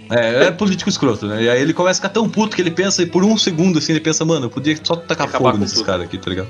É, 0.08 0.46
é 0.46 0.50
político 0.50 0.90
escroto, 0.90 1.26
né? 1.26 1.42
E 1.44 1.48
aí 1.48 1.60
ele 1.62 1.72
começa 1.72 1.98
a 1.98 2.02
ficar 2.02 2.08
tão 2.08 2.28
puto 2.28 2.54
que 2.56 2.62
ele 2.62 2.70
pensa, 2.72 3.00
e 3.02 3.06
por 3.06 3.24
um 3.24 3.36
segundo 3.38 3.78
assim, 3.78 3.92
ele 3.92 4.00
pensa, 4.00 4.24
mano, 4.24 4.46
eu 4.46 4.50
podia 4.50 4.76
só 4.82 4.96
tacar 4.96 5.28
fogo 5.28 5.52
com 5.52 5.58
nesses 5.58 5.82
caras 5.82 6.02
aqui, 6.02 6.18
tá 6.18 6.30
ligado? 6.30 6.48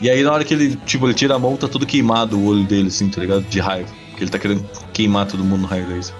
E 0.00 0.08
aí 0.08 0.22
na 0.22 0.32
hora 0.32 0.44
que 0.44 0.54
ele, 0.54 0.76
tipo, 0.86 1.06
ele 1.06 1.14
tira 1.14 1.34
a 1.34 1.38
mão, 1.38 1.56
tá 1.56 1.66
tudo 1.66 1.84
queimado 1.84 2.38
o 2.38 2.46
olho 2.46 2.64
dele, 2.64 2.88
assim, 2.88 3.08
tá 3.08 3.20
ligado? 3.20 3.42
De 3.42 3.58
raiva. 3.60 3.88
Porque 4.10 4.24
ele 4.24 4.30
tá 4.30 4.38
querendo 4.38 4.68
queimar 4.92 5.26
todo 5.26 5.44
mundo 5.44 5.62
no 5.62 5.66
raio 5.66 5.88
laser. 5.88 6.14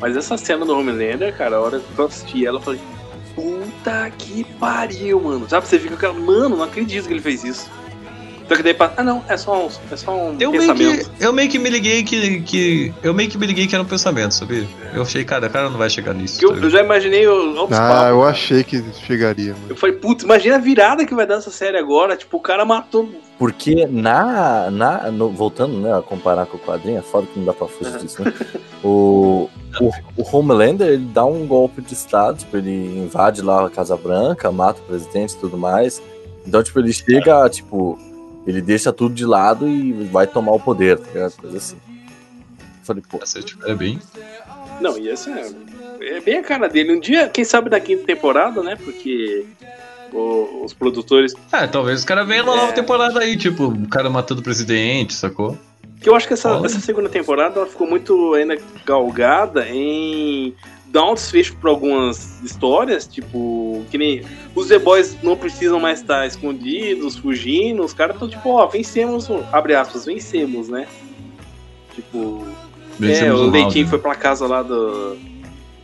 Mas 0.00 0.16
essa 0.16 0.36
cena 0.36 0.64
do 0.64 0.78
Homelander, 0.78 1.36
cara, 1.36 1.56
a 1.56 1.60
hora 1.60 1.80
que 1.80 1.98
eu 1.98 2.06
assisti 2.06 2.46
ela, 2.46 2.58
eu 2.58 2.62
falei, 2.62 2.80
puta 3.34 4.10
que 4.16 4.44
pariu, 4.44 5.20
mano. 5.20 5.48
Sabe, 5.48 5.66
você 5.66 5.78
fica 5.78 5.94
aquela, 5.94 6.14
mano, 6.14 6.56
não 6.56 6.64
acredito 6.64 7.06
que 7.06 7.12
ele 7.12 7.20
fez 7.20 7.42
isso. 7.42 7.68
Só 8.48 8.56
que 8.56 8.62
daí, 8.62 8.74
ah 8.96 9.02
não, 9.04 9.22
é 9.28 9.36
só 9.36 9.66
um, 9.66 9.68
é 9.92 9.96
só 9.96 10.10
um 10.16 10.36
Eu 10.40 10.50
meio, 10.50 10.62
pensamento. 10.74 11.10
que, 11.10 11.24
eu 11.24 11.32
meio 11.34 11.50
que 11.50 11.58
me 11.58 11.68
liguei 11.68 12.02
que, 12.02 12.40
que. 12.40 12.94
Eu 13.02 13.12
meio 13.12 13.28
que 13.28 13.36
me 13.36 13.46
liguei 13.46 13.66
que 13.66 13.74
era 13.74 13.84
um 13.84 13.86
pensamento, 13.86 14.32
sabia? 14.32 14.66
Eu 14.94 15.02
achei, 15.02 15.22
cara, 15.24 15.46
o 15.46 15.50
cara 15.50 15.68
não 15.68 15.76
vai 15.78 15.90
chegar 15.90 16.14
nisso. 16.14 16.42
Eu, 16.42 16.54
tá 16.54 16.60
eu 16.64 16.70
já 16.70 16.82
imaginei 16.82 17.26
o- 17.28 17.66
Ah, 17.70 18.08
eu 18.08 18.18
cara. 18.20 18.30
achei 18.30 18.64
que 18.64 18.82
chegaria, 19.06 19.52
mano. 19.52 19.66
Eu 19.68 19.76
falei, 19.76 19.96
putz, 19.96 20.24
imagina 20.24 20.56
a 20.56 20.58
virada 20.58 21.04
que 21.04 21.14
vai 21.14 21.26
dar 21.26 21.34
essa 21.36 21.50
série 21.50 21.76
agora. 21.76 22.16
Tipo, 22.16 22.38
o 22.38 22.40
cara 22.40 22.64
matou. 22.64 23.08
Porque 23.38 23.86
na. 23.86 24.70
na 24.70 25.10
no- 25.10 25.28
voltando 25.30 25.78
né, 25.78 25.96
a 25.96 26.00
comparar 26.00 26.46
com 26.46 26.56
o 26.56 26.60
quadrinho, 26.60 26.98
é 26.98 27.02
foda 27.02 27.26
que 27.32 27.38
não 27.38 27.44
dá 27.46 27.52
pra 27.52 27.68
fugir 27.68 27.98
disso, 27.98 28.22
né? 28.24 28.32
O, 28.82 29.48
o, 29.80 29.90
o 30.16 30.36
Homelander 30.36 30.88
ele 30.88 31.04
dá 31.12 31.24
um 31.24 31.46
golpe 31.46 31.82
de 31.82 31.92
estado, 31.92 32.38
tipo, 32.38 32.56
ele 32.56 32.98
invade 32.98 33.42
lá 33.42 33.66
a 33.66 33.70
Casa 33.70 33.96
Branca, 33.96 34.50
mata 34.50 34.80
o 34.80 34.84
presidente 34.84 35.34
e 35.34 35.36
tudo 35.36 35.58
mais. 35.58 36.00
Então, 36.46 36.62
tipo, 36.62 36.78
ele 36.78 36.92
chega, 36.92 37.48
tipo, 37.50 37.98
ele 38.48 38.60
deixa 38.62 38.92
tudo 38.92 39.14
de 39.14 39.24
lado 39.26 39.68
e 39.68 39.92
vai 40.06 40.26
tomar 40.26 40.52
o 40.52 40.60
poder, 40.60 40.98
tá 40.98 41.06
ligado? 41.12 41.32
Coisa 41.36 41.56
assim. 41.58 41.76
Eu 41.98 42.84
falei, 42.84 43.02
pô, 43.08 43.18
Essa, 43.22 43.42
tipo, 43.42 43.66
é 43.68 43.74
bem. 43.74 43.98
Não, 44.80 44.96
e 44.98 45.08
essa 45.08 45.30
é, 45.30 45.50
é 46.00 46.20
bem 46.20 46.38
a 46.38 46.42
cara 46.42 46.68
dele. 46.68 46.94
Um 46.96 47.00
dia, 47.00 47.28
quem 47.28 47.44
sabe 47.44 47.68
da 47.68 47.78
quinta 47.80 48.04
temporada, 48.04 48.62
né? 48.62 48.76
Porque 48.82 49.44
o- 50.12 50.62
os 50.64 50.72
produtores. 50.72 51.34
É, 51.52 51.66
talvez 51.66 51.98
os 52.00 52.04
caras 52.04 52.26
venham 52.26 52.46
na 52.46 52.56
nova 52.56 52.68
É. 52.70 52.72
temporada 52.72 53.20
aí, 53.20 53.36
tipo, 53.36 53.64
o 53.66 53.88
cara 53.88 54.08
matando 54.08 54.40
o 54.40 54.44
presidente, 54.44 55.12
sacou? 55.14 55.58
Que 56.00 56.08
eu 56.08 56.14
acho 56.14 56.26
que 56.28 56.34
essa, 56.34 56.60
essa 56.64 56.78
segunda 56.80 57.08
temporada 57.08 57.58
ela 57.58 57.66
ficou 57.68 57.86
muito 57.88 58.32
ainda 58.34 58.56
galgada 58.86 59.68
em 59.68 60.54
dar 60.90 61.04
um 61.10 61.14
desfecho 61.14 61.56
pra 61.56 61.70
algumas 61.70 62.42
histórias, 62.42 63.06
tipo, 63.06 63.84
que 63.90 63.98
nem 63.98 64.22
os 64.54 64.68
The 64.68 64.78
Boys 64.78 65.16
não 65.22 65.36
precisam 65.36 65.78
mais 65.78 66.00
estar 66.00 66.26
escondidos, 66.26 67.16
fugindo, 67.16 67.84
os 67.84 67.92
caras 67.92 68.14
estão 68.16 68.28
tipo, 68.28 68.48
ó, 68.50 68.66
vencemos, 68.66 69.28
abre 69.52 69.74
aspas, 69.74 70.06
vencemos, 70.06 70.68
né? 70.68 70.86
Tipo, 71.94 72.46
é, 73.00 73.06
Vencemos 73.06 73.40
o 73.40 73.44
mal, 73.44 73.52
Leitinho 73.52 73.84
né? 73.84 73.90
foi 73.90 73.98
pra 73.98 74.14
casa 74.14 74.46
lá 74.46 74.62
do. 74.62 75.16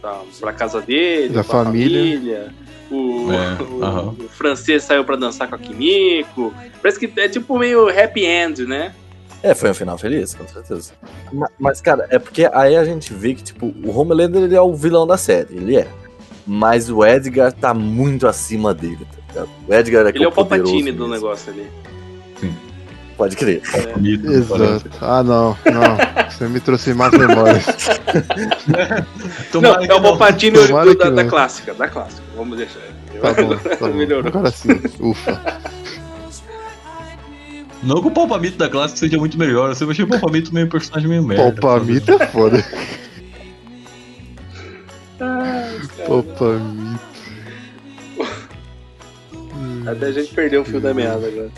Da, 0.03 0.21
pra 0.41 0.53
casa 0.53 0.81
dele, 0.81 1.33
Da 1.33 1.43
família. 1.43 2.01
família. 2.01 2.55
O, 2.91 3.33
É, 3.33 3.63
o- 3.63 4.25
o 4.25 4.29
francês 4.29 4.85
saiu 4.85 5.05
pra 5.05 5.17
dançar 5.17 5.49
com 5.49 5.55
a 5.55 5.59
Kimiko. 5.59 6.53
Parece 6.83 6.99
que 6.99 7.21
é 7.21 7.29
tipo 7.29 7.59
meio 7.59 7.89
happy 7.89 8.25
end, 8.25 8.67
né? 8.67 8.95
É, 9.45 9.55
foi 9.55 9.71
um 9.71 9.75
final 9.75 9.99
feliz, 9.99 10.35
com 10.35 10.47
certeza. 10.49 10.93
Ma- 11.33 11.51
Mas, 11.59 11.81
cara, 11.81 12.07
é 12.11 12.19
porque 12.19 12.49
aí 12.53 12.77
a 12.77 12.85
gente 12.85 13.13
vê 13.13 13.35
que, 13.35 13.43
tipo, 13.43 13.67
o 13.85 13.97
Homelander 13.99 14.43
ele 14.43 14.55
é 14.57 14.61
o 14.61 14.75
vilão 14.75 15.07
da 15.07 15.17
série, 15.17 15.55
ele 15.57 15.77
é. 15.77 15.87
Mas 16.47 16.91
o 16.91 17.05
Edgar 17.05 17.53
tá 17.53 17.73
muito 17.75 18.27
acima 18.27 18.73
dele, 18.75 18.99
tá 19.11 19.19
ligado? 19.29 19.49
O 19.69 19.75
Edgar 19.75 20.07
é 20.07 20.13
que 20.13 20.19
Ele 20.19 20.25
é 20.25 20.29
o 20.29 20.33
Palpatine 20.33 20.93
do 20.93 21.07
mesmo. 21.07 21.15
negócio 21.15 21.53
ali. 21.53 21.67
Pode 23.17 23.37
crer. 23.37 23.63
Bonito, 23.95 24.27
Exato. 24.33 24.91
Ah, 25.01 25.23
não, 25.23 25.57
não. 25.67 26.29
Você 26.31 26.49
me 26.49 26.59
trouxe 26.59 26.93
mais 26.95 27.13
memórias. 27.13 27.65
Não, 29.55 29.75
é 29.77 29.95
o. 29.95 30.03
Palpatine 30.03 30.57
da, 30.97 31.11
da 31.11 31.25
clássica, 31.25 31.75
da 31.75 31.89
clássica. 31.89 32.23
Vamos 32.37 32.57
deixar. 32.59 32.81
Tá 33.23 33.33
bom, 33.35 33.57
tá 33.57 33.77
bom. 33.87 33.93
Melhorou. 33.95 34.29
Agora 34.29 34.51
sim. 34.51 34.81
Ufa. 34.99 35.41
Não 37.85 38.01
que 38.01 38.09
o 38.09 38.11
Palpamito 38.11 38.57
da 38.57 38.69
classe 38.69 38.97
seja 38.97 39.19
muito 39.19 39.39
melhor, 39.39 39.69
eu 39.69 39.75
sempre 39.75 39.93
achei 39.93 40.05
o 40.05 40.09
Palpamito 40.09 40.53
meio 40.55 40.69
personagem 40.69 41.09
meio 41.09 41.23
merda. 41.23 41.53
Palpamito 41.61 42.11
é 42.13 42.27
foda. 42.29 42.65
Ai. 45.21 45.81
Palpamito. 46.07 47.15
Até 49.87 50.07
a 50.07 50.13
gente 50.13 50.35
perdeu 50.35 50.63
o 50.63 50.65
fio 50.65 50.81
da 50.81 50.95
meada 50.95 51.27
agora. 51.27 51.51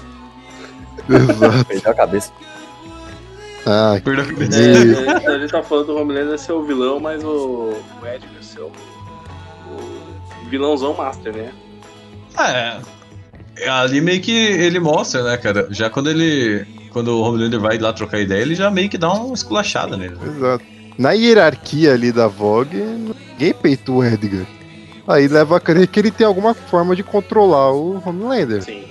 Exato. 1.09 1.65
Perdeu 1.66 1.90
a 1.90 1.94
cabeça. 1.94 2.32
Ah, 3.65 4.01
Perdeu 4.05 4.24
a 4.24 4.27
cabeça. 4.27 4.61
É, 4.61 4.73
E- 5.23 5.27
a 5.28 5.39
gente 5.39 5.51
tá 5.53 5.62
falando 5.62 5.86
do 5.86 5.97
Homelander 5.97 6.39
ser 6.39 6.53
o 6.53 6.65
vilão, 6.65 6.98
mas 6.98 7.23
o, 7.24 7.73
o 8.03 8.07
Edgar 8.07 8.43
ser 8.43 8.61
o, 8.61 8.66
o 8.66 10.48
vilãozão 10.48 10.94
master, 10.94 11.32
né? 11.35 11.53
É. 12.39 12.43
É, 12.51 12.81
Ali 13.68 14.00
meio 14.00 14.20
que 14.20 14.32
ele 14.32 14.78
mostra, 14.78 15.22
né, 15.22 15.36
cara? 15.36 15.66
Já 15.70 15.88
quando 15.88 16.10
ele. 16.10 16.66
Quando 16.90 17.08
o 17.08 17.20
Homelander 17.22 17.60
vai 17.60 17.78
lá 17.78 17.92
trocar 17.92 18.20
ideia, 18.20 18.40
ele 18.40 18.54
já 18.54 18.70
meio 18.70 18.88
que 18.88 18.96
dá 18.96 19.12
uma 19.12 19.34
esculachada 19.34 19.96
nele. 19.96 20.14
né? 20.14 20.32
Exato. 20.34 20.64
Na 20.98 21.12
hierarquia 21.12 21.92
ali 21.92 22.10
da 22.10 22.26
Vogue, 22.26 22.78
ninguém 22.78 23.52
peitou 23.52 23.96
o 23.96 24.04
Edgar. 24.04 24.46
Aí 25.06 25.28
leva 25.28 25.58
a 25.58 25.60
crer 25.60 25.86
que 25.86 26.00
ele 26.00 26.10
tem 26.10 26.26
alguma 26.26 26.54
forma 26.54 26.96
de 26.96 27.02
controlar 27.02 27.70
o 27.72 28.02
Homelander. 28.04 28.62
Sim. 28.62 28.84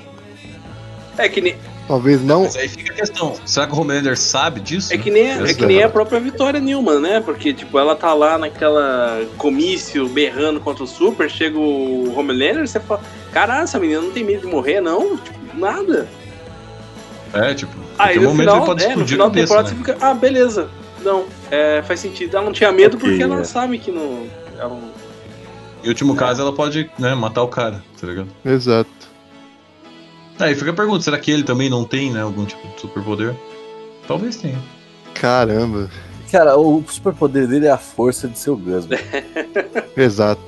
É 1.17 1.27
que 1.27 1.41
nem, 1.41 1.55
Talvez 1.87 2.23
não. 2.23 2.43
Mas 2.43 2.55
aí 2.55 2.67
fica 2.67 2.91
a 2.91 2.95
questão: 2.95 3.35
será 3.45 3.67
que 3.67 3.73
o 3.73 3.79
Homelander 3.79 4.17
sabe 4.17 4.59
disso? 4.59 4.93
é 4.93 4.97
que 4.97 5.11
nem, 5.11 5.31
é 5.31 5.37
que 5.37 5.43
Exato. 5.43 5.65
nem 5.65 5.83
a 5.83 5.89
própria 5.89 6.19
Vitória 6.19 6.59
Newman, 6.59 6.99
né? 6.99 7.21
Porque, 7.21 7.53
tipo, 7.53 7.77
ela 7.77 7.95
tá 7.95 8.13
lá 8.13 8.37
naquela 8.37 9.23
comício 9.37 10.07
berrando 10.07 10.59
contra 10.59 10.83
o 10.83 10.87
Super, 10.87 11.29
chega 11.29 11.57
o 11.57 12.11
Homelander, 12.17 12.67
você 12.67 12.79
fala, 12.79 13.01
caralho, 13.31 13.63
essa 13.63 13.79
menina 13.79 14.01
não 14.01 14.11
tem 14.11 14.23
medo 14.23 14.41
de 14.41 14.47
morrer, 14.47 14.81
não? 14.81 15.17
Tipo, 15.17 15.39
nada. 15.53 16.07
É, 17.33 17.53
tipo. 17.53 17.73
Aí 17.97 18.15
no 18.15 18.29
momento 18.29 18.39
final, 18.39 18.57
ele 18.57 18.65
pode 18.65 18.83
é, 18.83 18.87
no 18.87 18.91
explodir 18.91 19.13
final 19.13 19.27
a 19.27 19.29
da 19.29 19.35
temporada 19.35 19.69
né? 19.69 19.75
você 19.75 19.83
fica, 19.83 19.97
ah, 20.05 20.13
beleza. 20.13 20.69
Não, 21.03 21.25
é, 21.51 21.83
faz 21.83 21.99
sentido. 21.99 22.35
Ela 22.35 22.45
não 22.45 22.51
tinha 22.51 22.71
medo 22.71 22.97
Ok, 22.97 23.07
porque 23.07 23.21
ela 23.21 23.39
é. 23.39 23.43
sabe 23.43 23.77
que 23.77 23.91
não. 23.91 24.25
Ela 24.57 24.69
não... 24.69 25.05
Em 25.83 25.87
último 25.87 26.15
caso, 26.15 26.41
ela 26.41 26.51
pode, 26.51 26.89
né, 26.97 27.13
matar 27.13 27.43
o 27.43 27.47
cara, 27.47 27.83
tá 28.01 28.07
ligado? 28.07 28.29
Exato. 28.43 28.89
Aí 30.39 30.55
fica 30.55 30.71
a 30.71 30.73
pergunta: 30.73 31.03
será 31.03 31.17
que 31.17 31.31
ele 31.31 31.43
também 31.43 31.69
não 31.69 31.83
tem, 31.83 32.11
né, 32.11 32.21
algum 32.21 32.45
tipo 32.45 32.67
de 32.67 32.81
superpoder? 32.81 33.35
Talvez 34.07 34.35
tenha. 34.35 34.59
Caramba. 35.13 35.89
Cara, 36.31 36.57
o 36.57 36.83
superpoder 36.87 37.47
dele 37.47 37.67
é 37.67 37.71
a 37.71 37.77
força 37.77 38.27
de 38.27 38.37
seu 38.37 38.57
Gus. 38.57 38.85
mano. 38.87 39.01
Exato. 39.95 40.41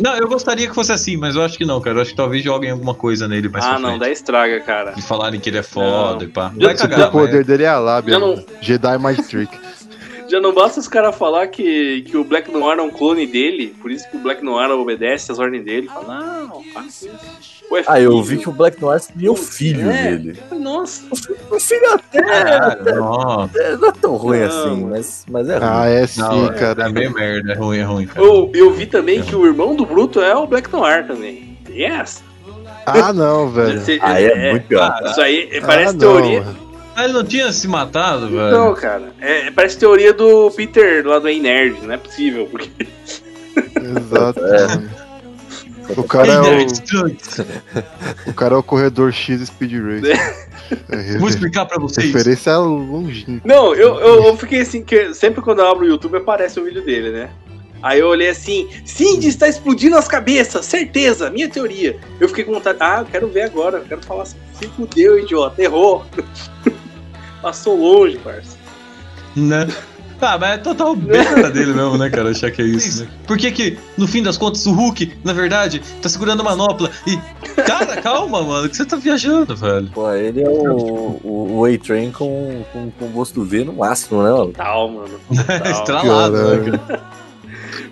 Não, 0.00 0.16
eu 0.16 0.28
gostaria 0.28 0.68
que 0.68 0.74
fosse 0.74 0.92
assim, 0.92 1.16
mas 1.16 1.34
eu 1.34 1.42
acho 1.42 1.58
que 1.58 1.64
não, 1.64 1.80
cara. 1.80 1.96
Eu 1.96 2.02
acho 2.02 2.10
que 2.10 2.16
talvez 2.16 2.44
joguem 2.44 2.70
alguma 2.70 2.94
coisa 2.94 3.26
nele 3.26 3.48
mais 3.48 3.64
Ah, 3.64 3.78
não, 3.78 3.98
daí 3.98 4.12
estraga, 4.12 4.60
cara. 4.60 4.92
De 4.92 5.02
falarem 5.02 5.40
que 5.40 5.50
ele 5.50 5.58
é 5.58 5.62
foda 5.62 6.20
Não. 6.20 6.22
e 6.22 6.28
pá. 6.28 6.52
Vai 6.56 6.74
O 6.74 6.78
cagar, 6.78 7.10
poder 7.10 7.38
mas... 7.38 7.46
dele 7.46 7.64
é 7.64 7.68
a 7.68 7.78
lábia. 7.78 8.18
Não-. 8.18 8.44
Jedi 8.60 8.98
Mind 8.98 9.18
Trick. 9.26 9.58
Já 10.28 10.40
não 10.40 10.52
basta 10.52 10.80
os 10.80 10.88
caras 10.88 11.16
falar 11.16 11.46
que, 11.48 12.02
que 12.02 12.16
o 12.16 12.24
Black 12.24 12.50
Noir 12.50 12.78
é 12.78 12.82
um 12.82 12.90
clone 12.90 13.26
dele, 13.26 13.74
por 13.80 13.90
isso 13.90 14.08
que 14.10 14.16
o 14.16 14.20
Black 14.20 14.44
Noir 14.44 14.70
obedece 14.70 15.30
às 15.30 15.38
ordens 15.38 15.64
dele. 15.64 15.86
Fala, 15.86 16.46
não, 16.48 16.62
faz 16.72 17.02
isso. 17.02 17.55
É 17.72 17.82
Ah, 17.86 18.00
eu 18.00 18.22
vi 18.22 18.36
que 18.38 18.48
o 18.48 18.52
Black 18.52 18.80
Noir 18.80 19.00
seria 19.00 19.30
o 19.32 19.36
filho 19.36 19.90
É. 19.90 20.16
dele. 20.16 20.38
Nossa, 20.52 21.02
O 21.50 21.58
filho 21.60 21.92
até 21.94 22.22
Caralho, 22.22 22.96
nossa. 22.96 23.58
é, 23.58 23.76
não 23.76 23.88
é 23.88 23.92
tão 23.92 24.16
ruim 24.16 24.38
Não, 24.40 24.46
assim, 24.46 24.84
mas, 24.84 25.24
mas 25.28 25.48
é 25.48 25.58
ruim. 25.58 25.68
Ah, 25.70 25.88
é 25.88 26.06
sim, 26.06 26.20
Não, 26.20 26.46
é, 26.46 26.52
cara. 26.54 26.84
é 26.84 26.88
meio 26.88 27.12
merda, 27.12 27.52
é 27.52 27.56
ruim, 27.56 27.78
é 27.78 27.82
ruim, 27.82 28.06
cara. 28.06 28.24
eu, 28.24 28.50
eu 28.54 28.72
vi 28.72 28.86
também 28.86 29.20
que 29.22 29.34
o 29.34 29.44
irmão 29.44 29.74
do 29.74 29.84
Bruto 29.84 30.20
é 30.20 30.34
o 30.34 30.46
Black 30.46 30.72
Noir 30.72 31.06
também. 31.06 31.58
Yes! 31.68 32.22
Ah, 32.86 33.12
não, 33.12 33.50
velho. 33.52 33.80
Você- 33.80 33.98
Aí 34.00 34.24
é, 34.24 34.50
muito 34.52 34.68
pior. 34.68 34.98
Isso 35.04 35.20
aí 35.20 35.48
é, 35.52 35.60
parece 35.60 35.96
ah, 35.96 35.98
teoria. 35.98 36.40
mano. 36.42 36.56
Ah, 36.94 37.04
ele 37.04 37.12
não 37.12 37.24
tinha 37.24 37.52
se 37.52 37.68
matado, 37.68 38.28
velho? 38.28 38.50
Não, 38.52 38.74
cara. 38.74 39.12
É, 39.20 39.50
parece 39.50 39.76
teoria 39.76 40.14
do 40.14 40.50
Peter 40.52 41.06
lá 41.06 41.18
do 41.18 41.28
Ei 41.28 41.40
Nerd, 41.40 41.84
não 41.84 41.92
é 41.92 41.98
possível. 41.98 42.46
Porque 42.50 42.70
Exato. 43.76 44.40
É. 45.88 46.00
O 46.00 46.04
cara 46.04 46.32
é 46.32 46.40
o, 46.40 48.30
o 48.30 48.34
cara 48.34 48.54
é 48.54 48.58
o 48.58 48.62
corredor 48.62 49.12
X 49.12 49.40
Speed 49.46 49.72
Race. 49.72 50.46
É, 50.90 51.16
Vou 51.18 51.28
explicar 51.28 51.64
pra 51.64 51.78
vocês. 51.78 52.08
referência 52.08 52.58
longínqua. 52.58 53.40
Não, 53.44 53.72
eu, 53.72 54.00
eu, 54.00 54.24
eu 54.24 54.36
fiquei 54.36 54.62
assim, 54.62 54.82
que 54.82 55.14
sempre 55.14 55.40
quando 55.40 55.60
eu 55.60 55.68
abro 55.68 55.84
o 55.84 55.88
YouTube 55.88 56.16
aparece 56.16 56.58
o 56.58 56.64
vídeo 56.64 56.84
dele, 56.84 57.12
né? 57.12 57.30
Aí 57.80 58.00
eu 58.00 58.08
olhei 58.08 58.30
assim, 58.30 58.68
Cindy 58.84 59.28
está 59.28 59.46
explodindo 59.46 59.96
as 59.96 60.08
cabeças, 60.08 60.66
certeza, 60.66 61.30
minha 61.30 61.48
teoria. 61.48 61.96
Eu 62.18 62.28
fiquei 62.28 62.42
com 62.42 62.52
vontade, 62.52 62.78
ah, 62.80 62.98
eu 63.00 63.06
quero 63.06 63.28
ver 63.28 63.42
agora, 63.42 63.78
eu 63.78 63.84
quero 63.84 64.02
falar 64.02 64.24
assim, 64.24 64.36
se 64.58 64.66
fudeu, 64.66 65.20
idiota, 65.20 65.62
errou. 65.62 66.04
Passou 67.40 67.76
longe, 67.78 68.18
parça. 68.18 68.56
Né? 69.36 69.68
Ah, 70.20 70.38
mas 70.38 70.50
é 70.50 70.58
total 70.58 70.94
besta 70.96 71.50
dele 71.50 71.72
mesmo, 71.72 71.98
né, 71.98 72.08
cara? 72.10 72.30
Achar 72.30 72.50
que 72.50 72.62
é 72.62 72.64
isso, 72.64 73.04
né? 73.04 73.10
Por 73.26 73.36
que 73.36 73.50
que, 73.50 73.78
no 73.96 74.06
fim 74.06 74.22
das 74.22 74.36
contas, 74.36 74.64
o 74.66 74.72
Hulk, 74.72 75.12
na 75.24 75.32
verdade, 75.32 75.80
tá 76.00 76.08
segurando 76.08 76.40
a 76.40 76.44
manopla 76.44 76.90
e... 77.06 77.16
Cara, 77.62 77.96
calma, 78.02 78.42
mano, 78.42 78.68
que 78.68 78.76
você 78.76 78.84
tá 78.84 78.96
viajando, 78.96 79.56
velho. 79.56 79.90
Pô, 79.92 80.10
ele 80.12 80.42
é 80.42 80.48
o, 80.48 81.20
o, 81.22 81.58
o 81.58 81.64
A-Train 81.64 82.12
com, 82.12 82.64
com, 82.72 82.90
com 82.90 83.06
gosto 83.08 83.44
V 83.44 83.64
no 83.64 83.74
máximo, 83.74 84.22
né? 84.22 84.30
mano? 84.30 84.52
Tal, 84.52 84.88
mano. 84.90 85.20
Tal. 85.46 85.72
Estralado, 85.72 86.36
né, 86.36 86.78
cara? 86.86 87.02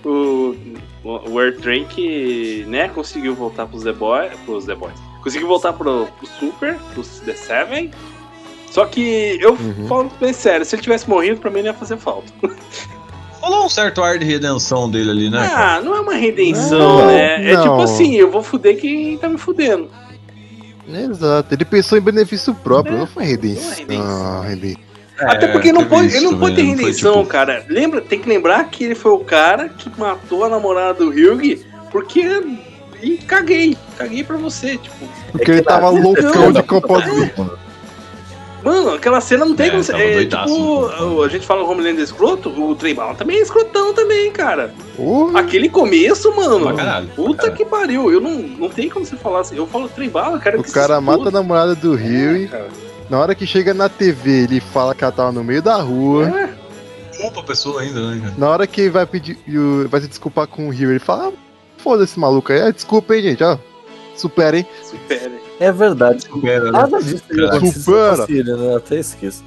o, 0.04 0.08
o 0.10 0.74
o 1.04 1.38
Airtrain 1.38 1.84
que, 1.84 2.64
né, 2.66 2.88
conseguiu 2.88 3.34
voltar 3.34 3.66
pros 3.66 3.84
The 3.84 3.92
Boys, 3.92 4.32
pros 4.44 4.64
The 4.64 4.74
Boys. 4.74 4.98
Conseguiu 5.22 5.48
voltar 5.48 5.72
pro, 5.72 6.06
pro 6.06 6.26
Super, 6.26 6.76
pros 6.92 7.20
The 7.20 7.34
Seven. 7.34 7.90
Só 8.74 8.84
que 8.86 9.38
eu 9.40 9.52
Uhum. 9.52 9.86
falo 9.86 10.10
bem 10.20 10.32
sério, 10.32 10.66
se 10.66 10.74
ele 10.74 10.82
tivesse 10.82 11.08
morrido, 11.08 11.38
pra 11.40 11.48
mim 11.48 11.60
não 11.60 11.66
ia 11.66 11.74
fazer 11.74 11.96
falta. 11.96 12.32
Rolou 13.40 13.66
um 13.66 13.68
certo 13.68 14.02
ar 14.02 14.18
de 14.18 14.24
redenção 14.24 14.90
dele 14.90 15.10
ali, 15.10 15.30
né, 15.30 15.48
cara? 15.48 15.76
ah, 15.76 15.80
não 15.80 15.94
é 15.94 16.00
uma 16.00 16.14
redenção, 16.14 16.78
Não, 16.98 17.06
né? 17.06 17.50
É 17.50 17.54
não. 17.54 17.62
tipo 17.62 17.82
assim, 17.82 18.14
eu 18.16 18.28
vou 18.28 18.42
fuder 18.42 18.76
quem 18.80 19.16
tá 19.16 19.28
me 19.28 19.38
fudendo. 19.38 19.88
Exato, 20.88 21.54
ele 21.54 21.64
pensou 21.64 21.96
em 21.96 22.00
benefício 22.00 22.52
próprio, 22.52 22.96
É, 22.96 22.98
não 22.98 23.06
foi 23.06 23.22
redenção. 23.24 23.62
não 23.64 23.72
é 23.72 23.76
redenção. 23.76 24.26
Ah, 24.26 24.42
reden- 24.48 24.76
Até 25.20 25.46
É, 25.46 25.52
porque 25.52 25.72
não 25.72 25.84
pode, 25.84 26.08
ele 26.16 26.24
não 26.24 26.36
pode 26.40 26.56
ter 26.56 26.62
foi, 26.62 26.70
redenção, 26.74 27.12
tipo- 27.18 27.26
cara. 27.28 27.64
Lembra, 27.68 28.00
tem 28.00 28.18
que 28.18 28.28
lembrar 28.28 28.64
que 28.64 28.82
ele 28.82 28.96
foi 28.96 29.12
o 29.12 29.20
cara 29.20 29.68
que 29.68 29.88
matou 29.96 30.42
a 30.44 30.48
namorada 30.48 30.94
do 30.94 31.10
Hyug 31.10 31.64
porque. 31.92 32.42
E 33.00 33.18
caguei, 33.18 33.76
caguei 33.96 34.24
pra 34.24 34.36
você, 34.36 34.76
tipo. 34.78 35.06
Porque 35.30 35.50
ele 35.52 35.62
tava 35.62 35.88
loucão 35.90 36.50
de 36.50 36.62
composto 36.64 37.14
V. 37.14 37.32
Mano, 38.64 38.94
aquela 38.94 39.20
cena 39.20 39.44
não 39.44 39.54
tem 39.54 39.66
É, 39.66 39.70
como. 39.70 39.82
É, 39.92 40.14
doidaço, 40.14 40.54
tipo, 40.54 40.88
né? 41.18 41.24
a 41.24 41.28
gente 41.28 41.46
fala 41.46 41.62
o 41.62 41.70
Homelander 41.70 42.02
escroto, 42.02 42.48
o 42.48 42.74
Tribal 42.74 43.14
também 43.14 43.36
é 43.38 43.42
escrotão 43.42 43.92
também, 43.92 44.32
cara. 44.32 44.72
Aquele 45.34 45.68
começo, 45.68 46.34
mano. 46.34 46.60
Pra 46.66 46.74
caralho, 46.74 47.08
Puta 47.14 47.36
caralho. 47.42 47.56
que 47.56 47.64
pariu. 47.64 48.10
Eu 48.10 48.20
não, 48.20 48.32
não 48.32 48.68
tem 48.70 48.88
como 48.88 49.04
você 49.04 49.16
falar 49.16 49.40
assim. 49.40 49.56
Eu 49.56 49.66
falo 49.66 49.88
Tribal, 49.88 50.38
cara. 50.38 50.58
o 50.58 50.62
que 50.64 50.72
cara 50.72 50.96
se 50.96 51.02
mata 51.02 51.28
a 51.28 51.32
namorada 51.32 51.74
do 51.74 51.94
Rio 51.94 52.36
É, 52.36 52.38
e 52.38 52.48
cara. 52.48 52.68
na 53.10 53.20
hora 53.20 53.34
que 53.34 53.46
chega 53.46 53.74
na 53.74 53.88
TV 53.88 54.44
ele 54.44 54.60
fala 54.60 54.94
que 54.94 55.04
ela 55.04 55.12
tava 55.12 55.30
no 55.32 55.44
meio 55.44 55.60
da 55.62 55.76
rua. 55.76 56.28
É, 56.28 56.64
Culpa 57.20 57.40
a 57.40 57.44
pessoa 57.44 57.80
ainda, 57.82 58.00
né, 58.10 58.20
cara? 58.22 58.34
Na 58.38 58.48
hora 58.48 58.66
que 58.66 58.88
vai 58.88 59.06
pedir, 59.06 59.38
vai 59.88 60.00
se 60.00 60.08
desculpar 60.08 60.46
com 60.46 60.66
o 60.68 60.70
Rio, 60.70 60.90
ele 60.90 60.98
fala: 60.98 61.28
ah, 61.28 61.32
foda 61.78 62.02
esse 62.04 62.18
maluco 62.18 62.50
aí, 62.52 62.60
ah, 62.62 62.70
desculpa, 62.70 63.14
hein, 63.14 63.22
gente, 63.22 63.44
ó. 63.44 63.56
Supera, 64.16 64.56
hein? 64.58 64.66
supera. 64.82 65.43
É 65.60 65.70
verdade. 65.72 66.22
Supera, 66.24 66.64
né? 66.64 66.70
Nada 66.72 67.02
disso 67.02 67.24
se 67.72 67.82
supera. 67.82 68.56
né? 68.56 68.76
Até 68.76 68.98
esqueço. 68.98 69.42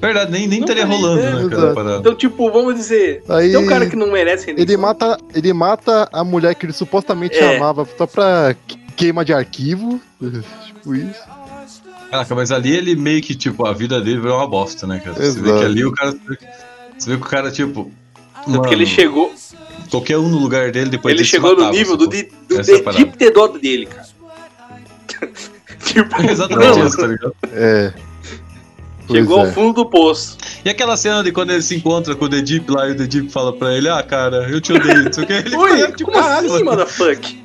Verdade, 0.00 0.30
nem, 0.30 0.46
nem 0.46 0.60
estaria 0.60 0.86
rolando, 0.86 1.20
é, 1.20 1.24
né, 1.24 1.32
cara? 1.48 1.54
exato. 1.54 1.74
parada. 1.74 1.96
Então, 1.98 2.14
tipo, 2.14 2.50
vamos 2.52 2.74
dizer. 2.76 3.22
Aí 3.28 3.48
Tem 3.50 3.56
um 3.56 3.66
cara 3.66 3.86
que 3.88 3.96
não 3.96 4.10
merece 4.12 4.50
ele 4.50 4.76
mata, 4.76 5.18
ele 5.34 5.52
mata 5.52 6.08
a 6.12 6.22
mulher 6.22 6.54
que 6.54 6.66
ele 6.66 6.72
supostamente 6.72 7.36
É. 7.36 7.56
amava 7.56 7.86
só 7.96 8.06
pra 8.06 8.54
que- 8.66 8.78
queima 8.96 9.24
de 9.24 9.32
arquivo. 9.32 10.00
tipo 10.66 10.94
isso. 10.94 11.20
Caraca, 12.10 12.34
mas 12.34 12.50
ali 12.52 12.74
ele 12.74 12.94
meio 12.94 13.20
que, 13.20 13.34
tipo, 13.34 13.66
a 13.66 13.72
vida 13.72 14.00
dele 14.00 14.20
virou 14.20 14.36
uma 14.38 14.46
bosta, 14.46 14.86
né, 14.86 15.00
cara? 15.00 15.14
Você 15.16 15.40
vê 15.40 15.48
Exato. 15.50 15.58
que 15.58 15.64
ali 15.64 15.84
o 15.84 15.92
cara. 15.92 16.14
Você 16.96 17.10
vê 17.10 17.16
que 17.16 17.22
o 17.26 17.28
cara, 17.28 17.50
tipo. 17.50 17.90
Tanto 18.46 18.62
que 18.68 18.74
ele 18.74 18.86
chegou, 18.86 19.32
Qualquer 19.90 20.18
um 20.18 20.28
no 20.28 20.38
lugar 20.38 20.70
dele 20.70 20.90
depois 20.90 21.14
ele 21.14 21.24
chegou 21.24 21.50
no 21.52 21.56
matava, 21.56 21.76
nível 21.76 21.96
do, 21.96 22.06
do 22.06 22.10
de, 22.62 22.82
parada. 22.82 23.04
deep 23.04 23.58
dele, 23.60 23.86
cara. 23.86 24.06
tipo, 25.84 26.22
Exatamente 26.22 26.78
mano, 26.78 26.86
isso, 26.86 26.96
tá 26.96 27.06
ligado? 27.06 27.34
É. 27.52 27.92
Pois 29.06 29.20
chegou 29.20 29.38
é. 29.38 29.46
ao 29.46 29.52
fundo 29.52 29.72
do 29.72 29.86
poço. 29.86 30.36
E 30.64 30.68
aquela 30.68 30.96
cena 30.96 31.22
de 31.22 31.32
quando 31.32 31.50
ele 31.50 31.62
se 31.62 31.74
encontra 31.74 32.14
com 32.14 32.26
o 32.26 32.28
The 32.28 32.42
Deep 32.42 32.70
lá 32.70 32.88
e 32.88 32.92
o 32.92 32.96
The 32.96 33.06
Deep 33.06 33.30
fala 33.30 33.52
pra 33.52 33.74
ele, 33.74 33.88
ah, 33.88 34.02
cara, 34.02 34.48
eu 34.50 34.60
te 34.60 34.72
odeio, 34.72 35.04
não 35.04 35.12
sei 35.12 35.24
o 35.24 35.26
que. 35.26 35.32
Ele 35.32 35.56
Oi, 35.56 35.70
fala, 35.70 35.92
tipo, 35.92 36.10
como 36.10 36.22
caralho, 36.22 36.54
assim, 36.54 36.64
mano, 36.64 36.78
motherfuck? 36.78 37.44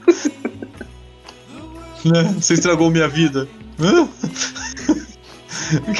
né? 2.06 2.36
Você 2.40 2.54
estragou 2.56 2.90
minha 2.90 3.08
vida. 3.08 3.48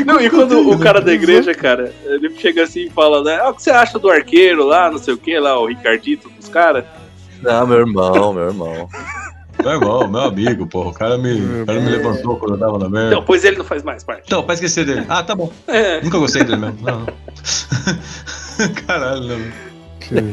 Não, 0.06 0.20
e 0.20 0.30
quando 0.30 0.70
o 0.70 0.78
cara 0.78 1.02
da 1.02 1.14
igreja, 1.14 1.54
cara, 1.54 1.94
ele 2.06 2.30
chega 2.38 2.64
assim 2.64 2.88
e 2.88 2.90
fala, 2.90 3.24
né? 3.24 3.40
Ah, 3.42 3.50
o 3.50 3.54
que 3.54 3.64
você 3.64 3.72
acha 3.72 3.98
do 3.98 4.10
arqueiro 4.10 4.66
lá, 4.66 4.92
não 4.92 4.98
sei 5.00 5.14
o 5.14 5.18
que, 5.18 5.40
lá, 5.40 5.60
o 5.60 5.66
Ricardito 5.66 6.30
dos 6.30 6.48
caras? 6.48 6.86
Ah, 7.46 7.66
meu 7.66 7.80
irmão, 7.80 8.34
meu 8.34 8.48
irmão. 8.48 8.90
Meu 9.64 9.72
irmão, 9.74 10.08
meu 10.08 10.22
amigo, 10.22 10.68
porra. 10.68 10.90
O 10.90 10.94
cara 10.94 11.18
me, 11.18 11.34
o 11.62 11.66
cara 11.66 11.80
me 11.80 11.90
levantou 11.90 12.38
quando 12.38 12.54
eu 12.56 12.60
tava 12.60 12.78
na 12.80 12.90
merda. 12.90 13.08
Então, 13.10 13.24
pois 13.24 13.44
ele 13.44 13.58
não 13.58 13.66
faz 13.66 13.82
mais 13.84 14.04
parte. 14.04 14.24
Então, 14.26 14.44
pra 14.44 14.54
esquecer 14.56 14.86
dele. 14.86 15.06
Ah, 15.10 15.24
tá 15.24 15.34
bom. 15.36 15.52
É. 15.68 16.02
Nunca 16.02 16.18
gostei 16.18 16.44
dele 16.44 16.58
mesmo. 16.58 16.78
Não, 16.82 17.00
não. 17.02 17.08
Caralho, 18.88 19.24
não. 19.28 19.74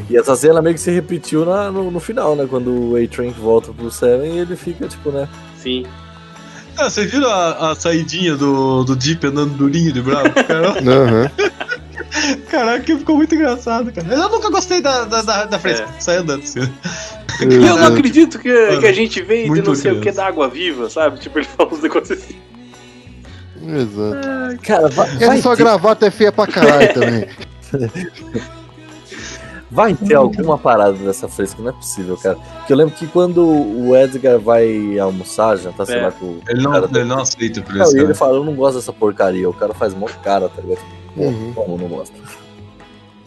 E 0.09 0.17
essa 0.17 0.35
cena 0.35 0.61
meio 0.61 0.75
que 0.75 0.81
se 0.81 0.91
repetiu 0.91 1.45
na- 1.45 1.71
no, 1.71 1.89
no 1.89 1.99
final, 1.99 2.35
né? 2.35 2.45
Quando 2.47 2.91
o 2.91 2.95
A-Train 2.95 3.31
volta 3.31 3.71
pro 3.71 3.89
Seven 3.89 4.35
e 4.35 4.39
ele 4.39 4.55
fica, 4.55 4.87
tipo, 4.87 5.09
né? 5.11 5.27
Sim. 5.57 5.85
Ah, 6.77 6.89
vocês 6.89 7.09
viram 7.11 7.29
a, 7.29 7.71
a 7.71 7.75
saidinha 7.75 8.35
do, 8.35 8.83
do 8.83 8.95
Deep 8.95 9.25
andando 9.27 9.53
durinho 9.55 9.91
de 9.91 10.01
bravo? 10.01 10.29
Cara, 10.33 10.69
Aham. 10.79 11.31
caraca, 12.49 12.97
ficou 12.97 13.15
muito 13.17 13.33
engraçado, 13.35 13.91
cara. 13.91 14.07
Eu 14.13 14.29
nunca 14.29 14.49
gostei 14.49 14.81
da, 14.81 15.05
da, 15.05 15.21
da, 15.21 15.45
da 15.45 15.59
fresca. 15.59 15.85
É. 15.97 15.99
Sai 16.01 16.17
andando 16.17 16.43
assim. 16.43 16.61
E 17.49 17.55
eu 17.55 17.77
não 17.77 17.87
acredito 17.87 18.39
que, 18.39 18.77
que 18.77 18.85
a 18.85 18.93
gente 18.93 19.21
veio 19.21 19.53
de 19.53 19.61
não 19.61 19.75
sei 19.75 19.91
o 19.91 19.95
que 19.95 20.01
criança. 20.01 20.21
da 20.21 20.27
água 20.27 20.47
viva, 20.47 20.89
sabe? 20.89 21.19
Tipo, 21.19 21.39
ele 21.39 21.45
fala 21.47 21.73
uns 21.73 21.81
negócios 21.81 22.19
assim. 22.19 22.35
Exato. 23.63 24.61
Cara, 24.63 24.87
vai, 24.89 25.07
Essa 25.07 25.27
vai, 25.27 25.41
sua 25.41 25.55
ter, 25.55 25.63
gravata 25.63 26.05
é 26.07 26.11
feia 26.11 26.31
pra 26.31 26.47
caralho 26.47 26.93
também. 26.93 27.27
vai 29.69 29.93
ter 29.93 30.15
alguma 30.15 30.57
parada 30.57 30.93
dessa 30.93 31.27
fresca, 31.27 31.61
não 31.61 31.69
é 31.69 31.73
possível, 31.73 32.17
cara. 32.17 32.35
Porque 32.57 32.73
eu 32.73 32.77
lembro 32.77 32.93
que 32.95 33.07
quando 33.07 33.45
o 33.47 33.95
Edgar 33.95 34.39
vai 34.39 34.97
almoçar, 34.99 35.57
já 35.57 35.71
tá, 35.71 35.85
sei 35.85 35.97
É. 35.99 36.01
lá, 36.03 36.11
com 36.11 36.25
o 36.25 36.41
Ele 36.49 36.61
não, 36.61 36.71
cara 36.71 36.89
ele 36.93 37.03
não 37.05 37.19
aceita 37.19 37.61
por 37.61 37.75
isso, 37.77 37.91
e 37.95 37.99
ele 37.99 38.03
cara. 38.03 38.15
fala, 38.15 38.37
eu 38.37 38.43
não 38.43 38.53
gosto 38.55 38.75
dessa 38.77 38.91
porcaria. 38.91 39.49
O 39.49 39.53
cara 39.53 39.73
faz 39.73 39.93
mó 39.93 40.07
cara, 40.23 40.49
tá 40.49 40.61
ligado? 40.61 40.81
Uhum. 41.15 41.51
como 41.53 41.77
não 41.77 41.87
gosta? 41.87 42.15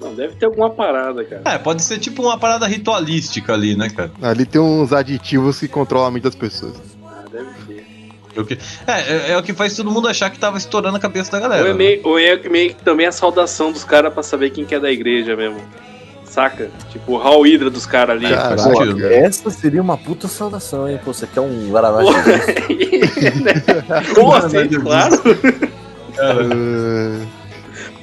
Não, 0.05 0.15
deve 0.15 0.35
ter 0.35 0.45
alguma 0.47 0.71
parada, 0.71 1.25
cara. 1.25 1.43
É, 1.47 1.59
pode 1.59 1.83
ser 1.83 1.99
tipo 1.99 2.23
uma 2.23 2.39
parada 2.39 2.67
ritualística 2.67 3.55
ali, 3.55 3.75
né, 3.75 3.89
cara? 3.89 4.13
Ali 4.21 4.45
tem 4.45 4.61
uns 4.61 4.93
aditivos 4.93 5.59
que 5.59 5.67
controlam 5.67 6.09
a 6.09 6.11
mente 6.11 6.25
das 6.25 6.35
pessoas. 6.35 6.75
Ah, 7.05 7.25
deve 7.33 7.47
ter. 7.67 7.87
É 8.37 8.41
o 8.41 8.45
que, 8.45 8.59
é, 8.87 8.93
é, 8.93 9.31
é 9.33 9.39
o 9.39 9.43
que 9.43 9.55
faz 9.55 9.75
todo 9.77 9.91
mundo 9.91 10.09
achar 10.09 10.29
que 10.29 10.39
tava 10.39 10.59
estourando 10.59 10.97
a 10.97 11.01
cabeça 11.01 11.31
da 11.33 11.39
Ou 11.39 11.43
galera. 11.45 11.69
é, 11.69 11.71
né? 11.73 11.75
meio, 11.75 12.01
ou 12.05 12.19
é 12.19 12.37
meio 12.49 12.75
que 12.75 12.83
também 12.83 13.07
a 13.07 13.13
saudação 13.13 13.73
dos 13.73 13.85
caras 13.85 14.13
pra 14.13 14.23
saber 14.23 14.51
quem 14.51 14.65
que 14.65 14.75
é 14.75 14.81
da 14.81 14.91
igreja 14.91 15.37
mesmo. 15.37 15.61
Saca? 16.25 16.69
Tipo, 16.91 17.13
o 17.13 17.17
Hall 17.17 17.43
Hydra 17.43 17.71
dos 17.71 17.87
caras 17.87 18.17
ali. 18.17 18.29
Caraca, 18.29 18.59
sentido. 18.59 18.99
cara. 18.99 19.15
Essa 19.15 19.51
seria 19.51 19.81
uma 19.81 19.97
puta 19.97 20.27
saudação, 20.27 20.89
hein? 20.89 20.99
Pô, 21.05 21.15
você 21.15 21.29
quer 21.29 21.41
um 21.41 21.69
Guaraná 21.71 21.99
Ou 24.19 24.35
assim, 24.35 24.69
claro. 24.69 25.15
Uh, 26.15 27.27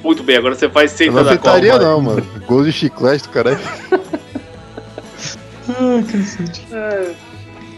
Muito 0.02 0.22
bem, 0.22 0.36
agora 0.36 0.54
você 0.54 0.68
faz 0.68 0.90
eu 0.92 0.96
seita 0.98 1.12
não 1.14 1.24
da 1.24 1.36
qual, 1.38 1.54
aceitaria 1.56 1.78
vai. 1.78 1.86
não, 1.92 2.00
mano. 2.00 2.26
Gosto 2.46 2.64
de 2.64 2.72
chiclete, 2.72 3.28
caralho. 3.28 3.58
Ah, 5.68 6.02
cacete. 6.10 6.66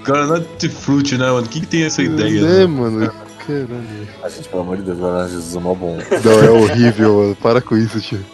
Guaraná 0.06 0.42
de 0.58 0.68
fruit, 0.70 1.18
né, 1.18 1.26
mano? 1.26 1.46
O 1.46 1.48
que, 1.48 1.60
que 1.60 1.66
tem 1.66 1.84
essa 1.84 2.02
ideia? 2.02 2.40
É, 2.40 2.42
né? 2.60 2.66
mano. 2.66 3.12
Caralho. 3.46 4.08
A 4.22 4.28
gente, 4.30 4.48
pelo 4.48 4.62
amor 4.62 4.78
de 4.78 4.82
Deus, 4.84 4.98
Guaraná 4.98 5.28
Jesus 5.28 5.54
é 5.54 5.60
mó 5.60 5.74
bom. 5.74 5.98
Não, 6.24 6.32
é 6.44 6.50
horrível, 6.50 7.14
mano. 7.18 7.36
Para 7.36 7.60
com 7.60 7.76
isso, 7.76 8.00
tio. 8.00 8.24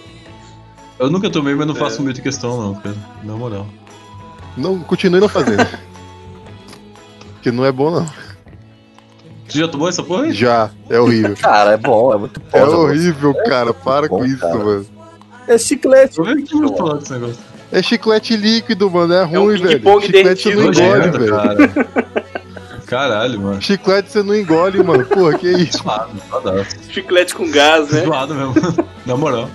Eu 1.00 1.10
nunca 1.10 1.28
tomei, 1.30 1.54
mas 1.54 1.66
não 1.66 1.74
É. 1.74 1.78
faço 1.78 2.00
muita 2.00 2.20
questão, 2.22 2.60
não, 2.62 2.74
cara. 2.76 2.94
Na 3.24 3.34
moral. 3.34 3.66
Não, 4.56 4.78
continue 4.80 5.20
não 5.20 5.28
fazendo. 5.28 5.66
Porque 7.34 7.50
não 7.50 7.64
é 7.64 7.72
bom, 7.72 7.90
não. 7.90 8.06
Você 9.51 9.59
já 9.59 9.68
tomou 9.68 9.89
essa 9.89 10.02
porra 10.02 10.24
aí? 10.24 10.32
Já, 10.32 10.70
é 10.89 10.98
horrível. 11.01 11.35
Cara, 11.40 11.72
é 11.72 11.77
bom, 11.77 12.14
é 12.14 12.18
muito 12.18 12.40
bom. 12.40 12.47
É 12.52 12.60
gosto. 12.60 12.77
horrível, 12.77 13.35
cara. 13.47 13.74
Para 13.74 14.09
bom, 14.09 14.18
com 14.18 14.24
isso, 14.24 14.40
cara. 14.40 14.59
mano. 14.59 14.86
É 15.48 15.59
chiclete. 15.59 16.22
Vendo 16.22 16.43
que 16.43 16.55
não 16.55 16.77
falar 16.77 16.94
desse 16.98 17.12
negócio. 17.12 17.39
É 17.72 17.82
chiclete 17.82 18.36
líquido, 18.36 18.90
mano. 18.90 19.12
É 19.14 19.24
um 19.24 19.44
ruim, 19.44 19.59
velho. 19.60 19.78
ping-pong 19.78 20.06
Chiclete 20.06 20.43
você 20.43 20.55
não 20.55 20.70
derretido, 20.70 20.86
engole, 20.86 21.18
velho. 21.18 21.36
cara. 21.36 21.97
Caralho, 22.86 23.40
mano. 23.40 23.62
Chiclete 23.62 24.10
você 24.10 24.22
não 24.22 24.35
engole, 24.35 24.82
mano. 24.82 25.05
Porra, 25.06 25.39
que 25.39 25.48
isso? 25.48 25.78
Zoado, 25.78 26.10
zoado. 26.28 26.66
Chiclete 26.89 27.35
com 27.35 27.48
gás, 27.51 27.89
né? 27.90 28.05
Zoado 28.05 28.35
mesmo. 28.35 28.55
Na 29.06 29.16
moral. 29.16 29.48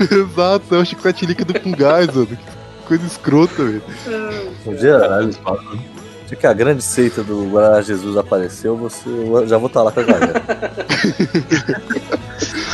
Exato, 0.00 0.74
é 0.74 0.78
um 0.78 0.84
chiclete 0.84 1.26
líquido 1.26 1.58
com 1.60 1.72
gás, 1.72 2.06
mano. 2.08 2.26
Que 2.26 2.38
Coisa 2.86 3.06
escrota, 3.06 3.64
velho. 3.64 3.82
Um 4.66 4.74
Caralho, 4.76 5.32
zoado. 5.32 5.64
mano. 5.64 5.82
Dia 6.28 6.36
que 6.36 6.46
a 6.46 6.52
grande 6.52 6.82
seita 6.82 7.24
do 7.24 7.48
Guaraná 7.48 7.80
Jesus 7.80 8.16
apareceu, 8.16 8.76
você, 8.76 9.08
eu 9.08 9.46
já 9.46 9.56
vou 9.56 9.68
estar 9.68 9.82
lá 9.82 9.90
com 9.90 10.00
a 10.00 10.02
galera. 10.02 10.42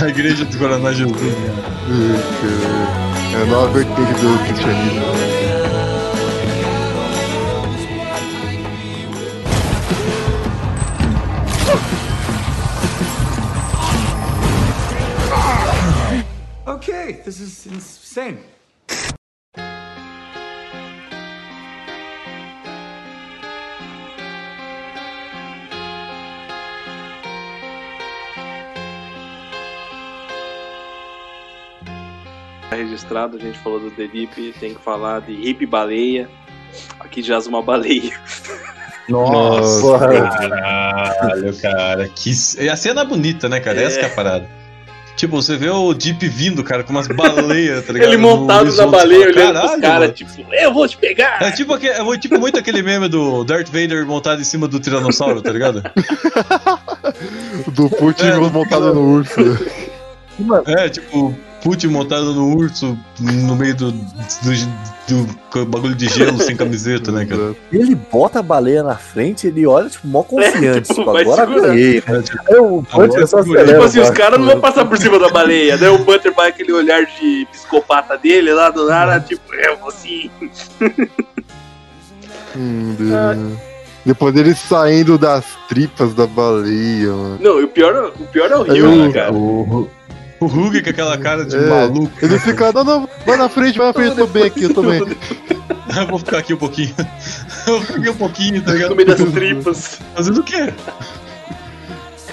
A 0.02 0.09
igreja 0.09 0.44
do 0.44 0.59
Coronel 0.59 0.93
Jesus. 0.93 1.16
É 3.32 3.43
a 3.43 3.47
nova 3.47 3.68
vertente 3.68 4.12
do 4.20 4.39
cristianismo. 4.44 5.05
Okay, 16.66 17.12
this 17.24 17.39
is 17.39 17.66
insane. 17.66 18.53
Tá 32.74 32.78
registrado, 32.78 33.36
a 33.36 33.40
gente 33.40 33.56
falou 33.60 33.78
do 33.78 33.88
The 33.92 34.09
Deep, 34.09 34.52
tem 34.59 34.74
que 34.74 34.82
falar 34.82 35.20
de 35.20 35.30
Hip 35.32 35.64
Baleia. 35.64 36.28
Aqui 36.98 37.22
jaz 37.22 37.46
uma 37.46 37.62
baleia. 37.62 38.12
Nossa, 39.09 39.96
caralho, 39.96 41.56
cara. 41.62 42.09
Que... 42.09 42.32
A 42.68 42.74
cena 42.74 43.02
é 43.02 43.05
bonita, 43.05 43.48
né, 43.48 43.60
cara? 43.60 43.80
Essa 43.80 44.01
que 44.01 44.05
é 44.05 44.09
a 44.09 44.12
parada. 44.12 44.48
Tipo, 45.14 45.40
você 45.40 45.56
vê 45.56 45.70
o 45.70 45.94
Deep 45.94 46.26
vindo, 46.26 46.64
cara, 46.64 46.82
com 46.82 46.90
umas 46.90 47.06
baleias, 47.06 47.86
tá 47.86 47.92
ligado? 47.94 48.09
Ele 48.09 48.16
montado 48.16 48.74
na 48.74 48.86
baleia, 48.88 49.32
fala, 49.32 49.38
olhando 49.38 49.52
pros 49.52 49.62
"Caralho, 49.70 49.80
caras, 49.80 50.01
mano." 50.01 50.12
tipo, 50.12 50.55
eu 50.55 50.74
vou 50.74 50.88
te 50.88 50.96
pegar! 50.96 51.42
É 51.42 51.52
tipo, 51.52 51.76
é 51.76 52.18
tipo 52.18 52.40
muito 52.40 52.59
aquele 52.59 52.82
meme 52.82 53.06
do 53.06 53.44
Darth 53.44 53.68
Vader 53.68 54.05
montado 54.05 54.40
em 54.40 54.44
cima 54.44 54.66
do 54.66 54.80
Tiranossauro, 54.80 55.40
tá 55.40 55.52
ligado? 55.52 55.80
Do 57.70 57.88
Putin 57.88 58.24
É, 58.24 58.36
montado 58.36 58.92
no 58.92 59.01
urso. 59.18 59.40
É, 60.66 60.89
tipo, 60.89 61.35
Putin 61.62 61.86
montado 61.89 62.35
no 62.35 62.56
urso 62.56 62.98
no 63.20 63.56
meio 63.56 63.74
do, 63.74 63.93
do, 63.93 64.02
do 65.09 65.66
bagulho 65.66 65.94
de 65.94 66.09
gelo 66.09 66.39
sem 66.39 66.55
camiseta, 66.56 67.11
né, 67.11 67.24
cara? 67.24 67.55
Ele 67.73 67.94
bota 67.94 68.40
a 68.40 68.43
baleia 68.43 68.82
na 68.82 68.97
frente, 68.97 69.47
ele 69.47 69.66
olha, 69.66 69.89
tipo, 69.89 70.06
mó 70.06 70.23
confiante. 70.23 70.89
tipo, 70.89 70.94
tipo, 70.94 71.12
vai 71.12 71.23
agora 71.23 71.47
segurar. 71.47 71.69
ganhei. 71.69 72.02
né? 72.06 72.23
Aí 72.48 72.56
o 72.56 72.85
Agora 72.93 73.27
só 73.27 73.39
segura. 73.43 73.61
acelera. 73.62 73.66
Tipo 73.73 73.85
assim, 73.85 74.01
os 74.01 74.11
caras 74.11 74.39
não 74.39 74.47
vão 74.47 74.61
passar 74.61 74.85
por 74.85 74.98
cima 74.98 75.19
da 75.19 75.28
baleia, 75.31 75.77
né? 75.77 75.89
O 75.89 75.98
Butter 75.98 76.35
vai 76.35 76.48
aquele 76.51 76.73
olhar 76.73 77.06
de 77.06 77.47
psicopata 77.51 78.19
dele 78.19 78.52
lá 78.52 78.70
do 78.70 78.86
nada, 78.86 79.19
tipo, 79.20 79.55
eu 79.55 79.77
vou 79.78 79.90
sim. 79.90 80.31
Hum, 82.56 82.94
Deus. 82.98 83.59
Depois 84.05 84.35
dele 84.35 84.55
saindo 84.55 85.16
das 85.16 85.44
tripas 85.66 86.12
da 86.12 86.27
baleia, 86.27 87.09
mano. 87.11 87.39
Não, 87.40 87.59
e 87.61 87.65
o 87.65 87.69
pior, 87.69 88.12
o 88.20 88.27
pior 88.27 88.51
é 88.51 88.56
o 88.56 88.62
Rio, 88.62 88.94
né, 89.06 89.12
cara? 89.12 89.32
O, 89.32 89.89
o 90.45 90.66
Hug 90.66 90.83
com 90.83 90.91
aquela 90.91 91.16
cara 91.19 91.45
de 91.45 91.57
É. 91.57 91.61
maluco. 91.69 92.12
Ele 92.23 92.39
fica, 92.39 92.73
não, 92.73 92.85
não, 92.85 93.09
vai 93.27 93.37
na 93.37 93.49
frente, 93.49 93.79
vai 93.79 93.89
na 93.89 93.93
frente, 93.93 94.11
eu 94.11 94.16
tô 94.16 94.27
bem 94.27 94.45
aqui, 94.45 94.62
eu 94.65 94.75
tô 94.75 94.83
bem. 94.83 95.03
Eu 95.97 96.07
vou 96.09 96.19
ficar 96.19 96.39
aqui 96.39 96.53
um 96.53 96.57
pouquinho. 96.57 96.93
Eu 97.66 97.75
vou 97.75 97.81
ficar 97.83 97.99
aqui 98.01 98.11
um 98.11 98.15
pouquinho, 98.16 98.62
tá 98.62 98.73
ligado? 98.73 98.91
No 98.91 98.97
meio 98.97 99.09
das 99.09 99.33
tripas. 99.33 100.01
Fazendo 100.15 100.41
o 100.41 100.43
quê? 100.43 100.73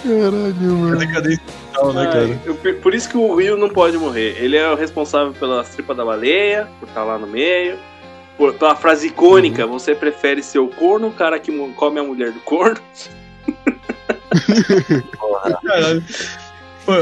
Caralho, 0.03 0.55
mano. 0.55 0.97
Decadência 0.97 1.41
total, 1.73 1.93
né, 1.93 2.05
cara? 2.07 2.23
Ai, 2.25 2.39
eu- 2.45 2.55
por 2.81 2.95
isso 2.95 3.07
que 3.09 3.17
o 3.17 3.35
Rio 3.35 3.55
não 3.57 3.69
pode 3.69 3.97
morrer. 3.97 4.35
Ele 4.39 4.57
é 4.57 4.67
o 4.67 4.75
responsável 4.75 5.31
pelas 5.33 5.69
tripas 5.69 5.95
da 5.95 6.03
baleia, 6.03 6.67
por 6.79 6.87
estar 6.89 7.03
lá 7.03 7.19
no 7.19 7.27
meio. 7.27 7.77
Por, 8.37 8.53
pela 8.55 8.75
frase 8.75 9.07
icônica, 9.07 9.65
Uhum. 9.65 9.73
você 9.73 9.93
prefere 9.93 10.41
ser 10.41 10.59
o 10.59 10.67
corno, 10.67 11.09
o 11.09 11.13
cara 11.13 11.37
que 11.39 11.51
come 11.75 11.99
a 11.99 12.03
mulher 12.03 12.31
do 12.31 12.39
corno. 12.39 12.77
Caralho. 15.63 16.03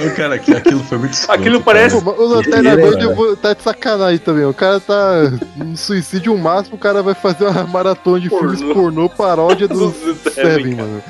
Pô, 0.01 0.15
cara, 0.15 0.35
aqui- 0.35 0.53
aquilo 0.53 0.83
foi 0.83 0.97
muito 0.97 1.13
escroto, 1.13 1.39
Aquilo 1.41 1.61
cara. 1.63 1.65
parece- 1.89 2.03
mas 2.03 2.19
o 2.19 2.25
Lanterna 2.25 2.75
Verde 2.75 3.35
tá 3.41 3.53
de 3.53 3.63
sacanagem 3.63 4.17
também. 4.19 4.45
O 4.45 4.53
cara 4.53 4.79
tá 4.79 5.31
no 5.55 5.75
suicídio 5.77 6.37
máximo, 6.37 6.75
o 6.75 6.79
cara 6.79 7.01
vai 7.01 7.13
fazer 7.15 7.45
uma 7.45 7.63
maratona 7.65 8.19
de 8.19 8.29
Pornô. 8.29 8.55
filmes 8.55 8.73
pornô 8.75 9.09
paródia 9.09 9.67
do 9.67 9.93
Seven, 10.33 10.75
cara. 10.75 10.87
mano. 10.87 11.03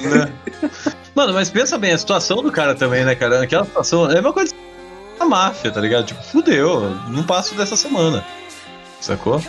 né? 0.00 0.32
Mano, 1.14 1.32
mas 1.32 1.48
pensa 1.50 1.78
bem, 1.78 1.92
a 1.92 1.98
situação 1.98 2.42
do 2.42 2.50
cara 2.50 2.74
também, 2.74 3.04
né, 3.04 3.14
cara? 3.14 3.42
Aquela 3.42 3.64
situação 3.64 4.10
é 4.10 4.20
uma 4.20 4.32
coisa 4.32 4.52
da 5.18 5.24
máfia, 5.24 5.70
tá 5.70 5.80
ligado? 5.80 6.06
Tipo, 6.06 6.22
fudeu, 6.24 6.90
não 7.08 7.22
passo 7.22 7.54
dessa 7.54 7.76
semana. 7.76 8.24
Sacou? 9.00 9.40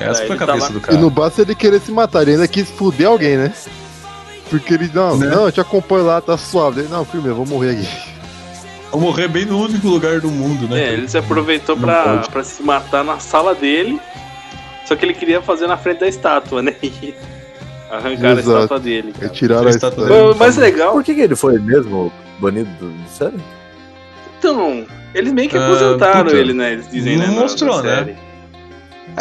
Essa 0.00 0.22
É, 0.24 0.26
foi 0.26 0.36
a 0.36 0.38
cabeça 0.38 0.58
tava- 0.66 0.72
do 0.72 0.78
E 0.78 0.80
cara. 0.80 0.98
não 0.98 1.10
basta 1.10 1.42
ele 1.42 1.54
querer 1.54 1.80
se 1.80 1.92
matar, 1.92 2.22
ele 2.22 2.32
ainda 2.32 2.48
quis 2.48 2.68
fuder 2.70 3.06
alguém, 3.06 3.36
né? 3.36 3.52
Porque 4.52 4.74
ele, 4.74 4.90
não, 4.92 5.16
Né? 5.16 5.26
não, 5.28 5.46
eu 5.46 5.52
te 5.52 5.60
acompanho 5.60 6.04
lá, 6.04 6.20
tá 6.20 6.36
suave. 6.36 6.80
Ele, 6.80 6.88
não, 6.88 7.04
filho, 7.06 7.26
eu 7.26 7.34
vou 7.34 7.46
morrer 7.46 7.70
aqui. 7.70 7.88
Vou 8.90 9.00
morrer 9.00 9.26
bem 9.26 9.46
no 9.46 9.58
único 9.58 9.88
lugar 9.88 10.20
do 10.20 10.28
mundo, 10.28 10.68
né? 10.68 10.78
É, 10.82 10.92
ele 10.92 11.08
se 11.08 11.16
aproveitou 11.16 11.74
Não 11.74 11.82
pra, 11.84 12.02
pode. 12.04 12.28
pra 12.30 12.44
se 12.44 12.62
matar 12.62 13.02
na 13.02 13.18
sala 13.18 13.54
dele. 13.54 13.98
Só 14.84 14.94
que 14.94 15.06
ele 15.06 15.14
queria 15.14 15.40
fazer 15.40 15.66
na 15.66 15.78
frente 15.78 16.00
da 16.00 16.08
estátua, 16.08 16.60
né? 16.62 16.74
E 16.82 17.14
arrancaram 17.90 18.38
Exato. 18.38 18.50
a 18.50 18.60
estátua 18.62 18.80
dele. 18.80 19.12
Cara. 19.18 19.32
tiraram 19.32 19.66
a 19.66 19.70
estátua. 19.70 20.06
tudo- 20.06 20.32
O 20.32 20.34
mais 20.38 20.56
legal, 20.58 20.92
Por 20.92 21.02
que, 21.04 21.14
que 21.14 21.20
ele 21.22 21.34
foi 21.36 21.58
mesmo 21.58 22.12
banido 22.38 22.68
do 22.78 22.92
série? 23.10 23.36
então, 24.38 24.84
eles 25.14 25.32
meio 25.32 25.48
que 25.48 25.56
Ah, 25.56 25.64
aposentaram 25.66 26.24
puta, 26.24 26.36
ele, 26.36 26.52
né? 26.52 26.72
Eles 26.72 26.90
dizem, 26.90 27.16
não 27.16 27.26
né? 27.28 27.34
na- 27.34 27.40
mostrou, 27.40 27.76
na 27.78 27.82
né? 27.82 27.96
série. 27.96 28.16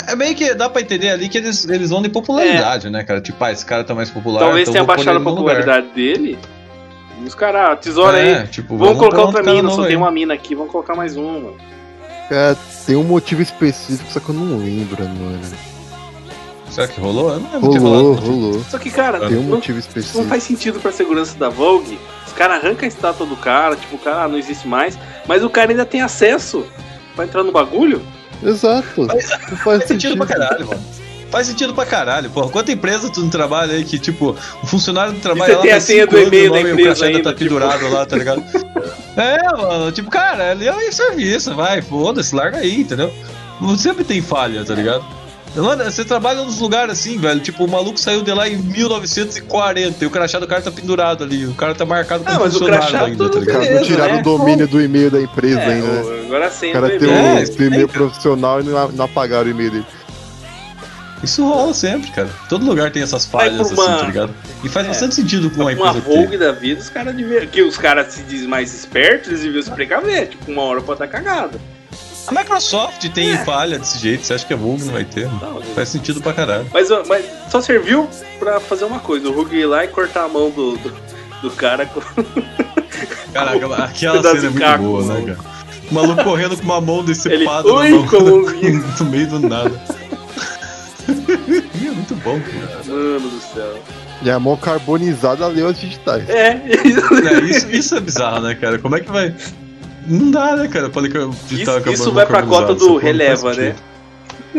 É 0.08 0.16
meio 0.16 0.34
que 0.36 0.54
dá 0.54 0.70
pra 0.70 0.82
entender 0.82 1.10
ali 1.10 1.28
que 1.28 1.38
eles, 1.38 1.68
eles 1.68 1.90
vão 1.90 2.02
de 2.02 2.10
popularidade, 2.10 2.90
né, 2.90 3.04
cara? 3.04 3.20
Tipo, 3.22 3.44
ah, 3.44 3.52
esse 3.52 3.66
cara 3.66 3.84
tá 3.84 3.94
mais 3.94 4.10
popular. 4.10 4.40
Talvez 4.40 4.64
então 4.64 4.74
tenha 4.74 4.84
baixado 4.86 5.18
a 5.18 5.22
popularidade 5.22 5.88
dele. 5.88 6.40
E 7.22 7.26
os 7.26 7.36
caras, 7.36 7.80
tesoura 7.80 8.18
É, 8.18 8.40
aí. 8.42 8.48
tipo, 8.48 8.78
Vamos 8.78 8.98
colocar 8.98 9.18
pôr 9.18 9.26
outra 9.28 9.44
cara 9.44 9.56
mina, 9.56 9.70
só 9.70 9.82
aí. 9.82 9.88
tem 9.90 9.98
uma 9.98 10.10
mina 10.12 10.34
aqui, 10.34 10.56
vamos 10.56 10.72
colocar 10.72 10.96
mais 10.96 11.18
uma. 11.18 11.52
É, 12.32 12.56
tem 12.86 12.96
um 12.96 13.04
motivo 13.04 13.42
específico, 13.42 14.10
só 14.12 14.20
que 14.20 14.30
eu 14.30 14.36
não 14.36 14.58
lembro, 14.58 15.04
mano. 15.04 15.40
Será 16.70 16.88
que 16.88 17.02
rolou? 17.02 17.34
Eu 17.34 17.40
não 17.42 17.52
lembro 17.52 17.82
Rolou, 17.82 18.16
falado. 18.16 18.28
rolou. 18.32 18.64
Só 18.70 18.80
que, 18.80 18.90
cara, 18.90 19.20
Tem 19.28 19.38
um 19.38 19.42
não, 19.42 19.50
motivo 19.50 19.74
não 19.74 19.80
específico. 19.86 20.24
faz 20.24 20.42
sentido 20.44 20.80
pra 20.80 20.90
segurança 20.94 21.38
da 21.38 21.50
Vogue. 21.50 22.00
Os 22.26 22.32
caras 22.32 22.64
arrancam 22.64 22.86
a 22.86 22.88
estátua 22.88 23.26
do 23.26 23.36
cara, 23.36 23.76
tipo, 23.76 23.98
o 23.98 24.00
cara 24.00 24.24
ah, 24.24 24.28
não 24.30 24.38
existe 24.38 24.66
mais, 24.70 24.98
mas 25.28 25.44
o 25.44 25.50
cara 25.50 25.72
ainda 25.72 25.86
tem 25.86 26.02
acesso 26.02 26.66
pra 27.14 27.26
entrar 27.26 27.44
no 27.44 27.52
bagulho. 27.52 28.02
Exato. 28.44 29.02
Não 29.02 29.08
faz 29.58 29.60
Faz 29.60 29.88
sentido 29.88 30.18
pra 30.18 30.26
caralho, 30.26 30.68
mano. 30.68 30.82
Faz 31.30 31.48
sentido 31.48 31.74
pra 31.74 31.86
caralho, 31.86 32.30
porra. 32.30 32.50
Quanta 32.50 32.74
empresa 32.74 33.10
tu 33.10 33.22
não 33.22 33.30
trabalha 33.30 33.74
aí 33.74 33.86
que, 33.86 33.98
tipo, 33.98 34.36
o 34.62 34.68
funcionário 34.68 35.14
do 35.14 35.20
trabalho 35.20 35.54
você 35.54 35.56
lá 35.56 35.62
tem 35.62 35.72
a 35.72 35.80
senha 35.80 36.02
cinco 36.04 36.12
do 36.12 36.18
anos, 36.18 36.28
e-mail 36.28 36.52
o 36.52 36.54
da 36.54 36.60
nome, 36.60 36.72
empresa 36.72 37.06
ainda 37.06 37.24
tá 37.24 37.34
pendurado 37.34 37.90
lá, 37.90 38.06
tá 38.06 38.18
ligado? 38.18 38.44
é, 39.16 39.44
mano, 39.56 39.92
tipo, 39.94 40.12
cara, 40.12 40.52
ali 40.52 40.68
é 40.68 40.76
um 40.76 40.92
serviço, 40.92 41.56
vai, 41.56 41.82
foda-se, 41.82 42.36
larga 42.36 42.58
aí, 42.58 42.82
entendeu? 42.82 43.14
Sempre 43.78 44.04
tem 44.04 44.22
falha, 44.22 44.66
tá 44.66 44.74
ligado? 44.74 45.06
Mano, 45.56 45.84
você 45.84 46.06
trabalha 46.06 46.44
nos 46.44 46.60
lugares 46.60 46.94
assim, 46.94 47.18
velho. 47.18 47.40
Tipo, 47.42 47.66
o 47.66 47.70
maluco 47.70 48.00
saiu 48.00 48.22
de 48.22 48.32
lá 48.32 48.48
em 48.48 48.56
1940 48.58 50.02
e 50.04 50.08
o 50.08 50.10
crachá 50.10 50.40
do 50.40 50.48
cara 50.48 50.62
tá 50.62 50.72
pendurado 50.72 51.26
ali. 51.26 51.46
O 51.46 51.54
cara 51.54 51.76
tá 51.76 51.86
marcado 51.86 52.24
como 52.24 52.36
Ah, 52.36 52.40
mas 52.40 52.56
o 52.56 52.60
funcionário 52.60 52.88
crachá 52.88 53.06
ainda, 53.06 53.30
tá 53.30 53.38
Os 53.40 53.46
caras 53.46 53.46
ligado? 53.46 53.60
não 53.60 53.68
Beleza, 53.68 53.86
tiraram 53.86 54.14
né? 54.16 54.20
o 54.22 54.24
domínio 54.24 54.68
do 54.68 54.82
e-mail 54.82 55.12
da 55.12 55.22
empresa 55.22 55.60
É, 55.60 55.74
ainda, 55.74 55.88
né? 55.88 56.02
o- 56.02 56.26
agora 56.28 56.50
sim, 56.52 56.70
O 56.70 56.74
cara 56.74 56.98
tem. 56.98 57.10
É, 57.12 57.22
um 57.34 57.40
isso 57.40 57.54
tem 57.58 57.68
e-mail 57.68 57.88
profissional 57.90 58.62
e 58.62 58.64
não, 58.64 58.88
não 58.94 59.06
apagaram 59.06 59.48
o 59.48 59.50
e-mail 59.52 59.72
dele. 59.72 59.86
Isso 61.22 61.48
rola 61.48 61.74
sempre, 61.74 62.10
cara. 62.12 62.30
Todo 62.50 62.66
lugar 62.66 62.90
tem 62.90 63.04
essas 63.04 63.26
falhas, 63.26 63.68
por 63.68 63.74
uma- 63.78 63.86
assim, 63.90 64.00
tá 64.00 64.08
ligado? 64.08 64.34
E 64.64 64.70
faz 64.70 64.86
É. 64.86 64.90
bastante 64.90 65.16
sentido 65.16 65.50
com 65.52 65.58
uma 65.58 65.64
Uma 65.66 65.72
empresa 65.74 66.02
ter. 66.02 66.16
Vogue 66.18 66.38
da 66.38 66.52
vida, 66.54 66.82
os 66.82 66.90
caras 66.90 67.14
deviam. 67.16 67.46
Que 67.46 67.62
os 67.62 67.78
caras 67.78 68.14
se 68.14 68.24
dizem 68.24 68.48
mais 68.48 68.74
espertos, 68.74 69.28
eles 69.28 69.42
deviam 69.42 69.62
se 69.62 69.70
precaver. 69.70 70.30
Tipo, 70.30 70.50
uma 70.52 70.64
hora 70.64 70.82
pode 70.82 71.04
estar 71.04 71.08
cagada. 71.08 71.60
A 72.28 72.32
Microsoft 72.32 73.08
tem 73.10 73.32
É. 73.32 73.38
falha 73.44 73.80
desse 73.80 73.98
jeito, 73.98 74.26
você 74.26 74.34
acha 74.34 74.46
que 74.46 74.54
a 74.54 74.58
Vogue 74.58 74.84
não 74.84 74.94
vai 74.94 75.04
ter? 75.04 75.28
Não, 75.42 75.62
Faz 75.76 75.90
sentido 75.90 76.22
pra 76.22 76.34
caralho. 76.34 76.68
Mas, 76.72 76.90
mas 77.08 77.26
só 77.50 77.60
serviu 77.62 78.08
pra 78.40 78.60
fazer 78.60 78.86
uma 78.86 79.00
coisa: 79.00 79.28
o 79.30 79.34
Hulk 79.34 79.56
ir 79.56 79.66
lá 79.66 79.84
e 79.84 79.88
cortar 79.88 80.24
a 80.26 80.28
mão 80.28 80.50
do, 80.52 80.78
do, 80.78 80.94
do 81.42 81.52
cara. 81.52 81.86
com- 81.86 82.02
Caraca, 83.34 83.66
aquela 83.86 84.22
cena 84.22 84.38
é 84.38 84.42
muito 84.44 84.60
caco, 84.60 84.84
boa, 84.84 85.04
né, 85.06 85.36
cara? 85.36 85.52
O 85.90 85.94
maluco 85.94 86.24
correndo 86.24 86.56
com 86.58 86.64
uma 86.64 86.80
mão 86.80 86.98
Ele. 87.00 87.08
decepada 87.08 87.68
na 87.68 87.74
Ui, 87.76 87.90
mão. 87.90 88.06
no 89.00 89.06
meio 89.06 89.28
do 89.28 89.40
nada. 89.40 89.82
é 91.10 91.92
muito 91.92 92.16
bom, 92.24 92.40
cara. 92.40 92.82
Mano 92.86 93.30
do 93.30 93.40
céu. 93.54 93.80
E 94.22 94.30
a 94.30 94.40
mão 94.40 94.56
carbonizada 94.56 95.48
leu 95.48 95.68
as 95.68 95.80
digitais. 95.80 96.30
É, 96.30 96.50
É, 96.52 97.40
isso, 97.44 97.70
isso 97.72 97.96
é 97.96 98.00
bizarro, 98.00 98.42
né, 98.42 98.54
cara? 98.56 98.78
Como 98.78 98.96
é 98.96 99.00
que 99.00 99.12
vai. 99.12 99.34
Não 100.08 100.32
dá, 100.32 100.56
né, 100.56 100.68
cara? 100.68 100.90
Pode 100.90 101.10
Isso- 101.52 101.90
isso 101.92 102.12
vai 102.12 102.26
pra 102.26 102.44
cota 102.44 102.74
do 102.74 102.98
releva, 102.98 103.54
né? 103.54 103.76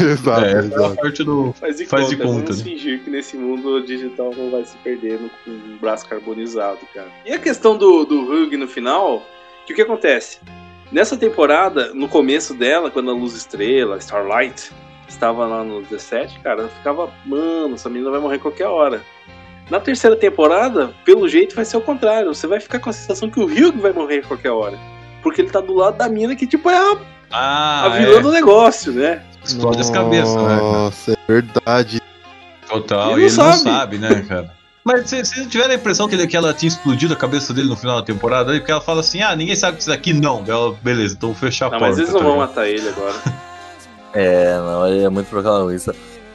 Exato, 0.00 0.44
É, 0.44 0.52
é 0.52 0.56
a 0.56 0.58
exato. 0.60 0.96
parte 0.96 1.24
do. 1.24 1.52
faz 1.58 1.76
de 1.76 1.86
Faz 1.86 2.04
conta. 2.04 2.16
de 2.16 2.22
conta, 2.22 2.32
Vamos 2.52 2.58
né? 2.58 2.64
fingir 2.64 3.00
que 3.02 3.10
nesse 3.10 3.36
mundo 3.36 3.76
o 3.76 3.84
digital 3.84 4.32
não 4.36 4.50
vai 4.50 4.64
se 4.64 4.76
perdendo 4.78 5.30
com 5.44 5.50
um 5.50 5.78
braço 5.80 6.06
carbonizado, 6.08 6.78
cara. 6.94 7.08
E 7.24 7.32
a 7.32 7.38
questão 7.38 7.76
do, 7.76 8.04
do 8.04 8.20
Hug 8.20 8.56
no 8.56 8.68
final, 8.68 9.22
que 9.66 9.72
o 9.72 9.76
que 9.76 9.82
acontece? 9.82 10.38
Nessa 10.92 11.16
temporada, 11.16 11.92
no 11.94 12.08
começo 12.08 12.52
dela, 12.52 12.90
quando 12.90 13.10
a 13.10 13.14
Luz 13.14 13.34
Estrela, 13.34 13.96
Starlight, 13.98 14.72
estava 15.08 15.46
lá 15.46 15.62
no 15.62 15.82
17, 15.82 16.40
cara, 16.40 16.62
eu 16.62 16.68
ficava, 16.68 17.10
mano, 17.24 17.74
essa 17.74 17.88
menina 17.88 18.10
vai 18.10 18.20
morrer 18.20 18.38
qualquer 18.38 18.66
hora. 18.66 19.00
Na 19.70 19.78
terceira 19.80 20.16
temporada, 20.16 20.90
pelo 21.04 21.28
jeito, 21.28 21.54
vai 21.54 21.64
ser 21.64 21.76
o 21.76 21.80
contrário. 21.80 22.34
Você 22.34 22.46
vai 22.46 22.58
ficar 22.60 22.78
com 22.80 22.90
a 22.90 22.92
sensação 22.92 23.30
que 23.30 23.38
o 23.38 23.44
Hugh 23.44 23.78
vai 23.80 23.92
morrer 23.92 24.18
a 24.18 24.22
qualquer 24.24 24.50
hora. 24.50 24.76
Porque 25.22 25.40
ele 25.42 25.50
tá 25.50 25.60
do 25.60 25.74
lado 25.74 25.96
da 25.96 26.08
mina 26.08 26.34
que, 26.34 26.46
tipo, 26.46 26.68
é 26.68 26.76
a, 26.76 26.96
Ah, 27.30 27.84
a 27.84 27.88
vilã 27.90 28.18
é. 28.18 28.20
do 28.22 28.32
negócio, 28.32 28.92
né? 28.92 29.22
Explode 29.44 29.80
as 29.80 29.90
cabeças, 29.90 30.34
né? 30.34 30.56
Nossa, 30.56 31.12
é 31.12 31.16
verdade. 31.32 32.00
Total, 32.68 33.12
Ele 33.12 33.22
e 33.22 33.24
ele 33.26 33.36
não 33.36 33.44
não 33.46 33.52
sabe. 33.52 33.62
sabe, 33.76 33.98
né, 33.98 34.24
cara? 34.28 34.50
Mas 34.82 35.08
vocês 35.10 35.36
não 35.36 35.46
tiveram 35.46 35.72
a 35.72 35.74
impressão 35.74 36.08
que, 36.08 36.14
ele- 36.14 36.26
que 36.26 36.36
ela 36.36 36.54
tinha 36.54 36.68
explodido 36.68 37.12
a 37.12 37.16
cabeça 37.16 37.52
dele 37.52 37.68
no 37.68 37.76
final 37.76 37.96
da 38.00 38.02
temporada? 38.06 38.52
Porque 38.52 38.70
ela 38.72 38.80
fala 38.80 39.00
assim: 39.00 39.20
ah, 39.22 39.36
ninguém 39.36 39.54
sabe 39.54 39.76
disso 39.76 39.92
aqui, 39.92 40.12
não. 40.12 40.42
Daí 40.42 40.54
Ela, 40.54 40.72
beleza, 40.82 41.14
então 41.14 41.30
vou 41.30 41.38
fechar 41.38 41.66
a 41.66 41.70
Não, 41.70 41.78
porta. 41.78 41.90
mas 41.90 41.98
eles 41.98 42.10
tá 42.12 42.16
não 42.18 42.22
vão 42.24 42.32
ligado? 42.34 42.48
matar 42.48 42.68
ele 42.68 42.88
agora. 42.88 43.14
É, 44.12 44.56
não, 44.56 44.88
ele 44.88 45.04
é 45.04 45.08
muito 45.08 45.28
protagonista. 45.28 45.94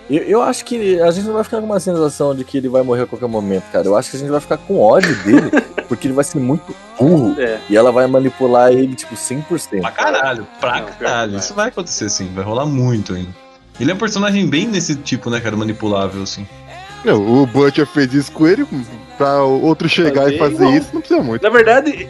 Eu, 0.10 0.22
eu 0.24 0.42
acho 0.42 0.64
que 0.66 1.00
a 1.00 1.10
gente 1.12 1.26
não 1.26 1.34
vai 1.34 1.44
ficar 1.44 1.60
com 1.60 1.66
uma 1.66 1.80
sensação 1.80 2.36
de 2.36 2.44
que 2.44 2.58
ele 2.58 2.70
vai 2.70 2.84
morrer 2.84 3.04
a 3.04 3.08
qualquer 3.08 3.28
momento, 3.28 3.64
cara. 3.72 3.88
Eu 3.88 3.98
acho 3.98 4.12
que 4.12 4.18
a 4.18 4.20
gente 4.20 4.30
vai 4.30 4.40
ficar 4.40 4.58
com 4.58 4.80
ódio 4.80 5.16
dele, 5.24 5.50
porque 5.88 6.08
ele 6.08 6.14
vai 6.14 6.24
ser 6.24 6.38
muito 6.40 6.76
burro 7.00 7.36
É. 7.40 7.60
e 7.70 7.76
ela 7.76 7.92
vai 7.92 8.06
manipular 8.08 8.72
ele, 8.72 8.96
tipo, 8.96 9.16
100%. 9.16 9.82
Pra 9.82 9.92
caralho, 9.92 10.48
pra 10.60 10.82
Não, 10.82 10.88
caralho. 10.88 11.38
Isso 11.38 11.54
vai 11.54 11.70
acontecer 11.70 12.10
sim, 12.10 12.32
vai 12.36 12.44
rolar 12.44 12.66
muito 12.66 13.14
ainda. 13.16 13.30
Ele 13.80 13.92
é 13.92 13.94
um 13.94 13.98
personagem 13.98 14.48
bem 14.48 14.70
desse 14.70 14.96
tipo, 14.96 15.30
né, 15.30 15.40
cara? 15.42 15.56
Manipulável, 15.58 16.22
assim. 16.24 16.48
Não, 17.04 17.22
o 17.42 17.46
Butcher 17.46 17.86
fez 17.86 18.14
isso 18.14 18.32
com 18.32 18.48
ele, 18.48 18.66
pra 19.18 19.44
outro 19.44 19.88
chegar 19.90 20.24
Fazer 20.24 20.36
e 20.36 20.40
fazer 20.40 20.56
igual. 20.56 20.74
isso, 20.74 20.90
não 20.94 21.02
precisa 21.02 21.22
muito. 21.24 21.42
Na 21.44 21.50
verdade, 21.50 22.08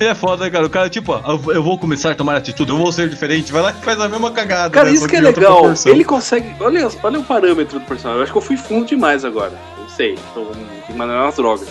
Ele 0.00 0.08
é 0.10 0.14
foda, 0.14 0.44
né, 0.44 0.50
cara? 0.50 0.66
O 0.66 0.70
cara, 0.70 0.88
tipo, 0.88 1.12
ó, 1.12 1.38
eu- 1.52 1.62
vou 1.62 1.78
começar 1.78 2.12
a 2.12 2.14
tomar 2.14 2.36
atitude, 2.36 2.70
eu 2.70 2.76
vou 2.76 2.92
ser 2.92 3.08
diferente. 3.08 3.50
Vai 3.52 3.62
lá 3.62 3.70
e 3.70 3.84
faz 3.84 4.00
a 4.00 4.08
mesma 4.08 4.30
cagada. 4.30 4.70
cara, 4.70 4.86
né? 4.86 4.92
isso 4.92 5.08
que 5.08 5.16
é 5.16 5.20
legal. 5.20 5.62
Ele 5.86 6.04
consegue. 6.04 6.54
Olha, 6.60 6.88
olha 7.02 7.18
o 7.20 7.24
parâmetro 7.24 7.78
do 7.78 7.84
personagem. 7.86 8.18
Eu 8.18 8.22
acho 8.24 8.32
que 8.32 8.38
eu 8.38 8.42
fui 8.42 8.56
fundo 8.56 8.86
demais 8.86 9.24
agora. 9.24 9.52
Não 9.78 9.88
sei. 9.88 10.16
Tô 10.34 10.46
mandando 10.94 11.20
nas 11.24 11.36
drogas. 11.36 11.68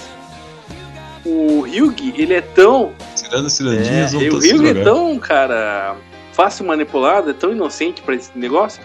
O 1.26 1.62
Hugh, 1.62 2.14
ele 2.16 2.34
é 2.34 2.42
tão 2.42 2.94
Tirando 3.16 3.50
cirandinhas, 3.50 4.14
É, 4.14 4.18
vão 4.18 4.22
e 4.22 4.30
o 4.30 4.38
Hugh 4.38 4.66
é 4.68 4.74
tão, 4.84 5.20
cara, 5.20 5.96
fácil 6.32 6.66
manipulado, 6.66 7.30
é 7.30 7.34
tão 7.34 7.52
inocente 7.52 8.02
pra 8.02 8.16
esse 8.16 8.32
negócio. 8.34 8.82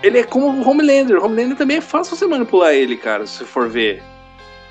Ele 0.00 0.18
é 0.18 0.22
como 0.24 0.46
o 0.48 0.68
Homelander. 0.68 1.18
O 1.18 1.24
Homelander 1.24 1.56
também 1.56 1.78
é 1.78 1.80
fácil 1.80 2.16
você 2.16 2.26
manipular 2.26 2.72
ele, 2.72 2.96
cara, 2.96 3.26
se 3.26 3.38
você 3.38 3.44
for 3.44 3.68
ver. 3.68 4.00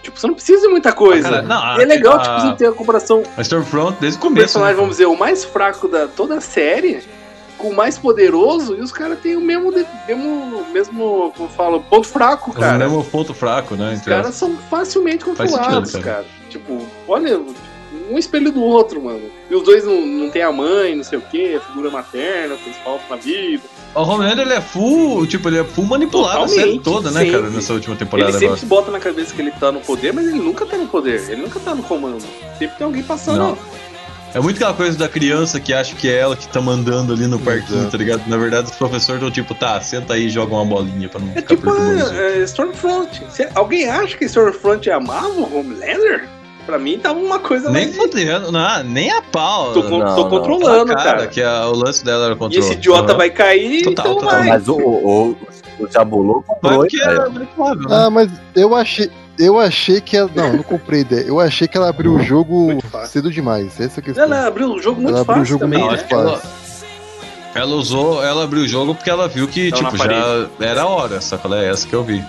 Tipo, 0.02 0.20
você 0.20 0.28
não 0.28 0.34
precisa 0.34 0.62
de 0.62 0.68
muita 0.68 0.92
coisa. 0.92 1.28
Ah, 1.28 1.32
cara, 1.32 1.42
não, 1.44 1.82
é 1.82 1.86
legal, 1.86 2.16
a- 2.16 2.20
tipo, 2.20 2.40
você 2.42 2.56
ter 2.56 2.68
a 2.68 2.72
comparação 2.72 3.24
A 3.38 3.42
Stormfront 3.42 3.98
desde 4.00 4.18
o 4.18 4.22
com 4.22 4.28
o 4.28 4.30
começo. 4.32 4.46
personagem, 4.48 4.74
né? 4.76 4.80
vamos 4.82 4.98
dizer, 4.98 5.06
o 5.06 5.18
mais 5.18 5.44
fraco 5.46 5.88
da 5.88 6.08
toda 6.08 6.38
a 6.38 6.42
série, 6.42 7.04
com 7.58 7.70
o 7.70 7.76
mais 7.76 7.98
poderoso, 8.00 8.76
e 8.76 8.82
os 8.82 8.92
caras 8.92 9.20
têm 9.20 9.36
o 9.38 9.42
mesmo, 9.42 9.72
mesmo, 10.08 10.66
mesmo, 10.72 11.32
como 11.38 11.48
eu 11.50 11.54
falo, 11.54 11.82
ponto 11.82 12.08
fraco, 12.08 12.50
O 12.50 12.54
cara. 12.54 12.78
mesmo 12.80 13.04
ponto 13.04 13.34
fraco, 13.34 13.76
né? 13.76 13.90
Os 13.94 14.00
entre 14.00 14.10
caras 14.10 14.34
são 14.34 14.56
facilmente 14.70 15.24
controlados, 15.24 15.92
sentido, 15.92 16.04
cara. 16.06 16.26
Tipo, 16.50 16.84
olha, 17.08 17.40
um 18.10 18.18
espelho 18.18 18.52
do 18.52 18.64
outro, 18.64 19.02
mano. 19.04 19.22
E 19.50 19.56
os 19.56 19.62
dois 19.64 19.86
não, 19.86 20.02
não 20.06 20.30
tem 20.32 20.42
a 20.42 20.52
mãe, 20.52 20.96
não 20.96 21.04
sei 21.04 21.20
o 21.20 21.22
que, 21.22 21.56
a 21.56 21.60
figura 21.62 21.92
materna, 21.92 22.58
falta 22.84 23.04
na 23.10 23.16
vida. 23.18 23.62
O 23.94 24.02
Homelander, 24.04 24.46
ele 24.46 24.54
é 24.54 24.62
full, 24.62 25.28
tipo, 25.28 25.50
ele 25.50 25.60
é 25.60 25.64
full 25.64 25.86
manipulado 25.86 26.44
a 26.44 26.48
série 26.48 26.80
Totalmente, 26.80 26.84
toda, 26.84 27.12
né, 27.12 27.20
sempre. 27.26 27.32
cara, 27.40 27.50
nessa 27.50 27.74
última 27.74 27.96
temporada 27.96 28.30
ele 28.30 28.34
sempre 28.34 28.46
agora. 28.48 28.60
se 28.60 28.66
bota 28.66 28.92
na 28.92 29.00
cabeça 29.00 29.34
que 29.36 29.42
ele 29.42 29.52
tá 29.52 29.72
no 29.72 29.82
poder, 29.82 30.14
mas 30.14 30.28
ele 30.28 30.38
nunca 30.40 30.66
tá 30.66 30.78
no 30.78 30.88
poder. 30.88 31.30
Ele 31.30 31.42
nunca 31.42 31.60
tá 31.60 31.76
no 31.76 31.84
comando. 31.84 32.22
Sempre 32.58 32.78
tem 32.78 32.86
alguém 32.86 33.04
passando. 33.04 33.38
Não. 33.38 33.58
É 34.34 34.40
muito 34.40 34.56
aquela 34.56 34.74
coisa 34.74 34.98
da 34.98 35.10
criança 35.10 35.60
que 35.60 35.74
acha 35.74 35.94
que 35.94 36.10
é 36.10 36.16
ela 36.20 36.38
que 36.38 36.48
tá 36.48 36.62
mandando 36.62 37.12
ali 37.12 37.28
no 37.28 37.38
parquinho, 37.38 37.80
Exato. 37.80 37.92
tá 37.92 37.98
ligado? 37.98 38.26
Na 38.30 38.38
verdade, 38.38 38.70
os 38.72 38.76
professores 38.78 39.22
estão 39.22 39.30
tipo, 39.30 39.54
tá, 39.54 39.82
senta 39.82 40.14
aí 40.14 40.28
e 40.28 40.30
joga 40.30 40.54
uma 40.54 40.64
bolinha 40.64 41.10
pra 41.10 41.20
não 41.20 41.28
É 41.32 41.42
ficar 41.42 41.48
tipo 41.56 41.62
perturbando 41.64 42.02
outros. 42.06 42.18
a 42.18 42.38
Stormfront. 42.46 43.22
Alguém 43.54 43.90
acha 43.90 44.16
que 44.18 44.24
Stormfront 44.24 44.90
amava 44.90 45.28
o 45.28 45.60
Homelander? 45.60 46.30
Pra 46.72 46.80
mim 46.80 46.98
tava 46.98 47.20
uma 47.20 47.38
coisa 47.38 47.70
Nem 47.70 47.88
mais. 47.88 47.98
fodendo, 47.98 48.50
não, 48.50 48.84
nem 48.86 49.12
a 49.12 49.22
pau. 49.22 49.74
Tô, 49.74 49.84
con- 49.84 49.98
Não, 50.00 50.16
tô 50.16 50.22
não. 50.24 50.30
controlando, 50.30 50.96
cara, 50.96 51.04
cara. 51.04 51.28
que 51.28 51.42
a- 51.44 51.68
o 51.68 51.76
lance 51.76 52.02
dela 52.06 52.24
era 52.28 52.34
E 52.34 52.38
controle. 52.38 52.64
esse 52.66 52.74
idiota 52.76 53.10
Aham. 53.10 53.18
vai 53.18 53.30
cair, 53.30 53.84
Total, 53.84 54.06
então 54.14 54.22
total. 54.22 54.44
Mas 54.46 54.68
o, 54.70 54.78
o, 54.78 55.38
o 55.82 55.88
Jabulô 55.92 56.42
Mas 56.48 56.48
comprou, 56.48 56.86
é 56.86 57.30
né? 57.30 57.48
Ah, 57.90 58.10
mas 58.10 58.30
eu 58.56 58.74
achei. 58.74 59.12
Eu 59.38 59.60
achei 59.60 60.00
que 60.00 60.16
ela. 60.16 60.30
Não, 60.34 60.54
não 60.54 60.64
comprei 60.64 61.02
ideia. 61.02 61.26
Eu 61.28 61.42
achei 61.42 61.68
que 61.68 61.76
ela 61.76 61.90
abriu 61.90 62.14
o 62.16 62.24
jogo 62.24 62.80
fácil. 62.90 63.08
cedo 63.10 63.30
demais. 63.30 63.78
Essa 63.78 64.00
é 64.00 64.02
a 64.02 64.04
questão. 64.06 64.24
Ela 64.24 64.48
abriu 64.48 64.70
o 64.74 64.82
jogo 64.82 65.02
muito 65.02 65.10
Ela 65.14 65.22
abriu 65.24 65.36
o 65.36 65.40
fácil 65.40 65.46
jogo 65.52 65.66
também, 65.66 65.80
muito 65.80 65.92
né? 66.02 66.08
que 66.08 66.14
ela- 66.14 66.38
fácil. 66.38 66.50
Ela 67.54 67.76
usou, 67.76 68.24
ela 68.24 68.46
abriu 68.46 68.64
o 68.64 68.68
jogo 68.68 68.96
porque 68.96 69.10
ela 69.10 69.28
viu 69.28 69.46
que, 69.46 69.72
Tava 69.72 69.84
tipo, 69.92 69.98
já 69.98 70.48
era 70.62 70.84
a 70.84 70.88
hora, 70.88 71.20
saca? 71.20 71.54
É 71.54 71.70
essa 71.70 71.86
que 71.86 71.94
eu 71.94 72.02
vi. 72.02 72.24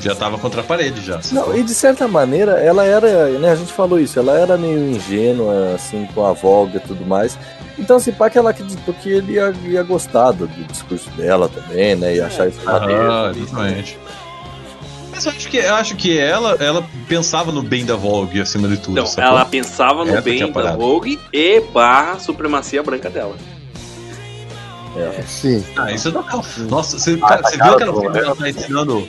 Já 0.00 0.14
tava 0.14 0.38
contra 0.38 0.60
a 0.60 0.64
parede 0.64 1.04
já. 1.04 1.20
Não, 1.32 1.56
e 1.56 1.62
de 1.62 1.74
certa 1.74 2.06
maneira, 2.06 2.52
ela 2.52 2.84
era, 2.84 3.28
né, 3.38 3.50
a 3.50 3.54
gente 3.54 3.72
falou 3.72 3.98
isso, 3.98 4.18
ela 4.18 4.38
era 4.38 4.56
meio 4.56 4.78
ingênua, 4.90 5.74
assim, 5.74 6.06
com 6.14 6.24
a 6.24 6.32
Volga 6.32 6.76
e 6.76 6.80
tudo 6.80 7.04
mais. 7.04 7.38
Então, 7.78 7.96
assim, 7.96 8.12
pá, 8.12 8.28
que 8.30 8.38
ela 8.38 8.50
acreditou 8.50 8.94
que 8.94 9.10
ele 9.10 9.32
ia, 9.34 9.52
ia 9.64 9.82
gostar 9.82 10.32
do, 10.32 10.46
do 10.46 10.64
discurso 10.64 11.10
dela 11.10 11.48
também, 11.48 11.96
né, 11.96 12.16
e 12.16 12.20
achar 12.20 12.48
isso 12.48 12.64
maneiro. 12.64 13.10
Ah, 13.10 13.32
exatamente. 13.34 13.98
Mas 15.10 15.26
eu 15.26 15.32
acho 15.32 15.48
que, 15.48 15.56
eu 15.56 15.74
acho 15.74 15.96
que 15.96 16.18
ela, 16.18 16.56
ela 16.60 16.86
pensava 17.08 17.50
no 17.50 17.60
bem 17.62 17.84
da 17.84 17.96
Vogue 17.96 18.40
acima 18.40 18.68
de 18.68 18.76
tudo. 18.76 18.94
Não, 18.94 19.10
ela 19.16 19.44
pensava 19.44 20.04
no 20.04 20.10
Essa 20.10 20.18
é 20.18 20.20
bem 20.20 20.52
da. 20.52 20.76
Vogue 20.76 21.18
e 21.32 21.60
barra 21.72 22.20
supremacia 22.20 22.82
branca 22.84 23.10
dela. 23.10 23.34
Sim. 25.26 25.64
Ah, 25.76 25.92
isso 25.92 26.10
não. 26.12 26.24
Nossa, 26.68 26.98
você, 26.98 27.18
Ah, 27.22 27.28
cara, 27.28 27.42
tá 27.42 27.48
você 27.50 27.56
cara, 27.56 27.70
viu 27.70 27.88
aquela 27.90 28.18
ela 28.18 28.36
tá 28.36 28.48
ensinando 28.48 29.08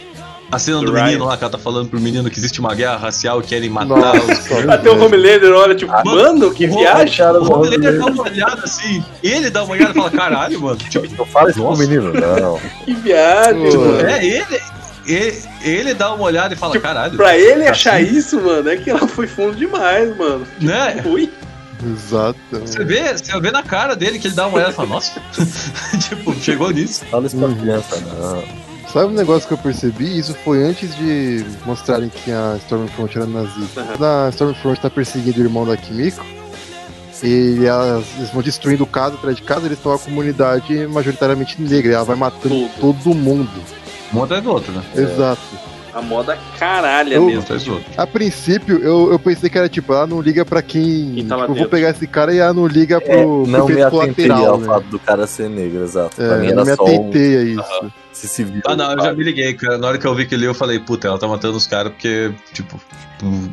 a 0.51 0.57
cena 0.59 0.79
do 0.81 0.91
Ryan. 0.91 1.05
menino 1.05 1.25
lá, 1.25 1.37
que 1.37 1.43
ela 1.43 1.51
tá 1.51 1.57
falando 1.57 1.89
pro 1.89 1.99
menino 1.99 2.29
que 2.29 2.39
existe 2.39 2.59
uma 2.59 2.73
guerra 2.73 2.97
racial 2.97 3.39
e 3.39 3.43
querem 3.43 3.69
matar 3.69 3.87
Nossa, 3.87 4.31
os. 4.33 4.49
Até 4.69 4.89
o 4.89 5.03
Homelander 5.03 5.51
olha, 5.53 5.75
tipo, 5.75 5.91
Ah, 5.93 6.01
mano, 6.03 6.51
que 6.51 6.65
o 6.65 6.73
viagem. 6.77 7.17
cara, 7.17 7.39
O 7.41 7.51
Homelander 7.53 7.97
dá 7.99 8.05
uma 8.07 8.23
olhada 8.23 8.61
assim, 8.63 9.03
ele 9.23 9.49
dá 9.49 9.63
uma 9.63 9.73
olhada 9.73 9.91
e 9.91 9.93
fala, 9.95 10.11
caralho, 10.11 10.61
mano. 10.61 10.77
Tipo, 10.89 11.07
Não 11.17 11.25
fala 11.25 11.51
isso 11.51 11.61
pro 11.61 11.77
menino, 11.77 12.11
não. 12.13 12.59
Que 12.85 12.93
viagem, 12.95 13.77
mano. 13.77 13.99
é, 14.07 14.25
ele, 14.25 14.61
ele. 15.05 15.49
Ele 15.61 15.93
dá 15.93 16.13
uma 16.13 16.23
olhada 16.23 16.53
e 16.53 16.57
fala, 16.57 16.71
Tipo, 16.73 16.83
caralho. 16.83 17.17
Pra 17.17 17.37
ele 17.37 17.63
Assim? 17.63 17.69
achar 17.69 18.01
isso, 18.01 18.39
mano, 18.41 18.69
é 18.69 18.77
que 18.77 18.89
ela 18.89 19.07
foi 19.07 19.27
fundo 19.27 19.55
demais, 19.55 20.15
mano. 20.17 20.47
Né? 20.61 21.03
Ui. 21.05 21.29
Exato. 21.85 22.37
Você 22.51 22.83
vê, 22.83 23.13
você 23.17 23.39
vê 23.39 23.51
na 23.51 23.63
cara 23.63 23.95
dele 23.95 24.19
que 24.19 24.27
ele 24.27 24.35
dá 24.35 24.47
uma 24.47 24.55
olhada 24.57 24.71
e 24.71 24.75
fala, 24.75 24.89
nossa, 24.89 25.21
tipo, 26.09 26.33
chegou 26.41 26.71
nisso. 26.71 27.05
Fala 27.11 27.25
isso 27.27 27.37
pra 27.37 27.47
Uhum. 27.47 27.55
criança, 27.55 28.01
não. 28.01 28.43
Sabe 28.91 29.05
um 29.05 29.15
negócio 29.15 29.47
que 29.47 29.53
eu 29.53 29.57
percebi? 29.57 30.17
Isso 30.17 30.33
foi 30.43 30.63
antes 30.63 30.95
de 30.95 31.45
mostrarem 31.65 32.09
que 32.09 32.31
a 32.31 32.57
Stormfront 32.57 33.17
era 33.17 33.27
nazista. 33.27 33.83
Quando 33.83 34.03
a 34.03 34.29
Stormfront 34.29 34.81
tá 34.81 34.89
perseguindo 34.89 35.39
o 35.39 35.43
irmão 35.43 35.65
da 35.65 35.77
Kimiko, 35.77 36.25
e 37.23 37.65
elas, 37.65 38.05
eles 38.17 38.31
vão 38.31 38.41
destruindo 38.41 38.85
casa 38.87 39.15
atrás 39.15 39.35
de 39.35 39.43
casa, 39.43 39.67
eles 39.67 39.77
estão 39.77 39.93
a 39.93 39.99
comunidade 39.99 40.87
majoritariamente 40.87 41.61
negra, 41.61 41.91
e 41.91 41.95
ela 41.95 42.03
vai 42.03 42.15
matando 42.15 42.49
Tudo. 42.49 42.71
todo 42.79 43.13
mundo. 43.13 43.61
Um 44.11 44.23
atrás 44.23 44.41
do 44.43 44.51
outro, 44.51 44.71
né? 44.71 44.83
Exato. 44.95 45.41
A 45.93 46.01
moda 46.01 46.37
caralha 46.59 47.15
Eu- 47.15 47.25
mesmo. 47.25 47.41
outro. 47.73 47.83
A 47.97 48.05
princípio, 48.05 48.77
eu, 48.79 49.11
eu 49.11 49.19
pensei 49.19 49.49
que 49.49 49.57
era 49.57 49.67
tipo, 49.67 49.91
ela 49.93 50.05
não 50.07 50.21
liga 50.21 50.45
pra 50.45 50.61
quem. 50.61 51.13
Quem 51.15 51.25
tá 51.25 51.37
tipo, 51.37 51.51
eu 51.51 51.55
vou 51.55 51.67
pegar 51.67 51.89
esse 51.89 52.05
cara 52.07 52.33
e 52.33 52.37
ela 52.37 52.53
não 52.53 52.67
liga 52.67 52.97
É, 52.97 52.99
pro, 52.99 53.45
não 53.47 53.65
pro 53.65 53.75
me 53.75 53.81
atentei 53.81 54.29
ao 54.29 54.57
Né? 54.59 54.67
fato 54.67 54.83
do 54.85 54.99
cara 54.99 55.25
ser 55.27 55.49
negro, 55.49 55.83
exato. 55.83 56.15
pra 56.15 56.37
mim 56.37 56.47
É, 56.47 56.49
eu 56.49 56.51
era 56.53 56.65
me 56.65 56.75
só 56.75 56.83
um, 56.83 56.87
atentei 56.87 57.37
a 57.37 57.41
isso. 57.43 57.91
se 58.11 58.27
civil. 58.27 58.61
Ah, 58.65 58.75
não, 58.75 58.91
eu 58.93 59.01
já 59.03 59.13
me 59.13 59.23
liguei, 59.23 59.53
cara. 59.53 59.77
Na 59.77 59.87
hora 59.87 59.97
que 59.97 60.05
eu 60.05 60.13
vi 60.13 60.25
que 60.25 60.35
ele, 60.35 60.45
eu 60.45 60.53
falei, 60.53 60.79
puta, 60.79 61.07
ela 61.07 61.17
tá 61.17 61.27
matando 61.27 61.57
os 61.57 61.65
caras 61.67 61.91
porque, 61.91 62.31
tipo, 62.53 62.79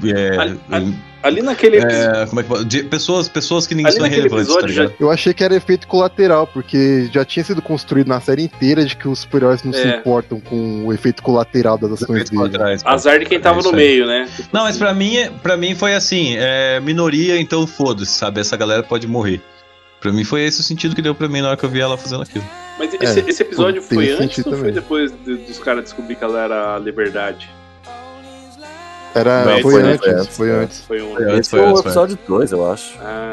é, 0.04 0.36
Ali- 0.38 0.60
ali- 0.70 0.98
Ali 1.26 1.42
naquele 1.42 1.78
episódio. 1.78 2.20
é, 2.22 2.26
como 2.26 2.40
é 2.40 2.44
que? 2.44 2.64
De- 2.64 2.82
pessoas, 2.84 3.28
pessoas 3.28 3.66
que 3.66 3.74
Ali 3.74 3.90
são 3.92 4.02
naquele 4.02 4.26
irrelevantes, 4.26 4.54
tá 4.54 4.66
já-? 4.68 4.90
Eu 5.00 5.10
achei 5.10 5.34
que 5.34 5.42
era 5.42 5.54
efeito 5.54 5.86
colateral, 5.88 6.46
porque 6.46 7.08
já 7.12 7.24
tinha 7.24 7.44
sido 7.44 7.60
construído 7.60 8.08
na 8.08 8.20
série 8.20 8.42
inteira 8.44 8.84
de 8.84 8.96
que 8.96 9.08
os 9.08 9.20
super-heróis 9.20 9.62
não 9.62 9.72
se 9.72 9.80
É. 9.82 9.96
importam 9.98 10.40
com 10.40 10.86
o 10.86 10.92
efeito 10.92 11.22
colateral 11.22 11.76
das 11.76 11.92
ações 11.92 12.10
Efeitos 12.10 12.30
dele. 12.30 12.42
colaterais, 12.42 12.82
cara. 12.82 12.94
Azar 12.94 13.18
de 13.18 13.24
quem 13.26 13.40
tava 13.40 13.60
É 13.60 13.62
no 13.62 13.72
meio, 13.72 14.06
né? 14.06 14.28
Não, 14.52 14.62
mas 14.62 14.76
pra 14.78 14.94
mim, 14.94 15.16
pra 15.42 15.56
mim 15.56 15.74
foi 15.74 15.94
assim, 15.94 16.34
é, 16.38 16.78
minoria, 16.80 17.38
então 17.40 17.66
foda-se, 17.66 18.12
sabe? 18.12 18.40
Essa 18.40 18.56
galera 18.56 18.82
pode 18.82 19.06
morrer. 19.06 19.40
Pra 20.00 20.12
mim 20.12 20.22
foi 20.24 20.42
esse 20.42 20.60
o 20.60 20.62
sentido 20.62 20.94
que 20.94 21.02
deu 21.02 21.14
pra 21.14 21.26
mim 21.28 21.40
na 21.40 21.48
hora 21.48 21.56
que 21.56 21.64
eu 21.64 21.70
vi 21.70 21.80
ela 21.80 21.96
fazendo 21.96 22.22
aquilo. 22.22 22.44
Mas 22.78 22.92
esse, 22.94 23.20
É, 23.20 23.24
esse 23.28 23.42
episódio 23.42 23.80
foi 23.82 24.10
antes 24.12 24.38
ou 24.38 24.52
foi 24.52 24.58
também. 24.58 24.72
depois 24.74 25.10
de- 25.24 25.36
dos 25.38 25.58
caras 25.58 25.82
descobrir 25.84 26.14
que 26.14 26.22
ela 26.22 26.38
era 26.40 26.76
a 26.76 26.78
liberdade? 26.78 27.48
Era, 29.16 29.44
Não, 29.44 29.60
foi, 29.60 29.72
foi 29.72 29.82
antes, 29.82 30.08
antes, 30.08 30.36
foi 30.36 30.50
antes. 30.50 30.80
Foi 30.80 31.02
um. 31.02 31.14
Foi 31.14 31.24
antes, 31.24 31.38
Esse 31.40 31.50
foi 31.50 31.58
foi 31.60 31.68
o 31.68 31.70
antes, 31.70 31.80
episódio 31.86 32.18
2, 32.28 32.52
eu 32.52 32.70
acho. 32.70 32.98
Ah, 33.00 33.32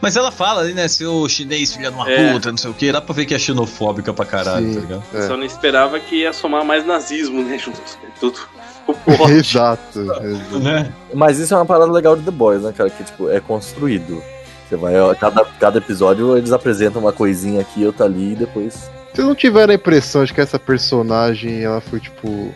Mas 0.00 0.16
ela 0.16 0.30
fala 0.30 0.60
ali, 0.62 0.74
né, 0.74 0.88
seu 0.88 1.28
chinês 1.28 1.72
filha 1.74 1.90
de 1.90 1.96
uma 1.96 2.10
É. 2.10 2.32
puta, 2.32 2.50
não 2.50 2.58
sei 2.58 2.70
o 2.70 2.74
que, 2.74 2.90
dá 2.92 3.00
pra 3.00 3.14
ver 3.14 3.24
que 3.24 3.34
é 3.34 3.38
xenofóbica 3.38 4.12
pra 4.12 4.24
caralho, 4.26 4.66
Sim. 4.66 4.74
tá 4.74 4.80
ligado? 4.80 5.02
É. 5.14 5.22
Só 5.28 5.36
não 5.36 5.44
esperava 5.44 5.98
que 6.00 6.16
ia 6.16 6.32
somar 6.32 6.64
mais 6.64 6.84
nazismo, 6.84 7.42
né? 7.42 7.56
Junto 7.56 7.80
com 7.80 7.86
tudo. 8.20 8.40
O 8.86 8.94
pote. 8.94 9.30
Exato. 9.32 10.00
exato. 10.00 10.58
Né? 10.58 10.92
Mas 11.14 11.38
isso 11.38 11.54
é 11.54 11.56
uma 11.56 11.64
parada 11.64 11.90
legal 11.90 12.16
de 12.16 12.24
The 12.24 12.30
Boys, 12.32 12.62
né, 12.62 12.72
cara? 12.76 12.90
Que, 12.90 13.04
tipo, 13.04 13.30
é 13.30 13.40
construído. 13.40 14.20
Você 14.68 14.76
vai, 14.76 14.98
ó, 15.00 15.14
cada, 15.14 15.44
cada 15.60 15.78
episódio 15.78 16.36
eles 16.36 16.50
apresentam 16.52 17.00
uma 17.00 17.12
coisinha 17.12 17.60
aqui, 17.60 17.86
outra 17.86 18.06
ali, 18.06 18.32
e 18.32 18.36
depois... 18.36 18.90
Vocês 19.14 19.26
não 19.26 19.34
tiveram 19.34 19.70
a 19.72 19.76
impressão 19.76 20.24
de 20.24 20.32
que 20.34 20.40
essa 20.40 20.58
personagem 20.58 21.62
ela 21.62 21.80
foi 21.80 22.00
tipo 22.00 22.54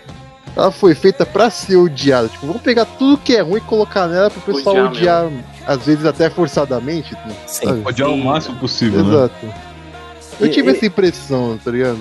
ela 0.56 0.70
foi 0.72 0.94
feita 0.94 1.26
pra 1.26 1.50
ser 1.50 1.76
odiada. 1.76 2.28
Tipo, 2.28 2.46
vamos 2.46 2.62
pegar 2.62 2.84
tudo 2.86 3.18
que 3.18 3.36
é 3.36 3.40
ruim 3.42 3.58
e 3.58 3.60
colocar 3.60 4.06
nela 4.08 4.30
pro 4.30 4.40
pessoal 4.40 4.86
Odiar 4.86 5.26
odiar, 5.26 5.44
às 5.66 5.84
vezes 5.84 6.04
até 6.06 6.30
forçadamente. 6.30 7.14
Sim. 7.46 7.66
sabe? 7.66 7.82
Odiar 7.86 8.10
o 8.10 8.16
máximo 8.16 8.56
possível, 8.58 9.04
né? 9.04 9.14
Exato. 9.14 9.46
Eu 10.40 10.46
E- 10.46 10.50
tive 10.50 10.70
e- 10.70 10.76
essa 10.76 10.86
impressão, 10.86 11.58
tá 11.62 11.70
ligado? 11.70 11.98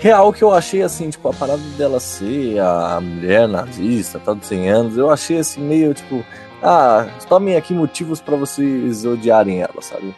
Real 0.00 0.32
que 0.32 0.42
eu 0.44 0.52
achei 0.52 0.82
assim, 0.82 1.08
tipo, 1.10 1.28
a 1.28 1.32
parada 1.32 1.62
dela 1.78 1.98
ser 1.98 2.58
a 2.60 3.00
mulher 3.00 3.48
nazista, 3.48 4.18
tá 4.18 4.34
de 4.34 4.46
100 4.46 4.68
anos, 4.68 4.96
eu 4.98 5.10
achei 5.10 5.38
assim 5.38 5.62
meio 5.62 5.94
tipo, 5.94 6.22
ah, 6.62 7.06
tomem 7.28 7.56
aqui 7.56 7.72
motivos 7.72 8.20
pra 8.20 8.36
vocês 8.36 9.04
odiarem 9.06 9.62
ela, 9.62 9.80
sabe? 9.80 10.14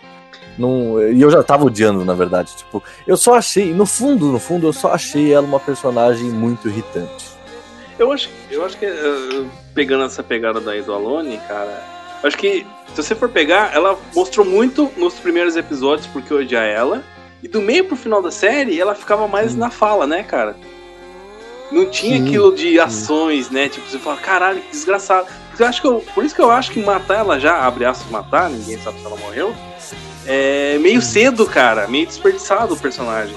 Não, 0.58 1.00
e 1.02 1.20
eu 1.20 1.30
já 1.30 1.42
tava 1.42 1.66
odiando, 1.66 2.04
na 2.04 2.14
verdade. 2.14 2.56
Tipo, 2.56 2.82
eu 3.06 3.16
só 3.16 3.34
achei, 3.34 3.72
no 3.74 3.84
fundo, 3.86 4.32
no 4.32 4.38
fundo, 4.40 4.66
eu 4.66 4.72
só 4.72 4.92
achei 4.92 5.32
ela 5.32 5.46
uma 5.46 5.60
personagem 5.60 6.30
muito 6.30 6.68
irritante. 6.68 7.35
Eu 7.98 8.12
acho, 8.12 8.28
eu 8.50 8.64
acho 8.64 8.76
que, 8.76 8.84
eh, 8.84 9.44
pegando 9.74 10.04
essa 10.04 10.22
pegada 10.22 10.60
daí 10.60 10.82
do 10.82 10.92
Alone, 10.92 11.40
cara, 11.48 11.82
acho 12.22 12.36
que, 12.36 12.66
se 12.94 13.02
você 13.02 13.14
for 13.14 13.28
pegar, 13.28 13.74
ela 13.74 13.98
mostrou 14.14 14.44
muito 14.44 14.90
nos 14.96 15.14
primeiros 15.14 15.56
episódios 15.56 16.06
porque 16.08 16.32
eu 16.32 16.38
odiar 16.38 16.64
ela, 16.64 17.02
e 17.42 17.48
do 17.48 17.60
meio 17.60 17.84
pro 17.84 17.96
final 17.96 18.20
da 18.20 18.30
série, 18.30 18.78
ela 18.78 18.94
ficava 18.94 19.26
mais 19.26 19.54
na 19.54 19.70
fala, 19.70 20.06
né, 20.06 20.22
cara? 20.22 20.56
Não 21.72 21.86
tinha 21.86 22.18
Sim, 22.18 22.26
aquilo 22.26 22.54
de 22.54 22.78
ações, 22.78 23.50
né? 23.50 23.68
Tipo, 23.68 23.88
você 23.88 23.98
fala, 23.98 24.16
caralho, 24.18 24.60
que 24.60 24.70
desgraçado. 24.70 25.26
Eu 25.58 25.66
acho 25.66 25.80
que 25.80 25.86
eu- 25.86 26.04
por 26.14 26.24
isso 26.24 26.34
que 26.34 26.40
eu 26.40 26.50
acho 26.50 26.70
que 26.70 26.80
matar 26.80 27.18
ela 27.18 27.40
já, 27.40 27.56
abre 27.66 27.84
aspas, 27.86 28.10
matar, 28.10 28.50
ninguém 28.50 28.78
sabe 28.78 29.00
se 29.00 29.06
ela 29.06 29.16
morreu, 29.16 29.54
é 30.26 30.76
meio 30.78 31.00
cedo, 31.00 31.46
cara, 31.46 31.88
meio 31.88 32.06
desperdiçado 32.06 32.74
o 32.74 32.76
personagem. 32.76 33.34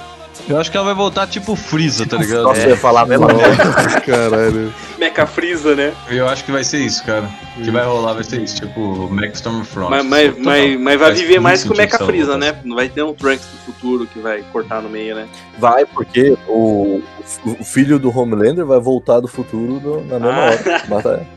Eu 0.49 0.57
acho 0.57 0.71
que 0.71 0.75
ela 0.77 0.85
vai 0.87 0.95
voltar 0.95 1.27
tipo 1.27 1.55
Freeza, 1.55 2.07
tá 2.07 2.17
ligado? 2.17 2.41
Nossa, 2.43 2.61
eu 2.61 2.69
ia 2.71 2.77
falar 2.77 3.01
a 3.01 3.05
mesma 3.05 3.27
coisa. 3.27 3.63
Nossa, 3.65 4.01
caralho. 4.01 4.73
Mecha 4.97 5.27
Freeza, 5.27 5.75
né? 5.75 5.93
Eu 6.09 6.27
acho 6.27 6.43
que 6.43 6.51
vai 6.51 6.63
ser 6.63 6.79
isso, 6.79 7.03
cara. 7.05 7.29
O 7.55 7.61
que 7.61 7.69
vai 7.69 7.85
rolar 7.85 8.13
vai 8.15 8.23
ser 8.23 8.41
isso, 8.41 8.55
tipo 8.55 9.07
Max 9.11 9.35
Stormfront. 9.35 9.91
Mas, 9.91 10.03
mas, 10.05 10.37
mas, 10.39 10.79
mas 10.79 10.99
vai 10.99 11.13
viver 11.13 11.39
mais 11.39 11.63
que 11.63 11.71
o 11.71 11.77
Mecha 11.77 11.99
Freeza, 11.99 12.35
né? 12.37 12.55
Não 12.65 12.75
vai 12.75 12.89
ter 12.89 13.03
um 13.03 13.13
Trunks 13.13 13.45
do 13.45 13.71
futuro 13.73 14.07
que 14.07 14.19
vai 14.19 14.41
cortar 14.51 14.81
no 14.81 14.89
meio, 14.89 15.15
né? 15.15 15.27
Vai, 15.59 15.85
porque 15.85 16.35
o, 16.47 16.99
o 17.45 17.63
filho 17.63 17.99
do 17.99 18.09
Homelander 18.17 18.65
vai 18.65 18.79
voltar 18.79 19.19
do 19.19 19.27
futuro 19.27 19.79
do- 19.79 20.01
na 20.01 20.19
mesma 20.19 20.33
Ah. 20.33 20.45
hora. 20.45 20.83
Mata- 20.89 21.27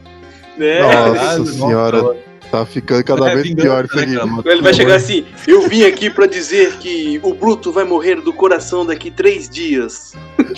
É. 0.59 0.81
Nossa 0.83 1.15
Caralho, 1.19 1.47
senhora, 1.47 2.03
nossa. 2.03 2.17
Tá 2.53 2.67
ficando 2.67 3.03
cada 3.03 3.31
É 3.31 3.35
vez 3.35 3.49
vingança, 3.49 3.67
pior 3.69 3.85
isso 3.87 3.97
né, 3.97 4.03
aqui. 4.03 4.15
cara? 4.15 4.53
Ele 4.53 4.63
vai 4.63 4.75
chegar 4.75 4.95
assim, 4.97 5.25
eu 5.47 5.69
vim 5.69 5.85
aqui 5.85 6.11
pra 6.11 6.27
dizer 6.27 6.75
que 6.75 7.19
o 7.23 7.33
Bruto 7.35 7.73
vai 7.73 7.85
morrer 7.85 8.17
do 8.21 8.33
coração 8.33 8.85
daqui 8.87 9.11
três 9.11 9.49
dias. 9.49 10.13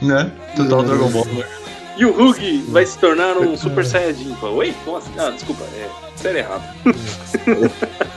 Né? 0.00 0.30
Total 0.54 0.84
Dragon 0.84 1.10
Ball. 1.10 1.24
né? 1.24 1.44
E 1.96 2.04
o 2.04 2.10
Hug 2.22 2.64
vai 2.68 2.86
se 2.86 2.96
tornar 2.98 3.36
um 3.36 3.56
Super 3.56 3.84
Saiyajin. 3.84 4.36
Oi? 4.40 4.72
Como 4.84 4.96
assim? 4.96 5.10
Ah, 5.18 5.30
desculpa, 5.30 5.64
é 5.74 5.88
sério 6.14 6.38
errado. 6.38 6.62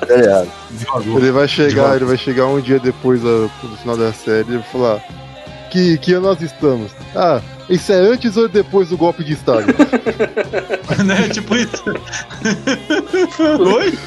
É. 0.07 0.45
Devagou. 0.69 1.17
Ele 1.17 1.31
vai 1.31 1.47
chegar, 1.47 1.69
Devagar. 1.69 1.95
ele 1.95 2.05
vai 2.05 2.17
chegar 2.17 2.45
um 2.45 2.61
dia 2.61 2.77
depois 2.79 3.21
do, 3.21 3.49
final 3.81 3.97
da 3.97 4.13
série 4.13 4.47
e 4.53 4.57
vai 4.57 4.63
falar. 4.71 5.03
Que, 5.71 5.97
que 5.97 6.13
nós 6.19 6.39
estamos? 6.39 6.91
Ah, 7.15 7.41
isso 7.71 7.91
é 7.91 7.95
antes 7.95 8.37
ou 8.37 8.47
depois 8.47 8.89
do 8.89 8.97
golpe 8.97 9.23
de 9.23 9.33
Estado? 9.33 9.65
né? 11.05 11.29
Tipo 11.29 11.55
isso. 11.55 11.83
Oi? 13.75 13.97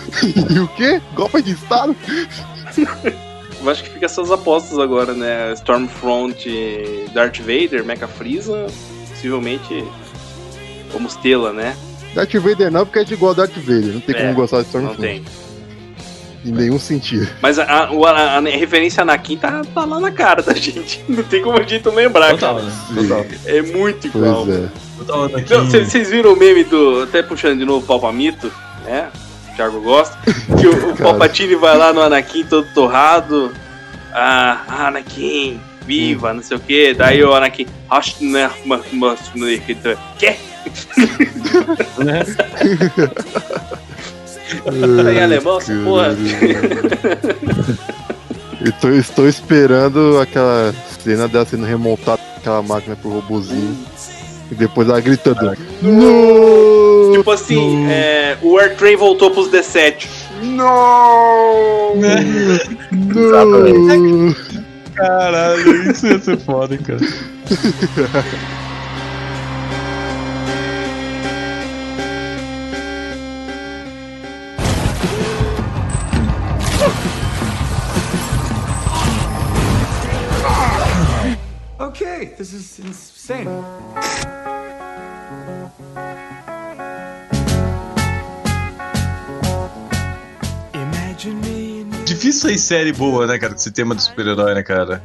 e 0.54 0.58
o 0.60 0.68
quê? 0.68 1.00
Golpe 1.14 1.42
de 1.42 1.52
Estado? 1.52 1.96
Eu 3.62 3.70
acho 3.70 3.82
que 3.84 3.90
fica 3.90 4.06
essas 4.06 4.30
apostas 4.30 4.78
agora, 4.78 5.14
né? 5.14 5.52
Stormfront, 5.54 6.44
Darth 7.14 7.38
Vader, 7.38 7.84
Mecha 7.84 8.06
Freeza, 8.06 8.66
possivelmente 9.08 9.84
vamos 10.92 11.16
tê-la, 11.16 11.52
né? 11.52 11.76
Darth 12.14 12.34
Vader 12.34 12.70
não, 12.70 12.84
porque 12.84 12.98
é 13.00 13.04
de 13.04 13.14
igual 13.14 13.32
a 13.32 13.36
Darth 13.36 13.56
Vader. 13.56 13.92
Não 13.94 14.00
tem 14.00 14.14
É, 14.14 14.20
como 14.22 14.34
gostar 14.34 14.58
de 14.62 14.62
Não 14.64 14.92
Stormfront. 14.92 15.00
tem. 15.00 15.24
Em 16.44 16.52
nenhum 16.52 16.78
sentido. 16.78 17.26
Mas 17.40 17.58
a, 17.58 17.64
a- 17.64 17.84
a- 17.88 18.36
a 18.38 18.40
referência 18.40 19.00
a 19.00 19.02
Anakin 19.02 19.36
tá, 19.38 19.62
tá 19.74 19.84
lá 19.84 19.98
na 19.98 20.10
cara 20.10 20.42
da 20.42 20.52
gente. 20.54 21.02
Não 21.08 21.22
tem 21.22 21.42
como 21.42 21.58
a 21.58 21.62
gente 21.62 21.84
não 21.86 21.94
lembrar, 21.94 22.30
Total, 22.32 22.56
cara. 22.56 22.66
né? 22.66 22.72
Total. 22.94 23.26
É 23.46 23.62
muito 23.62 24.06
igual. 24.06 24.44
Pois 24.44 24.58
é. 24.58 24.68
Aqui. 25.38 25.54
Não, 25.54 25.66
Vocês 25.66 26.10
viram 26.10 26.32
o 26.32 26.36
meme 26.36 26.64
do. 26.64 27.02
Até 27.02 27.22
puxando 27.22 27.58
de 27.58 27.64
novo 27.64 27.84
o 27.84 27.86
Palpamito, 27.86 28.52
né? 28.84 29.08
O 29.52 29.56
Thiago 29.56 29.80
gosta. 29.80 30.16
Que 30.60 30.66
o, 30.66 30.90
o. 30.92 30.96
Palpatine 31.00 31.54
vai 31.56 31.76
lá 31.76 31.92
no 31.92 32.00
Anakin 32.02 32.44
todo 32.44 32.66
torrado. 32.74 33.52
Ah, 34.12 34.86
Anakin, 34.86 35.60
viva, 35.86 36.32
não 36.32 36.42
sei 36.42 36.56
o 36.56 36.60
que. 36.60 36.94
Daí 36.94 37.22
o 37.24 37.34
Anakin. 37.34 37.66
"Ash, 37.90 38.16
né, 38.20 38.50
mas- 38.64 38.82
mas, 38.92 39.18
né, 39.34 39.60
Quê? 40.18 40.36
Tá 44.62 45.12
em 45.12 45.22
alemão 45.22 45.58
essa 45.58 45.74
porra? 45.84 46.16
Eu 48.64 48.72
tô, 48.80 48.88
estou 48.90 49.28
esperando 49.28 50.18
aquela 50.20 50.74
cena 51.02 51.28
dela 51.28 51.44
sendo 51.44 51.64
remontada 51.64 52.20
aquela 52.36 52.62
máquina 52.62 52.96
pro 52.96 53.10
robozinho. 53.10 53.76
E 54.50 54.54
depois 54.54 54.88
ela 54.88 55.00
gritando. 55.00 55.56
No! 55.82 57.12
Tipo 57.16 57.30
assim, 57.30 57.86
é, 57.88 58.36
o 58.42 58.58
Airtrain 58.58 58.96
voltou 58.96 59.30
pros 59.30 59.50
D7. 59.50 60.06
Não! 60.42 61.94
No! 62.92 64.34
Caralho, 64.94 65.90
isso 65.90 66.06
ia 66.06 66.18
ser 66.20 66.38
foda, 66.38 66.78
cara. 66.78 67.00
This 82.36 82.52
is 82.52 82.78
insane. 82.80 83.48
Difícil 92.04 92.32
sair 92.32 92.58
série 92.58 92.92
boa, 92.92 93.26
né, 93.26 93.38
cara, 93.38 93.52
com 93.52 93.58
esse 93.58 93.70
tema 93.70 93.94
de 93.94 94.02
super-herói, 94.02 94.54
né, 94.54 94.62
cara? 94.64 95.02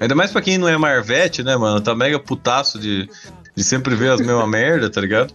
Ainda 0.00 0.14
mais 0.14 0.30
pra 0.30 0.40
quem 0.40 0.56
não 0.56 0.66
é 0.66 0.76
Marvete, 0.78 1.42
né, 1.42 1.56
mano? 1.56 1.80
Tá 1.80 1.94
mega 1.94 2.18
putaço 2.18 2.78
de, 2.78 3.08
de 3.54 3.62
sempre 3.62 3.94
ver 3.94 4.10
as 4.10 4.20
mesmas 4.20 4.48
merda, 4.48 4.88
tá 4.88 5.00
ligado? 5.00 5.34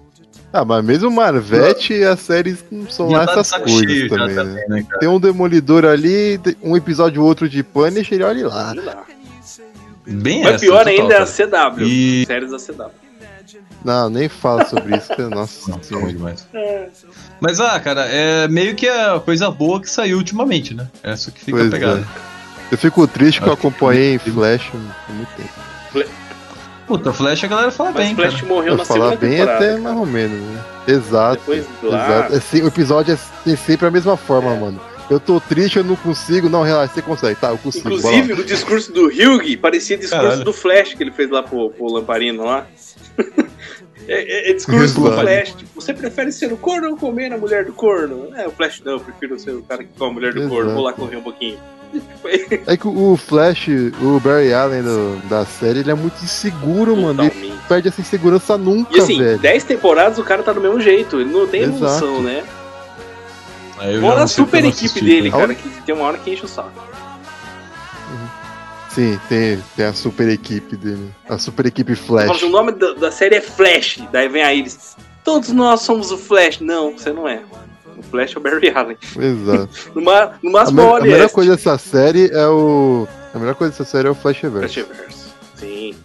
Ah, 0.52 0.66
mas 0.66 0.84
mesmo 0.84 1.12
Marvete, 1.12 2.04
as 2.04 2.20
séries 2.20 2.66
não 2.72 2.90
são 2.90 3.10
lá 3.10 3.28
tá 3.28 3.40
essas 3.42 3.62
coisas 3.62 3.80
cheio 3.80 4.10
também, 4.10 4.36
né? 4.36 4.44
também, 4.44 4.70
né? 4.70 4.88
Tem 5.00 5.08
um 5.08 5.20
Demolidor 5.20 5.86
ali, 5.86 6.40
um 6.64 6.76
episódio 6.76 7.24
outro 7.24 7.48
de 7.48 7.62
Punisher, 7.62 8.14
ele 8.14 8.24
olha 8.24 8.48
lá. 8.48 8.70
Olha 8.70 8.84
lá. 8.84 9.17
Bem 10.08 10.44
Mas 10.44 10.56
essa, 10.56 10.66
pior 10.66 10.86
total, 10.86 10.94
ainda 10.94 11.14
é 11.16 11.22
a. 11.22 11.26
CW. 11.26 11.84
E- 11.86 12.26
Séries 12.26 12.52
da 12.52 12.58
CW. 12.58 12.92
Não, 13.86 14.10
nem 14.10 14.28
fala 14.28 14.66
sobre 14.66 14.98
isso, 14.98 15.14
que, 15.16 15.22
nossa 15.22 15.70
Não, 15.72 15.82
senhora. 15.84 16.08
demais. 16.08 16.48
Mas, 17.40 17.60
ah, 17.60 17.80
cara, 17.80 18.06
é 18.06 18.48
meio 18.48 18.76
que 18.76 18.88
a 18.88 19.20
coisa 19.20 19.50
boa 19.52 19.80
que 19.80 19.90
saiu 19.90 20.18
ultimamente, 20.18 20.74
né? 20.74 20.88
Essa 21.04 21.32
que 21.32 21.40
fica 21.46 21.58
Pois 21.58 21.70
pegada. 21.70 22.00
é. 22.00 22.74
Eu 22.74 22.78
fico 22.78 23.08
triste 23.08 23.42
que 23.42 23.48
eu 23.48 23.54
acompanhei 23.54 24.16
em 24.16 24.20
Flash 24.20 24.72
há 24.74 25.14
muito 25.14 25.30
tempo. 25.38 26.08
Puta, 26.86 27.12
Flash 27.14 27.44
a 27.44 27.48
galera 27.48 27.72
fala 27.72 27.92
Mas 27.92 28.06
bem, 28.08 28.16
Flash 28.16 28.36
cara. 28.36 28.48
morreu 28.48 28.74
Eu 28.74 28.78
na 28.78 28.86
falar 28.86 29.12
segunda 29.12 29.16
bem 29.22 29.32
temporada. 29.38 29.58
até 29.58 29.68
cara. 29.70 29.82
mais 29.82 29.98
ou 29.98 30.06
menos, 30.06 30.40
né? 30.40 30.64
Exato. 30.88 31.42
Lá. 31.84 32.06
Exato. 32.08 32.36
É 32.36 32.40
se- 32.40 32.62
o 32.62 32.68
episódio 32.68 33.14
é, 33.14 33.18
tem 33.44 33.56
sempre 33.56 33.88
a 33.88 33.92
mesma 33.92 34.16
forma, 34.18 34.56
mano. 34.56 34.80
Eu 35.10 35.20
tô 35.20 35.40
triste, 35.40 35.78
eu 35.78 35.84
não 35.84 35.96
consigo. 35.96 36.50
Não, 36.50 36.64
relaxa, 36.64 36.94
você 36.96 37.02
consegue. 37.02 37.40
Tá, 37.40 37.50
eu 37.50 37.58
consigo. 37.58 37.88
Inclusive, 37.88 38.34
o 38.34 38.44
discurso 38.44 38.92
do 38.92 39.06
Hugh 39.08 39.58
parecia 39.62 39.98
discurso 39.98 40.24
Caralho. 40.26 40.44
do 40.44 40.52
Flash 40.54 40.94
que 40.96 41.04
ele 41.04 41.12
fez 41.12 41.30
lá 41.30 41.42
pro, 41.42 41.70
pro 41.70 41.86
Lamparino 41.94 42.44
lá. 42.44 42.68
é, 44.08 44.48
é- 44.48 44.50
é 44.52 44.54
discurso 44.54 45.00
do. 45.02 45.12
Flash. 45.14 45.54
Tipo, 45.56 45.82
você 45.82 45.94
prefere 45.94 46.32
ser 46.32 46.52
o 46.52 46.58
corno 46.58 46.90
ou 46.90 46.98
comer 46.98 47.32
a 47.34 47.38
mulher 47.38 47.66
do 47.66 47.74
corno? 47.74 48.30
É, 48.36 48.48
o 48.48 48.52
Flash 48.52 48.82
não, 48.84 48.94
eu 48.94 49.00
prefiro 49.00 49.40
ser 49.40 49.52
o 49.52 49.62
cara 49.64 49.84
que 49.84 49.90
come 49.98 50.12
a 50.12 50.14
mulher 50.14 50.34
do 50.34 50.40
Exato. 50.42 50.54
corno. 50.56 50.74
Vou 50.74 50.84
lá 50.84 50.94
correr 50.94 51.18
um 51.18 51.22
pouquinho. 51.24 51.58
É 52.68 52.76
que 52.76 52.86
o 52.86 53.16
Flash, 53.16 53.70
o 54.02 54.20
Barry 54.20 54.54
Allen 54.54 54.84
do- 54.84 55.22
da 55.30 55.46
série, 55.46 55.80
ele 55.80 55.92
é 55.92 55.94
muito 55.96 56.22
inseguro, 56.22 56.98
mano. 56.98 57.24
Ele 57.24 57.30
Totalmente. 57.32 57.68
perde 57.70 57.88
essa 57.88 58.02
insegurança 58.02 58.58
nunca, 58.58 58.98
E 58.98 59.00
assim, 59.00 59.18
velho. 59.20 59.40
10 59.40 59.64
temporadas 59.64 60.18
o 60.20 60.24
cara 60.24 60.44
tá 60.44 60.52
do 60.52 60.60
mesmo 60.60 60.82
jeito. 60.82 61.22
Ele 61.22 61.32
não 61.32 61.48
tem 61.48 61.62
Exato. 61.62 61.76
evolução, 61.78 62.22
né? 62.22 62.44
Eu 63.82 64.12
a 64.12 64.20
não 64.20 64.28
sei 64.28 64.44
super 64.46 64.64
equipe 64.66 64.86
assisti, 64.86 65.06
dele, 65.06 65.30
cara. 65.32 65.48
cara, 65.48 65.56
que 65.56 65.70
tem 65.84 65.94
uma 65.96 66.06
hora 66.06 66.18
que 66.18 66.32
enche 66.32 66.46
o 66.46 66.48
saco. 66.48 66.72
Sim, 68.90 69.20
tem, 69.30 69.64
tem 69.76 69.86
a 69.86 69.94
super 69.94 70.28
equipe 70.28 70.76
dele. 70.76 71.14
A 71.30 71.38
super 71.38 71.66
equipe 71.68 71.96
Flash. 71.96 72.32
assim, 72.32 72.46
o 72.46 72.50
nome 72.50 72.72
da, 72.72 72.94
da 72.94 73.12
série 73.12 73.36
é 73.36 73.42
Flash. 73.42 74.00
Daí 74.12 74.28
vem 74.28 74.42
a 74.44 74.54
Iris. 74.54 74.96
Todos 75.24 75.50
nós 75.50 75.82
somos 75.82 76.12
o 76.12 76.18
Flash. 76.18 76.60
Não, 76.62 76.94
você 76.98 77.12
não 77.14 77.28
é. 77.28 77.42
O 77.96 78.02
Flash 78.02 78.36
é 78.36 78.40
o 78.40 78.42
Barry 78.42 78.70
Allen. 78.72 78.98
Exato. 79.16 79.70
No, 79.94 80.02
ma- 80.02 80.32
no 80.42 80.50
A, 80.50 80.62
máximo, 80.62 80.82
me- 80.82 80.88
a 80.88 80.92
olha 80.92 81.04
melhor 81.04 81.30
coisa 81.30 81.56
dessa 81.56 81.78
série 81.78 82.30
é 82.32 82.48
o. 82.48 83.08
A 83.36 83.38
melhor 83.40 83.54
coisa 83.56 83.72
dessa 83.72 83.86
série 83.86 84.08
é 84.08 84.12
o 84.12 84.16
Flashverse. 84.16 84.82
Flashverse. 84.84 85.28
Sim. 85.56 85.96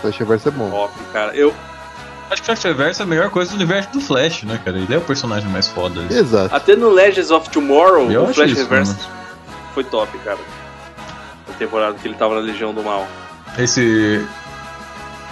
Flash 0.00 0.16
Reverso 0.18 0.48
é 0.48 0.52
bom. 0.52 0.70
Top, 0.70 0.94
cara. 1.12 1.34
Eu, 1.36 1.52
Acho 2.32 2.42
que 2.42 2.50
o 2.50 2.56
Flash 2.56 2.64
Reverso 2.64 3.02
é 3.02 3.04
a 3.04 3.06
melhor 3.06 3.30
coisa 3.30 3.50
do 3.50 3.56
universo 3.56 3.90
do 3.92 4.00
Flash, 4.00 4.42
né, 4.44 4.58
cara? 4.64 4.78
Ele 4.78 4.94
é 4.94 4.96
o 4.98 5.02
personagem 5.02 5.48
mais 5.50 5.68
foda 5.68 6.00
ali. 6.00 6.14
Exato. 6.16 6.54
até 6.54 6.74
no 6.74 6.88
Legends 6.90 7.30
of 7.30 7.50
Tomorrow, 7.50 8.10
Eu 8.10 8.24
o 8.24 8.32
Flash 8.34 8.52
isso, 8.52 8.62
Reverse 8.62 8.92
mano. 8.94 9.04
foi 9.74 9.84
top, 9.84 10.16
cara. 10.18 10.38
A 11.48 11.52
temporada 11.52 11.94
que 12.00 12.08
ele 12.08 12.14
tava 12.14 12.34
na 12.34 12.40
Legião 12.40 12.72
do 12.72 12.82
Mal. 12.82 13.06
Esse. 13.58 14.24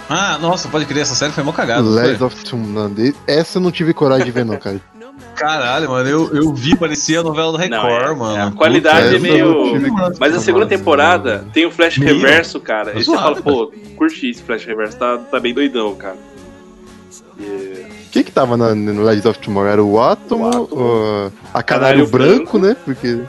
Ah, 0.07 0.37
nossa, 0.39 0.67
pode 0.67 0.85
crer, 0.85 1.01
essa 1.01 1.15
série 1.15 1.31
foi 1.31 1.43
mó 1.43 1.51
cagada. 1.51 1.81
Legends 1.81 2.21
of 2.21 2.35
Tomorrow. 2.45 2.91
Essa 3.25 3.57
eu 3.57 3.61
não 3.61 3.71
tive 3.71 3.93
coragem 3.93 4.25
de 4.25 4.31
ver, 4.31 4.45
não, 4.45 4.57
cara. 4.57 4.79
Caralho, 5.35 5.89
mano, 5.89 6.07
eu, 6.07 6.35
eu 6.35 6.53
vi, 6.53 6.75
parecia 6.75 7.19
a 7.21 7.23
novela 7.23 7.51
do 7.51 7.57
Record, 7.57 7.81
Não, 7.81 7.89
é- 7.89 8.15
mano. 8.15 8.37
é, 8.37 8.41
a 8.41 8.51
qualidade 8.51 9.05
Puta, 9.05 9.15
é 9.15 9.19
meio. 9.19 9.81
Mas 10.19 10.35
a 10.35 10.39
segunda 10.39 10.65
temporada 10.67 11.45
tem 11.53 11.65
o 11.65 11.71
Flash 11.71 11.97
Meio. 11.97 12.15
Reverso, 12.15 12.59
cara. 12.59 12.91
E 12.99 13.03
você 13.03 13.15
fala, 13.15 13.41
pô, 13.41 13.71
curti 13.95 14.29
esse 14.29 14.43
Flash 14.43 14.65
Reverso, 14.65 14.97
tá, 14.97 15.17
tá 15.17 15.39
bem 15.39 15.53
doidão, 15.53 15.95
cara. 15.95 16.17
E- 17.41 17.85
Quem 18.11 18.23
que 18.23 18.31
tava 18.31 18.55
na- 18.57 18.75
no 18.75 19.03
Legends 19.03 19.25
of 19.25 19.39
Tomorrow? 19.39 19.69
Era 19.71 19.83
o 19.83 19.99
Átomo, 20.01 20.43
O 20.45 20.47
Átomo. 20.49 20.67
o- 20.71 21.31
a 21.53 21.63
Canário 21.63 22.05
Canário 22.05 22.07
Branco, 22.07 22.57
né? 22.59 22.75
Porque. 22.85 23.19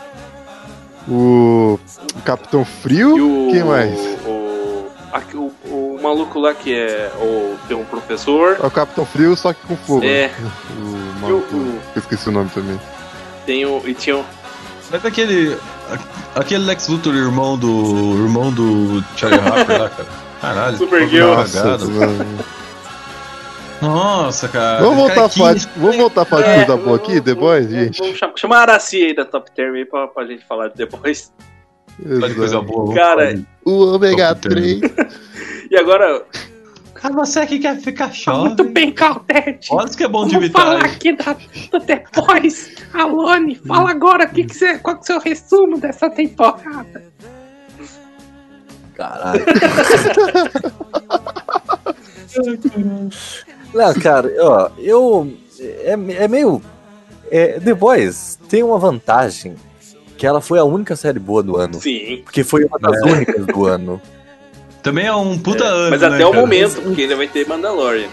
O, 1.08 1.78
o 2.16 2.22
Capitão 2.24 2.64
Frio. 2.64 3.16
E 3.16 3.20
o. 3.20 3.48
Quem 3.52 3.64
mais? 3.64 3.98
O, 4.24 4.86
aqui, 5.12 5.36
o, 5.36 5.52
o 5.66 5.98
maluco 6.02 6.38
lá 6.38 6.54
que 6.54 6.72
é. 6.74 7.10
O, 7.20 7.56
tem 7.68 7.76
um 7.76 7.84
professor. 7.84 8.56
É 8.62 8.66
o 8.66 8.70
Capitão 8.70 9.04
Frio, 9.04 9.36
só 9.36 9.52
que 9.52 9.66
com 9.66 9.76
fogo. 9.76 10.04
É. 10.04 10.30
O 10.76 10.80
E 10.80 10.82
o, 10.82 11.20
maluco. 11.20 11.56
o- 11.56 11.78
Eu 11.94 12.00
esqueci 12.00 12.28
o 12.28 12.32
nome 12.32 12.50
também. 12.50 12.78
tem 13.46 13.64
o. 13.66 13.82
E 13.86 13.94
tinha 13.94 14.16
o. 14.16 14.24
Mas 14.90 15.04
aquele. 15.04 15.56
Aquele 16.34 16.64
Lex 16.64 16.88
Luthor, 16.88 17.14
irmão 17.14 17.56
do. 17.58 18.14
irmão 18.22 18.50
do 18.52 19.04
Charlie 19.16 19.40
Harper 19.40 19.80
lá, 19.82 19.88
cara. 19.90 20.08
Caralho, 20.42 20.78
Nossa, 21.20 21.62
cagado. 21.62 21.88
mano. 21.90 22.26
Nossa, 23.82 24.48
cara. 24.48 24.80
vamos, 24.80 24.96
voltar 24.96 25.12
a 25.12 25.16
Carequinha. 25.16 25.44
falar, 25.46 25.54
de- 25.54 25.68
vamos 25.76 25.96
voltar 25.96 26.22
a 26.22 26.24
falar 26.24 26.42
de 26.42 26.48
É, 26.48 26.64
coisa 26.64 26.76
boa 26.82 26.96
aqui, 26.96 27.20
The 27.20 27.34
Boys, 27.34 27.66
vamos- 27.66 27.80
gente? 27.84 27.98
Vamos 27.98 28.18
chamar, 28.18 28.32
chama 28.36 28.56
a 28.56 28.60
Araci 28.60 28.96
aí 29.06 29.14
da 29.14 29.24
Top 29.24 29.50
Term 29.54 29.74
aí 29.74 29.84
pra, 29.84 30.06
pra 30.08 30.24
gente 30.24 30.46
falar 30.46 30.68
de 30.68 30.74
The 30.74 30.86
Boys. 30.86 31.32
Olha 32.06 32.28
que 32.28 32.34
coisa 32.36 32.60
boa. 32.60 32.94
Cara. 32.94 33.38
O 33.64 33.98
Term. 33.98 34.54
3. 34.54 34.80
E 35.70 35.76
agora. 35.76 36.24
Ah, 37.04 37.10
você 37.10 37.40
aqui 37.40 37.58
quer 37.58 37.76
ficar 37.80 38.06
Tá 38.08 38.12
jovem. 38.14 38.40
muito 38.46 38.62
bem, 38.64 38.92
Caldete. 38.92 39.68
Olha 39.74 39.88
que 39.88 40.04
é 40.04 40.08
bom 40.08 40.24
de 40.24 40.34
Vamos 40.34 40.50
falar 40.50 40.84
aqui 40.84 41.12
da, 41.16 41.34
The 41.80 42.04
Boys. 42.14 42.70
Alone, 42.94 43.56
fala 43.56 43.90
agora 43.90 44.24
o 44.26 44.28
que 44.28 44.44
que 44.44 44.54
você, 44.54 44.78
qual 44.78 44.94
que 44.96 45.00
é 45.00 45.02
o 45.02 45.06
seu 45.06 45.18
resumo 45.20 45.78
dessa 45.80 46.08
temporada. 46.08 47.02
Caralho. 48.94 49.44
Não, 53.74 53.94
cara, 53.94 54.30
ó, 54.40 54.70
eu. 54.78 55.32
É, 55.60 55.92
é 56.24 56.28
meio. 56.28 56.60
é, 57.30 57.58
The 57.60 57.74
Boys 57.74 58.38
tem 58.48 58.62
uma 58.62 58.78
vantagem 58.78 59.54
que 60.18 60.26
ela 60.26 60.40
foi 60.40 60.58
a 60.58 60.64
única 60.64 60.94
série 60.96 61.18
boa 61.18 61.42
do 61.42 61.56
ano. 61.56 61.80
Sim. 61.80 62.20
Porque 62.24 62.44
foi 62.44 62.64
uma 62.64 62.78
das 62.78 63.00
únicas 63.02 63.46
do 63.46 63.66
ano. 63.66 64.00
Também 64.82 65.06
é 65.06 65.14
um 65.14 65.38
puta 65.38 65.64
É, 65.64 65.68
ano. 65.68 65.90
mas 65.90 66.00
né, 66.00 66.06
até 66.08 66.26
o 66.26 66.30
cara? 66.30 66.40
momento, 66.40 66.82
porque 66.82 67.02
ainda 67.02 67.16
vai 67.16 67.28
ter 67.28 67.46
Mandalorian. 67.46 68.08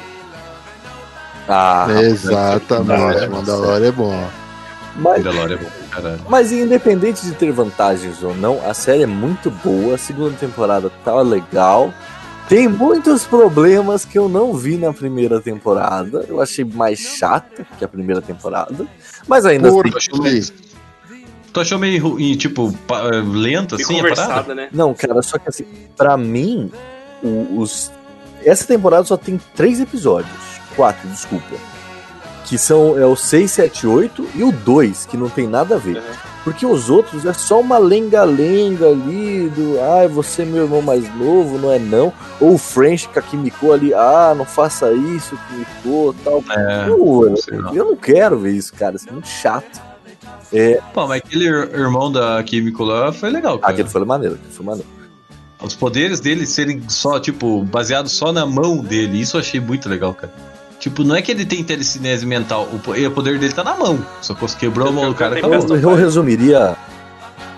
Ah, 1.47 1.87
Exatamente, 2.01 3.27
Mandalorian 3.27 3.87
é 3.87 3.91
bom. 3.91 4.27
mas, 4.95 5.23
Mandalorian 5.23 5.55
é 5.55 5.57
bom, 5.57 5.69
caralho. 5.89 6.19
mas 6.29 6.51
independente 6.51 7.25
de 7.25 7.31
ter 7.33 7.51
vantagens 7.51 8.21
ou 8.21 8.35
não, 8.35 8.59
a 8.67 8.73
série 8.75 9.01
é 9.03 9.07
muito 9.07 9.49
boa. 9.49 9.95
A 9.95 9.97
segunda 9.97 10.35
temporada 10.37 10.91
tá 11.03 11.19
legal. 11.21 11.91
Tem 12.49 12.67
muitos 12.67 13.25
problemas 13.25 14.03
que 14.03 14.17
eu 14.17 14.27
não 14.27 14.55
vi 14.55 14.75
na 14.75 14.91
primeira 14.91 15.39
temporada. 15.39 16.25
Eu 16.27 16.41
achei 16.41 16.65
mais 16.65 16.97
chata 16.97 17.63
que 17.77 17.85
a 17.85 17.87
primeira 17.87 18.23
temporada. 18.23 18.87
Mas 19.27 19.45
ainda 19.45 19.69
Por 19.69 19.85
assim. 19.95 20.51
Tu 21.53 21.59
achou 21.59 21.77
meio, 21.77 22.01
ruim, 22.01 22.35
tipo, 22.35 22.73
lenta 23.23 23.75
Bem 23.75 23.85
assim 23.85 23.99
a 23.99 24.15
parada? 24.15 24.55
né? 24.55 24.69
Não, 24.71 24.95
cara, 24.95 25.21
só 25.21 25.37
que 25.37 25.47
assim, 25.47 25.65
pra 25.95 26.17
mim, 26.17 26.71
os. 27.23 27.91
Essa 28.43 28.65
temporada 28.65 29.03
só 29.03 29.15
tem 29.15 29.39
três 29.55 29.79
episódios. 29.79 30.31
Quatro, 30.75 31.07
desculpa. 31.07 31.55
Que 32.45 32.57
são 32.57 32.97
é 32.97 33.05
o 33.05 33.15
6, 33.15 33.51
7, 33.51 33.85
8 33.85 34.27
e 34.33 34.43
o 34.43 34.51
2, 34.51 35.05
que 35.05 35.17
não 35.17 35.29
tem 35.29 35.47
nada 35.47 35.75
a 35.75 35.77
ver. 35.77 35.97
Uhum. 35.97 36.03
Porque 36.49 36.65
os 36.65 36.89
outros 36.89 37.25
é 37.27 37.33
só 37.33 37.59
uma 37.61 37.77
lenga-lenga 37.77 38.87
ali 38.87 39.49
do. 39.49 39.79
Ai, 39.99 40.07
você 40.07 40.41
é 40.41 40.45
meu 40.45 40.63
irmão 40.63 40.81
mais 40.81 41.03
novo, 41.15 41.59
não 41.59 41.71
é 41.71 41.77
não. 41.77 42.11
Ou 42.41 42.55
o 42.55 42.57
French 42.57 43.07
com 43.07 43.19
a 43.19 43.21
Kimiko 43.21 43.71
ali, 43.71 43.93
ah, 43.93 44.33
não 44.35 44.45
faça 44.45 44.91
isso, 44.91 45.37
Kimiko, 45.47 46.15
tal. 46.23 46.43
É, 46.49 46.87
eu, 46.89 47.35
não. 47.61 47.75
eu 47.75 47.85
não 47.85 47.95
quero 47.95 48.39
ver 48.39 48.53
isso, 48.53 48.73
cara. 48.73 48.95
Isso 48.95 49.07
é 49.07 49.11
muito 49.11 49.27
chato. 49.27 49.79
É, 50.51 50.81
Pô, 50.91 51.05
mas 51.07 51.21
aquele 51.21 51.45
ir- 51.45 51.69
irmão 51.75 52.11
da 52.11 52.41
Kimiko 52.43 52.83
lá 52.83 53.13
foi 53.13 53.29
legal, 53.29 53.59
cara. 53.59 53.71
aquele 53.71 53.87
foi 53.87 54.03
maneiro, 54.03 54.33
aquele 54.33 54.51
foi 54.51 54.65
maneiro. 54.65 54.89
Os 55.61 55.75
poderes 55.75 56.19
dele 56.19 56.47
serem 56.47 56.81
só, 56.89 57.19
tipo, 57.19 57.61
baseados 57.65 58.13
só 58.13 58.31
na 58.31 58.43
mão 58.43 58.77
dele. 58.77 59.21
Isso 59.21 59.37
eu 59.37 59.41
achei 59.41 59.59
muito 59.59 59.87
legal, 59.87 60.15
cara. 60.15 60.33
Tipo, 60.79 61.03
não 61.03 61.15
é 61.15 61.21
que 61.21 61.31
ele 61.31 61.45
tem 61.45 61.63
telecinese 61.63 62.25
mental. 62.25 62.67
O, 62.71 62.79
po- 62.79 62.93
o 62.93 63.11
poder 63.11 63.37
dele 63.37 63.51
tá 63.53 63.63
na 63.63 63.75
mão. 63.75 64.03
Só 64.21 64.33
que 64.33 64.47
quebrou 64.55 64.87
a 64.87 64.91
mão 64.91 65.09
do 65.09 65.15
cara, 65.15 65.37
Eu-. 65.39 65.53
Eu, 65.53 65.75
eu 65.77 65.95
resumiria 65.95 66.75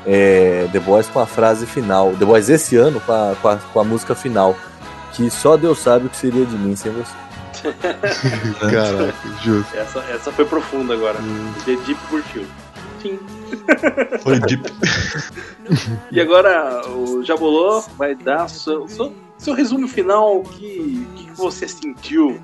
é, 0.06 0.68
The 0.72 0.80
Boys 0.80 1.08
com 1.08 1.20
a 1.20 1.26
frase 1.28 1.66
final. 1.68 2.14
The 2.18 2.26
Boys 2.26 2.50
esse 2.50 2.76
ano 2.76 3.00
com 3.00 3.12
a, 3.12 3.36
com 3.42 3.48
a, 3.48 3.58
com 3.58 3.80
a 3.80 3.84
música 3.84 4.16
final. 4.16 4.56
Que 5.14 5.30
só 5.30 5.56
Deus 5.56 5.78
sabe 5.80 6.08
o 6.08 6.10
que 6.10 6.18
seria 6.18 6.46
de 6.46 6.58
mim 6.58 6.76
sem 6.76 6.92
você. 6.92 7.14
Caraca, 8.60 9.14
justo. 9.44 9.76
Essa, 9.78 10.00
essa 10.10 10.32
foi 10.32 10.46
profunda 10.46 10.94
agora. 10.94 11.20
The 11.66 11.76
Deep 11.86 12.00
curtiu. 12.10 12.44
Sim. 13.02 13.20
Foi 14.22 14.40
deep. 14.42 14.72
E 16.12 16.22
agora 16.22 16.88
o 16.88 17.24
Jabolô 17.24 17.84
vai 17.98 18.14
dar 18.14 18.48
seu, 18.48 18.88
seu, 18.88 19.12
seu 19.40 19.54
resumo 19.56 19.88
final. 19.88 20.38
O 20.38 20.44
que, 20.44 21.08
o 21.10 21.14
que 21.16 21.32
você 21.32 21.68
sentiu? 21.68 22.40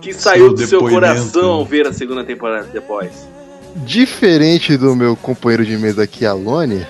Que 0.00 0.12
saiu 0.12 0.54
do 0.54 0.66
seu 0.66 0.80
coração 0.80 1.50
ao 1.50 1.64
ver 1.64 1.86
a 1.86 1.92
segunda 1.92 2.24
temporada 2.24 2.64
de 2.64 2.72
The 2.72 2.80
Boys? 2.80 3.28
Diferente 3.76 4.76
do 4.76 4.94
meu 4.94 5.16
companheiro 5.16 5.64
de 5.64 5.76
mesa 5.76 6.02
aqui, 6.02 6.26
Alone, 6.26 6.86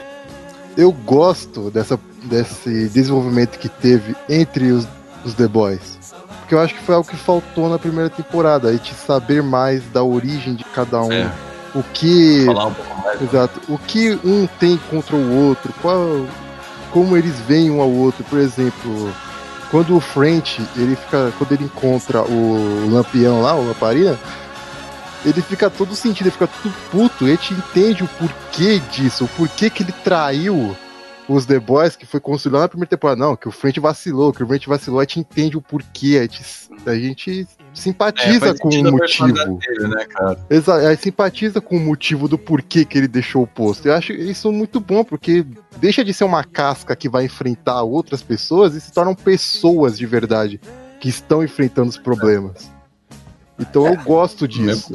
eu 0.77 0.93
gosto 0.93 1.71
dessa, 1.71 1.99
desse 2.25 2.89
desenvolvimento 2.89 3.59
que 3.59 3.69
teve 3.69 4.15
entre 4.29 4.73
os, 4.73 4.87
os 5.25 5.35
The 5.35 5.49
Boys. 5.49 5.99
Porque 6.41 6.55
eu 6.55 6.61
acho 6.61 6.75
que 6.75 6.83
foi 6.83 6.95
algo 6.95 7.09
que 7.09 7.17
faltou 7.17 7.69
na 7.69 7.79
primeira 7.79 8.11
temporada, 8.11 8.69
a 8.69 8.73
gente 8.73 8.95
saber 8.95 9.43
mais 9.43 9.83
da 9.93 10.03
origem 10.03 10.55
de 10.55 10.65
cada 10.65 11.03
um. 11.03 11.13
É. 11.13 11.31
O 11.75 11.83
que. 11.83 12.45
Falar 12.45 12.67
um 12.67 12.75
pouco 12.75 13.03
mais. 13.03 13.23
Exato. 13.23 13.61
O 13.69 13.79
que 13.79 14.19
um 14.25 14.47
tem 14.59 14.79
contra 14.91 15.17
o 15.17 15.47
outro, 15.47 15.73
qual, 15.81 16.27
como 16.91 17.17
eles 17.17 17.39
veem 17.41 17.71
um 17.71 17.81
ao 17.81 17.91
outro. 17.91 18.25
Por 18.25 18.39
exemplo, 18.39 19.11
quando 19.73 19.97
o 19.97 20.01
French, 20.01 20.61
ele 20.77 20.95
fica, 20.95 21.33
quando 21.39 21.53
ele 21.53 21.65
encontra 21.65 22.23
o 22.23 22.91
Lampião 22.93 23.41
lá, 23.41 23.55
o 23.55 23.67
Lamparina, 23.67 24.19
ele 25.25 25.41
fica 25.41 25.71
todo 25.71 25.97
sentido, 25.97 26.27
ele 26.27 26.33
fica 26.33 26.47
tudo 26.47 26.75
puto, 26.91 27.27
e 27.27 27.33
a 27.33 27.35
gente 27.37 27.55
entende 27.55 28.05
o 28.05 28.09
porquê 28.09 28.79
disso, 28.93 29.25
o 29.25 29.29
porquê 29.29 29.71
que 29.71 29.83
ele 29.83 29.93
traiu 30.05 30.77
os 31.27 31.47
The 31.47 31.59
Boys, 31.59 31.97
que 31.97 32.05
foi 32.05 32.21
construído 32.21 32.57
lá 32.57 32.61
na 32.61 32.69
primeira 32.69 32.91
temporada. 32.91 33.19
Não, 33.19 33.35
que 33.35 33.49
o 33.49 33.53
French 33.53 33.81
vacilou, 33.81 34.31
que 34.31 34.43
o 34.43 34.47
French 34.47 34.69
vacilou, 34.69 35.01
a 35.01 35.05
gente 35.05 35.21
entende 35.21 35.57
o 35.57 35.63
porquê, 35.63 36.19
a 36.19 36.23
gente, 36.23 36.45
a 36.85 36.95
gente 36.95 37.49
simpatiza 37.75 38.51
É, 38.51 38.55
com 38.55 38.69
o 38.69 38.93
motivo. 38.93 39.59
dele, 39.59 39.89
né, 39.89 40.05
cara? 40.05 40.39
Exato, 40.51 40.87
aí 40.87 40.97
simpatiza 40.97 41.61
com 41.61 41.77
o 41.77 41.81
motivo 41.81 42.29
do 42.29 42.39
porquê 42.39 42.85
que 42.85 42.99
ele 42.99 43.09
deixou 43.09 43.43
o 43.43 43.47
posto. 43.47 43.89
Eu 43.89 43.95
acho 43.95 44.13
isso 44.13 44.53
muito 44.53 44.79
bom, 44.81 45.03
porque 45.05 45.45
deixa 45.79 46.05
de 46.05 46.13
ser 46.13 46.25
uma 46.25 46.45
casca 46.45 46.95
que 46.95 47.09
vai 47.09 47.25
enfrentar 47.25 47.83
outras 47.83 48.23
pessoas 48.23 48.75
e 48.75 48.81
se 48.81 48.93
tornam 48.93 49.15
pessoas 49.15 49.97
de 49.99 50.07
verdade 50.07 50.61
que 51.01 51.09
estão 51.09 51.43
enfrentando 51.43 51.89
os 51.91 51.99
problemas. 51.99 52.71
Então 53.59 53.87
eu 53.87 53.97
gosto 53.97 54.47
disso. 54.47 54.93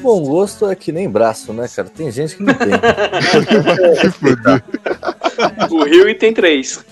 Bom 0.00 0.22
gosto 0.24 0.66
é 0.66 0.74
que 0.74 0.90
nem 0.92 1.08
braço, 1.10 1.52
né, 1.52 1.68
cara? 1.68 1.88
Tem 1.90 2.10
gente 2.10 2.36
que 2.36 2.42
não 2.42 2.54
tem. 2.54 2.70
O 5.70 5.84
Rio 5.84 6.18
tem 6.18 6.32
três. 6.34 6.82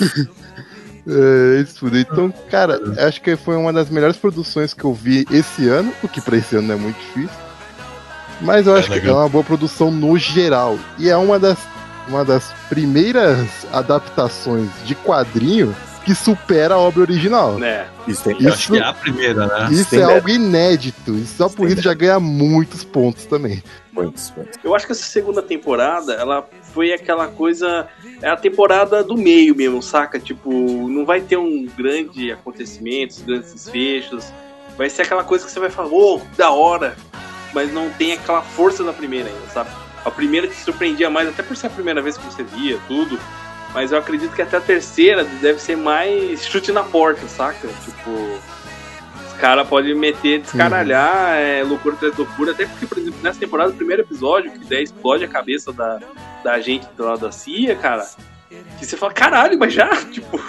É, 1.06 1.60
isso 1.60 1.76
tudo. 1.80 1.98
Então, 1.98 2.32
cara, 2.50 2.78
acho 3.06 3.20
que 3.20 3.36
foi 3.36 3.56
uma 3.56 3.72
das 3.72 3.88
melhores 3.90 4.16
produções 4.16 4.74
que 4.74 4.84
eu 4.84 4.92
vi 4.94 5.26
esse 5.30 5.68
ano, 5.68 5.92
o 6.02 6.08
que 6.08 6.20
pra 6.20 6.36
esse 6.36 6.56
ano 6.56 6.68
não 6.68 6.74
é 6.74 6.78
muito 6.78 6.96
difícil. 6.98 7.30
Mas 8.40 8.66
eu 8.66 8.76
É 8.76 8.78
acho 8.80 8.88
que 8.88 8.94
legal. 8.94 9.16
é 9.16 9.22
uma 9.22 9.28
boa 9.28 9.44
produção 9.44 9.90
no 9.90 10.16
geral. 10.18 10.78
E 10.98 11.08
é 11.10 11.16
uma 11.16 11.38
das, 11.38 11.58
uma 12.08 12.24
das 12.24 12.52
primeiras 12.68 13.46
adaptações 13.72 14.68
de 14.86 14.94
quadrinho 14.94 15.74
que 16.10 16.14
supera 16.14 16.74
a 16.74 16.78
obra 16.78 17.02
original. 17.02 17.56
né? 17.58 17.86
Isso 18.08 18.24
tem 18.24 18.32
Eu 18.40 18.52
acho 18.52 18.62
Isso, 18.62 18.72
que 18.72 18.78
é 18.78 18.84
a 18.84 18.92
primeira, 18.92 19.46
né? 19.46 19.68
isso 19.70 19.90
tem 19.90 20.00
é 20.00 20.02
algo 20.02 20.28
inédito. 20.28 21.12
E 21.12 21.24
só 21.24 21.48
por 21.48 21.68
isso 21.68 21.80
já 21.80 21.94
ganha 21.94 22.18
muitos 22.18 22.82
pontos 22.82 23.26
também. 23.26 23.62
muitos, 23.92 24.32
muitos. 24.36 24.58
Eu 24.64 24.74
acho 24.74 24.86
que 24.86 24.92
essa 24.92 25.04
segunda 25.04 25.40
temporada, 25.40 26.14
ela 26.14 26.44
foi 26.74 26.92
aquela 26.92 27.28
coisa. 27.28 27.86
É 28.20 28.28
a 28.28 28.36
temporada 28.36 29.04
do 29.04 29.16
meio 29.16 29.54
mesmo, 29.54 29.80
saca? 29.82 30.18
Tipo, 30.18 30.50
não 30.88 31.04
vai 31.04 31.20
ter 31.20 31.36
um 31.36 31.66
grande 31.76 32.32
acontecimento, 32.32 33.22
grandes 33.24 33.52
desfechos. 33.52 34.32
Vai 34.76 34.90
ser 34.90 35.02
aquela 35.02 35.22
coisa 35.22 35.44
que 35.44 35.52
você 35.52 35.60
vai 35.60 35.70
falar, 35.70 35.88
ô, 35.90 36.20
da 36.36 36.50
hora. 36.50 36.96
Mas 37.54 37.72
não 37.72 37.88
tem 37.90 38.12
aquela 38.12 38.42
força 38.42 38.82
da 38.82 38.92
primeira 38.92 39.28
ainda, 39.28 39.46
sabe? 39.52 39.70
A 40.04 40.10
primeira 40.10 40.48
te 40.48 40.54
surpreendia 40.54 41.10
mais, 41.10 41.28
até 41.28 41.42
por 41.42 41.56
ser 41.56 41.66
a 41.68 41.70
primeira 41.70 42.00
vez 42.02 42.16
que 42.16 42.24
você 42.24 42.42
via 42.42 42.78
tudo. 42.88 43.18
Mas 43.72 43.92
eu 43.92 43.98
acredito 43.98 44.34
que 44.34 44.42
até 44.42 44.56
a 44.56 44.60
terceira 44.60 45.22
deve 45.24 45.60
ser 45.60 45.76
mais 45.76 46.44
chute 46.44 46.72
na 46.72 46.82
porta, 46.82 47.26
saca? 47.28 47.68
Tipo, 47.84 48.10
os 49.28 49.32
caras 49.40 49.66
podem 49.68 49.94
meter, 49.94 50.40
descaralhar, 50.40 51.34
é, 51.36 51.62
loucura 51.62 51.94
atrás 51.94 52.16
loucura. 52.16 52.50
Até 52.52 52.66
porque, 52.66 52.86
por 52.86 52.98
exemplo, 52.98 53.20
nessa 53.22 53.38
temporada, 53.38 53.70
o 53.70 53.74
primeiro 53.74 54.02
episódio, 54.02 54.50
que 54.50 54.64
daí 54.64 54.82
explode 54.82 55.24
a 55.24 55.28
cabeça 55.28 55.72
da, 55.72 56.00
da 56.42 56.60
gente 56.60 56.86
do 56.96 57.04
lado 57.04 57.20
da 57.20 57.30
CIA, 57.32 57.76
cara. 57.76 58.04
Que 58.78 58.84
você 58.84 58.96
fala, 58.96 59.12
caralho, 59.12 59.56
mas 59.58 59.72
já? 59.72 59.88
Tipo. 60.10 60.40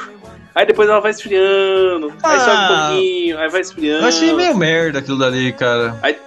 Aí 0.53 0.65
depois 0.65 0.89
ela 0.89 0.99
vai 0.99 1.11
esfriando, 1.11 2.11
aí 2.23 2.39
sobe 2.39 2.51
um 2.51 2.53
Ah. 2.59 2.87
pouquinho, 2.89 3.39
aí 3.39 3.49
vai 3.49 3.61
esfriando. 3.61 4.01
Eu 4.03 4.07
achei 4.09 4.33
meio 4.33 4.57
merda 4.57 4.99
aquilo 4.99 5.17
dali, 5.17 5.53
cara. 5.53 5.95
Aí- 6.01 6.17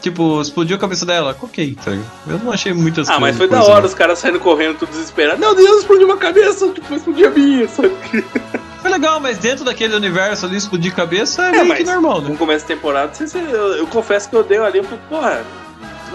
Tipo, 0.00 0.40
explodiu 0.40 0.76
a 0.76 0.78
cabeça 0.78 1.04
dela. 1.04 1.36
Ok, 1.42 1.76
tá 1.84 1.90
ligado? 1.90 2.06
Eu 2.28 2.38
não 2.38 2.52
achei 2.52 2.72
muitas 2.72 3.08
Ah, 3.08 3.20
mas 3.20 3.36
coisas- 3.36 3.38
foi 3.38 3.48
da 3.48 3.62
hora 3.62 3.80
não. 3.82 3.86
os 3.88 3.94
caras 3.94 4.18
saindo 4.18 4.40
correndo, 4.40 4.78
tudo 4.78 4.90
desesperado. 4.90 5.38
Meu 5.38 5.54
Deus, 5.54 5.80
explodiu 5.80 6.06
uma 6.06 6.16
cabeça, 6.16 6.68
tipo, 6.70 6.86
vai 6.88 6.96
explodir 6.98 7.26
a 7.26 7.30
minha, 7.30 7.68
sabe? 7.68 7.92
Foi 8.80 8.90
legal, 8.90 9.20
mas 9.20 9.36
dentro 9.38 9.64
daquele 9.64 9.94
universo 9.94 10.46
ali, 10.46 10.56
explodir 10.56 10.94
cabeça 10.94 11.42
é, 11.42 11.48
É, 11.48 11.52
meio 11.52 11.68
mas 11.68 11.78
que 11.78 11.84
normal, 11.84 12.22
né? 12.22 12.28
no 12.30 12.36
começo 12.36 12.66
da 12.66 12.74
temporada, 12.74 13.12
você- 13.12 13.36
eu, 13.38 13.74
eu 13.76 13.86
confesso 13.86 14.30
que 14.30 14.36
eu 14.36 14.42
dei 14.42 14.56
ali, 14.58 14.78
eu 14.78 14.84
falei, 14.84 15.00
porra, 15.06 15.42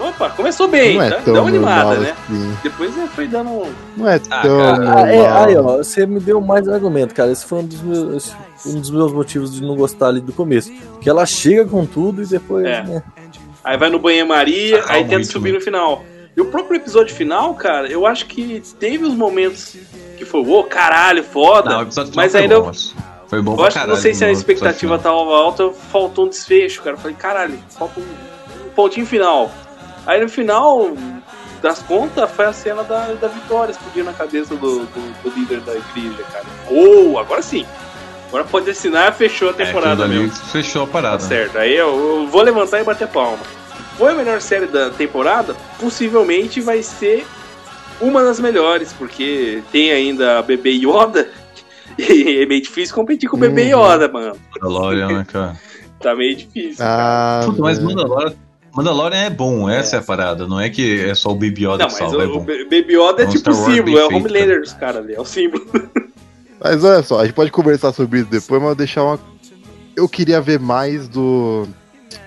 opa, 0.00 0.30
começou 0.30 0.66
bem, 0.66 0.96
não 0.96 1.02
é 1.02 1.10
tá? 1.10 1.22
tão 1.22 1.32
Dá 1.34 1.40
uma 1.42 1.48
animada, 1.48 1.96
né? 2.00 2.14
assim. 2.28 2.56
Depois 2.64 2.98
é, 2.98 3.06
foi 3.06 3.28
dando 3.28 3.50
um... 3.50 3.72
Não 3.96 4.08
é 4.08 4.20
Ah, 4.30 4.42
tão. 4.42 4.60
Ah, 4.60 5.08
é, 5.08 5.28
aí, 5.44 5.56
ó, 5.56 5.76
você 5.78 6.04
me 6.06 6.18
deu 6.18 6.40
mais 6.40 6.68
argumento, 6.68 7.14
cara. 7.14 7.30
Esse 7.30 7.46
foi 7.46 7.60
um 7.60 7.66
dos 7.66 7.80
meus, 7.82 8.34
um 8.66 8.80
dos 8.80 8.90
meus 8.90 9.12
motivos 9.12 9.52
de 9.54 9.62
não 9.62 9.76
gostar 9.76 10.08
ali 10.08 10.20
do 10.20 10.32
começo. 10.32 10.72
Que 11.00 11.08
ela 11.08 11.24
chega 11.24 11.64
com 11.66 11.86
tudo 11.86 12.20
e 12.22 12.26
depois. 12.26 12.66
É. 12.66 12.82
né? 12.82 13.02
Aí 13.66 13.76
vai 13.76 13.90
no 13.90 13.98
banho-maria, 13.98 14.80
Ah, 14.86 14.92
aí 14.92 15.02
tenta 15.02 15.16
muito, 15.16 15.32
subir 15.32 15.50
né? 15.50 15.58
no 15.58 15.64
final. 15.64 16.04
E 16.36 16.40
o 16.40 16.44
próprio 16.44 16.76
episódio 16.76 17.12
final, 17.12 17.52
cara, 17.54 17.88
eu 17.88 18.06
acho 18.06 18.26
que 18.26 18.62
teve 18.78 19.04
os 19.04 19.12
momentos 19.12 19.76
que 20.16 20.24
foi, 20.24 20.40
ô, 20.40 20.62
caralho, 20.62 21.24
foda. 21.24 21.70
Não, 21.70 21.88
mas 22.14 22.30
foi 22.30 22.42
ainda 22.42 22.60
bom, 22.60 22.70
Foi 23.26 23.42
bom 23.42 23.56
eu 23.56 23.64
acho 23.64 23.80
que 23.80 23.86
não 23.88 23.96
sei 23.96 24.14
se 24.14 24.24
a 24.24 24.30
expectativa 24.30 24.96
tava 25.00 25.16
alta, 25.16 25.72
faltou 25.72 26.26
um 26.26 26.28
desfecho, 26.28 26.80
cara. 26.80 26.94
Eu 26.94 27.00
falei, 27.00 27.16
caralho, 27.16 27.58
falta 27.70 27.98
um, 27.98 28.04
um 28.66 28.70
pontinho 28.70 29.04
final. 29.04 29.50
Aí 30.06 30.20
no 30.20 30.28
final 30.28 30.92
das 31.60 31.82
contas 31.82 32.30
foi 32.30 32.44
a 32.44 32.52
cena 32.52 32.84
da, 32.84 33.14
da 33.14 33.26
Vitória 33.26 33.72
explodindo 33.72 34.04
na 34.04 34.12
cabeça 34.12 34.54
do, 34.54 34.80
do, 34.86 35.22
do 35.24 35.30
líder 35.36 35.58
da 35.62 35.74
igreja, 35.74 36.22
cara. 36.30 36.44
Ou, 36.70 37.18
agora 37.18 37.42
sim. 37.42 37.66
Agora 38.28 38.44
pode 38.44 38.68
assinar, 38.70 39.12
fechou 39.14 39.48
a 39.48 39.52
É, 39.52 39.54
temporada 39.54 39.96
dali 39.96 40.18
mesmo. 40.18 40.36
Fechou 40.46 40.82
a 40.82 40.86
Tá 40.86 40.92
parada. 40.92 41.22
né? 41.22 41.28
certo. 41.28 41.58
Aí 41.58 41.74
eu, 41.76 42.26
vou 42.30 42.42
levantar 42.42 42.80
e 42.80 42.84
bater 42.84 43.08
palma. 43.08 43.38
Foi 43.96 44.10
a 44.12 44.14
melhor 44.14 44.40
série 44.40 44.66
da 44.66 44.90
temporada? 44.90 45.54
Possivelmente 45.78 46.60
vai 46.60 46.82
ser 46.82 47.26
uma 48.00 48.22
das 48.22 48.38
melhores, 48.40 48.92
porque 48.92 49.62
tem 49.72 49.90
ainda 49.90 50.38
a 50.38 50.42
bebê 50.42 50.70
Yoda. 50.70 51.28
E 51.98 52.42
é 52.42 52.46
meio 52.46 52.60
difícil 52.60 52.94
competir 52.94 53.26
com 53.30 53.36
o 53.38 53.40
bebê 53.40 53.72
Uhum. 53.72 53.80
Yoda, 53.92 54.06
mano. 54.08 54.36
Mandalorian, 54.54 55.08
né, 55.18 55.26
cara? 55.26 55.56
Tá 55.98 56.14
meio 56.14 56.36
difícil. 56.36 56.84
Ah, 56.84 57.40
Puta, 57.46 57.62
mas. 57.62 57.78
Mandalorian, 57.78 58.34
Mandalorian 58.74 59.20
é 59.22 59.30
bom, 59.30 59.70
essa 59.70 59.96
é. 59.96 59.98
a 60.00 60.02
parada. 60.02 60.46
Não 60.46 60.60
é 60.60 60.68
que 60.68 61.00
é 61.08 61.14
só 61.14 61.30
o 61.30 61.34
Baby 61.34 61.62
Yoda 61.64 61.78
Não, 61.78 61.86
que 61.86 61.92
mas 61.92 61.94
salva, 61.94 62.22
é 62.22 62.26
o, 62.26 62.30
o 62.30 62.38
bom. 62.40 62.44
Be- 62.44 62.64
Baby 62.64 62.96
Yoda 62.98 63.22
é 63.22 63.24
É 63.24 63.28
um 63.28 63.30
tipo 63.30 63.48
o 63.48 63.54
Star 63.54 63.64
Wars 63.64 63.74
símbolo, 63.76 63.98
é 63.98 64.04
o 64.04 64.08
Homelander 64.14 64.60
dos 64.60 64.72
caras 64.74 64.96
ali, 65.04 65.14
é 65.14 65.20
o 65.20 65.24
símbolo. 65.24 65.64
Mas 66.60 66.82
olha 66.82 67.02
só, 67.02 67.20
a 67.20 67.24
gente 67.24 67.34
pode 67.34 67.50
conversar 67.50 67.92
sobre 67.92 68.20
isso 68.20 68.30
depois, 68.30 68.60
mas 68.60 68.70
eu 68.70 68.76
deixar 68.76 69.04
uma. 69.04 69.20
Eu 69.94 70.08
queria 70.08 70.40
ver 70.40 70.58
mais 70.58 71.08
do. 71.08 71.66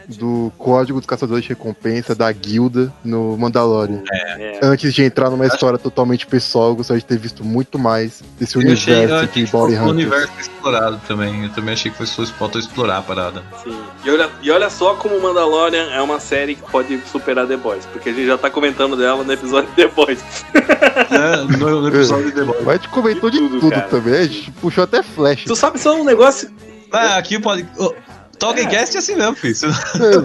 Do 0.07 0.51
Código 0.57 0.99
dos 0.99 1.05
Caçadores 1.05 1.43
de 1.43 1.49
Recompensa 1.49 2.15
da 2.15 2.31
Guilda 2.31 2.91
no 3.03 3.37
Mandalorian. 3.37 4.01
É. 4.11 4.59
Antes 4.61 4.91
de 4.93 5.03
entrar 5.03 5.29
numa 5.29 5.45
história 5.45 5.77
totalmente 5.77 6.25
pessoal, 6.25 6.69
eu 6.69 6.75
gostaria 6.77 6.99
de 6.99 7.05
ter 7.05 7.17
visto 7.17 7.43
muito 7.43 7.77
mais 7.77 8.23
desse 8.39 8.55
Eu 8.55 8.61
achei, 8.71 8.93
eu 8.93 8.97
universo 8.97 9.15
achei 9.15 9.27
de 9.27 9.45
que 9.45 9.51
Bounty 9.51 9.73
Hunters. 9.75 9.89
universo 9.91 10.31
explorado 10.39 11.01
também. 11.07 11.43
Eu 11.43 11.49
também 11.51 11.73
achei 11.75 11.91
que 11.91 11.97
foi 11.97 12.07
só 12.07 12.25
faltou 12.25 12.59
explorar 12.59 12.97
a 12.97 13.01
parada. 13.03 13.43
Sim. 13.63 13.77
E 14.03 14.09
olha, 14.09 14.29
e 14.41 14.49
olha 14.49 14.69
só 14.69 14.95
como 14.95 15.15
o 15.15 15.21
Mandalorian 15.21 15.91
é 15.91 16.01
uma 16.01 16.19
série 16.19 16.55
que 16.55 16.63
pode 16.71 16.99
superar 17.11 17.45
The 17.47 17.57
Boys, 17.57 17.85
porque 17.85 18.09
a 18.09 18.13
gente 18.13 18.25
já 18.25 18.37
tá 18.37 18.49
comentando 18.49 18.95
dela 18.97 19.23
no 19.23 19.31
episódio 19.31 19.69
de 19.69 19.75
The 19.75 19.87
Boys. 19.89 20.23
né? 20.53 21.37
no, 21.57 21.81
no 21.81 21.87
episódio 21.87 22.25
de 22.25 22.31
The 22.31 22.43
Boys. 22.43 22.59
Mas 22.65 22.67
a 22.67 22.77
gente 22.77 22.89
comentou 22.89 23.29
de, 23.29 23.37
De 23.39 23.47
tudo, 23.47 23.59
tudo, 23.59 23.89
também, 23.89 24.13
a 24.15 24.23
gente 24.23 24.51
puxou 24.53 24.83
até 24.83 25.03
flash. 25.03 25.43
Tu 25.45 25.55
sabe 25.55 25.77
só 25.79 25.95
um 25.95 26.03
negócio 26.03 26.49
Ah, 26.91 27.17
aqui 27.17 27.39
pode. 27.39 27.67
Oh, 27.77 27.93
Talkcast 28.39 28.95
é 28.95 28.99
assim 28.99 29.15
mesmo, 29.15 29.35
filho. 29.35 29.55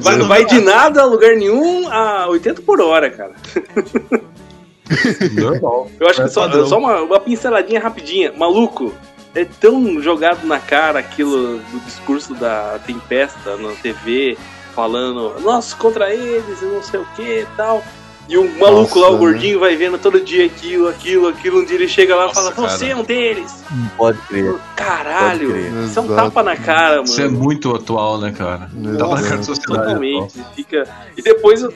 Vai, 0.00 0.18
vai 0.18 0.44
de 0.44 0.60
nada 0.60 1.02
a 1.02 1.04
lugar 1.04 1.34
nenhum 1.36 1.88
a 1.90 2.26
80 2.28 2.62
por 2.62 2.80
hora, 2.80 3.10
cara. 3.10 3.34
Normal. 5.32 5.90
Eu 5.98 6.08
acho 6.08 6.22
É 6.22 6.24
que 6.24 6.30
só, 6.30 6.42
padrão. 6.42 6.66
só 6.66 6.78
uma, 6.78 7.00
uma 7.02 7.20
pinceladinha 7.20 7.80
rapidinha. 7.80 8.32
Maluco, 8.32 8.92
é 9.34 9.44
tão 9.44 10.00
jogado 10.00 10.46
na 10.46 10.58
cara 10.58 10.98
aquilo 10.98 11.58
do 11.58 11.80
discurso 11.84 12.34
da 12.34 12.78
Tempesta 12.86 13.56
na 13.56 13.72
TV, 13.72 14.36
falando, 14.74 15.34
nós 15.40 15.74
contra 15.74 16.14
eles 16.14 16.62
e 16.62 16.64
não 16.66 16.82
sei 16.82 17.00
o 17.00 17.06
que 17.16 17.40
e 17.40 17.46
tal. 17.56 17.82
E 18.28 18.38
o 18.38 18.58
maluco 18.58 18.98
lá, 18.98 19.06
Nossa, 19.06 19.16
o 19.16 19.18
gordinho, 19.18 19.60
vai 19.60 19.76
vendo 19.76 19.98
todo 19.98 20.18
dia 20.20 20.46
aquilo, 20.46 20.88
aquilo, 20.88 21.28
aquilo. 21.28 21.60
Um 21.60 21.64
dia 21.64 21.76
ele 21.76 21.88
chega 21.88 22.16
lá 22.16 22.30
e 22.30 22.34
fala, 22.34 22.50
você 22.52 22.88
é 22.88 22.96
um 22.96 23.02
deles. 23.04 23.62
Não 23.70 23.88
pode 23.88 24.18
crer. 24.22 24.54
Caralho, 24.76 25.50
Pode 25.50 25.60
crer. 25.62 25.84
isso 25.84 25.98
é 25.98 26.02
um 26.02 26.04
Exato. 26.06 26.14
tapa 26.22 26.42
na 26.42 26.56
cara, 26.56 26.90
mano. 26.96 27.04
Isso 27.04 27.20
é 27.20 27.28
muito 27.28 27.74
atual, 27.74 28.18
né, 28.18 28.32
cara? 28.32 28.70
Nossa, 28.72 28.98
Tava 28.98 29.14
na 29.16 29.22
cara 29.22 29.36
da 29.36 29.42
sociedade. 29.42 29.72
atual. 29.80 29.86
Totalmente. 29.86 30.44
Fica... 30.56 30.88
E 31.16 31.22
depois 31.22 31.66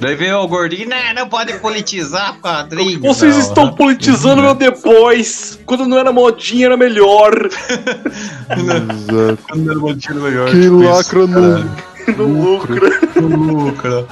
Daí 0.00 0.14
veio 0.16 0.38
o 0.38 0.48
gordinho, 0.48 0.88
não, 0.88 1.14
não 1.14 1.28
pode 1.28 1.52
politizar 1.58 2.36
quadrinho. 2.40 3.00
Vocês 3.00 3.34
não. 3.36 3.42
estão 3.42 3.72
politizando 3.74 4.42
meu 4.42 4.54
The 4.54 4.70
Boys. 4.70 5.58
Quando 5.66 5.86
não 5.86 5.98
era 5.98 6.10
modinha, 6.10 6.66
era 6.66 6.76
melhor. 6.76 7.32
Exato. 8.50 9.38
Quando 9.48 9.70
era 9.70 9.78
uma 9.78 9.96
tira 9.96 10.14
melhor. 10.14 10.48
Que 10.50 10.60
tipo 10.62 10.82
isso, 10.82 10.90
lacra 10.92 11.28
caralho. 11.28 11.70
no 12.16 12.26
No 12.26 12.42
lucro. 12.42 12.80
Lucra. 13.20 14.06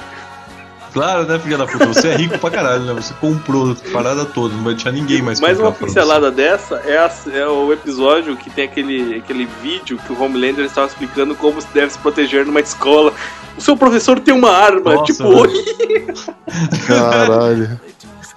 Claro, 0.93 1.25
né, 1.25 1.39
filha 1.39 1.57
da 1.57 1.65
puta? 1.65 1.85
Você 1.87 2.09
é 2.09 2.15
rico 2.15 2.37
pra 2.37 2.49
caralho, 2.51 2.83
né? 2.83 2.93
Você 2.93 3.13
comprou 3.21 3.71
a 3.71 3.91
parada 3.93 4.25
toda, 4.25 4.53
não 4.55 4.63
vai 4.63 4.73
deixar 4.73 4.91
ninguém 4.91 5.21
mais 5.21 5.39
Mais 5.39 5.57
uma 5.59 5.71
pincelada 5.71 6.29
dessa 6.29 6.75
é, 6.85 6.97
a- 6.97 7.11
é 7.33 7.47
o 7.47 7.71
episódio 7.71 8.35
que 8.35 8.49
tem 8.49 8.65
aquele, 8.65 9.15
aquele 9.15 9.47
vídeo 9.61 9.97
que 10.05 10.11
o 10.11 10.21
Homelander 10.21 10.65
estava 10.65 10.87
explicando 10.87 11.33
como 11.35 11.61
se 11.61 11.67
deve 11.73 11.91
se 11.93 11.97
proteger 11.99 12.45
numa 12.45 12.59
escola. 12.59 13.13
O 13.57 13.61
seu 13.61 13.77
professor 13.77 14.19
tem 14.19 14.33
uma 14.33 14.51
arma. 14.51 14.93
Nossa, 14.95 15.13
tipo, 15.13 15.23
oi, 15.27 15.49
Caralho. 16.87 17.79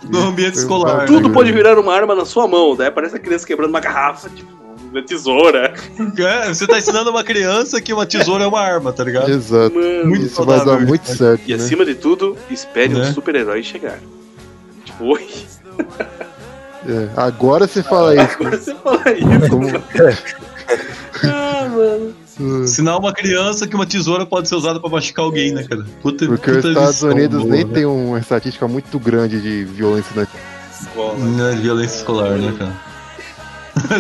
No 0.09 0.29
ambiente 0.29 0.57
escolar. 0.59 1.07
tudo 1.07 1.29
né, 1.29 1.35
pode 1.35 1.51
virar 1.51 1.79
uma 1.79 1.95
arma 1.95 2.15
na 2.15 2.25
sua 2.25 2.47
mão. 2.47 2.77
Daí 2.77 2.89
aparece 2.89 3.17
a 3.17 3.19
criança 3.19 3.47
quebrando 3.47 3.71
uma 3.71 3.81
garrafa, 3.81 4.29
tipo, 4.29 4.51
uma 4.99 5.03
tesoura. 5.03 5.75
É, 6.19 6.49
você 6.49 6.67
tá 6.67 6.79
ensinando 6.79 7.11
uma 7.11 7.25
criança 7.25 7.81
que 7.81 7.93
uma 7.93 8.07
tesoura 8.07 8.45
é 8.45 8.47
uma 8.47 8.61
arma, 8.61 8.93
tá 8.93 9.05
ligado? 9.05 9.31
Exato. 9.31 9.75
Mano. 9.75 10.07
Muito 10.07 10.27
Isso 10.27 10.45
vai 10.45 10.59
dar 10.59 10.65
saudável. 10.65 10.87
muito 10.89 11.07
certo, 11.09 11.43
E 11.47 11.57
né? 11.57 11.63
acima 11.63 11.85
de 11.85 11.95
tudo, 11.95 12.37
espere 12.51 12.95
Né? 12.95 13.01
um 13.01 13.13
super-herói 13.15 13.63
chegar. 13.63 13.99
Tipo, 14.85 15.05
oi. 15.05 15.29
É, 16.87 17.09
Agora 17.17 17.67
você 17.67 17.83
fala 17.83 18.15
isso. 18.15 18.35
Agora 18.41 18.57
você 18.59 18.75
fala 18.75 19.03
isso. 19.13 19.49
Como... 19.51 19.67
Ah, 21.27 21.69
mano. 21.69 22.15
Ensinar 22.65 22.99
uma 22.99 23.13
criança 23.13 23.67
que 23.67 23.75
uma 23.77 23.87
tesoura 23.87 24.27
pode 24.27 24.49
ser 24.49 24.57
usada 24.57 24.81
pra 24.81 24.91
machucar 24.91 25.25
alguém, 25.25 25.53
né, 25.53 25.63
cara? 25.63 25.87
Puta, 26.03 26.27
Porque 26.27 26.51
os 26.51 26.57
puta 26.57 26.69
Estados 26.69 26.91
lição 26.97 27.11
Unidos 27.11 27.43
boa, 27.43 27.53
nem 27.55 27.65
né? 27.65 27.73
tem 27.73 27.85
uma 27.87 28.19
estatística 28.19 28.67
muito 28.67 28.99
grande 28.99 29.41
de 29.41 29.65
violência 29.65 30.11
na 30.17 30.27
Escola. 30.81 31.17
Não 31.19 31.47
é 31.47 31.55
violência 31.55 31.97
escolar, 31.99 32.31
né, 32.37 32.53
cara? 32.59 32.73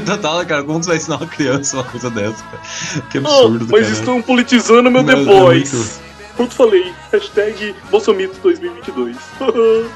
Total, 0.06 0.44
cara, 0.46 0.62
como 0.64 0.82
você 0.82 0.88
vai 0.88 0.96
ensinar 0.96 1.16
uma 1.16 1.26
criança 1.26 1.76
uma 1.76 1.84
coisa 1.84 2.10
dessa, 2.10 2.42
cara? 2.44 2.62
Que 3.10 3.18
Oh, 3.18 3.26
absurdo, 3.26 3.66
mas 3.70 3.82
cara. 3.82 3.92
estão 3.98 4.22
politizando 4.22 4.90
meu 4.90 5.04
The 5.04 5.14
Mas 5.16 5.26
é 5.26 5.30
Boys. 5.40 5.72
muito- 5.72 6.04
Pronto, 6.36 6.54
falei. 6.54 6.92
Hashtag 7.12 7.74
Bolsomito 7.90 8.38
2022. 8.42 9.16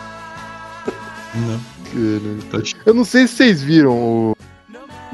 Não, 1.34 2.38
tá 2.50 2.58
Eu 2.86 2.94
não 2.94 3.04
sei 3.04 3.26
se 3.26 3.36
vocês 3.36 3.62
viram 3.62 3.92
o. 3.92 4.36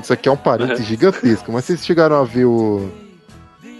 Isso 0.02 0.12
aqui 0.12 0.28
é 0.28 0.32
um 0.32 0.36
parênteses 0.36 0.86
gigantesco, 0.86 1.50
mas 1.52 1.64
vocês 1.64 1.84
chegaram 1.84 2.16
a 2.16 2.24
ver 2.24 2.44
o, 2.44 2.90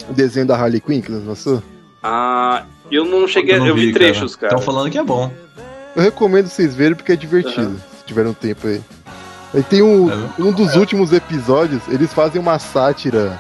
o 0.09 0.13
desenho 0.13 0.47
da 0.47 0.57
Harley 0.57 0.81
Quinn 0.81 1.01
que 1.01 1.11
nos 1.11 1.25
lançou? 1.25 1.63
ah, 2.03 2.65
eu 2.91 3.05
não 3.05 3.27
cheguei. 3.27 3.59
não 3.59 3.67
Eu 3.67 3.75
vi 3.75 3.93
trechos, 3.93 4.37
cara. 4.37 4.55
Estão 4.55 4.65
falando 4.65 4.91
que 4.91 4.99
é 4.99 5.03
bom. 5.03 5.33
Eu 5.97 6.03
recomendo 6.03 6.49
vocês 6.49 6.75
verem 6.75 6.95
porque 6.95 7.13
é 7.13 7.17
divertido, 7.17 7.77
se 7.99 8.05
tiverem 8.05 8.31
um 8.31 8.35
tempo 8.35 8.67
aí. 8.67 8.81
Aí 9.55 9.63
tem 9.63 9.83
um, 9.83 10.11
É, 10.11 10.29
um 10.39 10.53
dos 10.53 10.75
últimos 10.75 11.13
episódios, 11.13 11.83
eles 11.89 12.13
fazem 12.13 12.41
uma 12.41 12.59
sátira. 12.59 13.39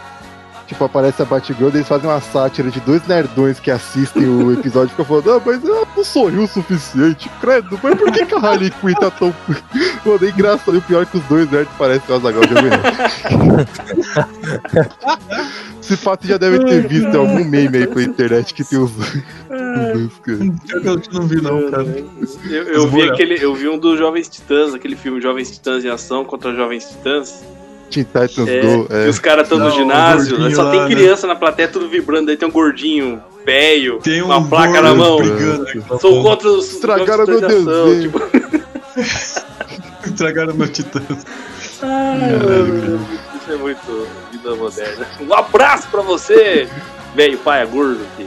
Tipo, 0.66 0.84
aparece 0.84 1.20
a 1.20 1.24
Batgirl, 1.26 1.68
eles 1.68 1.86
fazem 1.86 2.08
uma 2.08 2.20
sátira 2.20 2.70
de 2.70 2.80
dois 2.80 3.06
nerdões 3.06 3.60
que 3.60 3.70
assistem 3.70 4.26
o 4.26 4.52
episódio 4.52 4.86
e 4.86 4.90
ficam 4.90 5.04
falando, 5.04 5.32
ah, 5.32 5.42
mas 5.44 5.62
ela 5.62 5.86
não 5.94 6.04
sorriu 6.04 6.44
o 6.44 6.48
suficiente, 6.48 7.30
credo, 7.40 7.78
mas 7.82 7.94
por 7.98 8.10
que, 8.10 8.24
que 8.24 8.34
a 8.34 8.38
Harley 8.38 8.70
Quinn 8.70 8.94
tá 8.94 9.10
tão. 9.10 9.34
Pô, 10.02 10.18
nem 10.18 10.30
engraçado, 10.30 10.74
e 10.74 10.78
o 10.78 10.82
pior 10.82 11.02
é 11.02 11.06
que 11.06 11.18
os 11.18 11.24
dois 11.24 11.50
nerds 11.50 11.72
parecem 11.76 12.14
o 12.14 12.16
Azaghal 12.16 12.42
de 12.42 12.54
Esse 15.80 15.96
fato 16.02 16.26
já 16.26 16.38
deve 16.38 16.64
ter 16.64 16.86
visto 16.88 17.08
em 17.08 17.16
algum 17.16 17.44
meme 17.44 17.78
aí 17.78 17.86
pela 17.86 18.02
internet 18.02 18.54
que 18.54 18.64
tem 18.64 18.78
os, 18.78 18.90
os 18.90 18.96
dois, 18.96 20.18
cara. 20.22 20.38
Eu 20.72 21.02
não 21.12 21.26
vi, 21.26 21.42
não, 21.42 21.70
cara. 21.70 21.86
Eu, 22.48 22.62
eu 22.62 22.88
vi 22.88 23.02
aquele, 23.02 23.44
eu 23.44 23.54
vi 23.54 23.68
um 23.68 23.78
dos 23.78 23.98
Jovens 23.98 24.28
Titãs, 24.28 24.72
aquele 24.72 24.96
filme 24.96 25.20
Jovens 25.20 25.50
Titãs 25.50 25.84
em 25.84 25.90
Ação 25.90 26.24
contra 26.24 26.54
Jovens 26.54 26.88
Titãs. 26.88 27.44
Teen 27.90 28.04
Titans 28.04 28.48
É, 28.48 28.60
Go, 28.62 28.84
que 28.86 28.94
é. 28.94 29.08
os 29.08 29.18
caras 29.18 29.44
estão 29.44 29.58
no 29.58 29.70
ginásio, 29.70 30.36
só 30.54 30.62
lá, 30.64 30.70
tem 30.70 30.80
né? 30.80 30.86
criança 30.88 31.26
na 31.26 31.34
plateia, 31.36 31.68
tudo 31.68 31.88
vibrando, 31.88 32.30
aí 32.30 32.36
tem 32.36 32.48
um 32.48 32.52
gordinho 32.52 33.22
velho, 33.44 33.98
Tem 33.98 34.22
um 34.22 34.26
uma 34.26 34.42
placa 34.42 34.80
na 34.80 34.94
mão. 34.94 35.18
brigando 35.18 35.66
na 35.90 35.98
Sou 35.98 36.22
contra 36.22 36.48
os 36.48 36.72
Estragaram 36.72 37.26
meu 37.26 37.40
Titãs 37.40 37.64
desenho. 37.64 38.00
tipo, 38.02 38.22
Estragaram 40.06 40.54
meu 40.54 40.68
titã. 40.68 41.00
ai, 41.82 42.32
mano, 42.38 43.08
isso 43.42 43.52
é 43.52 43.56
muito 43.56 44.08
vida 44.32 44.54
moderna. 44.54 45.06
Um 45.20 45.34
abraço 45.34 45.88
pra 45.88 46.02
você, 46.02 46.68
velho 47.14 47.38
pai 47.38 47.66
gordo. 47.66 48.00
Que... 48.16 48.26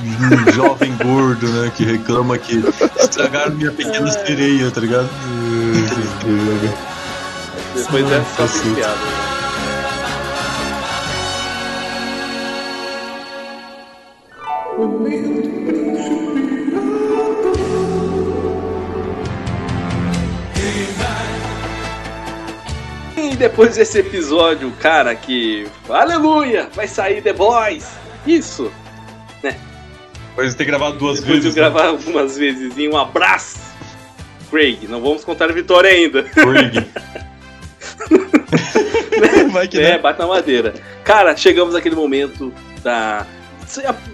Um 0.00 0.52
jovem 0.52 0.94
gordo, 1.02 1.46
né? 1.48 1.72
Que 1.76 1.84
reclama 1.84 2.38
que 2.38 2.62
estragaram 3.00 3.54
minha 3.56 3.72
pequena 3.72 4.08
sereia, 4.10 4.70
tá 4.70 4.80
ligado? 4.80 5.08
Depois 7.74 8.10
é 8.10 8.24
só 8.24 8.36
Cacete. 8.36 8.64
tem 8.64 8.74
piada. 8.74 8.98
E 23.16 23.34
depois 23.36 23.76
desse 23.76 23.98
episódio, 23.98 24.70
cara, 24.80 25.14
que. 25.14 25.66
Aleluia! 25.88 26.68
Vai 26.74 26.86
sair 26.86 27.20
The 27.22 27.32
Boys! 27.32 27.88
Isso! 28.26 28.70
Depois 29.42 30.52
de 30.52 30.56
ter 30.56 30.64
gravado 30.66 30.98
duas 30.98 31.18
Depois 31.18 31.38
de 31.38 31.42
vezes. 31.50 31.56
né? 31.56 31.62
gravar 31.62 31.88
algumas 31.88 32.36
vezes. 32.38 32.72
E 32.76 32.88
um 32.88 32.96
abraço! 32.96 33.58
Craig, 34.50 34.86
não 34.88 35.00
vamos 35.02 35.24
contar 35.24 35.50
a 35.50 35.52
vitória 35.52 35.90
ainda. 35.90 36.22
Craig. 36.22 36.86
Vai 39.52 39.66
que 39.68 39.78
É, 39.78 39.92
né? 39.92 39.98
bate 39.98 40.18
na 40.18 40.26
madeira. 40.26 40.74
Cara, 41.04 41.36
chegamos 41.36 41.74
naquele 41.74 41.94
momento 41.96 42.52
da. 42.82 43.26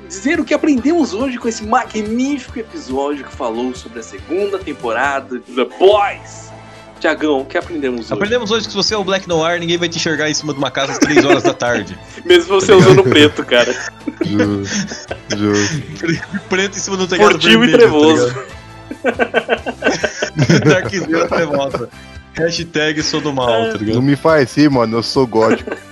Dizer 0.09 0.41
o 0.41 0.45
que 0.45 0.53
aprendemos 0.53 1.15
hoje 1.15 1.39
com 1.39 1.47
esse 1.47 1.65
magnífico 1.65 2.59
episódio 2.59 3.25
que 3.25 3.33
falou 3.33 3.73
sobre 3.75 4.01
a 4.01 4.03
segunda 4.03 4.59
temporada 4.59 5.39
de 5.39 5.55
The 5.55 5.65
Boys. 5.79 6.53
Tiagão, 6.99 7.41
o 7.41 7.45
que 7.45 7.57
aprendemos 7.59 8.07
hoje? 8.07 8.15
Aprendemos 8.15 8.51
hoje 8.51 8.65
que 8.65 8.71
se 8.71 8.77
você 8.77 8.95
é 8.95 8.97
o 8.97 9.05
Black 9.05 9.29
Noir, 9.29 9.61
ninguém 9.61 9.77
vai 9.77 9.89
te 9.89 9.99
enxergar 9.99 10.29
em 10.31 10.35
cima 10.35 10.53
de 10.53 10.59
uma 10.59 10.71
casa 10.71 10.93
às 10.93 10.99
3 10.99 11.25
horas 11.25 11.43
da 11.43 11.53
tarde. 11.53 11.97
Mesmo 12.25 12.61
você 12.61 12.73
usando 12.73 13.05
preto, 13.05 13.45
cara. 13.45 13.73
Justo, 14.23 15.15
justo. 15.37 16.41
Preto 16.49 16.77
em 16.77 16.81
cima 16.81 16.97
do 16.97 17.07
telhado 17.07 17.33
Furtivo 17.33 17.65
e 17.65 17.67
vermelho, 17.67 17.79
trevoso. 17.79 18.35
Tá? 18.35 18.45
Darkzera 20.65 21.29
trevosa. 21.29 21.91
Hashtag 22.35 23.03
sou 23.03 23.21
do 23.21 23.33
mal, 23.33 23.47
tá 23.49 23.69
Não 23.69 23.77
ligado? 23.77 24.03
me 24.03 24.17
faz 24.17 24.45
assim, 24.51 24.69
mano, 24.69 24.99
eu 24.99 25.03
sou 25.03 25.27
gótico. 25.27 25.71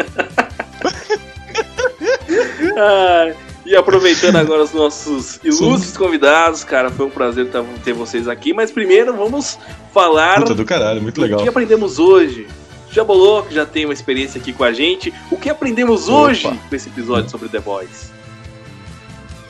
Ah, 2.76 3.32
e 3.66 3.76
aproveitando 3.76 4.36
agora 4.36 4.62
os 4.62 4.72
nossos 4.72 5.38
ilustres 5.44 5.96
convidados, 5.96 6.64
cara, 6.64 6.90
foi 6.90 7.06
um 7.06 7.10
prazer 7.10 7.48
tá- 7.50 7.62
ter 7.84 7.92
vocês 7.92 8.26
aqui. 8.28 8.52
Mas 8.54 8.70
primeiro 8.70 9.14
vamos 9.14 9.58
falar 9.92 10.40
Puta 10.40 10.54
do 10.54 10.64
caralho, 10.64 11.02
muito 11.02 11.20
legal. 11.20 11.38
O 11.38 11.42
que 11.42 11.48
aprendemos 11.48 11.98
hoje? 11.98 12.46
Já 12.90 13.04
bolou, 13.04 13.42
que 13.42 13.54
já 13.54 13.64
tem 13.66 13.84
uma 13.84 13.92
experiência 13.94 14.40
aqui 14.40 14.52
com 14.52 14.64
a 14.64 14.72
gente. 14.72 15.12
O 15.30 15.36
que 15.36 15.48
aprendemos 15.50 16.08
Opa. 16.08 16.18
hoje 16.30 16.60
com 16.68 16.74
esse 16.76 16.88
episódio 16.88 17.30
sobre 17.30 17.48
The 17.48 17.60
Boys? 17.60 18.10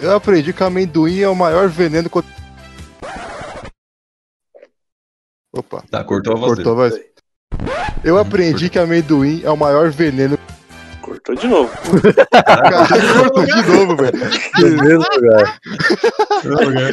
Eu 0.00 0.14
aprendi 0.16 0.52
que 0.52 0.62
amendoim 0.64 1.20
é 1.20 1.28
o 1.28 1.34
maior 1.34 1.68
veneno 1.68 2.10
contra. 2.10 2.30
Opa, 5.52 5.82
Tá, 5.90 6.02
cortou 6.04 6.32
a 6.34 6.36
voz 6.36 6.54
cortou 6.54 6.80
a 6.80 6.88
dele. 6.88 7.02
voz. 7.02 7.12
Eu 8.04 8.18
aprendi 8.18 8.68
que 8.70 8.78
amendoim 8.78 9.42
é 9.44 9.50
o 9.50 9.56
maior 9.56 9.90
veneno. 9.90 10.38
Cortou 11.02 11.34
de 11.34 11.46
novo. 11.46 11.70
Cara, 12.32 12.88
cortou 13.18 13.44
de 13.44 13.62
novo, 13.68 13.96
velho. 13.96 14.18
Beleza, 14.58 15.08
cara. 15.08 15.58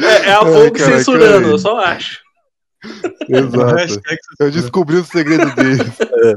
É, 0.06 0.28
é 0.28 0.32
a 0.34 0.70
cara, 0.70 0.98
censurando, 0.98 1.40
cara. 1.40 1.46
eu 1.46 1.58
só 1.58 1.78
acho. 1.80 2.20
Exato. 3.28 4.00
Eu 4.40 4.50
descobri 4.50 4.96
o 4.96 5.04
segredo 5.04 5.54
deles. 5.54 5.80
É, 6.22 6.34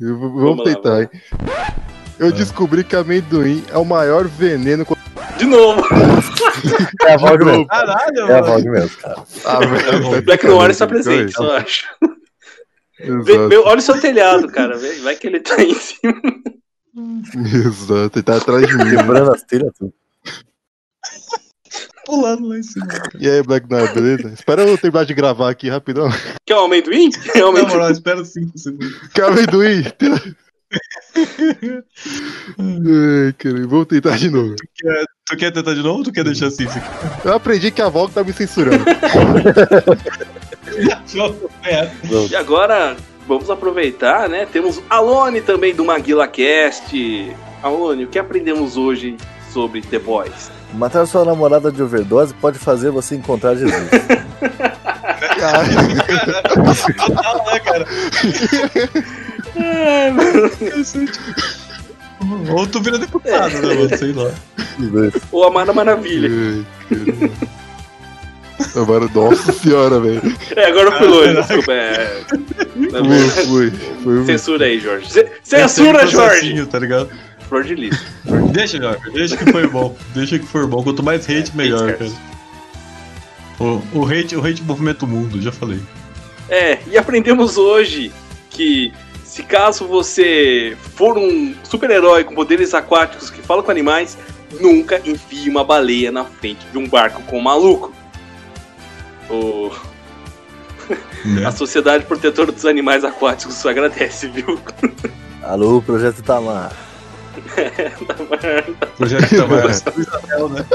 Vamos 0.00 0.42
Vamos 0.42 0.58
lá, 0.58 0.64
tentar, 0.64 1.02
hein? 1.02 1.10
Eu 2.18 2.32
descobri 2.32 2.82
que 2.84 2.96
amendoim 2.96 3.64
é 3.72 3.78
o 3.78 3.84
maior 3.84 4.26
veneno. 4.26 4.86
De 5.38 5.44
novo. 5.44 5.82
É 7.06 7.12
a 7.14 7.16
Vogue 7.16 7.44
mesmo. 7.44 7.66
Caralho, 7.68 8.18
É 8.28 8.38
a. 8.38 8.42
Vogue 8.42 8.68
mesmo, 8.70 8.96
cara. 8.98 9.22
Ah, 9.44 9.58
velho. 9.60 10.22
Black 10.22 10.46
Noir 10.46 10.70
está 10.70 10.86
presente, 10.86 11.32
só 11.32 11.56
acho. 11.56 11.86
Vê- 13.00 13.48
vê- 13.48 13.56
olha 13.58 13.78
o 13.78 13.82
seu 13.82 14.00
telhado, 14.00 14.48
cara. 14.48 14.76
Vai 15.02 15.14
que 15.14 15.28
ele 15.28 15.38
tá 15.40 15.62
em 15.62 15.72
cima. 15.74 16.20
Exato, 17.54 18.18
ele 18.18 18.22
tá 18.24 18.36
atrás 18.36 18.66
de 18.66 18.76
mim. 18.76 18.96
Quebrando 18.96 19.32
as 19.32 19.42
telhas, 19.44 19.70
tudo. 19.78 19.92
Pulando 22.04 22.48
lá 22.48 22.58
em 22.58 22.62
cima. 22.62 22.86
E 23.20 23.28
aí, 23.30 23.42
Black 23.42 23.68
Knight, 23.70 23.94
beleza? 23.94 24.28
Espera 24.30 24.62
eu 24.62 24.76
terminar 24.76 25.04
de 25.04 25.14
gravar 25.14 25.50
aqui 25.50 25.68
rapidão. 25.68 26.08
Quer 26.44 26.56
um 26.56 26.64
amendoim? 26.64 27.10
Quer 27.10 27.44
um 27.44 27.52
Na 27.52 27.58
amendoim? 27.60 27.72
moral, 27.76 27.90
espera 27.92 28.24
5 28.24 28.58
segundos. 28.58 28.98
Que 29.14 29.20
amendoim! 29.20 29.84
Ai, 32.58 33.32
cara, 33.38 33.66
vamos 33.66 33.86
tentar 33.86 34.16
de 34.16 34.30
novo. 34.30 34.54
Tu 35.26 35.36
quer 35.36 35.50
tentar 35.50 35.74
de 35.74 35.82
novo 35.82 35.98
ou 35.98 36.04
tu 36.04 36.12
quer 36.12 36.24
deixar 36.24 36.46
assim? 36.46 36.66
Eu 37.24 37.34
aprendi 37.34 37.70
que 37.70 37.82
a 37.82 37.88
Vogue 37.88 38.12
tá 38.12 38.22
me 38.22 38.32
censurando. 38.32 38.84
E 42.30 42.36
agora, 42.36 42.96
vamos 43.26 43.50
aproveitar, 43.50 44.28
né? 44.28 44.46
Temos 44.46 44.80
Alone 44.88 45.40
também 45.40 45.74
do 45.74 45.84
Maguila 45.84 46.28
Cast. 46.28 47.36
Alone, 47.62 48.04
o 48.04 48.08
que 48.08 48.18
aprendemos 48.18 48.76
hoje 48.76 49.16
sobre 49.52 49.80
The 49.82 49.98
Boys? 49.98 50.50
Matar 50.74 51.06
sua 51.06 51.24
namorada 51.24 51.72
de 51.72 51.82
overdose 51.82 52.34
pode 52.34 52.58
fazer 52.58 52.90
você 52.90 53.16
encontrar 53.16 53.56
Jesus. 53.56 53.72
Total, 56.96 57.44
né, 57.46 57.60
cara? 57.60 57.86
Ou 62.50 62.66
tu 62.66 62.80
vira 62.80 62.98
deputado, 62.98 63.52
né, 63.54 63.74
mano? 63.74 63.96
Sei 63.96 64.12
lá. 64.12 64.30
Ou 65.30 65.44
Amada 65.44 65.72
Maravilha. 65.72 66.28
Ai, 66.28 66.66
caramba. 66.88 67.58
Agora, 68.74 69.08
nossa 69.14 69.52
senhora, 69.52 70.00
velho. 70.00 70.20
É, 70.56 70.66
agora 70.66 70.88
eu 70.88 70.98
fui 70.98 71.06
longe, 71.06 71.34
desculpa. 71.34 71.72
É... 71.72 72.24
Foi, 72.90 72.90
verdade, 72.90 73.46
foi. 73.46 73.70
foi 74.02 74.24
Censura 74.24 74.66
aí, 74.66 74.80
Jorge. 74.80 75.20
É 75.20 75.32
Censura, 75.42 76.06
Jorge! 76.06 76.66
Tá 76.66 76.78
ligado? 76.78 77.08
Flor 77.48 77.64
de 77.64 77.74
lis. 77.74 78.04
Deixa, 78.52 78.78
Jorge. 78.78 79.10
Deixa 79.12 79.36
que 79.36 79.50
foi 79.50 79.66
bom. 79.66 79.96
Deixa 80.14 80.38
que 80.38 80.46
for 80.46 80.66
bom. 80.66 80.82
Quanto 80.82 81.02
mais 81.02 81.28
hate, 81.28 81.56
melhor, 81.56 81.94
cara. 81.94 82.10
O, 83.60 83.82
o 83.92 84.06
hate, 84.06 84.36
o 84.36 84.44
hate 84.44 84.62
movimenta 84.62 85.04
o 85.04 85.08
mundo, 85.08 85.40
já 85.40 85.52
falei. 85.52 85.80
É, 86.48 86.78
e 86.86 86.96
aprendemos 86.96 87.56
hoje 87.56 88.12
que 88.50 88.92
se 89.38 89.44
caso 89.44 89.86
você 89.86 90.76
for 90.96 91.16
um 91.16 91.54
super-herói 91.62 92.24
com 92.24 92.34
poderes 92.34 92.74
aquáticos 92.74 93.30
que 93.30 93.40
fala 93.40 93.62
com 93.62 93.70
animais, 93.70 94.18
nunca 94.60 95.00
enfie 95.08 95.48
uma 95.48 95.62
baleia 95.62 96.10
na 96.10 96.24
frente 96.24 96.66
de 96.72 96.76
um 96.76 96.88
barco 96.88 97.22
com 97.22 97.38
um 97.38 97.42
maluco. 97.42 97.92
O... 99.30 99.70
Né? 101.24 101.42
A 101.46 101.52
Sociedade 101.52 102.04
Protetora 102.04 102.50
dos 102.50 102.66
Animais 102.66 103.04
Aquáticos 103.04 103.64
agradece, 103.64 104.26
viu? 104.26 104.58
Alô, 105.44 105.80
Projeto 105.82 106.18
Itamar. 106.18 106.72
Projeto 108.98 109.34
Itamar. 109.34 109.70
Isabel, 109.70 110.48
né? 110.48 110.66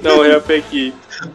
Não, 0.00 0.24
é 0.24 0.34
a 0.34 0.36
aqui. 0.36 0.94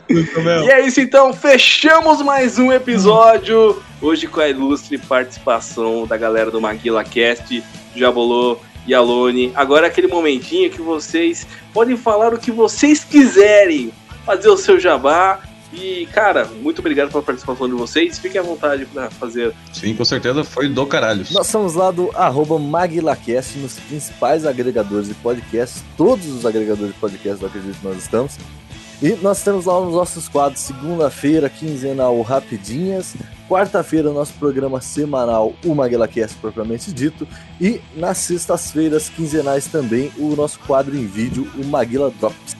E 0.09 0.71
é 0.71 0.85
isso 0.85 0.99
então, 0.99 1.33
fechamos 1.33 2.21
mais 2.21 2.57
um 2.57 2.71
episódio. 2.71 3.81
Hoje 4.01 4.27
com 4.27 4.39
a 4.39 4.49
ilustre 4.49 4.97
participação 4.97 6.05
da 6.07 6.17
galera 6.17 6.51
do 6.51 6.59
Maguila 6.59 7.03
Cast, 7.03 7.63
Jabolô 7.95 8.57
e 8.87 8.93
Alone. 8.93 9.51
Agora 9.55 9.87
é 9.87 9.89
aquele 9.89 10.07
momentinho 10.07 10.69
que 10.69 10.81
vocês 10.81 11.45
podem 11.73 11.97
falar 11.97 12.33
o 12.33 12.37
que 12.37 12.51
vocês 12.51 13.03
quiserem, 13.03 13.91
fazer 14.25 14.49
o 14.49 14.57
seu 14.57 14.79
jabá 14.79 15.41
E, 15.73 16.07
cara, 16.13 16.45
muito 16.61 16.79
obrigado 16.79 17.09
pela 17.09 17.21
participação 17.21 17.67
de 17.67 17.73
vocês. 17.73 18.17
Fiquem 18.17 18.39
à 18.39 18.43
vontade 18.43 18.85
para 18.85 19.09
fazer. 19.09 19.53
Sim, 19.73 19.93
com 19.93 20.05
certeza 20.05 20.43
foi 20.43 20.69
do 20.69 20.85
caralho. 20.85 21.25
Nós 21.31 21.47
estamos 21.47 21.73
lá 21.73 21.91
do 21.91 22.11
arroba 22.15 22.57
MaguilaCast 22.57 23.57
nos 23.57 23.79
principais 23.79 24.45
agregadores 24.45 25.07
de 25.07 25.13
podcasts, 25.15 25.83
todos 25.97 26.27
os 26.27 26.45
agregadores 26.45 26.93
de 26.93 26.99
podcasts, 26.99 27.41
eu 27.41 27.47
acredito 27.47 27.77
que 27.77 27.85
nós 27.85 27.97
estamos. 27.97 28.37
E 29.01 29.09
nós 29.21 29.41
temos 29.43 29.65
lá 29.65 29.77
os 29.79 29.93
nossos 29.93 30.27
quadros, 30.29 30.61
segunda-feira, 30.61 31.49
quinzenal 31.49 32.19
Rapidinhas, 32.21 33.13
quarta-feira, 33.49 34.11
nosso 34.11 34.33
programa 34.33 34.79
semanal, 34.81 35.53
o 35.65 35.75
MaguilaCast 35.75 36.37
propriamente 36.37 36.91
dito, 36.93 37.27
e 37.59 37.81
nas 37.95 38.17
sextas-feiras, 38.19 39.09
quinzenais 39.09 39.67
também, 39.67 40.11
o 40.17 40.35
nosso 40.35 40.59
quadro 40.59 40.95
em 40.97 41.05
vídeo, 41.05 41.47
o 41.57 41.65
Maguila 41.65 42.11
Drops, 42.19 42.55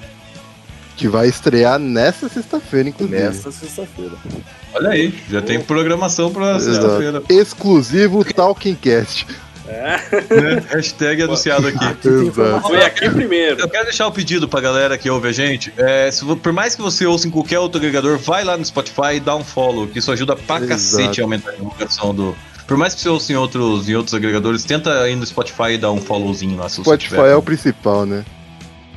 Que 0.97 1.07
vai 1.07 1.27
estrear 1.27 1.79
nessa 1.79 2.29
sexta-feira, 2.29 2.89
inclusive. 2.89 3.19
nesta 3.19 3.51
sexta-feira. 3.51 4.13
Olha 4.73 4.89
aí, 4.89 5.13
já 5.29 5.41
tem 5.41 5.59
programação 5.61 6.31
pra 6.31 6.57
Exato. 6.57 6.63
sexta-feira. 6.75 7.23
Exclusivo 7.29 8.23
Talkingcast. 8.25 9.25
É, 9.67 9.97
né? 10.41 10.63
Hashtag 10.69 11.23
anunciado 11.23 11.67
aqui. 11.67 11.85
Exato. 12.07 12.67
foi 12.67 12.83
aqui 12.83 13.09
primeiro. 13.09 13.59
Eu 13.59 13.69
quero 13.69 13.85
deixar 13.85 14.07
o 14.07 14.11
pedido 14.11 14.47
pra 14.47 14.61
galera 14.61 14.97
que 14.97 15.09
ouve 15.09 15.27
a 15.27 15.31
gente. 15.31 15.73
É, 15.77 16.09
se 16.11 16.23
por 16.23 16.53
mais 16.53 16.75
que 16.75 16.81
você 16.81 17.05
ouça 17.05 17.27
em 17.27 17.31
qualquer 17.31 17.59
outro 17.59 17.79
agregador, 17.79 18.17
vai 18.17 18.43
lá 18.43 18.57
no 18.57 18.65
Spotify 18.65 19.15
e 19.15 19.19
dá 19.19 19.35
um 19.35 19.43
follow, 19.43 19.87
que 19.87 19.99
isso 19.99 20.11
ajuda 20.11 20.35
pra 20.35 20.57
Exato. 20.57 20.69
cacete 20.69 21.21
a 21.21 21.23
aumentar 21.23 21.51
a 21.51 21.53
divulgação 21.53 22.13
do. 22.13 22.35
Por 22.67 22.77
mais 22.77 22.95
que 22.95 23.01
você 23.01 23.09
ouça 23.09 23.31
em 23.31 23.35
outros, 23.35 23.87
em 23.87 23.95
outros 23.95 24.13
agregadores, 24.15 24.63
tenta 24.63 25.07
ir 25.09 25.15
no 25.15 25.25
Spotify 25.25 25.73
e 25.73 25.77
dar 25.77 25.91
um 25.91 26.01
followzinho 26.01 26.57
lá. 26.57 26.67
Se 26.67 26.77
você 26.77 26.83
Spotify 26.83 27.15
tiver. 27.15 27.31
é 27.31 27.35
o 27.35 27.41
principal, 27.41 28.05
né? 28.05 28.25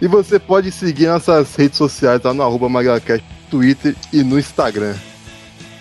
E 0.01 0.07
você 0.07 0.39
pode 0.39 0.71
seguir 0.71 1.07
nossas 1.09 1.55
redes 1.57 1.77
sociais 1.77 2.23
lá 2.23 2.33
no 2.33 2.43
arroba 2.43 2.69
MagalaCast, 2.69 3.25
Twitter 3.51 3.95
e 4.13 4.23
no 4.23 4.39
Instagram. 4.39 4.95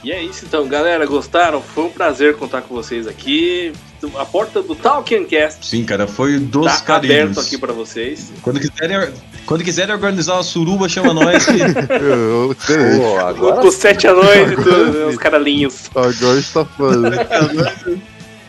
E 0.03 0.11
é 0.11 0.23
isso 0.23 0.45
então, 0.45 0.67
galera. 0.67 1.05
Gostaram? 1.05 1.61
Foi 1.61 1.85
um 1.85 1.89
prazer 1.89 2.35
contar 2.35 2.61
com 2.61 2.73
vocês 2.73 3.07
aqui. 3.07 3.73
A 4.15 4.25
porta 4.25 4.61
do 4.61 4.75
Talking 4.75 5.25
Cast 5.25 5.65
Sim, 5.65 5.83
cara, 5.83 6.07
foi 6.07 6.39
dos 6.39 6.65
tá 6.65 6.81
carinhos. 6.81 7.15
aberto 7.15 7.39
aqui 7.39 7.57
pra 7.57 7.73
vocês. 7.73 8.31
Quando 8.41 8.59
quiserem, 8.59 9.11
quando 9.45 9.63
quiserem 9.63 9.95
organizar 9.95 10.35
uma 10.35 10.43
suruba, 10.43 10.87
chama 10.87 11.13
nós. 11.13 11.45
Pô, 11.49 13.17
agora 13.19 13.61
Com 13.61 13.67
os 13.67 13.75
sete 13.75 14.07
anões 14.07 14.51
e 14.51 14.55
tudo, 14.55 14.93
né, 14.93 15.05
os 15.05 15.17
caralhinhos. 15.17 15.89
Agora 15.95 16.41
tá. 16.53 16.67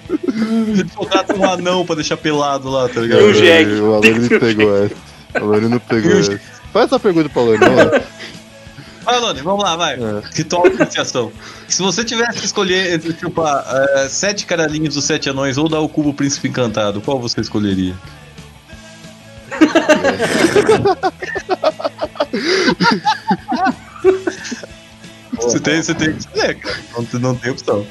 A 0.09 0.75
gente 0.75 0.85
contrata 0.95 1.35
um 1.37 1.45
anão 1.45 1.85
pra 1.85 1.95
deixar 1.95 2.17
pelado 2.17 2.69
lá, 2.69 2.89
tá 2.89 3.01
ligado? 3.01 3.21
E 3.21 3.25
o 3.25 3.33
Jack. 3.33 3.71
O 3.81 3.95
Alone 3.95 4.29
pegou 4.29 4.85
essa. 4.85 4.95
O 5.35 5.45
Alone 5.45 5.69
não 5.69 5.79
pegou 5.79 6.13
o 6.13 6.19
essa. 6.19 6.41
Faz 6.73 6.87
essa 6.87 7.01
pergunta 7.01 7.29
pro 7.29 7.47
vamos 7.47 7.61
lá. 7.61 8.03
Vai, 9.09 9.19
Lone, 9.21 9.41
vamos 9.41 9.65
lá, 9.65 9.75
vai. 9.75 9.97
Ritual 10.35 10.69
de 10.69 10.77
iniciação. 10.77 11.33
Se 11.67 11.81
você 11.81 12.05
tivesse 12.05 12.41
que 12.41 12.45
escolher 12.45 12.93
entre 12.93 13.17
chupar 13.19 13.65
é, 13.97 14.07
sete 14.07 14.45
caralhinhos 14.45 14.93
dos 14.95 15.05
sete 15.07 15.31
anões 15.31 15.57
ou 15.57 15.67
dar 15.67 15.81
o 15.81 15.89
cubo 15.89 16.13
príncipe 16.13 16.47
encantado, 16.49 17.01
qual 17.01 17.19
você 17.19 17.41
escolheria? 17.41 17.95
Você 25.41 25.61
tem, 25.61 25.83
você 25.83 25.95
tem 25.95 26.13
que 26.13 26.19
escolher, 26.19 26.55
cara. 26.57 26.77
Não, 26.97 27.05
tem- 27.05 27.21
não 27.21 27.35
tem 27.35 27.51
opção. 27.53 27.87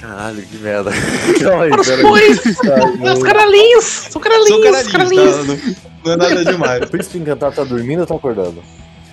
Caralho, 0.00 0.42
que 0.42 0.56
merda. 0.58 0.90
Calma 1.42 1.64
aí. 1.64 1.70
Pois, 2.02 2.38
os 2.44 2.98
meu- 2.98 3.20
caralhinhos, 3.20 3.84
são 3.84 4.20
caralhinhos, 4.20 4.48
São 4.48 4.62
caralhinhos. 4.62 4.92
caralhinhos, 4.92 5.36
tá? 5.36 5.44
Não, 5.44 5.56
não 6.04 6.12
é 6.12 6.16
nada 6.16 6.44
demais. 6.44 6.82
O 6.82 6.86
príncipe 6.88 7.18
encantado 7.18 7.54
tá 7.56 7.64
dormindo 7.64 8.00
ou 8.00 8.06
tá 8.06 8.14
acordando? 8.14 8.62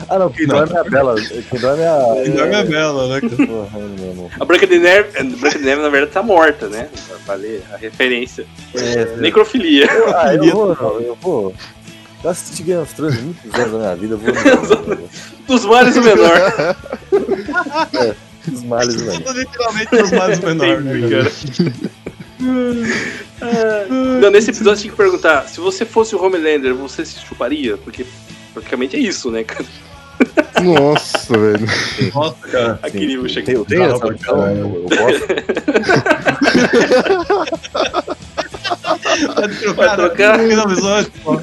Ah, 0.10 0.20
não, 0.20 0.30
quem 0.30 0.48
dorme 0.48 0.74
é 0.74 0.80
a 0.80 0.84
Bela. 0.84 1.16
Quem 1.50 1.60
dorme 1.60 1.82
é 1.82 1.88
a. 1.88 2.24
E 2.26 2.30
não 2.30 2.44
é 2.44 2.64
bela, 2.64 3.08
né, 3.08 3.22
cara? 3.22 3.48
Porra, 3.48 3.80
meu 3.80 4.10
irmão. 4.10 4.32
A 4.40 4.46
Branca 4.46 4.68
de 4.68 4.80
Neve, 4.80 5.18
a 5.18 5.24
Branca 5.24 5.60
de 5.60 5.66
Neve 5.66 5.82
na 5.82 5.90
verdade 5.90 6.12
tá 6.12 6.24
morta, 6.24 6.68
né? 6.68 6.90
Pra 7.08 7.18
valer 7.26 7.64
a 7.74 7.78
referência. 7.78 8.46
É, 8.76 9.18
Necrofilia. 9.18 9.88
ah, 10.16 10.34
eu 10.36 10.52
vou, 10.52 10.76
não, 10.76 11.00
eu 11.00 11.18
vou. 11.22 11.54
Eu 12.24 12.30
assisti 12.30 12.64
Game 12.64 12.82
of 12.82 12.94
Thrones 12.96 13.22
muitos 13.22 13.54
anos 13.54 13.72
da 13.72 13.78
minha 13.78 13.96
vida, 13.96 14.14
eu 14.14 14.18
vou. 14.18 15.10
Dos 15.48 15.66
males 15.66 15.98
o 15.98 16.02
menor. 16.02 16.76
Os 18.52 18.64
males, 18.64 18.96
né? 19.02 19.20
velho. 19.20 19.40
Literalmente 19.40 19.96
os 19.96 20.12
mais 20.12 20.40
menores, 20.40 20.84
né, 20.84 21.10
cara? 21.10 21.32
Não, 24.22 24.32
nesse 24.32 24.52
episódio 24.52 24.82
tinha 24.82 24.92
que 24.92 24.98
perguntar: 24.98 25.48
se 25.48 25.60
você 25.60 25.86
fosse 25.86 26.16
o 26.16 26.24
Homelander, 26.24 26.74
você 26.74 27.06
se 27.06 27.20
chuparia? 27.20 27.78
Porque 27.78 28.06
praticamente 28.54 28.96
é 28.96 29.00
isso, 29.00 29.32
né, 29.32 29.44
cara? 29.44 29.66
Nossa, 30.64 31.38
velho. 31.38 31.68
Nossa, 32.14 32.48
cara. 32.48 32.80
Sim, 32.90 33.06
nível 33.06 33.28
chega. 33.28 33.52
Eu 33.52 33.66
tenho 33.66 33.84
essa 33.84 34.00
pra 34.00 34.10
opção, 34.10 34.48
eu, 34.48 34.88
eu 34.90 34.98
posso. 34.98 35.20
Vai 39.76 39.96
trocar, 39.96 40.40
pô. 41.24 41.42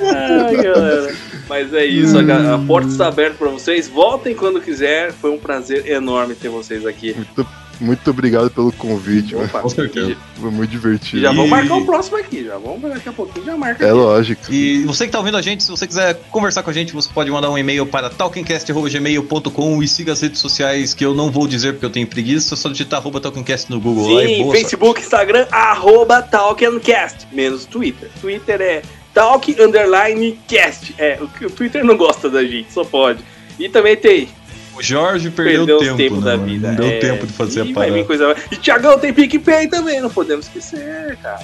Ai, 0.00 0.56
galera. 0.56 1.14
Mas 1.48 1.74
é 1.74 1.84
isso, 1.84 2.18
a, 2.18 2.54
a 2.54 2.58
porta 2.58 2.88
está 2.88 3.08
aberta 3.08 3.36
pra 3.38 3.48
vocês. 3.48 3.88
Voltem 3.88 4.34
quando 4.34 4.60
quiser. 4.60 5.12
Foi 5.12 5.30
um 5.30 5.38
prazer 5.38 5.86
enorme 5.86 6.34
ter 6.34 6.48
vocês 6.48 6.86
aqui. 6.86 7.14
Muito, 7.14 7.46
muito 7.80 8.08
obrigado 8.10 8.50
pelo 8.50 8.72
convite, 8.72 9.34
mano. 9.34 9.46
Opa, 9.46 9.60
Com 9.60 9.68
certeza. 9.68 10.16
Foi 10.40 10.50
muito 10.50 10.70
e 10.70 10.72
divertido. 10.72 11.22
já 11.22 11.32
E- 11.32 11.36
vamos 11.36 11.50
marcar 11.50 11.76
o 11.76 11.84
próximo 11.86 12.16
aqui. 12.16 12.44
Já 12.44 12.58
vamos 12.58 12.82
daqui 12.82 13.08
a 13.08 13.12
pouquinho, 13.12 13.46
já 13.46 13.56
marca. 13.56 13.84
É 13.84 13.88
aqui. 13.88 13.96
lógico. 13.96 14.52
E 14.52 14.84
você 14.84 15.06
que 15.06 15.12
tá 15.12 15.18
ouvindo 15.18 15.36
a 15.36 15.42
gente, 15.42 15.62
se 15.62 15.70
você 15.70 15.86
quiser 15.86 16.14
conversar 16.30 16.62
com 16.62 16.70
a 16.70 16.72
gente, 16.72 16.92
você 16.92 17.08
pode 17.12 17.30
mandar 17.30 17.50
um 17.50 17.58
e-mail 17.58 17.86
para 17.86 18.10
talkingcast.gmail.com 18.10 19.82
e 19.82 19.88
siga 19.88 20.12
as 20.12 20.20
redes 20.20 20.40
sociais 20.40 20.94
que 20.94 21.04
eu 21.04 21.14
não 21.14 21.30
vou 21.30 21.46
dizer 21.46 21.72
porque 21.72 21.86
eu 21.86 21.90
tenho 21.90 22.06
preguiça, 22.06 22.54
é 22.54 22.56
só 22.56 22.68
digitar 22.68 23.00
arroba 23.00 23.20
talkingcast 23.20 23.70
no 23.70 23.80
Google 23.80 24.14
lá 24.14 24.24
e 24.24 24.28
Sim, 24.36 24.42
boa 24.42 24.54
Facebook, 24.54 25.00
Instagram, 25.00 25.46
arroba 25.50 26.22
TalkandCast. 26.22 27.26
Menos 27.32 27.64
Twitter. 27.66 28.10
Twitter 28.20 28.60
é 28.60 28.82
Talk 29.12 29.54
Underline 29.60 30.38
Cast. 30.48 30.94
É, 30.98 31.18
o, 31.20 31.46
o 31.46 31.50
Twitter 31.50 31.84
não 31.84 31.96
gosta 31.96 32.28
da 32.28 32.44
gente, 32.44 32.72
só 32.72 32.84
pode. 32.84 33.20
E 33.58 33.68
também 33.68 33.96
tem 33.96 34.26
sorte. 34.26 34.43
O 34.76 34.82
Jorge 34.82 35.30
perdeu, 35.30 35.66
Perdeu 35.66 35.78
tempo, 35.78 35.92
os 35.92 35.96
tempos 35.96 36.24
né, 36.24 36.30
da 36.32 36.36
mano? 36.36 36.48
vida. 36.50 36.68
Não 36.68 36.74
deu 36.76 36.86
É, 36.88 36.98
tempo 36.98 37.26
de 37.26 37.32
fazer 37.32 37.64
e 37.64 37.70
a 37.70 37.74
parada. 37.74 38.04
coisa 38.04 38.36
E 38.50 38.56
Thiagão 38.56 38.98
tem 38.98 39.12
PicPay 39.12 39.68
também, 39.68 40.00
não 40.00 40.10
podemos 40.10 40.46
esquecer, 40.46 41.16
cara. 41.22 41.40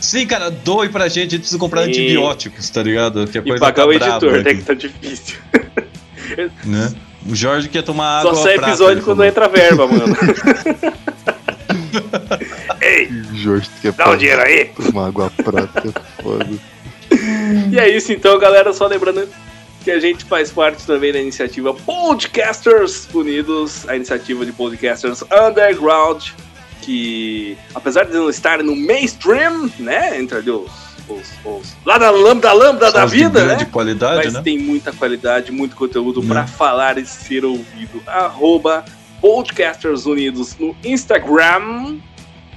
Sim, 0.00 0.26
cara, 0.26 0.50
doe 0.50 0.88
pra 0.88 1.06
gente, 1.08 1.28
a 1.28 1.30
gente 1.30 1.38
precisa 1.40 1.58
comprar 1.58 1.84
Sim. 1.84 1.90
antibióticos, 1.90 2.68
tá 2.70 2.82
ligado? 2.82 3.26
Que 3.28 3.38
a 3.38 3.40
E 3.40 3.44
coisa 3.44 3.60
pagar 3.60 3.82
tá 3.84 3.88
o 3.88 3.92
editor, 3.92 4.32
né, 4.32 4.38
aqui, 4.50 4.54
que 4.56 4.62
tá 4.64 4.74
difícil. 4.74 5.36
né? 6.64 6.92
O 7.28 7.34
Jorge 7.34 7.68
quer 7.68 7.82
tomar 7.82 8.20
água 8.20 8.34
Só 8.34 8.42
sai 8.42 8.54
prata, 8.54 8.70
episódio 8.70 9.02
quando 9.02 9.16
falou. 9.18 9.28
entra 9.28 9.48
verba, 9.48 9.86
mano. 9.86 10.16
Ei, 12.80 13.08
Jorge, 13.34 13.68
quer 13.82 13.92
dá 13.92 14.10
o 14.10 14.16
dinheiro 14.16 14.42
aí. 14.42 14.70
Uma 14.92 15.08
água 15.08 15.30
prata, 15.44 15.88
é 15.88 16.22
foda. 16.22 16.46
E 17.72 17.78
é 17.78 17.88
isso 17.88 18.12
então, 18.12 18.38
galera. 18.38 18.72
Só 18.72 18.86
lembrando 18.86 19.28
que 19.86 19.90
a 19.92 20.00
gente 20.00 20.24
faz 20.24 20.50
parte 20.50 20.84
também 20.84 21.12
da 21.12 21.20
iniciativa 21.20 21.72
Podcasters 21.72 23.08
Unidos, 23.14 23.88
a 23.88 23.94
iniciativa 23.94 24.44
de 24.44 24.50
podcasters 24.50 25.22
underground, 25.22 26.30
que 26.82 27.56
apesar 27.72 28.02
de 28.02 28.12
não 28.12 28.28
estar 28.28 28.64
no 28.64 28.74
mainstream, 28.74 29.70
né, 29.78 30.18
entre 30.18 30.38
os, 30.50 30.72
os, 31.08 31.32
os 31.44 31.76
lá 31.84 31.98
da 31.98 32.10
lambda 32.10 32.52
lambda 32.52 32.90
da 32.90 33.06
de 33.06 33.12
vida, 33.16 33.44
grande 33.44 33.64
né? 33.64 33.70
qualidade, 33.70 34.24
Mas 34.24 34.32
né? 34.34 34.42
tem 34.42 34.58
muita 34.58 34.92
qualidade, 34.92 35.52
muito 35.52 35.76
conteúdo 35.76 36.20
Né? 36.20 36.30
pra 36.30 36.48
falar 36.48 36.98
e 36.98 37.06
ser 37.06 37.44
ouvido. 37.44 38.02
Arroba 38.08 38.84
Podcasters 39.20 40.04
Unidos 40.04 40.56
no 40.58 40.74
Instagram. 40.82 41.98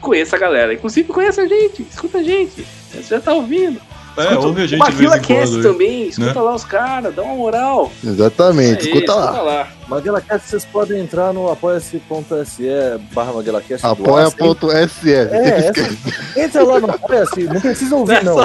Conheça 0.01 0.35
a 0.35 0.39
galera. 0.39 0.73
Inclusive 0.73 1.07
conheça 1.09 1.43
a 1.43 1.47
gente, 1.47 1.83
escuta 1.83 2.17
a 2.17 2.23
gente. 2.23 2.65
Você 2.91 3.03
já 3.03 3.21
tá 3.21 3.33
ouvindo. 3.33 3.79
É, 4.19 4.23
Escuta 4.23 4.47
ouve 4.47 4.61
a 4.61 4.67
gente 4.67 4.79
Cast 4.79 5.51
quando. 5.51 5.61
também, 5.63 6.07
escuta 6.07 6.33
né? 6.33 6.41
lá 6.41 6.55
os 6.55 6.63
caras, 6.65 7.15
dá 7.15 7.21
uma 7.23 7.35
moral. 7.35 7.91
Exatamente, 8.03 8.87
Aí, 8.87 8.93
escuta 8.93 9.15
lá. 9.15 9.67
MaguilaCast, 9.87 10.47
vocês 10.49 10.65
podem 10.65 10.99
entrar 11.01 11.33
no 11.33 11.49
apoia.se 11.49 11.99
barra 13.11 13.33
MaguilaCast. 13.33 13.85
Apoia.se. 13.85 15.13
É, 15.13 15.71
essa, 15.75 16.39
entra 16.39 16.63
lá 16.63 16.79
no 16.79 16.91
Apoia-se, 16.91 17.43
não 17.43 17.59
precisa 17.61 17.95
ouvir, 17.95 18.17
É 18.17 18.23
não. 18.23 18.37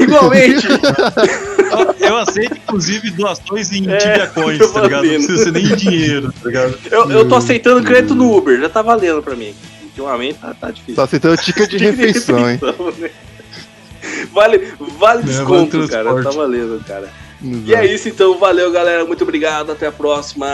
Igualmente. 0.00 0.66
Eu 2.00 2.16
aceito, 2.18 2.56
inclusive, 2.56 3.10
doações 3.10 3.72
em 3.72 3.90
É, 3.90 3.96
Tibia 3.96 4.26
Coins, 4.28 4.70
tá 4.70 4.80
ligado? 4.82 5.04
Não 5.04 5.14
precisa 5.14 5.44
ser 5.44 5.52
nem 5.52 5.64
em 5.64 5.76
dinheiro, 5.76 6.32
tá 6.32 6.48
ligado? 6.48 6.78
Eu, 6.90 7.10
eu 7.10 7.28
tô 7.28 7.34
aceitando 7.36 7.82
crédito 7.82 8.14
no 8.14 8.36
Uber, 8.36 8.60
já 8.60 8.68
tá 8.68 8.82
valendo 8.82 9.22
pra 9.22 9.34
mim. 9.34 9.54
Ultimamente 9.84 10.38
tá, 10.38 10.54
tá 10.58 10.70
difícil. 10.70 10.94
Tá 10.96 11.04
aceitando 11.04 11.36
ticket 11.36 11.68
de 11.70 11.78
refeição, 11.78 12.48
hein? 12.50 12.58
né? 12.98 13.10
Vale, 14.26 14.72
vale 14.98 15.22
É, 15.22 15.24
desconto, 15.26 15.78
vale 15.78 15.90
cara. 15.90 16.22
Tá 16.22 16.30
valendo, 16.30 16.84
cara. 16.84 17.08
E 17.42 17.74
é 17.74 17.84
isso 17.84 18.08
então, 18.08 18.38
valeu 18.38 18.70
galera, 18.70 19.04
muito 19.04 19.22
obrigado, 19.22 19.72
até 19.72 19.86
a 19.88 19.92
próxima. 19.92 20.46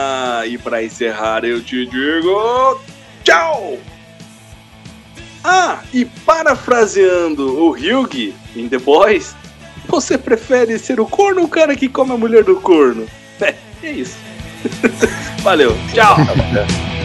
E 0.46 0.56
pra 0.56 0.82
encerrar 0.82 1.44
eu 1.44 1.62
te 1.62 1.84
digo 1.86 2.80
tchau! 3.24 3.78
Ah, 5.44 5.80
e 5.92 6.04
parafraseando 6.04 7.62
o 7.62 7.70
Hyugi 7.70 8.34
em 8.56 8.68
The 8.68 8.78
Boys, 8.78 9.36
você 9.86 10.18
prefere 10.18 10.78
ser 10.78 10.98
o 10.98 11.06
corno 11.06 11.42
ou 11.42 11.46
o 11.46 11.50
cara 11.50 11.76
que 11.76 11.88
come 11.88 12.12
a 12.12 12.16
mulher 12.16 12.42
do 12.42 12.56
corno? 12.56 13.06
É, 13.40 13.54
E 13.82 13.86
é 13.86 13.92
isso. 13.92 14.16
Valeu, 15.42 15.76
tchau. 15.94 16.16